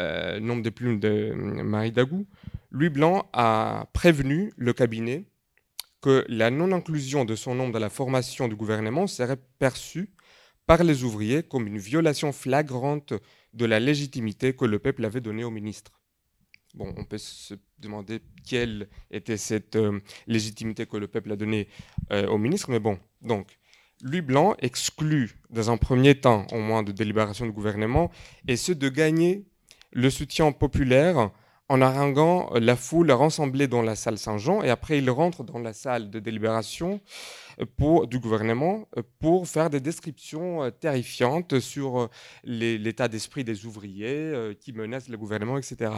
euh, 0.00 0.40
nombre 0.40 0.62
de 0.62 0.70
plumes 0.70 1.00
de 1.00 1.32
Marie 1.34 1.92
Dagou, 1.92 2.26
Louis 2.70 2.90
Blanc 2.90 3.28
a 3.32 3.88
prévenu 3.92 4.52
le 4.56 4.72
cabinet 4.72 5.24
que 6.00 6.24
la 6.28 6.50
non-inclusion 6.50 7.24
de 7.24 7.34
son 7.34 7.54
nom 7.54 7.68
dans 7.68 7.78
la 7.78 7.90
formation 7.90 8.48
du 8.48 8.56
gouvernement 8.56 9.06
serait 9.06 9.38
perçue 9.58 10.10
par 10.66 10.84
les 10.84 11.04
ouvriers 11.04 11.42
comme 11.42 11.66
une 11.66 11.78
violation 11.78 12.32
flagrante 12.32 13.14
de 13.54 13.64
la 13.64 13.80
légitimité 13.80 14.54
que 14.54 14.64
le 14.64 14.78
peuple 14.78 15.04
avait 15.04 15.20
donnée 15.20 15.44
au 15.44 15.50
ministre. 15.50 15.92
Bon, 16.74 16.92
on 16.98 17.04
peut 17.04 17.18
se 17.18 17.54
demander 17.78 18.20
quelle 18.46 18.88
était 19.10 19.38
cette 19.38 19.76
euh, 19.76 19.98
légitimité 20.26 20.84
que 20.84 20.98
le 20.98 21.08
peuple 21.08 21.32
a 21.32 21.36
donnée 21.36 21.68
euh, 22.12 22.26
au 22.26 22.36
ministre, 22.36 22.70
mais 22.70 22.80
bon, 22.80 22.98
donc, 23.22 23.58
lui 24.02 24.20
blanc 24.20 24.54
exclut 24.58 25.40
dans 25.48 25.70
un 25.70 25.78
premier 25.78 26.20
temps, 26.20 26.46
au 26.52 26.58
moins 26.58 26.82
de 26.82 26.92
délibération 26.92 27.46
du 27.46 27.52
gouvernement, 27.52 28.10
et 28.46 28.56
ce 28.56 28.72
de 28.72 28.88
gagner 28.90 29.46
le 29.96 30.10
soutien 30.10 30.52
populaire 30.52 31.30
en 31.68 31.80
haranguant 31.80 32.50
la 32.54 32.76
foule 32.76 33.10
rassemblée 33.10 33.66
dans 33.66 33.82
la 33.82 33.96
salle 33.96 34.18
Saint-Jean, 34.18 34.62
et 34.62 34.70
après 34.70 34.98
il 34.98 35.10
rentre 35.10 35.42
dans 35.42 35.58
la 35.58 35.72
salle 35.72 36.10
de 36.10 36.20
délibération 36.20 37.00
euh, 37.60 37.66
pour, 37.76 38.06
du 38.06 38.20
gouvernement 38.20 38.86
pour 39.18 39.48
faire 39.48 39.70
des 39.70 39.80
descriptions 39.80 40.70
terrifiantes 40.70 41.58
sur 41.58 42.08
l'état 42.44 43.08
d'esprit 43.08 43.42
des 43.42 43.66
ouvriers 43.66 44.54
qui 44.60 44.72
menacent 44.72 45.08
le 45.08 45.16
gouvernement, 45.16 45.58
etc. 45.58 45.90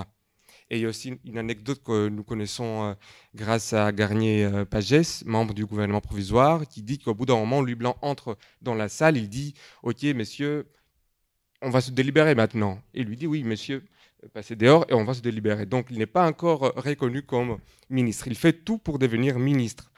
Et 0.71 0.77
il 0.77 0.83
y 0.83 0.85
a 0.85 0.89
aussi 0.89 1.19
une 1.25 1.39
anecdote 1.39 1.83
que 1.83 2.09
nous 2.09 2.25
connaissons 2.25 2.91
euh, 2.91 2.95
grâce 3.35 3.73
à 3.73 3.91
Garnier 3.93 4.45
euh, 4.45 4.65
Pagès, 4.65 5.25
membre 5.25 5.55
du 5.55 5.65
gouvernement 5.65 6.01
provisoire, 6.01 6.67
qui 6.69 6.83
dit 6.83 6.99
qu'au 6.99 7.15
bout 7.15 7.27
d'un 7.27 7.37
moment, 7.37 7.63
Louis 7.63 7.75
Blanc 7.75 7.97
entre 8.03 8.37
dans 8.61 8.75
la 8.75 8.89
salle, 8.89 9.17
il 9.17 9.29
dit 9.29 9.55
Ok, 9.83 10.03
messieurs, 10.03 10.67
on 11.63 11.71
va 11.71 11.81
se 11.81 11.91
délibérer 11.91 12.35
maintenant. 12.35 12.81
Et 12.95 13.03
lui 13.03 13.17
dit 13.17 13.27
Oui, 13.27 13.43
messieurs, 13.43 13.85
passez 14.33 14.57
dehors 14.57 14.85
et 14.89 14.95
on 14.95 15.05
va 15.05 15.15
se 15.15 15.21
délibérer. 15.21 15.67
Donc 15.67 15.87
il 15.91 15.99
n'est 15.99 16.07
pas 16.07 16.27
encore 16.27 16.73
reconnu 16.77 17.23
comme 17.23 17.59
ministre. 17.91 18.29
Il 18.29 18.35
fait 18.35 18.53
tout 18.53 18.79
pour 18.79 18.99
devenir 18.99 19.39
ministre. 19.39 19.93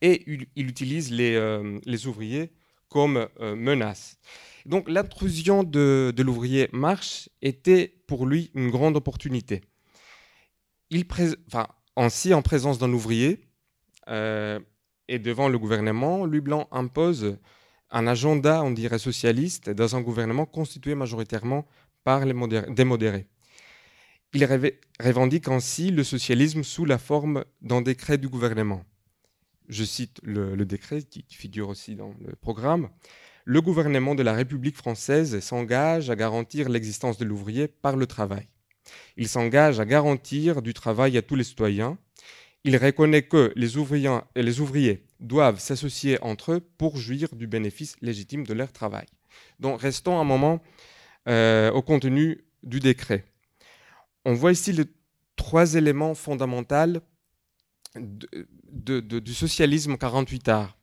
Et 0.00 0.24
il, 0.26 0.68
utilise 0.68 1.10
les, 1.12 1.34
euh, 1.34 1.78
les, 1.84 2.06
ouvriers 2.06 2.52
comme 2.88 3.28
menace. 3.40 4.18
Donc 4.66 4.88
l'intrusion 4.88 5.62
de, 5.64 6.14
l'ouvrier 6.18 6.68
Marche 6.72 7.28
était 7.40 8.02
pour 8.06 8.26
lui 8.26 8.50
une 8.54 8.70
grande 8.70 8.96
opportunité. 8.96 9.62
Il 10.90 11.06
ainsi, 11.96 12.34
en 12.34 12.42
présence 12.42 12.78
d'un 12.78 12.92
ouvrier 12.92 13.40
euh, 14.08 14.60
et 15.08 15.18
devant 15.18 15.48
le 15.48 15.58
gouvernement, 15.58 16.26
Louis 16.26 16.40
Blanc 16.40 16.68
impose 16.70 17.38
un 17.92 18.06
agenda, 18.06 18.62
on 18.64 18.70
dirait 18.70 18.98
socialiste, 18.98 19.70
dans 19.70 19.94
un 19.94 20.00
gouvernement 20.00 20.46
constitué 20.46 20.94
majoritairement 20.94 21.66
par 22.04 22.24
les 22.24 22.34
des 22.70 22.84
modérés. 22.84 23.26
Il 24.34 24.46
revendique 24.98 25.48
ainsi 25.48 25.90
le 25.90 26.02
socialisme 26.02 26.62
sous 26.62 26.86
la 26.86 26.96
forme 26.96 27.44
d'un 27.60 27.82
décret 27.82 28.16
du 28.16 28.28
gouvernement. 28.28 28.82
Je 29.68 29.84
cite 29.84 30.20
le, 30.22 30.56
décret 30.64 31.02
qui, 31.02 31.24
figure 31.28 31.68
aussi 31.68 31.94
dans 31.94 32.14
le 32.26 32.34
programme. 32.34 32.88
Le 33.44 33.60
gouvernement 33.60 34.14
de 34.14 34.22
la 34.22 34.32
République 34.32 34.76
française 34.76 35.38
s'engage 35.40 36.08
à 36.08 36.16
garantir 36.16 36.70
l'existence 36.70 37.18
de 37.18 37.26
l'ouvrier 37.26 37.68
par 37.68 37.96
le 37.96 38.06
travail. 38.06 38.48
Il 39.18 39.28
s'engage 39.28 39.80
à 39.80 39.84
garantir 39.84 40.62
du 40.62 40.72
travail 40.72 41.18
à 41.18 41.22
tous 41.22 41.34
les 41.34 41.44
citoyens. 41.44 41.98
Il 42.64 42.76
reconnaît 42.76 43.22
que 43.22 43.52
les 43.54 43.76
ouvriers, 43.76 44.18
les 44.34 44.60
ouvriers 44.60 45.04
doivent 45.22 45.60
s'associer 45.60 46.22
entre 46.22 46.52
eux 46.52 46.60
pour 46.60 46.98
jouir 46.98 47.34
du 47.34 47.46
bénéfice 47.46 47.96
légitime 48.02 48.44
de 48.46 48.52
leur 48.52 48.72
travail. 48.72 49.06
Donc 49.60 49.80
restons 49.80 50.20
un 50.20 50.24
moment 50.24 50.60
euh, 51.28 51.70
au 51.72 51.80
contenu 51.80 52.44
du 52.62 52.80
décret 52.80 53.24
on 54.24 54.34
voit 54.34 54.52
ici 54.52 54.72
les 54.72 54.84
trois 55.36 55.74
éléments 55.74 56.14
fondamentaux 56.14 57.00
du 57.94 59.34
socialisme 59.34 59.96
48 59.96 60.48
art. 60.48 60.78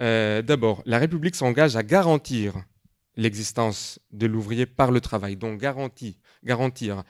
Euh, 0.00 0.42
d'abord, 0.42 0.82
la 0.84 0.98
République 0.98 1.34
s'engage 1.34 1.76
à 1.76 1.82
garantir 1.82 2.64
l'existence 3.16 4.00
de 4.10 4.26
l'ouvrier 4.26 4.66
par 4.66 4.90
le 4.90 5.00
travail, 5.00 5.36
donc 5.36 5.60
garantie, 5.60 6.18
garantir. 6.44 7.04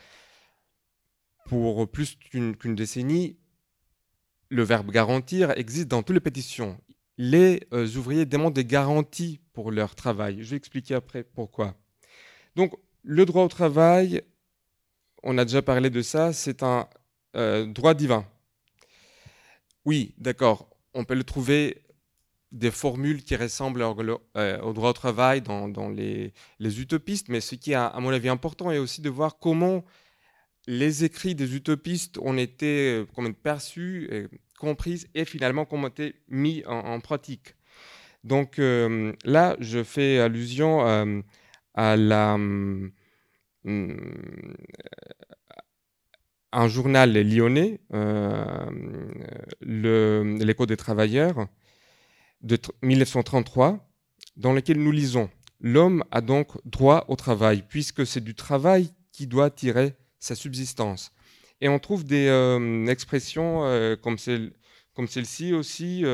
Pour 1.46 1.90
plus 1.90 2.16
qu'une 2.16 2.74
décennie, 2.74 3.36
le 4.52 4.62
verbe 4.62 4.90
garantir 4.90 5.50
existe 5.52 5.88
dans 5.88 6.02
toutes 6.02 6.14
les 6.14 6.20
pétitions. 6.20 6.78
Les 7.18 7.66
euh, 7.72 7.86
ouvriers 7.96 8.26
demandent 8.26 8.54
des 8.54 8.64
garanties 8.64 9.40
pour 9.52 9.70
leur 9.70 9.94
travail. 9.94 10.42
Je 10.42 10.50
vais 10.50 10.56
expliquer 10.56 10.94
après 10.94 11.24
pourquoi. 11.24 11.74
Donc, 12.56 12.74
le 13.02 13.24
droit 13.24 13.44
au 13.44 13.48
travail 13.48 14.22
on 15.22 15.38
a 15.38 15.44
déjà 15.44 15.62
parlé 15.62 15.90
de 15.90 16.02
ça, 16.02 16.32
c'est 16.32 16.62
un 16.62 16.88
euh, 17.36 17.66
droit 17.66 17.94
divin. 17.94 18.26
Oui, 19.84 20.14
d'accord, 20.18 20.68
on 20.94 21.04
peut 21.04 21.14
le 21.14 21.24
trouver 21.24 21.82
des 22.50 22.70
formules 22.70 23.22
qui 23.22 23.34
ressemblent 23.36 23.82
euh, 23.82 24.60
au, 24.60 24.72
droit 24.72 24.90
au 24.90 24.92
travail 24.92 25.40
dans, 25.40 25.88
les, 25.88 26.32
utopistes, 26.60 27.28
mais 27.28 27.40
ce 27.40 27.54
qui 27.54 27.72
est, 27.72 27.76
à 27.76 27.96
mon 28.00 28.10
avis, 28.10 28.28
important 28.28 28.70
est 28.70 28.78
aussi 28.78 29.00
de 29.00 29.08
voir 29.08 29.38
comment 29.38 29.84
les 30.66 31.04
écrits 31.04 31.34
des 31.34 31.56
utopistes 31.56 32.18
ont 32.18 32.36
été 32.36 33.04
euh, 33.18 33.32
perçus, 33.32 34.28
compris 34.58 35.06
et 35.14 35.24
finalement 35.24 35.66
mis 36.28 36.62
en, 36.66 37.00
pratique. 37.00 37.54
Donc 38.24 38.58
là, 38.58 39.56
je 39.58 39.82
fais 39.82 40.18
allusion 40.20 41.24
à 41.74 41.96
Hmm, 43.64 43.94
un 46.50 46.68
journal 46.68 47.12
lyonnais, 47.12 47.80
euh, 47.94 48.68
l'écho 49.60 50.66
des 50.66 50.76
travailleurs, 50.76 51.46
de 52.42 52.58
1933, 52.82 53.88
dans 54.36 54.52
lequel 54.52 54.78
nous 54.78 54.92
lisons 54.92 55.30
L'homme 55.60 56.02
a 56.10 56.20
donc 56.20 56.48
droit 56.64 57.04
au 57.06 57.14
travail, 57.14 57.62
puisque 57.68 58.04
c'est 58.04 58.22
du 58.22 58.34
travail 58.34 58.92
qui 59.12 59.28
doit 59.28 59.48
tirer 59.48 59.94
sa 60.22 60.36
subsistance. 60.36 61.12
Et 61.60 61.68
on 61.68 61.78
trouve 61.78 62.04
des 62.04 62.28
euh, 62.28 62.86
expressions 62.86 63.64
euh, 63.64 63.96
comme, 63.96 64.18
celle, 64.18 64.52
comme 64.94 65.08
celle-ci 65.08 65.52
aussi 65.52 66.04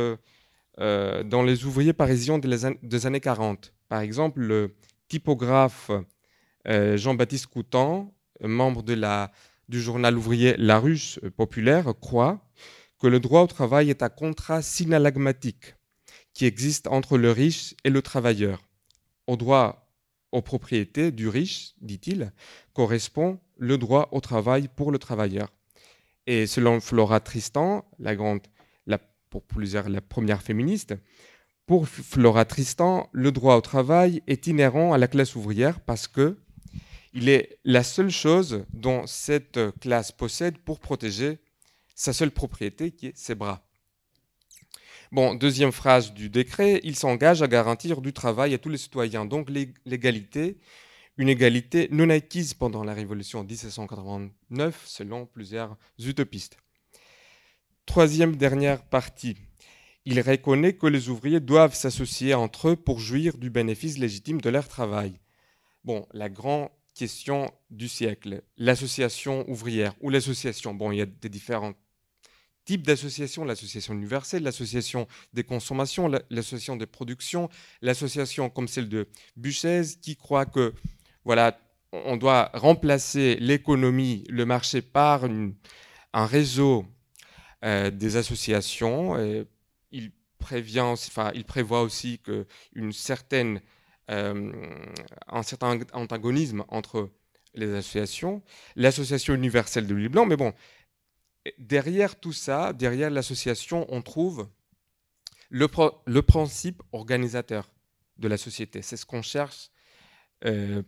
dans 0.78 1.42
les 1.42 1.64
ouvriers 1.64 1.92
parisiens 1.92 2.38
des, 2.38 3.06
années 3.06 3.20
40. 3.20 3.72
Par 3.88 4.00
exemple, 4.00 4.40
le 4.40 4.76
typographe 5.08 5.90
euh, 6.66 6.96
Jean-Baptiste 6.96 7.46
Coutan, 7.46 8.14
membre 8.40 8.82
de 8.82 8.94
la, 8.94 9.32
du 9.68 9.80
journal 9.80 10.16
ouvrier 10.16 10.54
La 10.56 10.78
Ruche 10.78 11.18
populaire, 11.36 11.92
croit 12.00 12.40
que 13.00 13.06
le 13.06 13.20
droit 13.20 13.42
au 13.42 13.46
travail 13.46 13.90
est 13.90 14.02
un 14.02 14.08
contrat 14.08 14.62
synalagmatique 14.62 15.74
qui 16.32 16.46
existe 16.46 16.86
entre 16.86 17.18
le 17.18 17.30
riche 17.30 17.74
et 17.84 17.90
le 17.90 18.02
travailleur. 18.02 18.62
Au 19.26 19.36
droit 19.36 19.88
aux 20.32 20.42
propriétés 20.42 21.10
du 21.10 21.28
riche, 21.28 21.74
dit-il, 21.80 22.32
correspond 22.74 23.40
le 23.58 23.78
droit 23.78 24.08
au 24.12 24.20
travail 24.20 24.68
pour 24.74 24.90
le 24.90 24.98
travailleur. 24.98 25.52
Et 26.26 26.46
selon 26.46 26.80
Flora 26.80 27.20
Tristan, 27.20 27.84
la 27.98 28.14
grande, 28.14 28.40
la, 28.86 28.98
pour 29.30 29.42
plusieurs 29.42 29.88
la 29.88 30.00
première 30.00 30.42
féministe, 30.42 30.94
pour 31.66 31.86
Flora 31.86 32.44
Tristan, 32.44 33.08
le 33.12 33.30
droit 33.30 33.56
au 33.56 33.60
travail 33.60 34.22
est 34.26 34.46
inhérent 34.46 34.94
à 34.94 34.98
la 34.98 35.08
classe 35.08 35.36
ouvrière 35.36 35.80
parce 35.80 36.08
que 36.08 36.38
il 37.12 37.28
est 37.28 37.58
la 37.64 37.82
seule 37.82 38.10
chose 38.10 38.64
dont 38.72 39.06
cette 39.06 39.58
classe 39.80 40.12
possède 40.12 40.58
pour 40.58 40.80
protéger 40.80 41.38
sa 41.94 42.12
seule 42.12 42.30
propriété 42.30 42.92
qui 42.92 43.08
est 43.08 43.16
ses 43.16 43.34
bras. 43.34 43.68
Bon, 45.10 45.34
deuxième 45.34 45.72
phrase 45.72 46.12
du 46.12 46.28
décret, 46.28 46.80
il 46.84 46.94
s'engage 46.94 47.42
à 47.42 47.48
garantir 47.48 48.02
du 48.02 48.12
travail 48.12 48.52
à 48.52 48.58
tous 48.58 48.68
les 48.68 48.76
citoyens, 48.76 49.24
donc 49.24 49.48
l'égalité, 49.86 50.58
une 51.18 51.28
égalité 51.28 51.88
non 51.90 52.08
acquise 52.10 52.54
pendant 52.54 52.84
la 52.84 52.94
Révolution 52.94 53.42
1789 53.42 54.84
selon 54.86 55.26
plusieurs 55.26 55.76
utopistes. 55.98 56.56
Troisième 57.86 58.36
dernière 58.36 58.84
partie, 58.84 59.36
il 60.04 60.20
reconnaît 60.20 60.74
que 60.74 60.86
les 60.86 61.08
ouvriers 61.08 61.40
doivent 61.40 61.74
s'associer 61.74 62.34
entre 62.34 62.68
eux 62.68 62.76
pour 62.76 63.00
jouir 63.00 63.36
du 63.36 63.50
bénéfice 63.50 63.98
légitime 63.98 64.40
de 64.40 64.48
leur 64.48 64.68
travail. 64.68 65.18
Bon, 65.84 66.06
la 66.12 66.28
grande 66.28 66.68
question 66.94 67.50
du 67.70 67.88
siècle, 67.88 68.42
l'association 68.56 69.48
ouvrière 69.50 69.94
ou 70.00 70.10
l'association. 70.10 70.72
Bon, 70.72 70.92
il 70.92 70.98
y 70.98 71.02
a 71.02 71.06
des 71.06 71.28
différents 71.28 71.74
types 72.64 72.86
d'associations, 72.86 73.44
l'association 73.44 73.94
universelle, 73.94 74.42
l'association 74.42 75.08
des 75.32 75.42
consommations, 75.42 76.08
l'association 76.28 76.76
des 76.76 76.86
productions, 76.86 77.48
l'association 77.80 78.50
comme 78.50 78.68
celle 78.68 78.88
de 78.88 79.08
Buchez 79.36 79.82
qui 80.02 80.16
croit 80.16 80.44
que 80.44 80.74
voilà, 81.28 81.60
on 81.92 82.16
doit 82.16 82.50
remplacer 82.54 83.36
l'économie, 83.38 84.24
le 84.30 84.46
marché 84.46 84.80
par 84.80 85.26
un 85.26 86.24
réseau 86.24 86.86
euh, 87.66 87.90
des 87.90 88.16
associations. 88.16 89.14
Il 89.92 90.10
prévient, 90.38 90.94
prévoit 91.46 91.82
aussi 91.82 92.18
certaine 92.92 93.60
euh, 94.10 94.52
un 95.26 95.42
certain 95.42 95.78
antagonisme 95.92 96.64
entre 96.68 97.10
les 97.52 97.74
associations, 97.74 98.42
l'association 98.74 99.34
universelle 99.34 99.86
de 99.86 99.94
l'huile 99.94 100.08
blanc, 100.08 100.24
mais 100.24 100.38
bon, 100.38 100.54
derrière 101.58 102.18
tout 102.18 102.32
ça, 102.32 102.72
derrière 102.72 103.10
l'association, 103.10 103.84
on 103.90 104.00
trouve 104.00 104.48
le, 105.50 105.66
principe 106.22 106.82
organisateur 106.92 107.70
de 108.16 108.28
la 108.28 108.38
société. 108.38 108.80
C'est 108.80 108.96
ce 108.96 109.04
qu'on 109.04 109.20
cherche 109.20 109.70
euh, 110.44 110.82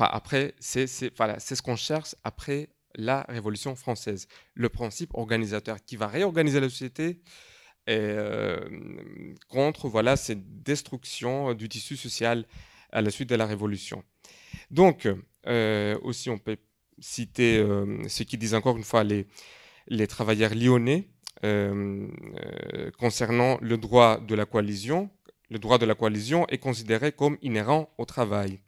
après, 0.00 0.54
c'est 0.58 0.86
ce 0.86 1.62
qu'on 1.62 1.76
cherche 1.76 2.14
après 2.24 2.70
la 2.96 3.22
Révolution 3.28 3.76
française. 3.76 4.26
Le 4.54 4.68
principe 4.68 5.14
organisateur 5.14 5.84
qui 5.84 5.96
va 5.96 6.08
réorganiser 6.08 6.60
la 6.60 6.68
société 6.68 7.20
euh, 7.88 8.58
contre 9.48 9.88
voilà, 9.88 10.16
cette 10.16 10.62
destruction 10.62 11.54
du 11.54 11.68
tissu 11.68 11.96
social 11.96 12.46
à 12.90 13.00
la 13.00 13.10
suite 13.10 13.28
de 13.28 13.36
la 13.36 13.46
Révolution. 13.46 14.02
Donc, 14.70 15.08
euh, 15.46 15.98
aussi, 16.02 16.30
on 16.30 16.38
peut 16.38 16.56
citer 16.98 17.64
ce 18.08 18.22
qui 18.24 18.36
disent 18.36 18.54
encore 18.54 18.76
une 18.76 18.84
fois 18.84 19.04
les 19.04 20.06
travailleurs 20.06 20.54
lyonnais 20.54 21.08
concernant 22.98 23.56
le 23.62 23.78
droit 23.78 24.20
de 24.20 24.34
la 24.34 24.44
coalition. 24.44 25.10
Le 25.48 25.58
droit 25.58 25.78
de 25.78 25.86
la 25.86 25.94
coalition 25.94 26.46
est 26.48 26.58
considéré 26.58 27.12
comme 27.12 27.38
inhérent 27.40 27.88
au 27.96 28.04
travail. 28.04 28.60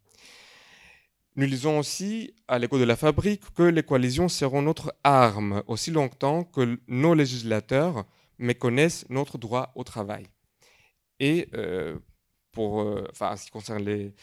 Nous 1.35 1.47
lisons 1.47 1.79
aussi 1.79 2.35
à 2.47 2.59
l'écho 2.59 2.79
de 2.79 2.85
la 2.85 2.95
fabrique 2.95 3.43
que 3.55 3.63
les 3.63 3.83
coalitions 3.83 4.29
seront 4.29 4.61
notre 4.61 4.95
arme 5.03 5.63
aussi 5.67 5.91
longtemps 5.91 6.45
que 6.45 6.79
nos 6.89 7.15
législateurs 7.15 8.05
méconnaissent 8.39 9.07
notre 9.09 9.39
droit 9.39 9.73
au 9.75 9.83
travail. 9.83 10.27
Et 11.21 11.49
euh, 11.55 11.99
pour, 12.51 12.83
euh, 12.83 13.07
enfin, 13.11 13.33
en 13.33 13.37
ce 13.37 13.45
qui 13.45 13.51
concerne 13.51 13.83
les, 13.83 14.15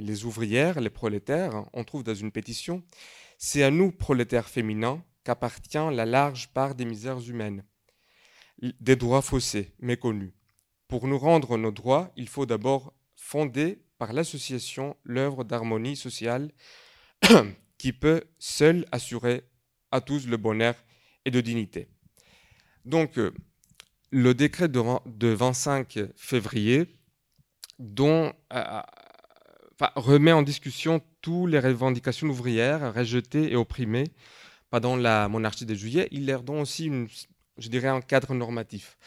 les, 0.00 0.24
ouvrières, 0.24 0.80
les 0.80 0.90
prolétaires, 0.90 1.64
on 1.72 1.84
trouve 1.84 2.02
dans 2.02 2.14
une 2.14 2.32
pétition 2.32 2.82
C'est 3.38 3.62
à 3.62 3.70
nous, 3.70 3.92
prolétaires 3.92 4.48
féminins, 4.48 5.04
qu'appartient 5.22 5.90
la 5.92 6.06
large 6.06 6.48
part 6.48 6.74
des 6.74 6.84
misères 6.84 7.20
humaines, 7.20 7.64
des 8.80 8.96
droits 8.96 9.22
faussés, 9.22 9.72
méconnus. 9.78 10.32
Pour 10.88 11.06
nous 11.06 11.18
rendre 11.18 11.56
nos 11.56 11.70
droits, 11.70 12.10
il 12.16 12.28
faut 12.28 12.46
d'abord 12.46 12.92
fonder 13.14 13.78
par 14.02 14.12
l'association 14.12 14.96
l'œuvre 15.04 15.44
d'harmonie 15.44 15.94
sociale 15.94 16.50
qui 17.78 17.92
peut 17.92 18.24
seule 18.40 18.84
assurer 18.90 19.44
à 19.92 20.00
tous 20.00 20.26
le 20.26 20.36
bonheur 20.36 20.74
et 21.24 21.30
de 21.30 21.40
dignité. 21.40 21.86
Donc, 22.84 23.16
euh, 23.16 23.32
le 24.10 24.34
décret 24.34 24.66
de, 24.66 25.28
25 25.28 26.00
février 26.16 26.88
dont, 27.78 28.32
euh, 28.52 28.82
remet 29.94 30.32
en 30.32 30.42
discussion 30.42 31.00
toutes 31.20 31.52
les 31.52 31.60
revendications 31.60 32.26
ouvrières 32.26 32.92
rejetées 32.92 33.52
et 33.52 33.54
opprimées 33.54 34.08
pendant 34.70 34.96
la 34.96 35.28
monarchie 35.28 35.64
de 35.64 35.76
juillet, 35.76 36.08
il 36.10 36.26
leur 36.26 36.42
donne 36.42 36.58
aussi, 36.58 36.90
je 37.56 37.68
dirais, 37.68 37.86
un 37.86 38.00
cadre 38.00 38.34
normatif. 38.34 38.98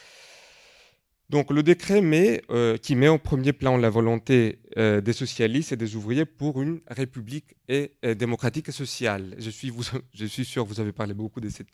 Donc 1.30 1.52
le 1.52 1.64
décret 1.64 2.02
met, 2.02 2.44
euh, 2.52 2.78
qui 2.78 2.96
met 2.96 3.08
au 3.08 3.18
premier 3.18 3.52
plan 3.52 3.78
la 3.78 3.90
volonté 3.90 4.60
euh, 4.78 5.02
des 5.02 5.14
socialistes 5.14 5.72
et 5.72 5.76
des 5.76 5.96
ouvriers 5.96 6.26
pour 6.26 6.62
une 6.62 6.82
république 6.88 7.56
et, 7.68 7.92
démocratique 8.16 8.70
et 8.70 8.72
sociale. 8.72 9.36
Je 9.40 9.50
suis, 9.50 9.74
je 10.14 10.26
suis 10.26 10.46
sûr 10.46 10.66
vous 10.66 10.80
avez 10.80 10.92
parlé 10.92 11.14
beaucoup 11.14 11.42
de 11.42 11.50
cette 11.50 11.70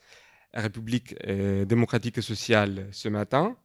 république 0.53 1.15
euh, 1.28 1.65
démocratique 1.65 2.18
et 2.18 2.22
sociale 2.22 2.88
ce 2.91 3.10
matin. 3.10 3.57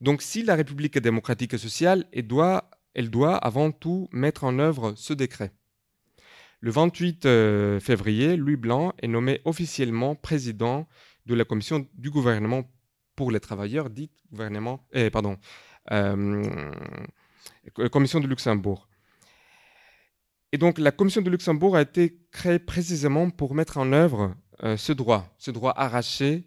Donc 0.00 0.22
si 0.22 0.42
la 0.42 0.54
république 0.54 0.96
est 0.96 1.00
démocratique 1.00 1.54
et 1.54 1.58
sociale, 1.58 2.04
elle 2.12 3.10
doit 3.10 3.36
avant 3.36 3.72
tout 3.72 4.08
mettre 4.12 4.44
en 4.44 4.58
œuvre 4.58 4.94
ce 4.96 5.12
décret. 5.12 5.50
Le 6.60 6.70
28 6.70 7.80
février, 7.80 8.36
Louis 8.36 8.54
Blanc 8.54 8.92
est 9.02 9.08
nommé 9.08 9.40
officiellement 9.44 10.14
président 10.14 10.86
de 11.26 11.34
la 11.34 11.44
commission 11.44 11.84
du 11.94 12.10
gouvernement 12.10 12.62
pour 13.16 13.30
les 13.30 13.40
travailleurs, 13.40 13.90
dite 13.90 14.12
gouvernement, 14.30 14.86
eh, 14.92 15.10
pardon, 15.10 15.36
euh, 15.90 16.42
commission 17.90 18.20
de 18.20 18.26
Luxembourg. 18.26 18.88
Et 20.52 20.58
donc 20.58 20.78
la 20.78 20.92
commission 20.92 21.22
de 21.22 21.30
Luxembourg 21.30 21.76
a 21.76 21.82
été 21.82 22.18
créée 22.30 22.58
précisément 22.58 23.30
pour 23.30 23.54
mettre 23.54 23.78
en 23.78 23.92
œuvre 23.92 24.34
euh, 24.64 24.76
ce 24.76 24.92
droit, 24.92 25.34
ce 25.38 25.50
droit 25.50 25.72
arraché 25.76 26.46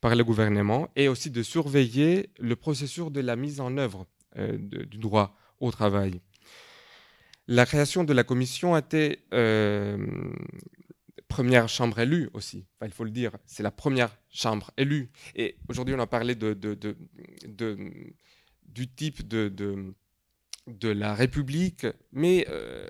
par 0.00 0.14
le 0.14 0.22
gouvernement, 0.24 0.88
et 0.94 1.08
aussi 1.08 1.30
de 1.30 1.42
surveiller 1.42 2.30
le 2.38 2.54
processus 2.54 3.10
de 3.10 3.20
la 3.20 3.34
mise 3.34 3.60
en 3.60 3.76
œuvre 3.78 4.06
euh, 4.36 4.58
du 4.58 4.98
droit 4.98 5.36
au 5.60 5.70
travail. 5.70 6.20
La 7.48 7.64
création 7.64 8.04
de 8.04 8.12
la 8.12 8.24
commission 8.24 8.74
a 8.74 8.80
été 8.80 9.20
première 11.28 11.68
chambre 11.68 11.98
élue 11.98 12.30
aussi, 12.32 12.66
il 12.82 12.90
faut 12.90 13.04
le 13.04 13.10
dire, 13.10 13.32
c'est 13.46 13.62
la 13.62 13.70
première 13.70 14.16
chambre 14.30 14.70
élue. 14.76 15.10
Et 15.34 15.56
aujourd'hui, 15.68 15.94
on 15.94 16.00
a 16.00 16.06
parlé 16.06 16.34
du 16.34 16.56
type 18.94 19.26
de, 19.26 19.94
la 20.82 21.14
République, 21.14 21.86
mais 22.12 22.46
euh, 22.48 22.86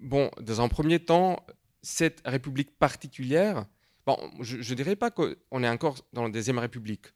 bon, 0.00 0.30
dans 0.40 0.60
un 0.60 0.68
premier 0.68 1.00
temps, 1.00 1.44
cette 1.82 2.20
République 2.24 2.78
particulière, 2.78 3.66
bon, 4.06 4.16
je 4.40 4.56
ne 4.56 4.74
dirais 4.74 4.96
pas 4.96 5.10
qu'on 5.10 5.62
est 5.62 5.68
encore 5.68 5.96
dans 6.12 6.24
la 6.24 6.30
Deuxième 6.30 6.58
République, 6.58 7.06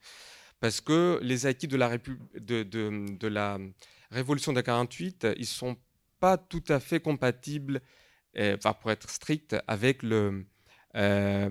parce 0.61 0.81
que 0.81 1.19
les 1.23 1.47
acquis 1.47 1.69
de 1.69 1.77
la, 1.77 1.99
de, 1.99 2.63
de, 2.63 3.27
la 3.29 3.59
Révolution 4.11 4.53
de 4.53 4.61
48, 4.61 5.27
ils 5.37 5.41
ne 5.41 5.45
sont 5.45 5.77
pas 6.21 6.39
tout 6.39 6.65
à 6.69 6.79
fait 6.81 7.01
compatibles, 7.01 7.83
euh, 8.39 8.57
pour 8.57 8.91
être 8.91 9.11
strict, 9.11 9.57
avec 9.67 10.03
le, 10.03 10.47
euh, 10.95 11.49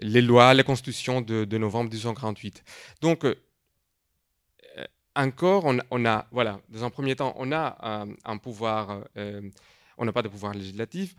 les 0.00 0.22
lois, 0.22 0.54
la 0.54 0.62
constitution 0.62 1.20
de, 1.20 1.58
novembre 1.58 1.90
1848. 1.90 2.62
Donc, 3.00 3.24
euh, 3.24 3.34
encore, 5.16 5.64
on, 5.64 6.04
a, 6.04 6.26
voilà, 6.30 6.60
dans 6.68 6.84
un 6.84 6.90
premier 6.90 7.16
temps, 7.16 7.34
on 7.36 7.50
a 7.52 8.06
un, 8.24 8.36
pouvoir, 8.38 9.04
euh, 9.16 9.42
on 9.96 10.04
n'a 10.04 10.12
pas 10.12 10.22
de 10.22 10.28
pouvoir 10.28 10.54
législatif, 10.54 11.16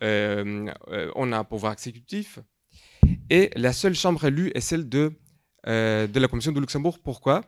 on 0.00 1.32
a 1.32 1.38
un 1.38 1.44
pouvoir 1.44 1.72
exécutif, 1.72 2.40
et 3.30 3.50
la 3.54 3.72
seule 3.72 3.94
chambre 3.94 4.24
élue 4.24 4.50
est 4.54 4.60
celle 4.60 4.88
de, 4.88 5.12
de 5.64 6.18
la 6.18 6.28
Commission 6.28 6.50
de 6.50 6.60
Luxembourg. 6.60 6.98
Pourquoi? 6.98 7.42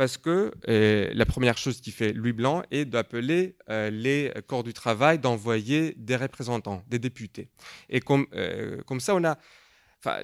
Parce 0.00 0.16
que 0.16 0.50
euh, 0.66 1.10
la 1.12 1.26
première 1.26 1.58
chose 1.58 1.82
qu'il 1.82 1.92
fait 1.92 2.14
Louis 2.14 2.32
Blanc 2.32 2.62
est 2.70 2.86
d'appeler 2.86 3.58
euh, 3.68 3.90
les 3.90 4.32
corps 4.46 4.64
du 4.64 4.72
travail, 4.72 5.18
d'envoyer 5.18 5.92
des 5.98 6.16
représentants, 6.16 6.82
des 6.88 6.98
députés. 6.98 7.50
Et 7.90 8.00
comme, 8.00 8.26
euh, 8.32 8.80
ça, 8.98 9.14
on 9.14 9.22
a. 9.24 9.36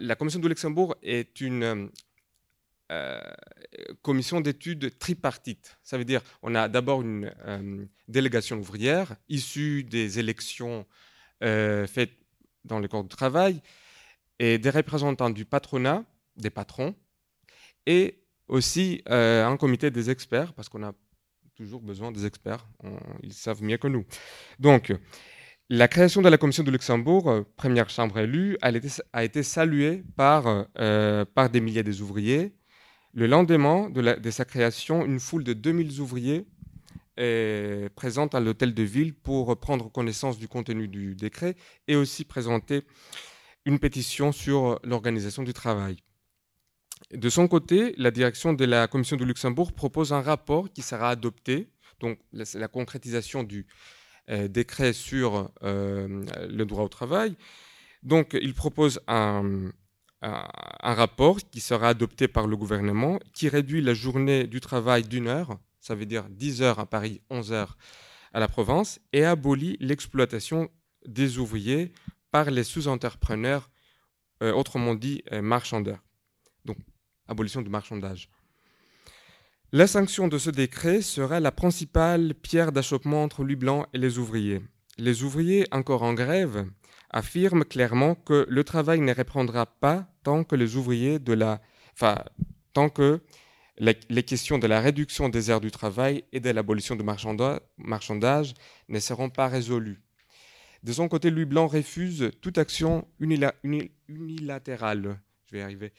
La 0.00 0.14
commission 0.14 0.40
de 0.40 0.48
Luxembourg 0.48 0.96
est 1.02 1.42
une 1.42 1.90
commission 4.00 4.40
d'études 4.40 4.98
tripartite. 4.98 5.76
Ça 5.82 5.98
veut 5.98 6.06
dire 6.06 6.22
on 6.40 6.54
a 6.54 6.68
d'abord 6.68 7.02
une 7.02 7.30
délégation 8.08 8.56
ouvrière 8.56 9.14
issue 9.28 9.84
des 9.84 10.18
élections 10.18 10.86
faites 11.42 12.16
dans 12.64 12.78
le 12.78 12.88
corps 12.88 13.02
du 13.02 13.14
travail 13.14 13.60
et 14.38 14.56
des 14.56 14.70
représentants 14.70 15.28
du 15.28 15.44
patronat, 15.44 16.02
des 16.38 16.48
patrons, 16.48 16.94
et 17.84 18.25
aussi 18.48 19.02
euh, 19.08 19.46
un 19.46 19.56
comité 19.56 19.90
des 19.90 20.10
experts, 20.10 20.52
parce 20.52 20.68
qu'on 20.68 20.82
a 20.82 20.92
toujours 21.54 21.80
besoin 21.80 22.12
des 22.12 22.26
experts, 22.26 22.66
ils 23.22 23.32
savent 23.32 23.62
mieux 23.62 23.78
que 23.78 23.88
nous. 23.88 24.04
Donc, 24.58 24.92
la 25.68 25.88
création 25.88 26.22
de 26.22 26.28
la 26.28 26.38
commission 26.38 26.62
de 26.62 26.70
Luxembourg, 26.70 27.28
euh, 27.28 27.42
première 27.56 27.90
chambre 27.90 28.18
élue, 28.18 28.56
a 28.62 29.24
été, 29.24 29.42
saluée 29.42 30.04
par, 30.16 30.66
euh, 30.78 31.24
par 31.24 31.50
des 31.50 31.60
milliers 31.60 31.82
d'ouvriers. 31.82 32.52
Le 33.14 33.26
lendemain 33.26 33.90
de, 33.90 34.20
de, 34.20 34.30
sa 34.30 34.44
création, 34.44 35.04
une 35.04 35.18
foule 35.18 35.42
de 35.42 35.54
2000 35.54 36.00
ouvriers 36.00 36.46
est 37.16 37.88
présente 37.96 38.34
à 38.34 38.40
l'hôtel 38.40 38.74
de 38.74 38.82
ville 38.82 39.14
pour 39.14 39.58
prendre 39.58 39.90
connaissance 39.90 40.38
du 40.38 40.46
contenu 40.46 40.86
du 40.86 41.14
décret 41.16 41.56
et 41.88 41.96
aussi 41.96 42.24
présenter 42.24 42.82
une 43.64 43.78
pétition 43.78 44.30
sur 44.30 44.78
l'organisation 44.84 45.42
du 45.42 45.52
travail. 45.52 45.96
De 47.12 47.28
son 47.28 47.46
côté, 47.46 47.94
la 47.98 48.10
direction 48.10 48.52
de 48.52 48.64
la 48.64 48.88
Commission 48.88 49.16
de 49.16 49.24
Luxembourg 49.24 49.72
propose 49.72 50.12
un 50.12 50.20
rapport 50.20 50.72
qui 50.72 50.82
sera 50.82 51.10
adopté, 51.10 51.68
donc 52.00 52.18
la, 52.32 52.68
concrétisation 52.68 53.44
du 53.44 53.66
euh, 54.28 54.48
décret 54.48 54.92
sur 54.92 55.52
euh, 55.62 56.24
le 56.48 56.64
droit 56.64 56.84
au 56.84 56.88
travail. 56.88 57.36
Donc, 58.02 58.36
il 58.40 58.54
propose 58.54 59.00
un, 59.06 59.70
rapport 60.82 61.38
qui 61.52 61.60
sera 61.60 61.90
adopté 61.90 62.26
par 62.26 62.48
le 62.48 62.56
gouvernement, 62.56 63.20
qui 63.32 63.48
réduit 63.48 63.80
la 63.80 63.94
journée 63.94 64.44
du 64.44 64.60
travail 64.60 65.04
d'une 65.04 65.28
heure, 65.28 65.58
ça 65.80 65.94
veut 65.94 66.06
dire 66.06 66.24
10 66.28 66.62
heures 66.62 66.80
à 66.80 66.86
Paris, 66.86 67.20
11 67.30 67.52
heures 67.52 67.78
à 68.32 68.40
la 68.40 68.48
province, 68.48 68.98
et 69.12 69.24
abolit 69.24 69.76
l'exploitation 69.78 70.68
des 71.06 71.38
ouvriers 71.38 71.92
par 72.32 72.50
les 72.50 72.64
sous-entrepreneurs, 72.64 73.70
euh, 74.42 74.52
autrement 74.52 74.96
dit 74.96 75.22
marchandeurs 75.30 76.02
donc 76.66 76.76
abolition 77.28 77.62
du 77.62 77.70
marchandage. 77.70 78.28
La 79.72 79.86
sanction 79.86 80.28
de 80.28 80.38
ce 80.38 80.50
décret 80.50 81.02
serait 81.02 81.40
la 81.40 81.52
principale 81.52 82.34
pierre 82.34 82.72
d'achoppement 82.72 83.22
entre 83.22 83.42
lui 83.42 83.56
blanc 83.56 83.86
et 83.92 83.98
les 83.98 84.18
ouvriers. 84.18 84.62
Les 84.96 85.24
ouvriers 85.24 85.66
encore 85.72 86.02
en 86.02 86.14
grève 86.14 86.66
affirment 87.10 87.64
clairement 87.64 88.14
que 88.14 88.46
le 88.48 88.64
travail 88.64 89.00
ne 89.00 89.12
reprendra 89.12 89.66
pas 89.66 90.08
tant 90.22 90.44
que 90.44 90.56
les 90.56 90.76
ouvriers 90.76 91.18
de 91.18 91.32
la, 91.32 91.60
enfin, 91.94 92.16
tant 92.72 92.88
que 92.88 93.20
les 93.78 94.22
questions 94.22 94.58
de 94.58 94.66
la 94.66 94.80
réduction 94.80 95.28
des 95.28 95.50
heures 95.50 95.60
du 95.60 95.70
travail 95.70 96.24
et 96.32 96.40
de 96.40 96.50
l'abolition 96.50 96.96
du 96.96 97.04
marchandage 97.76 98.54
ne 98.88 99.00
seront 99.00 99.28
pas 99.28 99.48
résolues. 99.48 100.00
De 100.82 100.92
son 100.92 101.08
côté, 101.08 101.30
Louis 101.30 101.44
Blanc 101.44 101.66
refuse 101.66 102.30
toute 102.40 102.58
action 102.58 103.06
unilatérale. 103.20 105.20
Je 105.46 105.56
vais 105.56 105.62
arriver 105.62 105.92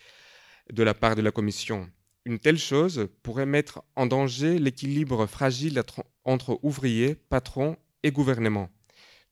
de 0.71 0.83
la 0.83 0.93
part 0.93 1.15
de 1.15 1.21
la 1.21 1.31
Commission. 1.31 1.89
Une 2.25 2.39
telle 2.39 2.57
chose 2.57 3.07
pourrait 3.23 3.45
mettre 3.45 3.83
en 3.95 4.05
danger 4.05 4.59
l'équilibre 4.59 5.25
fragile 5.27 5.81
entre 6.25 6.59
ouvriers, 6.61 7.15
patrons 7.15 7.77
et 8.03 8.11
gouvernement. 8.11 8.69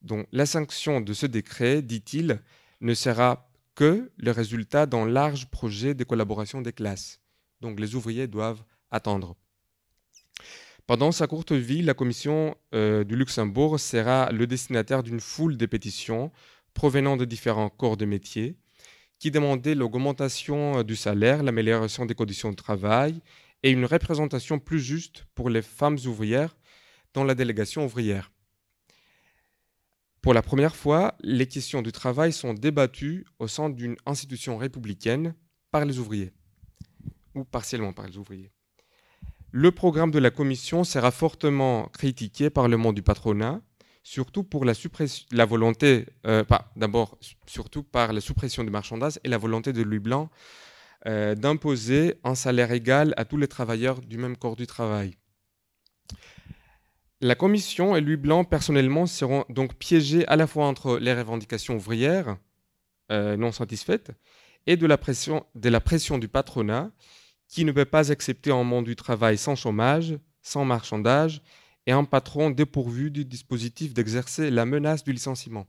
Donc 0.02 0.28
la 0.32 0.46
sanction 0.46 1.02
de 1.02 1.14
ce 1.14 1.26
décret, 1.26 1.82
dit-il, 1.82 2.42
ne 2.82 2.94
sera 2.94 3.50
que 3.76 4.12
le 4.18 4.32
résultat 4.32 4.86
d'un 4.86 5.06
large 5.06 5.48
projet 5.48 5.94
de 5.94 6.04
collaboration 6.04 6.62
des 6.62 6.72
classes. 6.72 7.20
Donc 7.62 7.80
les 7.80 7.96
ouvriers 7.96 8.28
doivent 8.28 8.64
attendre. 8.92 9.36
Pendant 10.88 11.12
sa 11.12 11.26
courte 11.26 11.52
vie, 11.52 11.82
la 11.82 11.96
Commission 11.96 12.56
euh, 12.76 13.04
du 13.04 13.16
Luxembourg 13.16 13.80
sera 13.80 14.32
le 14.32 14.46
destinataire 14.46 15.02
d'une 15.02 15.20
foule 15.20 15.58
de 15.58 15.66
pétitions 15.66 16.32
provenant 16.76 17.18
de 17.18 17.26
différents 17.26 17.70
corps 17.70 17.98
de 17.98 18.06
métier, 18.06 18.56
qui 19.20 19.32
demandait 19.32 19.76
l'augmentation 19.76 20.80
euh, 20.80 20.84
du 20.84 20.96
salaire, 20.96 21.44
l'amélioration 21.44 22.06
des 22.06 22.16
conditions 22.16 22.50
de 22.50 22.56
travail 22.56 23.22
et 23.64 23.72
une 23.72 23.86
représentation 23.86 24.60
plus 24.60 24.80
juste 24.80 25.26
pour 25.36 25.50
les 25.50 25.62
femmes 25.62 25.98
ouvrières 26.06 26.56
dans 27.14 27.24
la 27.24 27.36
délégation 27.36 27.86
ouvrière. 27.86 28.32
Pour 30.22 30.34
la 30.34 30.42
première 30.42 30.76
fois, 30.76 31.16
les 31.22 31.48
questions 31.48 31.82
du 31.82 31.92
travail 31.92 32.34
sont 32.34 32.54
débattues 32.54 33.26
au 33.40 33.48
sein 33.48 33.70
d'une 33.70 33.96
institution 34.06 34.58
républicaine 34.58 35.36
par 35.72 35.86
les 35.86 36.00
ouvriers, 36.00 36.34
ou 37.36 37.44
partiellement 37.44 37.94
par 37.94 38.08
les 38.08 38.18
ouvriers. 38.18 38.52
Le 39.52 39.72
programme 39.72 40.12
de 40.12 40.20
la 40.20 40.32
commission 40.32 40.84
sera 40.84 41.12
fortement 41.12 41.88
critiqué 41.94 42.50
par 42.50 42.68
le 42.68 42.76
monde 42.76 42.96
du 42.96 43.04
patronat, 43.04 43.62
surtout 44.06 44.44
pour 44.44 44.66
la, 44.66 44.74
la 45.32 45.46
volonté, 45.46 46.06
euh, 46.28 46.44
d'abord 46.76 47.18
surtout 47.48 47.82
par 47.82 48.14
la 48.14 48.22
suppression 48.22 48.64
du 48.64 48.70
marchandage 48.70 49.20
et 49.24 49.30
la 49.30 49.40
volonté 49.40 49.74
de 49.74 49.82
Louis 49.82 50.00
Blanc 50.00 50.30
euh, 51.08 51.34
d'imposer 51.34 52.14
un 52.24 52.36
salaire 52.36 52.72
égal 52.72 53.16
à 53.18 53.26
tous 53.26 53.38
les 53.38 53.48
travailleurs 53.48 54.02
du 54.02 54.20
même 54.20 54.38
corps 54.38 54.56
du 54.56 54.68
travail. 54.68 55.16
La 57.20 57.34
commission 57.34 57.96
et 57.96 58.02
Louis 58.02 58.16
Blanc, 58.16 58.44
personnellement, 58.44 59.08
seront 59.08 59.44
donc 59.50 59.74
piégés 59.74 60.28
à 60.28 60.36
la 60.36 60.46
fois 60.46 60.68
entre 60.68 61.00
les 61.00 61.14
revendications 61.14 61.76
ouvrières 61.76 62.38
euh, 63.12 63.36
non 63.38 63.52
satisfaites 63.52 64.12
et 64.68 64.78
de 64.78 64.86
la, 64.86 65.00
pression, 65.00 65.48
de 65.56 65.70
la 65.70 65.82
pression 65.82 66.20
du 66.20 66.28
patronat 66.28 66.92
qui 67.48 67.66
ne 67.66 67.72
peut 67.72 67.86
pas 67.86 68.12
accepter 68.12 68.52
un 68.52 68.64
monde 68.64 68.86
du 68.86 68.96
travail 68.96 69.40
sans 69.40 69.56
chômage, 69.56 70.16
sans 70.44 70.64
marchandage 70.64 71.42
et 71.86 71.92
un 71.92 72.04
patron 72.04 72.50
dépourvu 72.50 73.12
du 73.12 73.26
dispositif 73.26 73.94
d'exercer 73.94 74.50
la 74.50 74.66
menace 74.66 75.04
du 75.04 75.12
licenciement. 75.12 75.68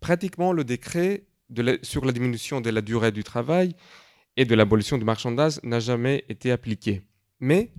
Pratiquement, 0.00 0.52
le 0.52 0.64
décret 0.64 1.24
sur 1.82 2.04
la 2.04 2.12
diminution 2.12 2.60
de 2.60 2.70
la 2.70 2.80
durée 2.80 3.12
du 3.12 3.24
travail 3.24 3.74
et 4.36 4.44
de 4.44 4.54
l'abolition 4.54 4.98
du 4.98 5.04
marchandage 5.04 5.60
n'a 5.62 5.80
jamais 5.80 6.24
été 6.28 6.50
appliqué. 6.50 7.02
Mais 7.40 7.72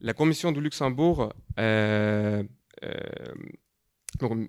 la 0.00 0.14
Commission 0.14 0.52
de 0.52 0.60
Luxembourg, 0.60 1.32
euh, 1.58 2.42
euh, 2.84 3.34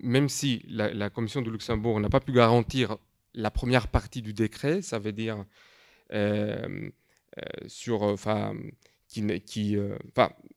même 0.02 0.28
si 0.28 0.64
la, 0.68 1.10
Commission 1.10 1.42
de 1.42 1.50
Luxembourg 1.50 2.00
n'a 2.00 2.08
pas 2.08 2.20
pu 2.20 2.32
garantir 2.32 2.96
la 3.34 3.50
première 3.50 3.88
partie 3.88 4.22
du 4.22 4.32
décret, 4.32 4.82
ça 4.82 4.98
veut 4.98 5.12
dire 5.12 5.44
euh, 6.12 6.90
qui, 9.08 9.40
qui 9.40 9.76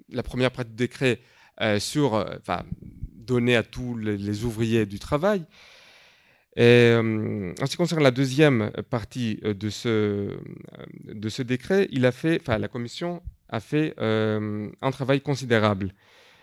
la 0.10 0.24
première 0.24 0.52
partie 0.52 0.72
du 0.72 0.76
décret 0.76 1.20
sur, 1.80 2.14
enfin, 2.40 2.64
donner 3.16 3.56
à 3.56 3.64
tous 3.64 3.98
les, 3.98 4.44
ouvriers 4.44 4.86
du 4.86 5.00
travail. 5.00 5.44
Et, 6.56 6.94
en 6.96 7.66
ce 7.66 7.72
qui 7.72 7.78
concerne 7.78 8.04
la 8.04 8.12
deuxième 8.12 8.72
partie 8.90 9.36
de 9.44 9.70
ce, 9.70 10.38
de 11.06 11.30
ce 11.30 11.42
décret, 11.42 11.88
il 11.92 12.06
a 12.06 12.12
fait, 12.12 12.40
enfin, 12.42 12.58
la 12.58 12.68
Commission 12.68 13.22
a 13.50 13.60
fait 13.60 13.94
euh, 14.00 14.70
un 14.82 14.92
travail 14.92 15.22
considérable. 15.22 15.94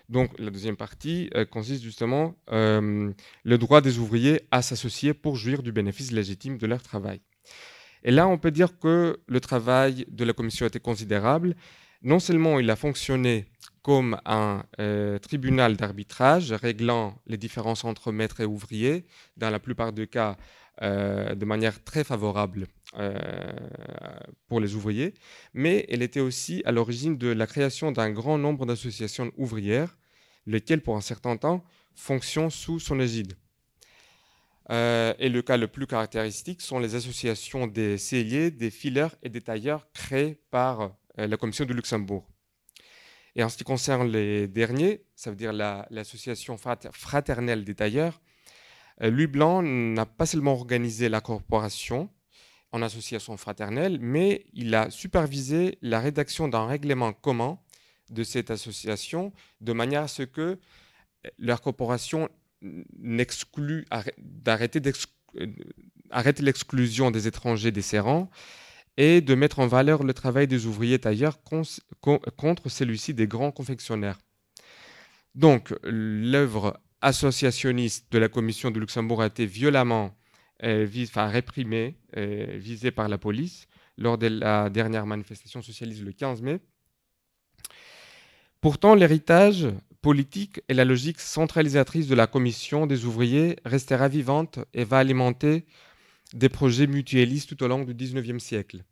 Donc 0.08 0.30
la 0.38 0.50
deuxième 0.50 0.76
partie 0.76 1.30
euh, 1.34 1.44
consiste 1.44 1.82
justement 1.82 2.34
euh, 2.50 3.12
le 3.44 3.58
droit 3.58 3.80
des 3.80 3.98
ouvriers 3.98 4.42
à 4.50 4.62
s'associer 4.62 5.14
pour 5.14 5.36
jouir 5.36 5.62
du 5.62 5.72
bénéfice 5.72 6.12
légitime 6.12 6.58
de 6.58 6.66
leur 6.66 6.82
travail. 6.82 7.20
Et 8.04 8.10
là, 8.10 8.26
on 8.26 8.36
peut 8.36 8.50
dire 8.50 8.78
que 8.78 9.20
le 9.26 9.40
travail 9.40 10.04
de 10.08 10.24
la 10.24 10.32
commission 10.32 10.66
été 10.66 10.80
considérable. 10.80 11.54
Non 12.02 12.18
seulement 12.18 12.58
il 12.58 12.68
a 12.68 12.76
fonctionné 12.76 13.46
comme 13.82 14.20
un 14.24 14.64
tribunal 15.22 15.76
d'arbitrage 15.76 16.52
réglant 16.52 17.18
les 17.26 17.36
différences 17.36 17.84
entre 17.84 18.12
maîtres 18.12 18.40
et 18.40 18.44
ouvriers, 18.44 19.06
dans 19.36 19.50
la 19.50 19.58
plupart 19.58 19.92
des 19.92 20.06
cas 20.06 20.36
euh, 20.80 21.34
de 21.34 21.44
manière 21.44 21.84
très 21.84 22.02
favorable 22.02 22.66
euh, 22.96 23.14
pour 24.48 24.58
les 24.58 24.74
ouvriers, 24.74 25.12
mais 25.52 25.84
elle 25.90 26.00
était 26.00 26.20
aussi 26.20 26.62
à 26.64 26.72
l'origine 26.72 27.18
de 27.18 27.28
la 27.28 27.46
création 27.46 27.92
d'un 27.92 28.10
grand 28.10 28.38
nombre 28.38 28.64
d'associations 28.64 29.30
ouvrières, 29.36 29.98
lesquelles 30.46 30.80
pour 30.80 30.96
un 30.96 31.02
certain 31.02 31.36
temps 31.36 31.62
fonctionnent 31.94 32.50
sous 32.50 32.80
son 32.80 33.00
égide. 33.00 33.34
Euh, 34.70 35.12
et 35.18 35.28
le 35.28 35.42
cas 35.42 35.58
le 35.58 35.68
plus 35.68 35.86
caractéristique 35.86 36.62
sont 36.62 36.78
les 36.78 36.94
associations 36.94 37.66
des 37.66 37.98
celliers, 37.98 38.50
des 38.50 38.70
fileurs 38.70 39.14
et 39.22 39.28
des 39.28 39.42
tailleurs 39.42 39.86
créées 39.92 40.40
par 40.50 40.96
la 41.18 41.36
Commission 41.36 41.66
de 41.66 41.74
Luxembourg. 41.74 42.31
Et 43.34 43.42
en 43.42 43.48
ce 43.48 43.56
qui 43.56 43.64
concerne 43.64 44.08
les 44.08 44.46
derniers, 44.46 45.02
ça 45.14 45.30
veut 45.30 45.36
dire 45.36 45.52
l'association 45.52 46.56
fraternelle 46.58 47.64
des 47.64 47.74
tailleurs, 47.74 48.20
euh, 49.02 49.10
Louis 49.10 49.26
Blanc 49.26 49.62
n'a 49.62 50.06
pas 50.06 50.26
seulement 50.26 50.52
organisé 50.52 51.08
la 51.08 51.20
corporation 51.20 52.10
en 52.72 52.82
association 52.82 53.36
fraternelle, 53.36 53.98
mais 54.00 54.46
il 54.52 54.74
a 54.74 54.90
supervisé 54.90 55.78
la 55.82 56.00
rédaction 56.00 56.48
d'un 56.48 56.66
règlement 56.66 57.12
commun 57.12 57.58
de 58.10 58.24
cette 58.24 58.50
association 58.50 59.32
de 59.60 59.72
manière 59.72 60.02
à 60.02 60.08
ce 60.08 60.22
que 60.22 60.40
euh, 60.40 61.30
leur 61.38 61.60
corporation 61.62 62.28
n'exclut, 62.98 63.86
d'arrêter 64.18 64.80
euh, 65.36 66.32
l'exclusion 66.40 67.10
des 67.10 67.26
étrangers 67.26 67.72
des 67.72 67.82
serrants 67.82 68.30
et 68.96 69.20
de 69.20 69.34
mettre 69.34 69.58
en 69.58 69.66
valeur 69.66 70.02
le 70.04 70.12
travail 70.12 70.46
des 70.46 70.66
ouvriers 70.66 70.98
tailleurs 70.98 71.38
contre 71.42 72.68
celui-ci 72.68 73.14
des 73.14 73.26
grands 73.26 73.50
confectionnaires. 73.50 74.18
Donc, 75.34 75.74
l'œuvre 75.82 76.78
associationniste 77.00 78.12
de 78.12 78.18
la 78.18 78.28
Commission 78.28 78.70
de 78.70 78.78
Luxembourg 78.78 79.22
a 79.22 79.26
été 79.26 79.46
violemment 79.46 80.14
euh, 80.62 80.86
réprimé, 81.16 81.96
euh, 82.16 82.56
visé 82.58 82.90
par 82.90 83.08
la 83.08 83.18
police 83.18 83.66
lors 83.98 84.18
de 84.18 84.26
la 84.28 84.70
dernière 84.70 85.06
manifestation 85.06 85.62
socialiste 85.62 86.02
le 86.02 86.12
15 86.12 86.42
mai. 86.42 86.60
Pourtant, 88.60 88.94
l'héritage 88.94 89.68
politique 90.02 90.60
et 90.68 90.74
la 90.74 90.84
logique 90.84 91.20
centralisatrice 91.20 92.06
de 92.06 92.14
la 92.14 92.26
Commission 92.26 92.86
des 92.86 93.04
ouvriers 93.04 93.56
restera 93.64 94.08
vivante 94.08 94.58
et 94.74 94.84
va 94.84 94.98
alimenter 94.98 95.64
des 96.34 96.48
projets 96.48 96.86
mutualistes 96.86 97.48
tout 97.48 97.62
au 97.62 97.68
long 97.68 97.84
du 97.84 97.94
XIXe 97.94 98.42
siècle. 98.42 98.84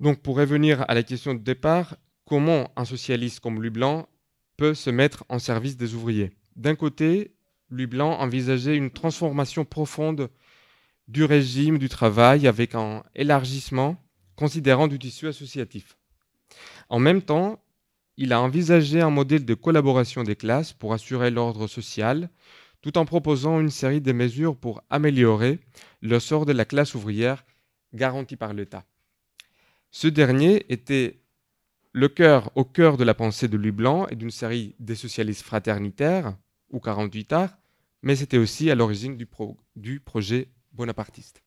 Donc, 0.00 0.20
pour 0.20 0.36
revenir 0.36 0.84
à 0.88 0.94
la 0.94 1.02
question 1.02 1.34
de 1.34 1.40
départ, 1.40 1.96
comment 2.26 2.70
un 2.76 2.84
socialiste 2.84 3.40
comme 3.40 3.56
Louis 3.56 3.70
Blanc 3.70 4.08
peut 4.56 4.74
se 4.74 4.90
mettre 4.90 5.24
en 5.28 5.38
service 5.38 5.76
des 5.76 5.94
ouvriers? 5.94 6.32
D'un 6.54 6.74
côté, 6.74 7.34
Louis 7.70 7.86
Blanc 7.86 8.18
envisageait 8.18 8.76
une 8.76 8.90
transformation 8.90 9.64
profonde 9.64 10.30
du 11.08 11.24
régime 11.24 11.78
du 11.78 11.88
travail 11.88 12.46
avec 12.46 12.74
un 12.74 13.02
élargissement 13.14 14.02
considérant 14.34 14.88
du 14.88 14.98
tissu 14.98 15.28
associatif. 15.28 15.96
En 16.88 16.98
même 16.98 17.22
temps, 17.22 17.62
il 18.16 18.32
a 18.32 18.40
envisagé 18.40 19.00
un 19.00 19.10
modèle 19.10 19.44
de 19.44 19.54
collaboration 19.54 20.22
des 20.22 20.36
classes 20.36 20.72
pour 20.72 20.92
assurer 20.92 21.30
l'ordre 21.30 21.66
social, 21.66 22.30
tout 22.86 22.98
en 22.98 23.04
proposant 23.04 23.58
une 23.58 23.70
série 23.70 24.00
de 24.00 24.12
mesures 24.12 24.56
pour 24.56 24.80
améliorer 24.90 25.58
le 26.02 26.20
sort 26.20 26.46
de 26.46 26.52
la 26.52 26.64
classe 26.64 26.94
ouvrière 26.94 27.44
garantie 27.92 28.36
par 28.36 28.54
l'État. 28.54 28.84
Ce 29.90 30.06
dernier 30.06 30.64
était 30.72 31.18
le 31.90 32.08
cœur 32.08 32.52
au 32.54 32.64
cœur 32.64 32.96
de 32.96 33.02
la 33.02 33.12
pensée 33.14 33.48
de 33.48 33.56
Louis 33.56 33.72
Blanc 33.72 34.06
et 34.06 34.14
d'une 34.14 34.30
série 34.30 34.76
des 34.78 34.94
socialistes 34.94 35.42
fraternitaires, 35.42 36.36
ou 36.70 36.78
48 36.78 37.32
arts, 37.32 37.58
mais 38.02 38.14
c'était 38.14 38.38
aussi 38.38 38.70
à 38.70 38.76
l'origine 38.76 39.16
du, 39.16 39.26
du 39.74 39.98
projet 39.98 40.46
bonapartiste. 40.70 41.42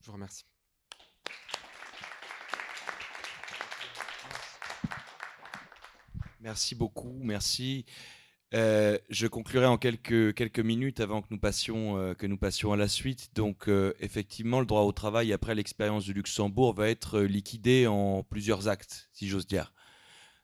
Je 0.00 0.06
vous 0.06 0.12
remercie. 0.12 0.44
Merci 6.40 6.76
beaucoup, 6.76 7.18
merci. 7.20 7.84
Euh, 8.54 8.96
je 9.10 9.26
conclurai 9.26 9.66
en 9.66 9.76
quelques, 9.76 10.58
minutes 10.60 11.00
avant 11.00 11.20
que 11.20 11.26
nous 11.30 11.38
passions, 11.38 11.98
euh, 11.98 12.14
passions 12.40 12.72
à 12.72 12.76
la 12.76 12.88
suite. 12.88 13.30
Donc, 13.34 13.68
euh, 13.68 13.92
effectivement, 14.00 14.60
le 14.60 14.66
droit 14.66 14.82
au 14.82 14.92
travail, 14.92 15.32
après 15.32 15.54
l'expérience 15.54 16.04
du 16.04 16.14
Luxembourg, 16.14 16.74
va 16.74 16.88
être 16.88 17.20
liquidé 17.20 17.86
en 17.86 18.22
plusieurs 18.22 18.68
actes, 18.68 19.08
si 19.12 19.28
j'ose 19.28 19.46
dire. 19.46 19.74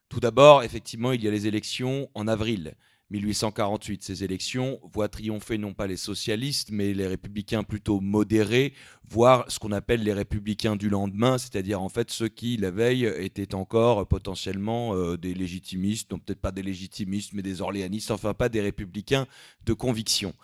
Tout 0.08 0.20
d'abord, 0.20 0.62
effectivement, 0.62 1.12
il 1.12 1.22
y 1.22 1.28
a 1.28 1.30
les 1.30 1.46
élections 1.46 2.10
en 2.14 2.28
avril. 2.28 2.74
1848, 3.10 4.02
ces 4.02 4.24
élections 4.24 4.80
voient 4.82 5.08
triompher 5.08 5.58
non 5.58 5.74
pas 5.74 5.86
les 5.86 5.96
socialistes, 5.96 6.70
mais 6.72 6.94
les 6.94 7.06
républicains 7.06 7.62
plutôt 7.62 8.00
modérés, 8.00 8.72
voire 9.08 9.44
ce 9.48 9.58
qu'on 9.58 9.72
appelle 9.72 10.02
les 10.02 10.12
républicains 10.12 10.74
du 10.74 10.88
lendemain, 10.88 11.36
c'est-à-dire 11.36 11.82
en 11.82 11.90
fait 11.90 12.10
ceux 12.10 12.28
qui, 12.28 12.56
la 12.56 12.70
veille, 12.70 13.04
étaient 13.18 13.54
encore 13.54 14.08
potentiellement 14.08 14.94
euh, 14.94 15.16
des 15.16 15.34
légitimistes, 15.34 16.10
non 16.10 16.18
peut-être 16.18 16.40
pas 16.40 16.52
des 16.52 16.62
légitimistes, 16.62 17.32
mais 17.34 17.42
des 17.42 17.60
orléanistes, 17.60 18.10
enfin 18.10 18.32
pas 18.32 18.48
des 18.48 18.62
républicains 18.62 19.26
de 19.66 19.74
conviction. 19.74 20.34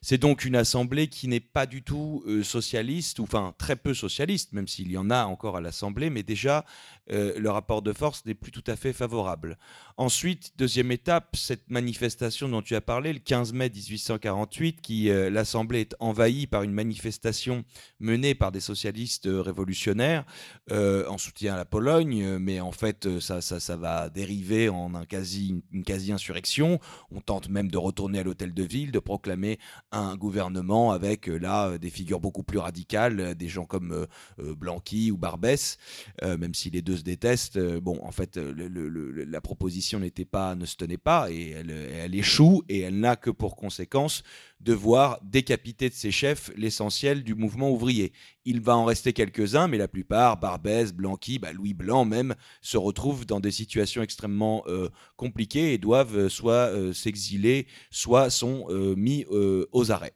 C'est 0.00 0.18
donc 0.18 0.44
une 0.44 0.56
assemblée 0.56 1.08
qui 1.08 1.28
n'est 1.28 1.40
pas 1.40 1.66
du 1.66 1.82
tout 1.82 2.22
euh, 2.26 2.42
socialiste, 2.42 3.18
ou 3.18 3.24
enfin 3.24 3.54
très 3.58 3.76
peu 3.76 3.92
socialiste, 3.92 4.52
même 4.52 4.68
s'il 4.68 4.90
y 4.90 4.96
en 4.96 5.10
a 5.10 5.24
encore 5.26 5.58
à 5.58 5.60
l'assemblée, 5.60 6.08
mais 6.08 6.22
déjà 6.22 6.64
euh, 7.12 7.38
le 7.38 7.50
rapport 7.50 7.82
de 7.82 7.92
force 7.92 8.24
n'est 8.26 8.34
plus 8.34 8.50
tout 8.50 8.64
à 8.66 8.76
fait 8.76 8.92
favorable. 8.92 9.58
Ensuite, 9.96 10.52
deuxième 10.58 10.90
étape, 10.90 11.36
cette 11.36 11.70
manifestation 11.70 12.48
dont 12.48 12.62
tu 12.62 12.74
as 12.74 12.80
parlé, 12.80 13.12
le 13.12 13.20
15 13.20 13.52
mai 13.52 13.70
1848, 13.70 14.80
qui 14.80 15.10
euh, 15.10 15.30
l'Assemblée 15.30 15.80
est 15.80 15.96
envahie 16.00 16.46
par 16.46 16.62
une 16.62 16.72
manifestation 16.72 17.64
menée 18.00 18.34
par 18.34 18.50
des 18.50 18.60
socialistes 18.60 19.28
révolutionnaires 19.30 20.24
euh, 20.72 21.06
en 21.08 21.18
soutien 21.18 21.54
à 21.54 21.56
la 21.56 21.64
Pologne, 21.64 22.38
mais 22.38 22.60
en 22.60 22.72
fait 22.72 23.20
ça, 23.20 23.40
ça, 23.40 23.76
va 23.76 24.08
dériver 24.10 24.68
en 24.68 24.90
une 24.92 25.84
quasi-insurrection. 25.84 26.80
On 27.10 27.20
tente 27.20 27.48
même 27.48 27.70
de 27.70 27.78
retourner 27.78 28.20
à 28.20 28.22
l'hôtel 28.22 28.52
de 28.52 28.62
ville, 28.62 28.90
de 28.90 28.98
proclamer 28.98 29.58
un 29.92 30.16
gouvernement 30.16 30.92
avec 30.92 31.26
là 31.26 31.78
des 31.78 31.90
figures 31.90 32.20
beaucoup 32.20 32.42
plus 32.42 32.58
radicales, 32.58 33.34
des 33.34 33.48
gens 33.48 33.64
comme 33.64 34.06
Blanqui 34.38 35.10
ou 35.10 35.16
Barbès, 35.16 35.78
même 36.22 36.54
si 36.54 36.70
les 36.70 36.82
deux 36.82 36.95
se 36.96 37.02
détestent. 37.02 37.58
bon, 37.58 37.98
en 38.02 38.12
fait, 38.12 38.36
la 38.36 39.40
proposition 39.40 40.00
n'était 40.00 40.24
pas, 40.24 40.54
ne 40.54 40.66
se 40.66 40.76
tenait 40.76 40.98
pas 40.98 41.30
et 41.30 41.50
elle, 41.50 42.14
échoue 42.14 42.62
et 42.68 42.80
elle 42.80 42.98
n'a 42.98 43.16
que 43.16 43.30
pour 43.30 43.56
conséquence 43.56 44.22
de 44.60 44.72
voir 44.72 45.18
décapiter 45.22 45.88
de 45.88 45.94
ses 45.94 46.10
chefs 46.10 46.50
l'essentiel 46.56 47.22
du 47.22 47.34
mouvement 47.34 47.70
ouvrier. 47.70 48.12
Il 48.44 48.60
va 48.60 48.76
en 48.76 48.84
rester 48.84 49.12
quelques-uns, 49.12 49.68
mais 49.68 49.78
la 49.78 49.88
plupart, 49.88 50.38
Barbès, 50.38 50.92
Blanqui, 50.92 51.38
bah, 51.38 51.52
Louis 51.52 51.74
Blanc 51.74 52.04
même, 52.04 52.34
se 52.62 52.76
retrouvent 52.76 53.26
dans 53.26 53.40
des 53.40 53.50
situations 53.50 54.02
extrêmement 54.02 54.62
euh, 54.66 54.88
compliquées 55.16 55.74
et 55.74 55.78
doivent 55.78 56.16
euh, 56.16 56.28
soit 56.28 56.70
euh, 56.72 56.92
s'exiler, 56.92 57.66
soit 57.90 58.30
sont 58.30 58.66
mis 58.96 59.24
aux 59.28 59.90
arrêts. 59.90 60.14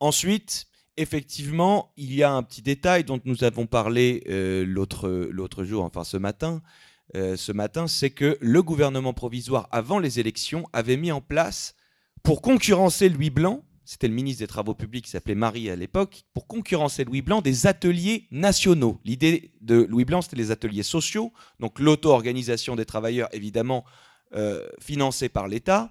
Ensuite, 0.00 0.66
effectivement, 0.96 1.92
il 1.96 2.14
y 2.14 2.22
a 2.22 2.32
un 2.32 2.42
petit 2.42 2.62
détail 2.62 3.04
dont 3.04 3.20
nous 3.24 3.44
avons 3.44 3.66
parlé 3.66 4.22
l'autre 4.66 5.64
jour, 5.64 5.84
enfin 5.84 6.04
ce 6.04 6.16
matin, 6.16 6.62
euh, 7.16 7.36
ce 7.36 7.52
matin, 7.52 7.86
c'est 7.86 8.10
que 8.10 8.36
le 8.40 8.62
gouvernement 8.62 9.12
provisoire, 9.12 9.68
avant 9.70 9.98
les 9.98 10.18
élections, 10.20 10.66
avait 10.72 10.96
mis 10.96 11.12
en 11.12 11.20
place, 11.20 11.74
pour 12.22 12.42
concurrencer 12.42 13.08
Louis 13.08 13.30
Blanc, 13.30 13.62
c'était 13.84 14.08
le 14.08 14.14
ministre 14.14 14.40
des 14.40 14.46
Travaux 14.46 14.74
publics 14.74 15.04
qui 15.04 15.10
s'appelait 15.10 15.34
Marie 15.34 15.68
à 15.68 15.76
l'époque, 15.76 16.24
pour 16.32 16.46
concurrencer 16.46 17.04
Louis 17.04 17.22
Blanc, 17.22 17.42
des 17.42 17.66
ateliers 17.66 18.26
nationaux. 18.30 18.98
L'idée 19.04 19.52
de 19.60 19.86
Louis 19.88 20.06
Blanc, 20.06 20.22
c'était 20.22 20.36
les 20.36 20.50
ateliers 20.50 20.82
sociaux, 20.82 21.32
donc 21.60 21.78
l'auto-organisation 21.78 22.76
des 22.76 22.86
travailleurs, 22.86 23.28
évidemment, 23.32 23.84
euh, 24.34 24.66
financée 24.80 25.28
par 25.28 25.46
l'État, 25.46 25.90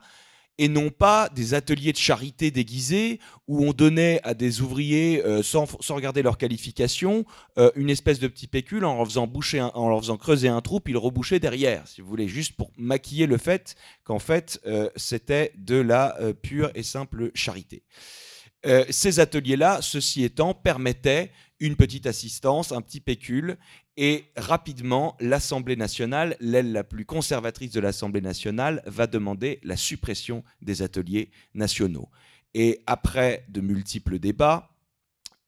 et 0.64 0.70
non 0.70 0.92
pas 0.92 1.28
des 1.28 1.56
ateliers 1.56 1.92
de 1.92 1.98
charité 1.98 2.50
déguisés 2.50 3.20
où 3.50 3.66
on 3.66 3.74
donnait 3.74 4.22
à 4.24 4.34
des 4.34 4.62
ouvriers, 4.62 5.22
euh, 5.26 5.44
sans, 5.44 5.66
regarder 5.90 6.22
leur 6.22 6.38
qualification, 6.38 7.26
euh, 7.58 7.70
une 7.76 7.90
espèce 7.90 8.18
de 8.20 8.30
petit 8.30 8.48
pécule 8.48 8.86
en 8.86 8.96
leur 8.96 9.06
faisant, 9.06 9.30
en 9.74 9.90
leur 9.90 10.18
creuser 10.20 10.48
un 10.48 10.62
trou, 10.62 10.80
puis 10.80 10.94
le 10.94 11.00
reboucher 11.00 11.42
derrière, 11.42 11.86
si 11.86 12.00
vous 12.00 12.08
voulez, 12.08 12.30
juste 12.30 12.54
pour 12.54 12.72
maquiller 12.78 13.26
le 13.26 13.38
fait 13.38 13.76
qu'en 14.06 14.20
fait, 14.20 14.62
euh, 14.66 14.90
c'était 14.96 15.52
de 15.58 15.76
la 15.76 16.18
pure 16.42 16.72
et 16.76 16.84
simple 16.84 17.32
charité. 17.36 17.84
Ces 18.90 19.20
ateliers-là, 19.20 19.80
ceci 19.82 20.24
étant, 20.24 20.54
permettaient 20.54 21.32
une 21.60 21.76
petite 21.76 22.08
assistance, 22.08 22.72
un 22.72 22.82
petit 22.82 23.00
pécule, 23.00 23.58
et 23.96 24.26
rapidement, 24.36 25.16
l'Assemblée 25.20 25.76
nationale, 25.76 26.36
l'aile 26.40 26.72
la 26.72 26.84
plus 26.84 27.06
conservatrice 27.06 27.72
de 27.72 27.80
l'Assemblée 27.80 28.22
nationale, 28.22 28.82
va 28.86 29.08
demander 29.08 29.60
la 29.64 29.78
suppression 29.78 30.44
des 30.62 30.82
ateliers 30.82 31.30
nationaux. 31.54 32.10
Et 32.54 32.82
après 32.88 33.46
de 33.50 33.62
multiples 33.62 34.20
débats, 34.20 34.76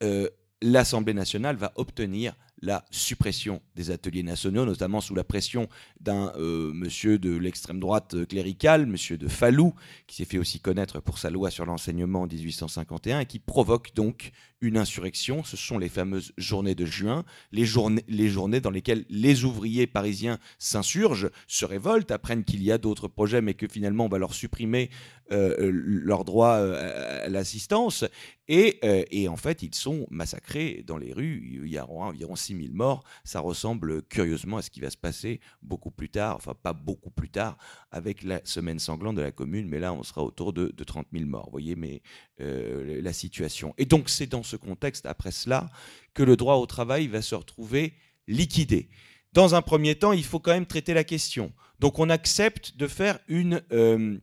euh, 0.04 0.30
l'Assemblée 0.62 1.14
nationale 1.14 1.56
va 1.56 1.74
obtenir 1.76 2.36
la 2.66 2.84
suppression 2.90 3.62
des 3.76 3.92
ateliers 3.92 4.24
nationaux, 4.24 4.66
notamment 4.66 5.00
sous 5.00 5.16
la 5.16 5.24
pression 5.24 5.70
d'un 6.00 6.34
euh, 6.38 6.72
monsieur 6.74 7.20
de 7.20 7.36
l'extrême 7.36 7.80
droite 7.80 8.26
cléricale, 8.28 8.86
monsieur 8.86 9.18
de 9.18 9.28
Fallou, 9.28 9.74
qui 10.08 10.16
s'est 10.18 10.26
fait 10.26 10.40
aussi 10.40 10.60
connaître 10.60 11.00
pour 11.00 11.20
sa 11.20 11.30
loi 11.30 11.52
sur 11.52 11.66
l'enseignement 11.66 12.24
en 12.24 12.28
1851 12.28 13.20
et 13.20 13.26
qui 13.26 13.40
provoque 13.40 13.94
donc 13.94 14.32
une 14.66 14.78
insurrection. 14.78 15.44
Ce 15.44 15.58
sont 15.58 15.78
les 15.78 15.90
fameuses 15.90 16.34
journées 16.38 16.76
de 16.76 16.86
juin, 16.86 17.24
les 17.52 17.66
journées, 17.66 18.04
les 18.08 18.28
journées 18.28 18.60
dans 18.60 18.72
lesquelles 18.72 19.06
les 19.10 19.44
ouvriers 19.44 19.88
parisiens 19.88 20.40
s'insurgent, 20.60 21.30
se 21.48 21.66
révoltent, 21.66 22.12
apprennent 22.12 22.44
qu'il 22.44 22.64
y 22.64 22.72
a 22.72 22.78
d'autres 22.78 23.08
projets, 23.08 23.42
mais 23.42 23.54
que 23.54 23.68
finalement 23.68 24.06
on 24.06 24.10
va 24.10 24.18
leur 24.18 24.34
supprimer 24.34 24.90
euh, 25.32 25.72
leur 25.72 26.24
droit 26.24 26.58
euh, 26.58 27.26
à 27.26 27.30
l'assistance. 27.30 28.06
Et, 28.48 28.80
et, 29.10 29.28
en 29.28 29.38
fait, 29.38 29.64
ils 29.64 29.74
sont 29.74 30.06
massacrés 30.12 30.84
dans 30.86 30.98
les 30.98 31.14
rues. 31.14 31.64
Il 31.64 31.68
y 31.68 31.80
aura 31.80 32.06
environ 32.06 32.36
6000 32.36 32.74
morts, 32.74 33.04
ça 33.24 33.40
ressemble 33.40 34.04
curieusement 34.04 34.58
à 34.58 34.62
ce 34.62 34.70
qui 34.70 34.82
va 34.82 34.92
se 34.92 34.98
passer 34.98 35.40
beaucoup 35.64 35.90
plus 35.90 36.10
tard, 36.10 36.36
enfin 36.36 36.54
pas 36.54 36.74
beaucoup 36.74 37.10
plus 37.10 37.30
tard, 37.30 37.58
avec 37.90 38.24
la 38.24 38.42
semaine 38.44 38.78
sanglante 38.78 39.16
de 39.16 39.22
la 39.22 39.32
commune, 39.32 39.68
mais 39.68 39.80
là 39.80 39.94
on 39.94 40.04
sera 40.04 40.24
autour 40.24 40.54
de, 40.54 40.68
30 40.68 41.08
000 41.12 41.26
morts. 41.26 41.46
Vous 41.46 41.52
voyez 41.52 41.76
mais, 41.76 42.04
euh, 42.40 43.02
la 43.02 43.14
situation. 43.14 43.74
Et 43.78 43.86
donc 43.86 44.10
c'est 44.10 44.28
dans 44.28 44.44
ce 44.44 44.55
contexte, 44.58 45.06
après 45.06 45.32
cela, 45.32 45.70
que 46.14 46.24
le 46.24 46.38
droit 46.38 46.56
au 46.56 46.66
travail 46.66 47.08
va 47.08 47.22
se 47.22 47.36
retrouver 47.36 47.94
liquidé. 48.28 48.90
Dans 49.34 49.56
un 49.56 49.62
premier 49.62 49.96
temps, 49.96 50.14
il 50.14 50.24
faut 50.24 50.40
quand 50.40 50.54
même 50.54 50.66
traiter 50.66 50.94
la 50.94 51.04
question. 51.04 51.52
Donc 51.80 52.00
on 52.00 52.10
accepte 52.10 52.78
de 52.78 52.88
faire 52.88 53.20
une, 53.28 53.62
euh, 53.72 54.18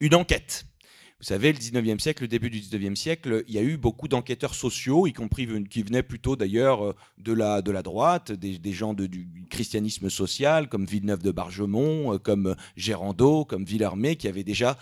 une 0.00 0.14
enquête. 0.14 0.66
Vous 1.18 1.24
savez, 1.24 1.50
le 1.50 1.58
19e 1.58 1.98
siècle, 1.98 2.24
le 2.24 2.28
début 2.28 2.50
du 2.50 2.60
19e 2.60 2.94
siècle, 2.94 3.42
il 3.48 3.54
y 3.54 3.58
a 3.58 3.62
eu 3.62 3.78
beaucoup 3.78 4.06
d'enquêteurs 4.06 4.54
sociaux, 4.54 5.06
y 5.06 5.14
compris 5.14 5.48
qui 5.70 5.82
venaient 5.82 6.02
plutôt 6.02 6.36
d'ailleurs 6.36 6.84
euh, 6.84 6.94
de 7.16 7.32
la, 7.32 7.62
de 7.62 7.70
la 7.70 7.82
droite, 7.82 8.32
des, 8.32 8.72
gens 8.72 8.92
du 8.92 9.46
christianisme 9.48 10.10
social, 10.10 10.68
comme 10.68 10.84
Villeneuve 10.84 11.22
de 11.22 11.30
Bargemont, 11.30 12.12
euh, 12.12 12.18
comme 12.18 12.54
Gérando, 12.76 13.46
comme 13.46 13.64
Villarmé, 13.64 14.16
qui 14.16 14.28
avaient 14.28 14.44
déjà 14.44 14.76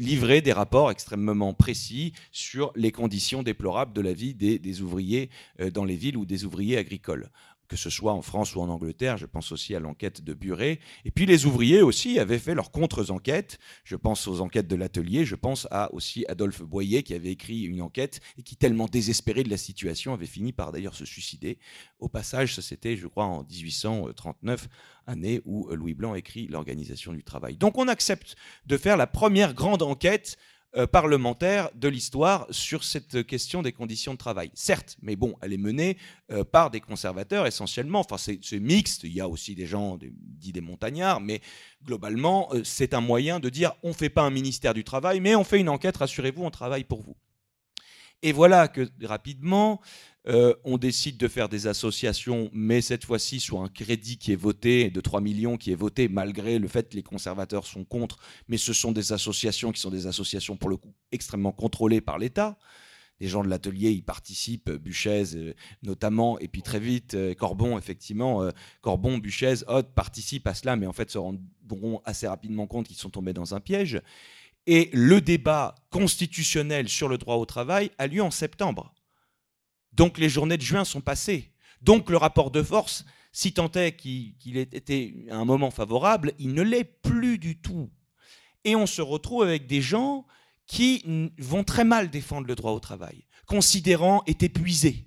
livré 0.00 0.40
des 0.40 0.52
rapports 0.52 0.90
extrêmement 0.90 1.52
précis 1.52 2.14
sur 2.32 2.72
les 2.74 2.90
conditions 2.90 3.42
déplorables 3.42 3.92
de 3.92 4.00
la 4.00 4.14
vie 4.14 4.34
des, 4.34 4.58
des 4.58 4.80
ouvriers 4.80 5.28
euh, 5.60 5.70
dans 5.70 5.84
les 5.84 5.96
villes 5.96 6.16
ou 6.16 6.24
des 6.24 6.44
ouvriers 6.46 6.78
agricoles 6.78 7.28
que 7.70 7.76
ce 7.76 7.88
soit 7.88 8.12
en 8.12 8.20
France 8.20 8.56
ou 8.56 8.60
en 8.60 8.68
Angleterre, 8.68 9.16
je 9.16 9.26
pense 9.26 9.52
aussi 9.52 9.76
à 9.76 9.80
l'enquête 9.80 10.22
de 10.22 10.34
Buret. 10.34 10.80
Et 11.04 11.12
puis 11.12 11.24
les 11.24 11.46
ouvriers 11.46 11.82
aussi 11.82 12.18
avaient 12.18 12.40
fait 12.40 12.56
leurs 12.56 12.72
contre-enquêtes. 12.72 13.60
Je 13.84 13.94
pense 13.94 14.26
aux 14.26 14.40
enquêtes 14.40 14.66
de 14.66 14.74
l'atelier, 14.74 15.24
je 15.24 15.36
pense 15.36 15.68
à 15.70 15.94
aussi 15.94 16.24
Adolphe 16.26 16.62
Boyer 16.62 17.04
qui 17.04 17.14
avait 17.14 17.30
écrit 17.30 17.62
une 17.62 17.80
enquête 17.80 18.20
et 18.36 18.42
qui, 18.42 18.56
tellement 18.56 18.86
désespéré 18.86 19.44
de 19.44 19.50
la 19.50 19.56
situation, 19.56 20.12
avait 20.12 20.26
fini 20.26 20.52
par 20.52 20.72
d'ailleurs 20.72 20.96
se 20.96 21.04
suicider. 21.04 21.60
Au 22.00 22.08
passage, 22.08 22.56
ça 22.56 22.60
c'était, 22.60 22.96
je 22.96 23.06
crois, 23.06 23.26
en 23.26 23.44
1839, 23.44 24.68
année 25.06 25.40
où 25.44 25.68
Louis 25.72 25.94
Blanc 25.94 26.16
écrit 26.16 26.48
l'organisation 26.48 27.12
du 27.12 27.22
travail. 27.22 27.56
Donc 27.56 27.78
on 27.78 27.86
accepte 27.86 28.34
de 28.66 28.76
faire 28.76 28.96
la 28.96 29.06
première 29.06 29.54
grande 29.54 29.82
enquête 29.82 30.38
euh, 30.76 30.86
parlementaire 30.86 31.68
de 31.74 31.88
l'histoire 31.88 32.46
sur 32.50 32.84
cette 32.84 33.26
question 33.26 33.60
des 33.60 33.72
conditions 33.72 34.12
de 34.12 34.18
travail. 34.18 34.52
Certes, 34.54 34.96
mais 35.02 35.16
bon, 35.16 35.34
elle 35.42 35.52
est 35.52 35.58
menée 35.58 35.96
euh, 36.30 36.44
par 36.44 36.70
des 36.70 36.78
conservateurs 36.78 37.48
essentiellement. 37.48 37.98
Enfin, 37.98 38.18
c'est 38.18 38.60
mixte. 38.60 39.02
Il 39.02 39.12
y 39.12 39.20
a 39.20 39.28
aussi 39.28 39.56
des 39.56 39.66
gens 39.66 39.98
dits 40.00 40.52
des 40.52 40.60
montagnards, 40.60 41.20
mais 41.20 41.40
globalement, 41.84 42.50
euh, 42.52 42.62
c'est 42.62 42.94
un 42.94 43.00
moyen 43.00 43.40
de 43.40 43.48
dire 43.48 43.72
on 43.82 43.88
ne 43.88 43.94
fait 43.94 44.10
pas 44.10 44.22
un 44.22 44.30
ministère 44.30 44.72
du 44.72 44.84
travail, 44.84 45.18
mais 45.18 45.34
on 45.34 45.42
fait 45.42 45.58
une 45.58 45.68
enquête. 45.68 45.96
Rassurez-vous, 45.96 46.44
on 46.44 46.52
travaille 46.52 46.84
pour 46.84 47.02
vous. 47.02 47.16
Et 48.22 48.30
voilà 48.30 48.68
que 48.68 48.88
rapidement, 49.02 49.80
euh, 50.28 50.54
on 50.64 50.76
décide 50.76 51.16
de 51.16 51.28
faire 51.28 51.48
des 51.48 51.66
associations, 51.66 52.50
mais 52.52 52.82
cette 52.82 53.04
fois-ci 53.04 53.40
sur 53.40 53.62
un 53.62 53.68
crédit 53.68 54.18
qui 54.18 54.32
est 54.32 54.36
voté, 54.36 54.90
de 54.90 55.00
3 55.00 55.20
millions 55.20 55.56
qui 55.56 55.72
est 55.72 55.76
voté, 55.76 56.08
malgré 56.08 56.58
le 56.58 56.68
fait 56.68 56.90
que 56.90 56.96
les 56.96 57.02
conservateurs 57.02 57.66
sont 57.66 57.84
contre, 57.84 58.18
mais 58.46 58.58
ce 58.58 58.72
sont 58.74 58.92
des 58.92 59.12
associations 59.12 59.72
qui 59.72 59.80
sont 59.80 59.90
des 59.90 60.06
associations 60.06 60.56
pour 60.56 60.68
le 60.68 60.76
coup 60.76 60.92
extrêmement 61.10 61.52
contrôlées 61.52 62.02
par 62.02 62.18
l'État. 62.18 62.58
Les 63.18 63.28
gens 63.28 63.42
de 63.42 63.48
l'atelier 63.48 63.90
y 63.92 64.02
participent, 64.02 64.70
Buchez 64.70 65.24
euh, 65.34 65.54
notamment, 65.82 66.38
et 66.38 66.48
puis 66.48 66.62
très 66.62 66.80
vite, 66.80 67.14
euh, 67.14 67.34
Corbon, 67.34 67.78
effectivement, 67.78 68.46
Corbon, 68.82 69.18
Buchez, 69.18 69.54
Hoth 69.68 69.94
participent 69.94 70.46
à 70.46 70.54
cela, 70.54 70.76
mais 70.76 70.86
en 70.86 70.92
fait 70.92 71.10
se 71.10 71.18
rendront 71.18 72.02
assez 72.04 72.26
rapidement 72.26 72.66
compte 72.66 72.88
qu'ils 72.88 72.96
sont 72.96 73.10
tombés 73.10 73.32
dans 73.32 73.54
un 73.54 73.60
piège. 73.60 74.02
Et 74.66 74.90
le 74.92 75.22
débat 75.22 75.74
constitutionnel 75.88 76.90
sur 76.90 77.08
le 77.08 77.16
droit 77.16 77.36
au 77.36 77.46
travail 77.46 77.90
a 77.96 78.06
lieu 78.06 78.22
en 78.22 78.30
septembre. 78.30 78.94
Donc 79.92 80.18
les 80.18 80.28
journées 80.28 80.56
de 80.56 80.62
juin 80.62 80.84
sont 80.84 81.00
passées. 81.00 81.52
Donc 81.82 82.10
le 82.10 82.16
rapport 82.16 82.50
de 82.50 82.62
force, 82.62 83.04
si 83.32 83.52
tant 83.52 83.70
est 83.72 83.92
qu'il 83.92 84.56
ait 84.56 84.62
été 84.62 85.26
à 85.30 85.36
un 85.36 85.44
moment 85.44 85.70
favorable, 85.70 86.32
il 86.38 86.52
ne 86.52 86.62
l'est 86.62 86.84
plus 86.84 87.38
du 87.38 87.58
tout. 87.58 87.90
Et 88.64 88.76
on 88.76 88.86
se 88.86 89.02
retrouve 89.02 89.42
avec 89.42 89.66
des 89.66 89.80
gens 89.80 90.26
qui 90.66 91.04
vont 91.38 91.64
très 91.64 91.84
mal 91.84 92.10
défendre 92.10 92.46
le 92.46 92.54
droit 92.54 92.72
au 92.72 92.80
travail, 92.80 93.24
considérant 93.46 94.22
est 94.26 94.42
épuisé. 94.42 95.06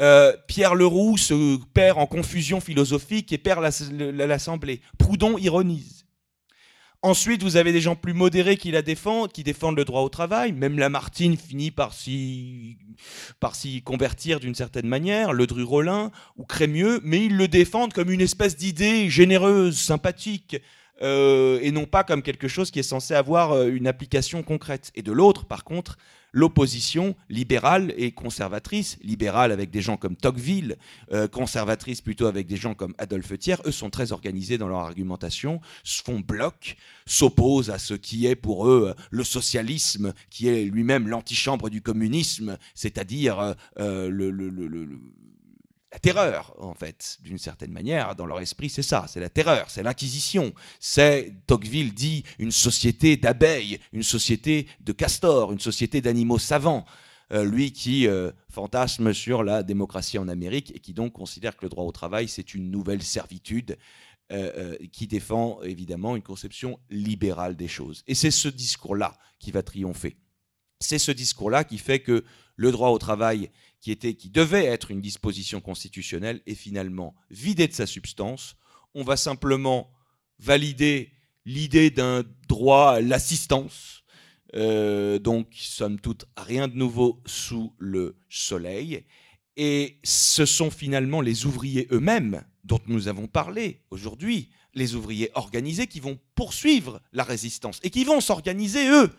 Euh, 0.00 0.36
Pierre 0.48 0.74
Leroux 0.74 1.16
se 1.16 1.56
perd 1.72 1.98
en 1.98 2.06
confusion 2.06 2.60
philosophique 2.60 3.32
et 3.32 3.38
perd 3.38 3.62
l'Assemblée. 3.62 4.80
Proudhon 4.98 5.38
ironise. 5.38 6.03
Ensuite, 7.04 7.42
vous 7.42 7.56
avez 7.56 7.70
des 7.74 7.82
gens 7.82 7.96
plus 7.96 8.14
modérés 8.14 8.56
qui 8.56 8.70
la 8.70 8.80
défendent, 8.80 9.30
qui 9.30 9.44
défendent 9.44 9.76
le 9.76 9.84
droit 9.84 10.00
au 10.00 10.08
travail. 10.08 10.52
Même 10.52 10.78
Lamartine 10.78 11.36
finit 11.36 11.70
par 11.70 11.92
s'y, 11.92 12.78
convertir 13.84 14.40
d'une 14.40 14.54
certaine 14.54 14.86
manière, 14.86 15.34
Le 15.34 15.46
Dru-Rollin 15.46 16.10
ou 16.38 16.44
Crémieux, 16.46 17.00
mais 17.04 17.26
ils 17.26 17.36
le 17.36 17.46
défendent 17.46 17.92
comme 17.92 18.10
une 18.10 18.22
espèce 18.22 18.56
d'idée 18.56 19.10
généreuse, 19.10 19.76
sympathique, 19.76 20.56
euh, 21.02 21.58
et 21.60 21.72
non 21.72 21.84
pas 21.84 22.04
comme 22.04 22.22
quelque 22.22 22.48
chose 22.48 22.70
qui 22.70 22.78
est 22.78 22.82
censé 22.82 23.12
avoir 23.12 23.52
euh, 23.52 23.68
une 23.68 23.86
application 23.86 24.42
concrète. 24.42 24.90
Et 24.94 25.02
de 25.02 25.12
l'autre, 25.12 25.44
par 25.44 25.64
contre, 25.64 25.98
l'opposition 26.34 27.14
libérale 27.30 27.94
et 27.96 28.10
conservatrice, 28.10 28.98
libérale 29.02 29.52
avec 29.52 29.70
des 29.70 29.80
gens 29.80 29.96
comme 29.96 30.16
Tocqueville, 30.16 30.76
euh, 31.12 31.28
conservatrice 31.28 32.00
plutôt 32.00 32.26
avec 32.26 32.46
des 32.48 32.56
gens 32.56 32.74
comme 32.74 32.94
Adolphe 32.98 33.38
Thiers, 33.38 33.56
eux 33.64 33.72
sont 33.72 33.88
très 33.88 34.12
organisés 34.12 34.58
dans 34.58 34.68
leur 34.68 34.80
argumentation, 34.80 35.60
se 35.84 36.02
font 36.02 36.20
bloc, 36.20 36.76
s'opposent 37.06 37.70
à 37.70 37.78
ce 37.78 37.94
qui 37.94 38.26
est 38.26 38.36
pour 38.36 38.68
eux 38.68 38.94
le 39.10 39.24
socialisme, 39.24 40.12
qui 40.28 40.48
est 40.48 40.64
lui-même 40.64 41.08
l'antichambre 41.08 41.70
du 41.70 41.80
communisme, 41.80 42.58
c'est-à-dire 42.74 43.54
le 43.78 44.28
la 45.94 46.00
terreur, 46.00 46.56
en 46.58 46.74
fait, 46.74 47.18
d'une 47.22 47.38
certaine 47.38 47.70
manière, 47.70 48.16
dans 48.16 48.26
leur 48.26 48.40
esprit, 48.40 48.68
c'est 48.68 48.82
ça, 48.82 49.06
c'est 49.08 49.20
la 49.20 49.28
terreur, 49.28 49.70
c'est 49.70 49.84
l'inquisition, 49.84 50.52
c'est, 50.80 51.32
Tocqueville 51.46 51.94
dit, 51.94 52.24
une 52.40 52.50
société 52.50 53.16
d'abeilles, 53.16 53.78
une 53.92 54.02
société 54.02 54.66
de 54.80 54.90
castors, 54.90 55.52
une 55.52 55.60
société 55.60 56.00
d'animaux 56.00 56.40
savants. 56.40 56.84
Euh, 57.32 57.42
lui 57.42 57.72
qui 57.72 58.06
euh, 58.06 58.32
fantasme 58.50 59.14
sur 59.14 59.42
la 59.42 59.62
démocratie 59.62 60.18
en 60.18 60.28
Amérique 60.28 60.72
et 60.76 60.78
qui 60.78 60.92
donc 60.92 61.14
considère 61.14 61.56
que 61.56 61.64
le 61.64 61.70
droit 61.70 61.84
au 61.84 61.92
travail, 61.92 62.28
c'est 62.28 62.52
une 62.54 62.70
nouvelle 62.70 63.02
servitude, 63.02 63.78
euh, 64.30 64.76
qui 64.92 65.06
défend 65.06 65.62
évidemment 65.62 66.16
une 66.16 66.22
conception 66.22 66.78
libérale 66.90 67.56
des 67.56 67.68
choses. 67.68 68.02
Et 68.06 68.14
c'est 68.14 68.30
ce 68.30 68.48
discours-là 68.48 69.14
qui 69.38 69.52
va 69.52 69.62
triompher. 69.62 70.16
C'est 70.80 70.98
ce 70.98 71.12
discours-là 71.12 71.64
qui 71.64 71.78
fait 71.78 72.00
que 72.00 72.24
le 72.56 72.72
droit 72.72 72.90
au 72.90 72.98
travail 72.98 73.50
qui, 73.84 73.90
était, 73.90 74.14
qui 74.14 74.30
devait 74.30 74.64
être 74.64 74.90
une 74.90 75.02
disposition 75.02 75.60
constitutionnelle 75.60 76.40
est 76.46 76.54
finalement 76.54 77.14
vidé 77.28 77.68
de 77.68 77.74
sa 77.74 77.84
substance. 77.84 78.56
On 78.94 79.02
va 79.02 79.18
simplement 79.18 79.90
valider 80.38 81.12
l'idée 81.44 81.90
d'un 81.90 82.24
droit 82.48 82.92
à 82.92 83.00
l'assistance. 83.02 84.02
Euh, 84.54 85.18
donc, 85.18 85.48
somme 85.52 86.00
toute, 86.00 86.24
rien 86.34 86.66
de 86.66 86.76
nouveau 86.76 87.20
sous 87.26 87.74
le 87.76 88.16
soleil. 88.30 89.04
Et 89.58 89.98
ce 90.02 90.46
sont 90.46 90.70
finalement 90.70 91.20
les 91.20 91.44
ouvriers 91.44 91.86
eux-mêmes 91.92 92.42
dont 92.64 92.80
nous 92.86 93.08
avons 93.08 93.26
parlé 93.26 93.82
aujourd'hui, 93.90 94.48
les 94.72 94.94
ouvriers 94.94 95.30
organisés 95.34 95.88
qui 95.88 96.00
vont 96.00 96.18
poursuivre 96.34 97.02
la 97.12 97.22
résistance 97.22 97.80
et 97.82 97.90
qui 97.90 98.04
vont 98.04 98.22
s'organiser 98.22 98.88
eux 98.88 99.14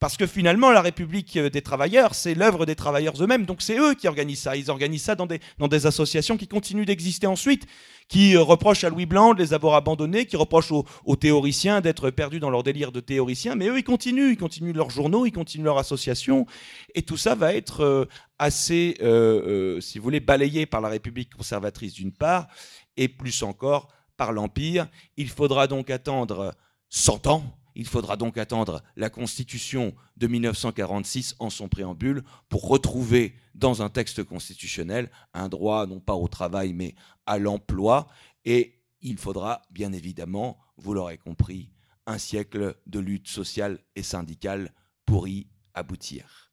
parce 0.00 0.16
que 0.16 0.26
finalement, 0.26 0.70
la 0.70 0.82
République 0.82 1.38
des 1.38 1.62
travailleurs, 1.62 2.14
c'est 2.14 2.34
l'œuvre 2.34 2.66
des 2.66 2.74
travailleurs 2.74 3.14
eux-mêmes. 3.22 3.46
Donc 3.46 3.62
c'est 3.62 3.78
eux 3.78 3.94
qui 3.94 4.08
organisent 4.08 4.42
ça. 4.42 4.56
Ils 4.56 4.70
organisent 4.70 5.04
ça 5.04 5.14
dans 5.14 5.26
des, 5.26 5.86
associations 5.86 6.36
qui 6.36 6.48
continuent 6.48 6.84
d'exister 6.84 7.26
ensuite, 7.26 7.66
qui 8.08 8.36
euh, 8.36 8.42
reprochent 8.42 8.84
à 8.84 8.90
Louis 8.90 9.06
Blanc 9.06 9.34
de 9.34 9.42
les 9.42 9.54
avoir 9.54 9.74
abandonnés, 9.74 10.26
qui 10.26 10.36
reprochent 10.36 10.72
aux, 10.72 11.16
théoriciens 11.16 11.80
d'être 11.80 12.10
perdus 12.10 12.40
dans 12.40 12.50
leur 12.50 12.62
délire 12.62 12.92
de 12.92 13.00
théoriciens. 13.00 13.54
Mais 13.54 13.68
eux, 13.68 13.78
ils 13.78 13.84
continuent. 13.84 14.32
Ils 14.32 14.36
continuent 14.36 14.74
leurs 14.74 14.90
journaux, 14.90 15.26
ils 15.26 15.32
continuent 15.32 15.64
leurs 15.64 15.78
associations. 15.78 16.46
Et 16.94 17.02
tout 17.02 17.16
ça 17.16 17.34
va 17.34 17.54
être 17.54 17.80
euh, 17.82 18.04
assez, 18.38 18.96
euh, 19.00 19.80
si 19.80 19.98
vous 19.98 20.04
voulez, 20.04 20.20
balayé 20.20 20.66
par 20.66 20.80
la 20.80 20.88
République 20.88 21.32
conservatrice 21.34 21.94
d'une 21.94 22.12
part, 22.12 22.48
et 22.96 23.08
plus 23.08 23.42
encore 23.42 23.88
par 24.16 24.32
l'Empire. 24.32 24.88
Il 25.16 25.28
faudra 25.28 25.66
donc 25.66 25.88
attendre 25.90 26.54
100 26.90 27.26
ans 27.28 27.44
il 27.74 27.86
faudra 27.86 28.16
donc 28.16 28.38
attendre 28.38 28.82
la 28.96 29.10
Constitution 29.10 29.94
de 30.16 30.26
1946 30.26 31.36
en 31.38 31.50
son 31.50 31.68
préambule 31.68 32.22
pour 32.48 32.68
retrouver 32.68 33.34
dans 33.54 33.82
un 33.82 33.88
texte 33.88 34.22
constitutionnel 34.22 35.10
un 35.32 35.48
droit 35.48 35.86
non 35.86 36.00
pas 36.00 36.14
au 36.14 36.28
travail 36.28 36.72
mais 36.72 36.94
à 37.26 37.38
l'emploi. 37.38 38.08
Et 38.44 38.80
il 39.00 39.18
faudra 39.18 39.62
bien 39.70 39.92
évidemment, 39.92 40.58
vous 40.76 40.94
l'aurez 40.94 41.18
compris, 41.18 41.70
un 42.06 42.18
siècle 42.18 42.76
de 42.86 42.98
lutte 42.98 43.28
sociale 43.28 43.78
et 43.96 44.02
syndicale 44.02 44.72
pour 45.04 45.28
y 45.28 45.48
aboutir. 45.74 46.52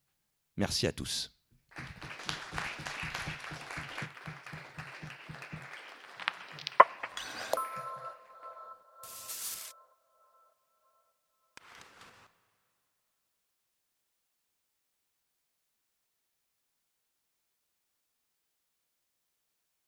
Merci 0.58 0.88
à 0.88 0.92
tous. 0.92 1.34